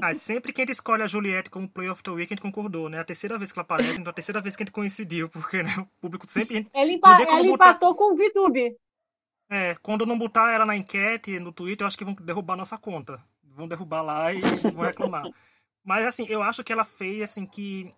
Ah, 0.00 0.14
sempre 0.14 0.52
que 0.52 0.60
a 0.60 0.62
gente 0.62 0.72
escolhe 0.72 1.02
a 1.02 1.06
Juliette 1.06 1.50
como 1.50 1.68
Play 1.68 1.88
of 1.88 2.02
the 2.02 2.10
Week, 2.10 2.32
a 2.32 2.34
gente 2.34 2.42
concordou, 2.42 2.88
né? 2.88 3.00
A 3.00 3.04
terceira 3.04 3.38
vez 3.38 3.50
que 3.50 3.58
ela 3.58 3.64
aparece, 3.64 3.98
então 3.98 4.10
a 4.10 4.14
terceira 4.14 4.40
vez 4.40 4.54
que 4.54 4.62
a 4.62 4.66
gente 4.66 4.74
coincidiu, 4.74 5.28
porque 5.28 5.62
né, 5.62 5.74
o 5.78 5.86
público 6.00 6.26
sempre. 6.26 6.68
Ela, 6.72 6.90
empa 6.90 7.20
ela 7.20 7.26
botar... 7.26 7.42
empatou 7.42 7.94
com 7.94 8.12
o 8.12 8.16
VTube. 8.16 8.76
É, 9.50 9.74
quando 9.82 10.06
não 10.06 10.18
botar 10.18 10.52
ela 10.52 10.64
na 10.64 10.76
enquete, 10.76 11.38
no 11.38 11.52
Twitter, 11.52 11.84
eu 11.84 11.86
acho 11.86 11.98
que 11.98 12.04
vão 12.04 12.14
derrubar 12.14 12.56
nossa 12.56 12.78
conta. 12.78 13.22
Vão 13.42 13.68
derrubar 13.68 14.02
lá 14.02 14.32
e 14.32 14.40
vão 14.40 14.84
reclamar. 14.84 15.24
Mas 15.84 16.06
assim, 16.06 16.26
eu 16.28 16.42
acho 16.42 16.64
que 16.64 16.72
ela 16.72 16.84
fez 16.84 17.22
assim 17.22 17.46
que. 17.46 17.94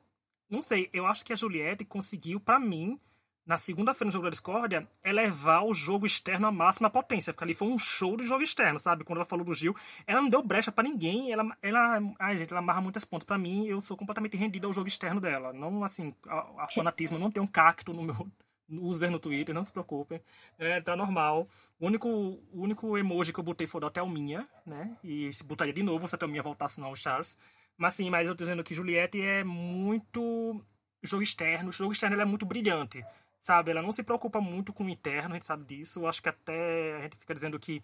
Não 0.50 0.60
sei, 0.62 0.88
eu 0.92 1.06
acho 1.06 1.24
que 1.24 1.32
a 1.32 1.36
Juliette 1.36 1.84
conseguiu, 1.84 2.38
para 2.38 2.58
mim, 2.58 3.00
na 3.46 3.56
segunda-feira 3.56 4.06
no 4.06 4.12
jogo 4.12 4.24
da 4.24 4.30
discórdia, 4.30 4.86
é 5.04 5.12
levar 5.12 5.62
o 5.62 5.72
jogo 5.72 6.04
externo 6.04 6.48
à 6.48 6.52
máxima 6.52 6.90
potência, 6.90 7.32
porque 7.32 7.44
ali 7.44 7.54
foi 7.54 7.68
um 7.68 7.78
show 7.78 8.16
de 8.16 8.24
jogo 8.24 8.42
externo, 8.42 8.80
sabe? 8.80 9.04
Quando 9.04 9.18
ela 9.18 9.24
falou 9.24 9.44
do 9.44 9.54
Gil, 9.54 9.74
ela 10.04 10.20
não 10.20 10.28
deu 10.28 10.42
brecha 10.42 10.72
para 10.72 10.82
ninguém, 10.82 11.30
ela, 11.30 11.56
ela, 11.62 12.02
ai 12.18 12.36
gente, 12.36 12.50
ela 12.50 12.58
amarra 12.58 12.80
muitas 12.80 13.04
pontas 13.04 13.24
para 13.24 13.38
mim, 13.38 13.66
eu 13.66 13.80
sou 13.80 13.96
completamente 13.96 14.36
rendido 14.36 14.66
ao 14.66 14.72
jogo 14.72 14.88
externo 14.88 15.20
dela. 15.20 15.52
Não, 15.52 15.84
assim, 15.84 16.12
a, 16.26 16.64
a 16.64 16.68
fanatismo, 16.74 17.18
não 17.18 17.30
tem 17.30 17.40
um 17.40 17.46
cacto 17.46 17.92
no 17.92 18.02
meu 18.02 18.28
user 18.68 19.12
no 19.12 19.20
Twitter, 19.20 19.54
não 19.54 19.62
se 19.62 19.72
preocupem, 19.72 20.20
é, 20.58 20.80
tá 20.80 20.96
normal. 20.96 21.48
O 21.78 21.86
único, 21.86 22.08
o 22.08 22.62
único 22.62 22.98
emoji 22.98 23.32
que 23.32 23.38
eu 23.38 23.44
botei 23.44 23.68
foi 23.68 23.80
da 23.80 23.90
Thelminha, 23.90 24.48
né? 24.66 24.96
E 25.04 25.32
se 25.32 25.44
botaria 25.44 25.72
de 25.72 25.84
novo 25.84 26.08
se 26.08 26.16
a 26.16 26.18
Thelminha 26.18 26.42
voltasse 26.42 26.80
não, 26.80 26.90
o 26.90 26.96
Charles. 26.96 27.38
Mas 27.78 27.94
sim, 27.94 28.10
mas 28.10 28.26
eu 28.26 28.34
tô 28.34 28.42
dizendo 28.42 28.64
que 28.64 28.74
Juliette 28.74 29.20
é 29.20 29.44
muito 29.44 30.60
jogo 31.00 31.22
externo, 31.22 31.68
o 31.68 31.72
jogo 31.72 31.92
externo 31.92 32.20
é 32.20 32.24
muito 32.24 32.44
brilhante 32.44 33.04
sabe? 33.46 33.70
Ela 33.70 33.80
não 33.80 33.92
se 33.92 34.02
preocupa 34.02 34.40
muito 34.40 34.72
com 34.72 34.84
o 34.84 34.88
interno, 34.90 35.30
a 35.30 35.34
gente 35.34 35.46
sabe 35.46 35.64
disso. 35.64 36.06
Acho 36.06 36.20
que 36.22 36.28
até 36.28 36.96
a 36.96 37.02
gente 37.02 37.16
fica 37.16 37.32
dizendo 37.32 37.58
que. 37.58 37.80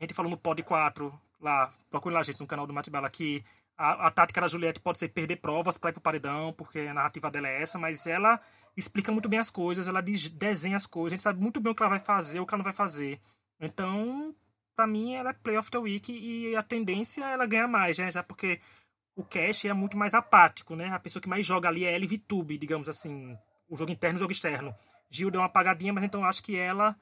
A 0.00 0.04
gente 0.04 0.14
falou 0.14 0.30
no 0.30 0.36
Pod 0.36 0.62
4, 0.62 1.12
lá, 1.40 1.70
procure 1.90 2.14
lá, 2.14 2.22
gente, 2.22 2.40
no 2.40 2.46
canal 2.46 2.68
do 2.68 2.72
Matibala, 2.72 3.10
que 3.10 3.44
a, 3.76 4.06
a 4.06 4.10
tática 4.12 4.40
da 4.40 4.46
Juliette 4.46 4.78
pode 4.80 4.98
ser 4.98 5.08
perder 5.08 5.36
provas 5.36 5.76
para 5.76 5.90
ir 5.90 5.92
pro 5.92 6.00
paredão, 6.00 6.52
porque 6.52 6.80
a 6.80 6.94
narrativa 6.94 7.28
dela 7.30 7.48
é 7.48 7.62
essa, 7.62 7.80
mas 7.80 8.06
ela 8.06 8.40
explica 8.76 9.10
muito 9.10 9.28
bem 9.28 9.40
as 9.40 9.50
coisas, 9.50 9.88
ela 9.88 10.00
desenha 10.00 10.76
as 10.76 10.86
coisas, 10.86 11.12
a 11.12 11.16
gente 11.16 11.22
sabe 11.22 11.40
muito 11.40 11.60
bem 11.60 11.72
o 11.72 11.74
que 11.74 11.82
ela 11.82 11.90
vai 11.90 11.98
fazer, 11.98 12.38
o 12.38 12.46
que 12.46 12.54
ela 12.54 12.58
não 12.58 12.64
vai 12.64 12.72
fazer. 12.72 13.20
Então, 13.58 14.32
para 14.76 14.86
mim, 14.86 15.14
ela 15.14 15.30
é 15.30 15.32
Play 15.32 15.58
of 15.58 15.68
the 15.68 15.78
Week 15.78 16.12
e 16.12 16.54
a 16.54 16.62
tendência 16.62 17.24
é 17.24 17.32
ela 17.32 17.44
ganhar 17.44 17.66
mais, 17.66 17.98
né? 17.98 18.12
Já 18.12 18.22
porque 18.22 18.60
o 19.16 19.24
Cash 19.24 19.64
é 19.64 19.72
muito 19.72 19.96
mais 19.96 20.14
apático, 20.14 20.76
né? 20.76 20.90
A 20.90 21.00
pessoa 21.00 21.20
que 21.20 21.28
mais 21.28 21.44
joga 21.44 21.68
ali 21.68 21.84
é 21.84 21.98
LVTube, 21.98 22.56
digamos 22.56 22.88
assim 22.88 23.36
o 23.68 23.76
jogo 23.76 23.92
interno 23.92 24.16
e 24.16 24.18
o 24.18 24.20
jogo 24.20 24.32
externo. 24.32 24.74
Gil 25.10 25.30
deu 25.30 25.40
uma 25.40 25.46
apagadinha, 25.46 25.92
mas 25.92 26.04
então 26.04 26.22
eu 26.22 26.26
acho 26.26 26.42
que 26.42 26.56
ela 26.56 26.96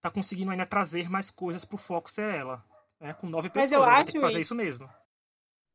tá 0.00 0.10
conseguindo 0.10 0.50
ainda 0.50 0.66
trazer 0.66 1.08
mais 1.08 1.30
coisas 1.30 1.64
pro 1.64 1.76
foco 1.76 2.10
ser 2.10 2.34
ela. 2.34 2.64
Né? 3.00 3.14
Com 3.14 3.28
nove 3.28 3.50
pessoas, 3.50 3.72
ela 3.72 3.86
vai 3.86 4.04
ter 4.04 4.12
que 4.12 4.20
fazer 4.20 4.40
isso 4.40 4.54
mesmo. 4.54 4.88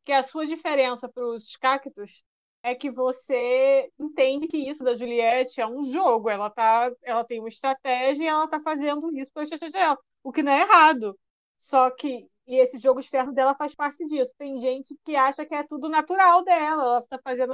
Que 0.04 0.12
a 0.12 0.24
sua 0.24 0.46
diferença 0.46 1.08
pros 1.08 1.56
cactos 1.58 2.24
é 2.64 2.76
que 2.76 2.90
você 2.90 3.92
entende 4.00 4.48
que 4.48 4.58
isso 4.58 4.84
da 4.84 4.96
Juliette 4.96 5.62
é 5.62 5.68
um 5.68 5.84
jogo. 5.84 6.30
Ela, 6.30 6.50
tá, 6.50 6.92
ela 7.04 7.24
tem 7.24 7.40
uma 7.40 7.50
estratégia 7.50 8.24
e 8.24 8.28
ela 8.28 8.48
tá 8.48 8.60
fazendo 8.60 9.16
isso 9.18 9.32
pela 9.32 9.44
estratégia 9.44 9.80
dela. 9.80 10.00
O 10.24 10.32
que 10.32 10.44
não 10.44 10.52
é 10.52 10.62
errado. 10.62 11.18
Só 11.60 11.90
que 11.90 12.30
e 12.48 12.56
esse 12.56 12.78
jogo 12.78 13.02
externo 13.02 13.34
dela 13.34 13.54
faz 13.54 13.76
parte 13.76 14.06
disso. 14.06 14.32
Tem 14.38 14.58
gente 14.58 14.98
que 15.04 15.18
acha 15.18 15.46
que 15.46 15.54
é 15.54 15.64
tudo 15.64 15.90
natural 15.90 16.44
dela. 16.44 16.84
Ela 16.84 17.02
tá 17.02 17.20
fazendo. 17.22 17.54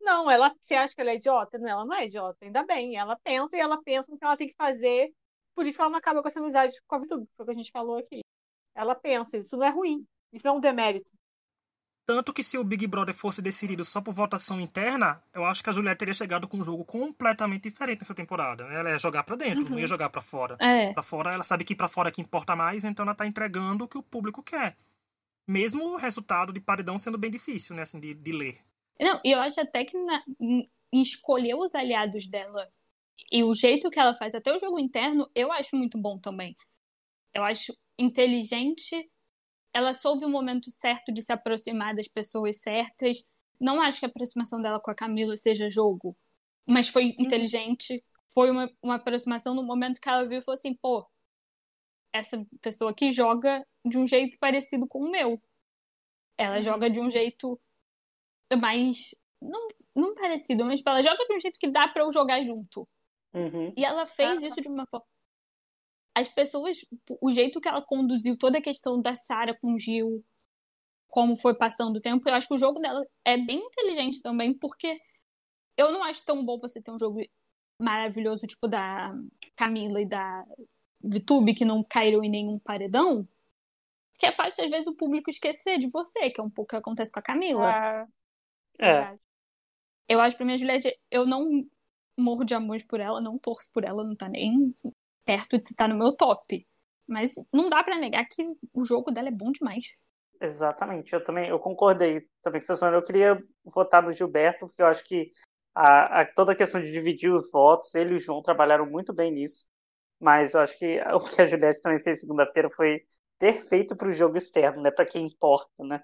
Não, 0.00 0.30
ela 0.30 0.54
você 0.62 0.74
acha 0.74 0.94
que 0.94 1.00
ela 1.00 1.10
é 1.10 1.16
idiota? 1.16 1.58
Não, 1.58 1.68
ela 1.68 1.84
não 1.84 1.94
é 1.94 2.06
idiota, 2.06 2.44
ainda 2.44 2.64
bem. 2.64 2.96
Ela 2.96 3.18
pensa 3.22 3.56
e 3.56 3.60
ela 3.60 3.82
pensa 3.82 4.10
no 4.10 4.18
que 4.18 4.24
ela 4.24 4.36
tem 4.36 4.48
que 4.48 4.54
fazer. 4.54 5.12
Por 5.54 5.66
isso 5.66 5.80
ela 5.80 5.90
não 5.90 5.98
acaba 5.98 6.22
com 6.22 6.28
essa 6.28 6.40
amizade 6.40 6.74
com 6.86 6.96
a 6.96 6.98
VTube, 6.98 7.28
foi 7.36 7.44
o 7.44 7.46
que 7.46 7.50
a 7.50 7.54
gente 7.54 7.70
falou 7.70 7.98
aqui. 7.98 8.20
Ela 8.74 8.94
pensa, 8.94 9.38
isso 9.38 9.56
não 9.56 9.64
é 9.64 9.70
ruim. 9.70 10.06
Isso 10.32 10.46
não 10.46 10.54
é 10.54 10.58
um 10.58 10.60
demérito. 10.60 11.08
Tanto 12.06 12.32
que 12.32 12.42
se 12.42 12.56
o 12.56 12.62
Big 12.62 12.86
Brother 12.86 13.14
fosse 13.14 13.42
decidido 13.42 13.84
só 13.84 14.00
por 14.00 14.14
votação 14.14 14.60
interna, 14.60 15.20
eu 15.34 15.44
acho 15.44 15.60
que 15.62 15.68
a 15.68 15.72
Juliette 15.72 15.98
teria 15.98 16.14
chegado 16.14 16.46
com 16.46 16.58
um 16.58 16.62
jogo 16.62 16.84
completamente 16.84 17.64
diferente 17.64 17.98
nessa 17.98 18.14
temporada. 18.14 18.62
Ela 18.64 18.90
ia 18.90 18.98
jogar 18.98 19.24
para 19.24 19.34
dentro, 19.34 19.64
uhum. 19.64 19.70
não 19.70 19.78
ia 19.80 19.88
jogar 19.88 20.08
para 20.08 20.22
fora. 20.22 20.56
É. 20.60 20.92
Pra 20.92 21.02
fora, 21.02 21.32
ela 21.32 21.42
sabe 21.42 21.64
que 21.64 21.74
para 21.74 21.88
fora 21.88 22.08
é 22.10 22.12
que 22.12 22.20
importa 22.20 22.54
mais, 22.54 22.84
então 22.84 23.02
ela 23.04 23.14
tá 23.14 23.26
entregando 23.26 23.84
o 23.84 23.88
que 23.88 23.98
o 23.98 24.02
público 24.04 24.40
quer. 24.40 24.76
Mesmo 25.48 25.94
o 25.94 25.96
resultado 25.96 26.52
de 26.52 26.60
paredão 26.60 26.96
sendo 26.96 27.18
bem 27.18 27.30
difícil, 27.30 27.74
né, 27.74 27.82
assim, 27.82 27.98
de, 27.98 28.14
de 28.14 28.32
ler. 28.32 28.60
Não, 29.00 29.20
e 29.24 29.32
eu 29.32 29.40
acho 29.40 29.60
até 29.60 29.84
que 29.84 29.96
na, 29.98 30.22
em 30.40 31.02
escolher 31.02 31.54
os 31.54 31.74
aliados 31.74 32.26
dela 32.26 32.70
e 33.30 33.42
o 33.44 33.54
jeito 33.54 33.90
que 33.90 33.98
ela 33.98 34.14
faz, 34.14 34.34
até 34.34 34.54
o 34.54 34.58
jogo 34.58 34.78
interno, 34.78 35.28
eu 35.34 35.52
acho 35.52 35.76
muito 35.76 35.98
bom 35.98 36.18
também. 36.18 36.56
Eu 37.34 37.44
acho 37.44 37.76
inteligente 37.98 39.10
ela 39.76 39.92
soube 39.92 40.24
o 40.24 40.28
momento 40.30 40.70
certo 40.70 41.12
de 41.12 41.20
se 41.20 41.30
aproximar 41.30 41.94
das 41.94 42.08
pessoas 42.08 42.62
certas. 42.62 43.22
Não 43.60 43.78
acho 43.78 43.98
que 43.98 44.06
a 44.06 44.08
aproximação 44.08 44.62
dela 44.62 44.80
com 44.80 44.90
a 44.90 44.94
Camila 44.94 45.36
seja 45.36 45.68
jogo, 45.68 46.16
mas 46.66 46.88
foi 46.88 47.08
uhum. 47.08 47.16
inteligente. 47.18 48.02
Foi 48.32 48.50
uma, 48.50 48.72
uma 48.82 48.94
aproximação 48.94 49.54
no 49.54 49.62
momento 49.62 50.00
que 50.00 50.08
ela 50.08 50.26
viu 50.26 50.38
e 50.38 50.42
falou 50.42 50.54
assim: 50.54 50.72
pô, 50.72 51.06
essa 52.10 52.42
pessoa 52.62 52.90
aqui 52.90 53.12
joga 53.12 53.66
de 53.84 53.98
um 53.98 54.06
jeito 54.06 54.38
parecido 54.38 54.86
com 54.86 55.00
o 55.00 55.10
meu. 55.10 55.38
Ela 56.38 56.56
uhum. 56.56 56.62
joga 56.62 56.88
de 56.88 56.98
um 56.98 57.10
jeito 57.10 57.60
mais. 58.54 59.14
Não, 59.40 59.68
não 59.94 60.14
parecido, 60.14 60.64
mas 60.64 60.80
ela 60.86 61.02
joga 61.02 61.26
de 61.26 61.34
um 61.34 61.40
jeito 61.40 61.58
que 61.58 61.68
dá 61.68 61.88
para 61.88 62.02
eu 62.02 62.12
jogar 62.12 62.42
junto. 62.42 62.86
Uhum. 63.34 63.72
E 63.76 63.84
ela 63.84 64.06
fez 64.06 64.42
ah, 64.42 64.46
isso 64.46 64.60
de 64.60 64.68
uma 64.68 64.86
forma 64.86 65.06
as 66.16 66.30
pessoas, 66.30 66.78
o 67.20 67.30
jeito 67.30 67.60
que 67.60 67.68
ela 67.68 67.82
conduziu 67.82 68.38
toda 68.38 68.56
a 68.56 68.62
questão 68.62 69.02
da 69.02 69.14
Sara 69.14 69.54
com 69.60 69.74
o 69.74 69.78
Gil, 69.78 70.24
como 71.08 71.36
foi 71.36 71.54
passando 71.54 71.96
o 71.96 72.00
tempo, 72.00 72.26
eu 72.26 72.32
acho 72.32 72.48
que 72.48 72.54
o 72.54 72.58
jogo 72.58 72.80
dela 72.80 73.06
é 73.22 73.36
bem 73.36 73.58
inteligente 73.58 74.22
também, 74.22 74.54
porque 74.54 74.98
eu 75.76 75.92
não 75.92 76.02
acho 76.02 76.24
tão 76.24 76.42
bom 76.42 76.56
você 76.56 76.80
ter 76.80 76.90
um 76.90 76.98
jogo 76.98 77.20
maravilhoso, 77.78 78.46
tipo 78.46 78.66
da 78.66 79.14
Camila 79.54 80.00
e 80.00 80.08
da 80.08 80.42
VTube, 81.04 81.54
que 81.54 81.66
não 81.66 81.84
caíram 81.84 82.24
em 82.24 82.30
nenhum 82.30 82.58
paredão, 82.58 83.28
que 84.18 84.24
é 84.24 84.32
fácil, 84.32 84.64
às 84.64 84.70
vezes, 84.70 84.86
o 84.86 84.96
público 84.96 85.28
esquecer 85.28 85.78
de 85.78 85.86
você, 85.86 86.30
que 86.30 86.40
é 86.40 86.42
um 86.42 86.48
pouco 86.48 86.68
o 86.68 86.70
que 86.70 86.76
acontece 86.76 87.12
com 87.12 87.20
a 87.20 87.22
Camila. 87.22 88.08
É. 88.78 89.16
Eu 90.08 90.20
acho 90.20 90.36
pra 90.36 90.46
mim, 90.46 90.54
a 90.54 90.56
Juliette, 90.56 90.96
eu 91.10 91.26
não 91.26 91.48
morro 92.18 92.44
de 92.44 92.54
amor 92.54 92.78
por 92.88 93.00
ela, 93.00 93.20
não 93.20 93.38
torço 93.38 93.68
por 93.72 93.84
ela, 93.84 94.04
não 94.04 94.16
tá 94.16 94.28
nem 94.28 94.74
perto 95.24 95.56
de 95.56 95.64
estar 95.64 95.88
no 95.88 95.96
meu 95.96 96.16
top. 96.16 96.64
Mas 97.08 97.34
não 97.52 97.68
dá 97.68 97.82
para 97.84 97.98
negar 97.98 98.24
que 98.28 98.42
o 98.72 98.84
jogo 98.84 99.10
dela 99.10 99.28
é 99.28 99.32
bom 99.32 99.52
demais. 99.52 99.86
Exatamente, 100.40 101.14
eu 101.14 101.24
também 101.24 101.48
eu 101.48 101.58
concordei 101.58 102.28
também 102.42 102.60
com 102.60 102.72
essa 102.72 102.86
Eu 102.88 103.02
queria 103.02 103.42
votar 103.64 104.02
no 104.02 104.12
Gilberto, 104.12 104.66
porque 104.66 104.82
eu 104.82 104.86
acho 104.86 105.02
que 105.04 105.30
a, 105.74 106.20
a, 106.20 106.26
toda 106.34 106.52
a 106.52 106.56
questão 106.56 106.80
de 106.80 106.92
dividir 106.92 107.32
os 107.32 107.50
votos, 107.50 107.94
ele 107.94 108.12
e 108.12 108.14
o 108.16 108.18
João 108.18 108.42
trabalharam 108.42 108.86
muito 108.86 109.14
bem 109.14 109.32
nisso. 109.32 109.66
Mas 110.20 110.54
eu 110.54 110.60
acho 110.60 110.78
que 110.78 110.98
o 111.12 111.20
que 111.20 111.42
a 111.42 111.46
Juliette 111.46 111.80
também 111.80 112.02
fez 112.02 112.20
segunda-feira 112.20 112.68
foi 112.70 113.00
perfeito 113.38 113.96
para 113.96 114.08
o 114.08 114.12
jogo 114.12 114.36
externo, 114.36 114.82
né? 114.82 114.90
Para 114.90 115.06
quem 115.06 115.26
importa, 115.26 115.70
né? 115.80 116.02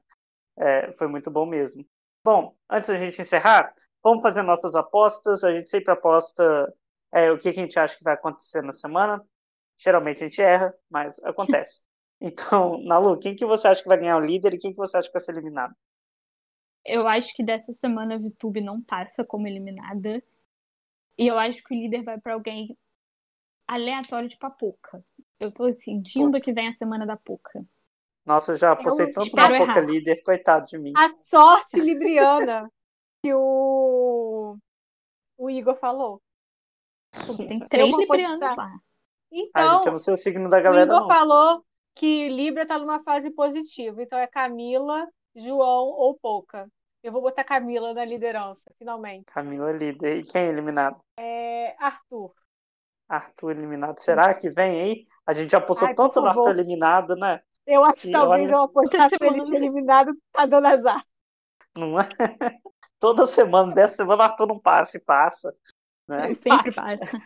É, 0.58 0.92
foi 0.92 1.08
muito 1.08 1.30
bom 1.30 1.46
mesmo. 1.46 1.84
Bom, 2.24 2.54
antes 2.70 2.88
da 2.88 2.96
gente 2.96 3.20
encerrar, 3.20 3.74
vamos 4.02 4.22
fazer 4.22 4.42
nossas 4.42 4.74
apostas. 4.74 5.42
A 5.42 5.52
gente 5.52 5.68
sempre 5.68 5.92
aposta 5.92 6.72
é, 7.12 7.30
o 7.32 7.38
que 7.38 7.48
a 7.48 7.52
gente 7.52 7.78
acha 7.78 7.96
que 7.96 8.04
vai 8.04 8.14
acontecer 8.14 8.62
na 8.62 8.72
semana. 8.72 9.24
Geralmente 9.78 10.18
a 10.18 10.28
gente 10.28 10.40
erra, 10.40 10.74
mas 10.90 11.22
acontece. 11.24 11.82
Então, 12.24 12.80
Nalu, 12.84 13.18
quem 13.18 13.34
que 13.34 13.44
você 13.44 13.66
acha 13.66 13.82
que 13.82 13.88
vai 13.88 13.98
ganhar 13.98 14.16
o 14.16 14.24
líder 14.24 14.54
e 14.54 14.58
quem 14.58 14.70
que 14.70 14.76
você 14.76 14.96
acha 14.96 15.08
que 15.08 15.12
vai 15.12 15.20
ser 15.20 15.32
eliminado? 15.32 15.74
Eu 16.86 17.08
acho 17.08 17.34
que 17.34 17.42
dessa 17.42 17.72
semana 17.72 18.14
a 18.14 18.18
VTube 18.18 18.60
não 18.60 18.80
passa 18.80 19.24
como 19.24 19.48
eliminada. 19.48 20.22
E 21.18 21.26
eu 21.26 21.36
acho 21.36 21.60
que 21.64 21.74
o 21.74 21.76
líder 21.76 22.04
vai 22.04 22.20
para 22.20 22.34
alguém 22.34 22.78
aleatório 23.66 24.28
de 24.28 24.36
Papoca. 24.36 25.04
Eu 25.40 25.50
tô 25.50 25.72
sentindo 25.72 26.40
que 26.40 26.52
vem 26.52 26.68
a 26.68 26.72
semana 26.72 27.04
da 27.04 27.16
Poca. 27.16 27.66
Nossa, 28.24 28.52
eu 28.52 28.56
já 28.56 28.72
apostei 28.72 29.06
eu 29.06 29.12
tanto 29.12 29.34
na 29.34 29.58
Poca 29.58 29.80
líder, 29.80 30.22
coitado 30.22 30.66
de 30.66 30.78
mim. 30.78 30.92
A 30.96 31.08
sorte 31.10 31.80
libriana 31.80 32.70
que 33.22 33.32
o, 33.34 34.56
o 35.36 35.50
Igor 35.50 35.76
falou. 35.76 36.20
Tem 37.48 37.58
três 37.60 37.96
librianos 37.96 38.56
lá. 38.56 38.70
Então, 39.30 39.70
a 39.70 39.74
gente, 39.74 39.86
eu 39.86 39.92
não 39.92 39.98
sei 39.98 40.14
o 40.14 40.16
signo 40.16 40.48
da 40.48 40.60
galera, 40.60 40.92
o 40.92 40.96
Igor 40.96 41.08
falou 41.08 41.64
que 41.94 42.28
Libra 42.28 42.66
tá 42.66 42.78
numa 42.78 43.02
fase 43.02 43.30
positiva. 43.30 44.02
Então 44.02 44.18
é 44.18 44.26
Camila, 44.26 45.06
João 45.34 45.86
ou 45.88 46.18
Pouca. 46.18 46.68
Eu 47.02 47.10
vou 47.10 47.20
botar 47.20 47.42
Camila 47.42 47.92
na 47.92 48.04
liderança, 48.04 48.70
finalmente. 48.78 49.24
Camila 49.24 49.70
é 49.70 49.72
líder. 49.72 50.18
E 50.18 50.24
quem 50.24 50.42
é 50.42 50.48
eliminado? 50.48 51.00
É 51.18 51.74
Arthur. 51.78 52.32
Arthur 53.08 53.50
eliminado. 53.50 53.98
Será 53.98 54.32
que 54.34 54.48
vem 54.48 54.80
aí? 54.80 55.02
A 55.26 55.34
gente 55.34 55.50
já 55.50 55.58
apostou 55.58 55.88
Ai, 55.88 55.94
tanto 55.94 56.20
no 56.20 56.28
Arthur 56.28 56.50
eliminado, 56.50 57.16
né? 57.16 57.40
Eu 57.66 57.84
acho 57.84 58.02
que 58.02 58.10
talvez 58.10 58.44
olha... 58.44 58.52
eu 58.52 58.62
apostar 58.62 59.08
que 59.08 59.24
ele 59.24 59.44
ser 59.44 59.54
eliminado 59.54 60.12
tá 60.32 60.46
dando 60.46 60.66
azar. 60.66 61.04
Não 61.76 61.98
é? 61.98 62.08
Toda 62.98 63.26
semana, 63.26 63.74
dessa 63.74 63.96
semana, 63.96 64.24
Arthur 64.24 64.46
não 64.46 64.58
passa 64.58 64.96
e 64.96 65.00
passa. 65.00 65.54
Né? 66.06 66.34
Sempre 66.34 66.72
passa. 66.72 67.22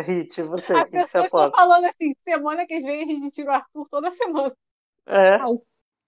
Hit, 0.00 0.42
você, 0.44 0.74
As 0.74 0.90
pessoas 0.90 1.24
estão 1.24 1.50
falando 1.50 1.84
assim, 1.86 2.14
semana 2.22 2.66
que 2.66 2.78
vem 2.80 3.02
a 3.02 3.06
gente 3.06 3.30
tira 3.30 3.50
o 3.50 3.54
Arthur 3.54 3.88
toda 3.88 4.10
semana. 4.10 4.54
É. 5.06 5.38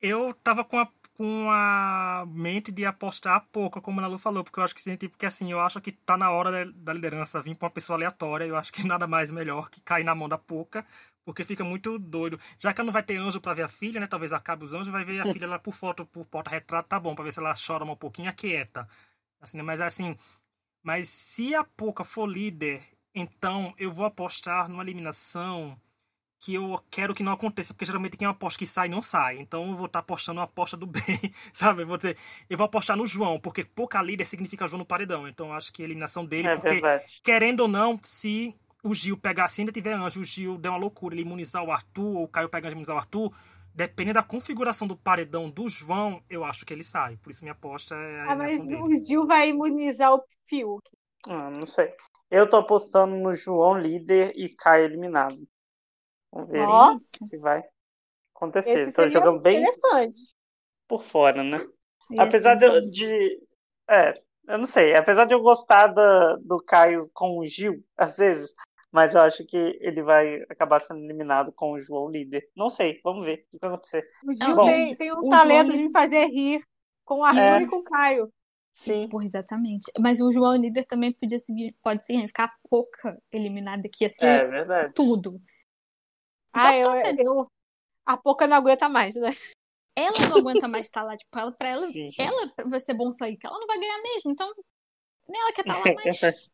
Eu 0.02 0.34
tava 0.34 0.64
com 0.64 0.78
a, 0.78 0.88
com 1.14 1.50
a 1.50 2.24
mente 2.28 2.72
de 2.72 2.84
apostar 2.84 3.46
pouco, 3.52 3.80
como 3.80 4.00
a 4.00 4.06
Lu 4.06 4.18
falou, 4.18 4.42
porque 4.42 4.60
eu 4.60 4.64
acho 4.64 4.74
que 4.74 5.08
porque 5.08 5.26
assim, 5.26 5.52
eu 5.52 5.60
acho 5.60 5.80
que 5.80 5.92
tá 5.92 6.16
na 6.16 6.30
hora 6.30 6.50
da, 6.50 6.72
da 6.74 6.92
liderança 6.92 7.42
vir 7.42 7.54
pra 7.54 7.66
uma 7.66 7.72
pessoa 7.72 7.96
aleatória, 7.96 8.44
eu 8.44 8.56
acho 8.56 8.72
que 8.72 8.82
nada 8.86 9.06
mais 9.06 9.30
melhor 9.30 9.70
que 9.70 9.80
cair 9.80 10.04
na 10.04 10.14
mão 10.14 10.28
da 10.28 10.38
pouca, 10.38 10.84
porque 11.24 11.44
fica 11.44 11.64
muito 11.64 11.98
doido. 11.98 12.38
Já 12.58 12.72
que 12.72 12.80
ela 12.80 12.86
não 12.86 12.92
vai 12.92 13.02
ter 13.02 13.16
anjo 13.16 13.40
para 13.40 13.54
ver 13.54 13.62
a 13.62 13.68
filha, 13.68 14.00
né? 14.00 14.06
Talvez 14.06 14.32
acabe 14.32 14.64
os 14.64 14.72
anjos, 14.72 14.88
vai 14.88 15.04
ver 15.04 15.20
a 15.20 15.32
filha 15.32 15.46
lá 15.46 15.58
por 15.58 15.74
foto, 15.74 16.04
por 16.06 16.24
porta-retrato, 16.24 16.88
tá 16.88 16.98
bom, 16.98 17.14
pra 17.14 17.24
ver 17.24 17.32
se 17.32 17.40
ela 17.40 17.54
chora 17.54 17.84
um 17.84 17.96
pouquinho, 17.96 18.28
aquieta. 18.28 18.88
Assim, 19.40 19.60
mas 19.62 19.80
assim, 19.80 20.16
mas 20.82 21.08
se 21.08 21.54
a 21.54 21.64
Poca 21.64 22.04
for 22.04 22.26
líder, 22.26 22.82
então 23.14 23.74
eu 23.78 23.92
vou 23.92 24.04
apostar 24.04 24.68
numa 24.68 24.82
eliminação 24.82 25.78
que 26.40 26.54
eu 26.54 26.82
quero 26.90 27.14
que 27.14 27.22
não 27.22 27.32
aconteça, 27.32 27.74
porque 27.74 27.84
geralmente 27.84 28.16
quem 28.16 28.26
aposta 28.26 28.58
que 28.58 28.66
sai 28.66 28.88
não 28.88 29.02
sai. 29.02 29.38
Então 29.38 29.68
eu 29.68 29.76
vou 29.76 29.84
estar 29.84 29.98
apostando 29.98 30.40
uma 30.40 30.44
aposta 30.44 30.74
do 30.74 30.86
bem, 30.88 31.34
sabe? 31.52 31.82
Eu 31.82 31.86
vou 31.86 31.98
dizer, 31.98 32.16
eu 32.48 32.56
vou 32.56 32.64
apostar 32.64 32.96
no 32.96 33.06
João, 33.06 33.38
porque 33.38 33.62
pouca 33.62 34.00
líder 34.00 34.24
significa 34.24 34.66
João 34.66 34.78
no 34.78 34.86
paredão. 34.86 35.28
Então 35.28 35.48
eu 35.48 35.52
acho 35.52 35.70
que 35.70 35.82
a 35.82 35.84
eliminação 35.84 36.24
dele, 36.24 36.48
é 36.48 36.54
porque 36.54 36.70
verdade. 36.70 37.20
querendo 37.22 37.60
ou 37.60 37.68
não, 37.68 37.98
se 38.02 38.54
o 38.82 38.94
Gil 38.94 39.16
pegar, 39.16 39.48
se 39.48 39.60
ainda 39.60 39.72
tiver 39.72 39.92
anjo, 39.92 40.20
o 40.20 40.24
Gil 40.24 40.58
der 40.58 40.70
uma 40.70 40.78
loucura, 40.78 41.14
ele 41.14 41.22
imunizar 41.22 41.64
o 41.64 41.70
Arthur, 41.70 42.16
ou 42.16 42.24
o 42.24 42.28
Caio 42.28 42.48
pegar 42.48 42.68
e 42.68 42.72
imunizar 42.72 42.96
o 42.96 42.98
Arthur, 42.98 43.32
dependendo 43.74 44.14
da 44.14 44.22
configuração 44.22 44.86
do 44.86 44.96
paredão 44.96 45.50
do 45.50 45.68
João, 45.68 46.22
eu 46.28 46.44
acho 46.44 46.64
que 46.64 46.72
ele 46.72 46.84
sai. 46.84 47.16
Por 47.16 47.30
isso 47.30 47.42
minha 47.42 47.52
aposta 47.52 47.94
é 47.94 48.20
a 48.20 48.32
ah, 48.32 48.36
mas 48.36 48.58
dele. 48.58 48.82
o 48.82 48.94
Gil 48.94 49.26
vai 49.26 49.48
imunizar 49.48 50.14
o 50.14 50.22
Fiuk. 50.48 50.82
Ah, 51.28 51.50
não 51.50 51.66
sei. 51.66 51.92
Eu 52.30 52.48
tô 52.48 52.58
apostando 52.58 53.16
no 53.16 53.34
João 53.34 53.78
líder 53.78 54.32
e 54.36 54.48
Caio 54.48 54.84
eliminado. 54.84 55.38
Vamos 56.32 56.50
ver 56.50 56.62
Nossa. 56.62 57.04
o 57.20 57.26
que 57.26 57.36
vai 57.38 57.62
acontecer. 58.34 58.88
Estou 58.88 59.08
jogando 59.08 59.40
bem 59.40 59.64
por 60.86 61.02
fora, 61.02 61.42
né? 61.42 61.58
Esse 62.10 62.20
Apesar 62.20 62.54
de, 62.56 62.90
de, 62.90 63.40
É, 63.88 64.20
eu 64.48 64.58
não 64.58 64.66
sei. 64.66 64.94
Apesar 64.94 65.24
de 65.24 65.34
eu 65.34 65.40
gostar 65.40 65.88
da, 65.88 66.36
do 66.36 66.58
Caio 66.58 67.02
com 67.12 67.38
o 67.38 67.46
Gil, 67.46 67.84
às 67.96 68.16
vezes, 68.16 68.54
mas 68.92 69.14
eu 69.14 69.22
acho 69.22 69.44
que 69.46 69.56
ele 69.80 70.02
vai 70.02 70.42
acabar 70.48 70.80
sendo 70.80 71.02
eliminado 71.02 71.52
com 71.52 71.72
o 71.72 71.80
João 71.80 72.10
líder. 72.10 72.48
Não 72.56 72.68
sei, 72.68 73.00
vamos 73.04 73.24
ver 73.24 73.34
o 73.34 73.50
que 73.50 73.58
vai 73.60 73.70
acontecer. 73.70 74.08
O 74.24 74.32
Gil 74.32 74.56
Bom, 74.56 74.64
tem, 74.64 74.96
tem 74.96 75.12
um 75.12 75.28
talento 75.28 75.68
João... 75.68 75.78
de 75.78 75.84
me 75.84 75.92
fazer 75.92 76.26
rir 76.26 76.64
com 77.04 77.20
o 77.20 77.24
Arthur 77.24 77.40
é. 77.40 77.62
e 77.62 77.68
com 77.68 77.76
o 77.76 77.84
Caio. 77.84 78.32
Sim. 78.72 79.08
Porra, 79.08 79.24
exatamente. 79.24 79.90
Mas 79.98 80.20
o 80.20 80.32
João 80.32 80.56
líder 80.56 80.86
também 80.86 81.12
podia 81.12 81.38
seguir, 81.38 81.74
pode 81.82 82.04
significar 82.04 82.48
a 82.48 82.68
pouca 82.68 83.20
eliminada, 83.32 83.88
que 83.92 84.04
ia 84.04 84.10
ser 84.10 84.26
é, 84.26 84.46
verdade. 84.46 84.92
tudo. 84.94 85.40
Ah, 86.52 86.76
eu, 86.76 86.90
eu, 87.18 87.46
a 88.06 88.16
pouca 88.16 88.46
não 88.46 88.56
aguenta 88.56 88.88
mais, 88.88 89.14
né? 89.14 89.30
Ela 89.94 90.28
não 90.28 90.38
aguenta 90.38 90.66
mais 90.66 90.86
estar 90.86 91.02
lá, 91.02 91.16
tipo, 91.16 91.38
ela, 91.38 91.52
pra 91.52 91.68
ela, 91.70 91.86
Sim. 91.86 92.10
ela 92.18 92.52
vai 92.66 92.80
ser 92.80 92.94
bom 92.94 93.12
sair, 93.12 93.36
que 93.36 93.46
ela 93.46 93.58
não 93.58 93.66
vai 93.66 93.78
ganhar 93.78 94.02
mesmo, 94.02 94.30
então 94.30 94.52
nem 95.28 95.40
ela 95.40 95.52
quer 95.52 95.60
estar 95.60 95.78
lá 95.78 95.84
mais. 95.94 96.52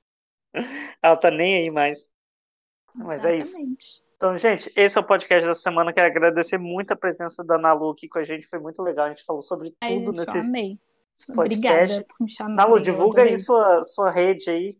ela 1.02 1.16
tá 1.16 1.30
nem 1.30 1.56
aí 1.56 1.70
mais. 1.70 2.10
Mas 2.96 3.24
é 3.24 3.36
isso. 3.36 3.56
Então, 4.16 4.34
gente, 4.36 4.72
esse 4.74 4.96
é 4.96 5.00
o 5.00 5.06
podcast 5.06 5.46
da 5.46 5.54
semana. 5.54 5.92
Quero 5.92 6.06
agradecer 6.06 6.58
muito 6.58 6.90
a 6.92 6.96
presença 6.96 7.44
da 7.44 7.58
Nalu 7.58 7.90
aqui 7.90 8.08
com 8.08 8.18
a 8.18 8.24
gente. 8.24 8.46
Foi 8.46 8.58
muito 8.58 8.82
legal. 8.82 9.06
A 9.06 9.08
gente 9.10 9.24
falou 9.24 9.42
sobre 9.42 9.74
tudo 9.78 10.12
nesse, 10.12 10.38
amei. 10.38 10.78
podcast. 11.34 11.94
Obrigada 11.94 12.04
por 12.04 12.24
me 12.24 12.30
chamar. 12.30 12.54
Nalu, 12.54 12.80
divulga 12.80 13.22
aí 13.22 13.36
sua, 13.36 13.84
sua 13.84 14.10
rede 14.10 14.50
aí. 14.50 14.78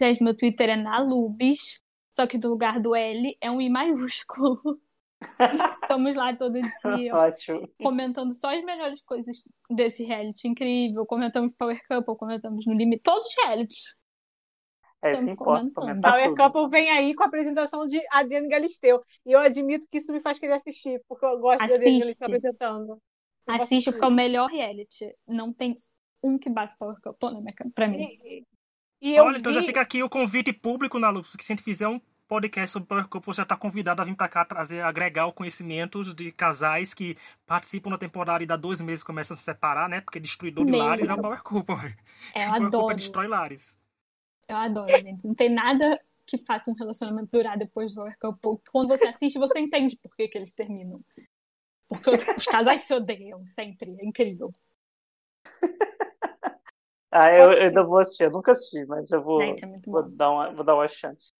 Gente, 0.00 0.22
meu 0.22 0.34
Twitter 0.34 0.70
é 0.70 0.76
Nalubis, 0.76 1.82
só 2.08 2.26
que 2.26 2.38
no 2.38 2.48
lugar 2.48 2.80
do 2.80 2.94
L 2.94 3.36
é 3.38 3.50
um 3.50 3.60
I 3.60 3.68
maiúsculo. 3.68 4.80
Estamos 5.82 6.16
lá 6.16 6.34
todo 6.34 6.58
dia. 6.58 7.14
Ótimo. 7.14 7.68
Comentando 7.82 8.32
só 8.34 8.48
as 8.48 8.64
melhores 8.64 9.02
coisas 9.02 9.42
desse 9.68 10.02
reality 10.02 10.48
incrível. 10.48 11.04
Comentamos 11.04 11.52
Power 11.58 11.78
Couple, 11.86 12.16
comentamos 12.16 12.64
no 12.64 12.72
limite. 12.72 13.02
Todos 13.02 13.26
os 13.26 13.34
realities. 13.44 13.99
É 15.02 15.12
isso 15.12 15.24
que 15.24 15.30
importa. 15.30 15.70
Power 16.00 16.34
Couple 16.36 16.68
vem 16.68 16.90
aí 16.90 17.14
com 17.14 17.22
a 17.22 17.26
apresentação 17.26 17.86
de 17.86 18.00
Adriane 18.10 18.48
Galisteu. 18.48 19.02
E 19.24 19.32
eu 19.32 19.40
admito 19.40 19.86
que 19.90 19.98
isso 19.98 20.12
me 20.12 20.20
faz 20.20 20.38
querer 20.38 20.54
assistir, 20.54 21.02
porque 21.08 21.24
eu 21.24 21.38
gosto 21.38 21.62
Assiste. 21.62 21.68
de 21.68 21.74
Adriane 21.74 22.00
Galisteu 22.00 22.26
apresentando. 22.26 23.02
Eu 23.46 23.54
Assiste, 23.54 23.90
porque 23.90 24.04
é 24.04 24.08
o 24.08 24.12
melhor 24.12 24.48
reality. 24.48 25.14
Não 25.26 25.52
tem 25.52 25.74
um 26.22 26.38
que 26.38 26.50
bate 26.50 26.76
Power 26.78 26.96
Couple 27.02 27.40
né, 27.40 27.52
pra 27.74 27.88
mim. 27.88 28.06
E, 28.24 28.44
e 29.00 29.18
Olha, 29.18 29.32
vi... 29.32 29.38
então 29.38 29.52
já 29.52 29.62
fica 29.62 29.80
aqui 29.80 30.02
o 30.02 30.10
convite 30.10 30.52
público, 30.52 30.98
na 30.98 31.12
que 31.14 31.44
se 31.44 31.52
a 31.52 31.56
gente 31.56 31.64
fizer 31.64 31.88
um 31.88 32.00
podcast 32.28 32.70
sobre 32.70 32.88
Power 32.88 33.08
Couple, 33.08 33.32
você 33.34 33.38
já 33.38 33.42
está 33.42 33.56
convidado 33.56 34.00
a 34.00 34.04
vir 34.04 34.14
para 34.14 34.28
cá 34.28 34.44
trazer, 34.44 34.82
agregar 34.82 35.26
o 35.26 35.32
conhecimento 35.32 36.14
de 36.14 36.30
casais 36.30 36.94
que 36.94 37.16
participam 37.46 37.90
da 37.90 37.98
temporada 37.98 38.44
e 38.44 38.46
dá 38.46 38.56
dois 38.56 38.80
meses 38.80 39.02
começam 39.02 39.34
a 39.34 39.36
se 39.36 39.42
separar, 39.42 39.88
né? 39.88 40.00
Porque 40.00 40.20
destruidor 40.20 40.64
de 40.64 40.72
lares 40.72 41.08
é 41.08 41.14
o 41.14 41.20
Power 41.20 41.42
Couple. 41.42 41.96
É, 42.34 42.44
eu 42.44 42.48
Power 42.50 42.66
adoro. 42.66 42.70
Couple 42.70 42.96
destrói 42.96 43.26
lares. 43.26 43.79
Eu 44.50 44.56
adoro, 44.56 44.90
gente. 45.02 45.26
Não 45.26 45.34
tem 45.34 45.48
nada 45.48 45.98
que 46.26 46.38
faça 46.38 46.70
um 46.70 46.74
relacionamento 46.74 47.28
durar 47.32 47.56
depois 47.56 47.94
do 47.94 48.04
Couple. 48.20 48.58
Quando 48.72 48.88
você 48.88 49.06
assiste, 49.06 49.38
você 49.38 49.60
entende 49.60 49.96
por 49.96 50.14
que, 50.16 50.28
que 50.28 50.38
eles 50.38 50.52
terminam. 50.52 51.00
Porque 51.88 52.10
os 52.10 52.44
casais 52.44 52.82
se 52.82 52.92
odeiam 52.92 53.46
sempre. 53.46 53.96
É 54.00 54.04
incrível. 54.04 54.48
ah, 57.10 57.32
eu, 57.32 57.52
eu 57.52 57.62
ainda 57.68 57.84
vou 57.84 57.98
assistir. 57.98 58.24
Eu 58.24 58.32
nunca 58.32 58.52
assisti, 58.52 58.84
mas 58.86 59.10
eu 59.12 59.22
vou, 59.22 59.40
Gente, 59.40 59.64
é 59.64 59.72
vou, 59.86 60.08
dar, 60.10 60.30
uma, 60.30 60.52
vou 60.52 60.64
dar 60.64 60.74
uma 60.74 60.88
chance. 60.88 61.32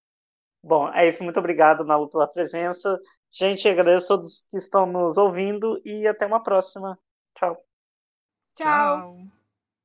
Bom, 0.62 0.88
é 0.92 1.08
isso. 1.08 1.24
Muito 1.24 1.38
obrigado, 1.38 1.84
Nalu, 1.84 2.08
pela 2.08 2.28
presença. 2.28 2.96
Gente, 3.32 3.68
agradeço 3.68 4.06
a 4.06 4.16
todos 4.16 4.46
que 4.50 4.56
estão 4.56 4.86
nos 4.86 5.16
ouvindo 5.16 5.80
e 5.84 6.06
até 6.06 6.26
uma 6.26 6.42
próxima. 6.42 6.98
Tchau. 7.34 7.56
Tchau. 8.56 9.16
Tchau. 9.16 9.39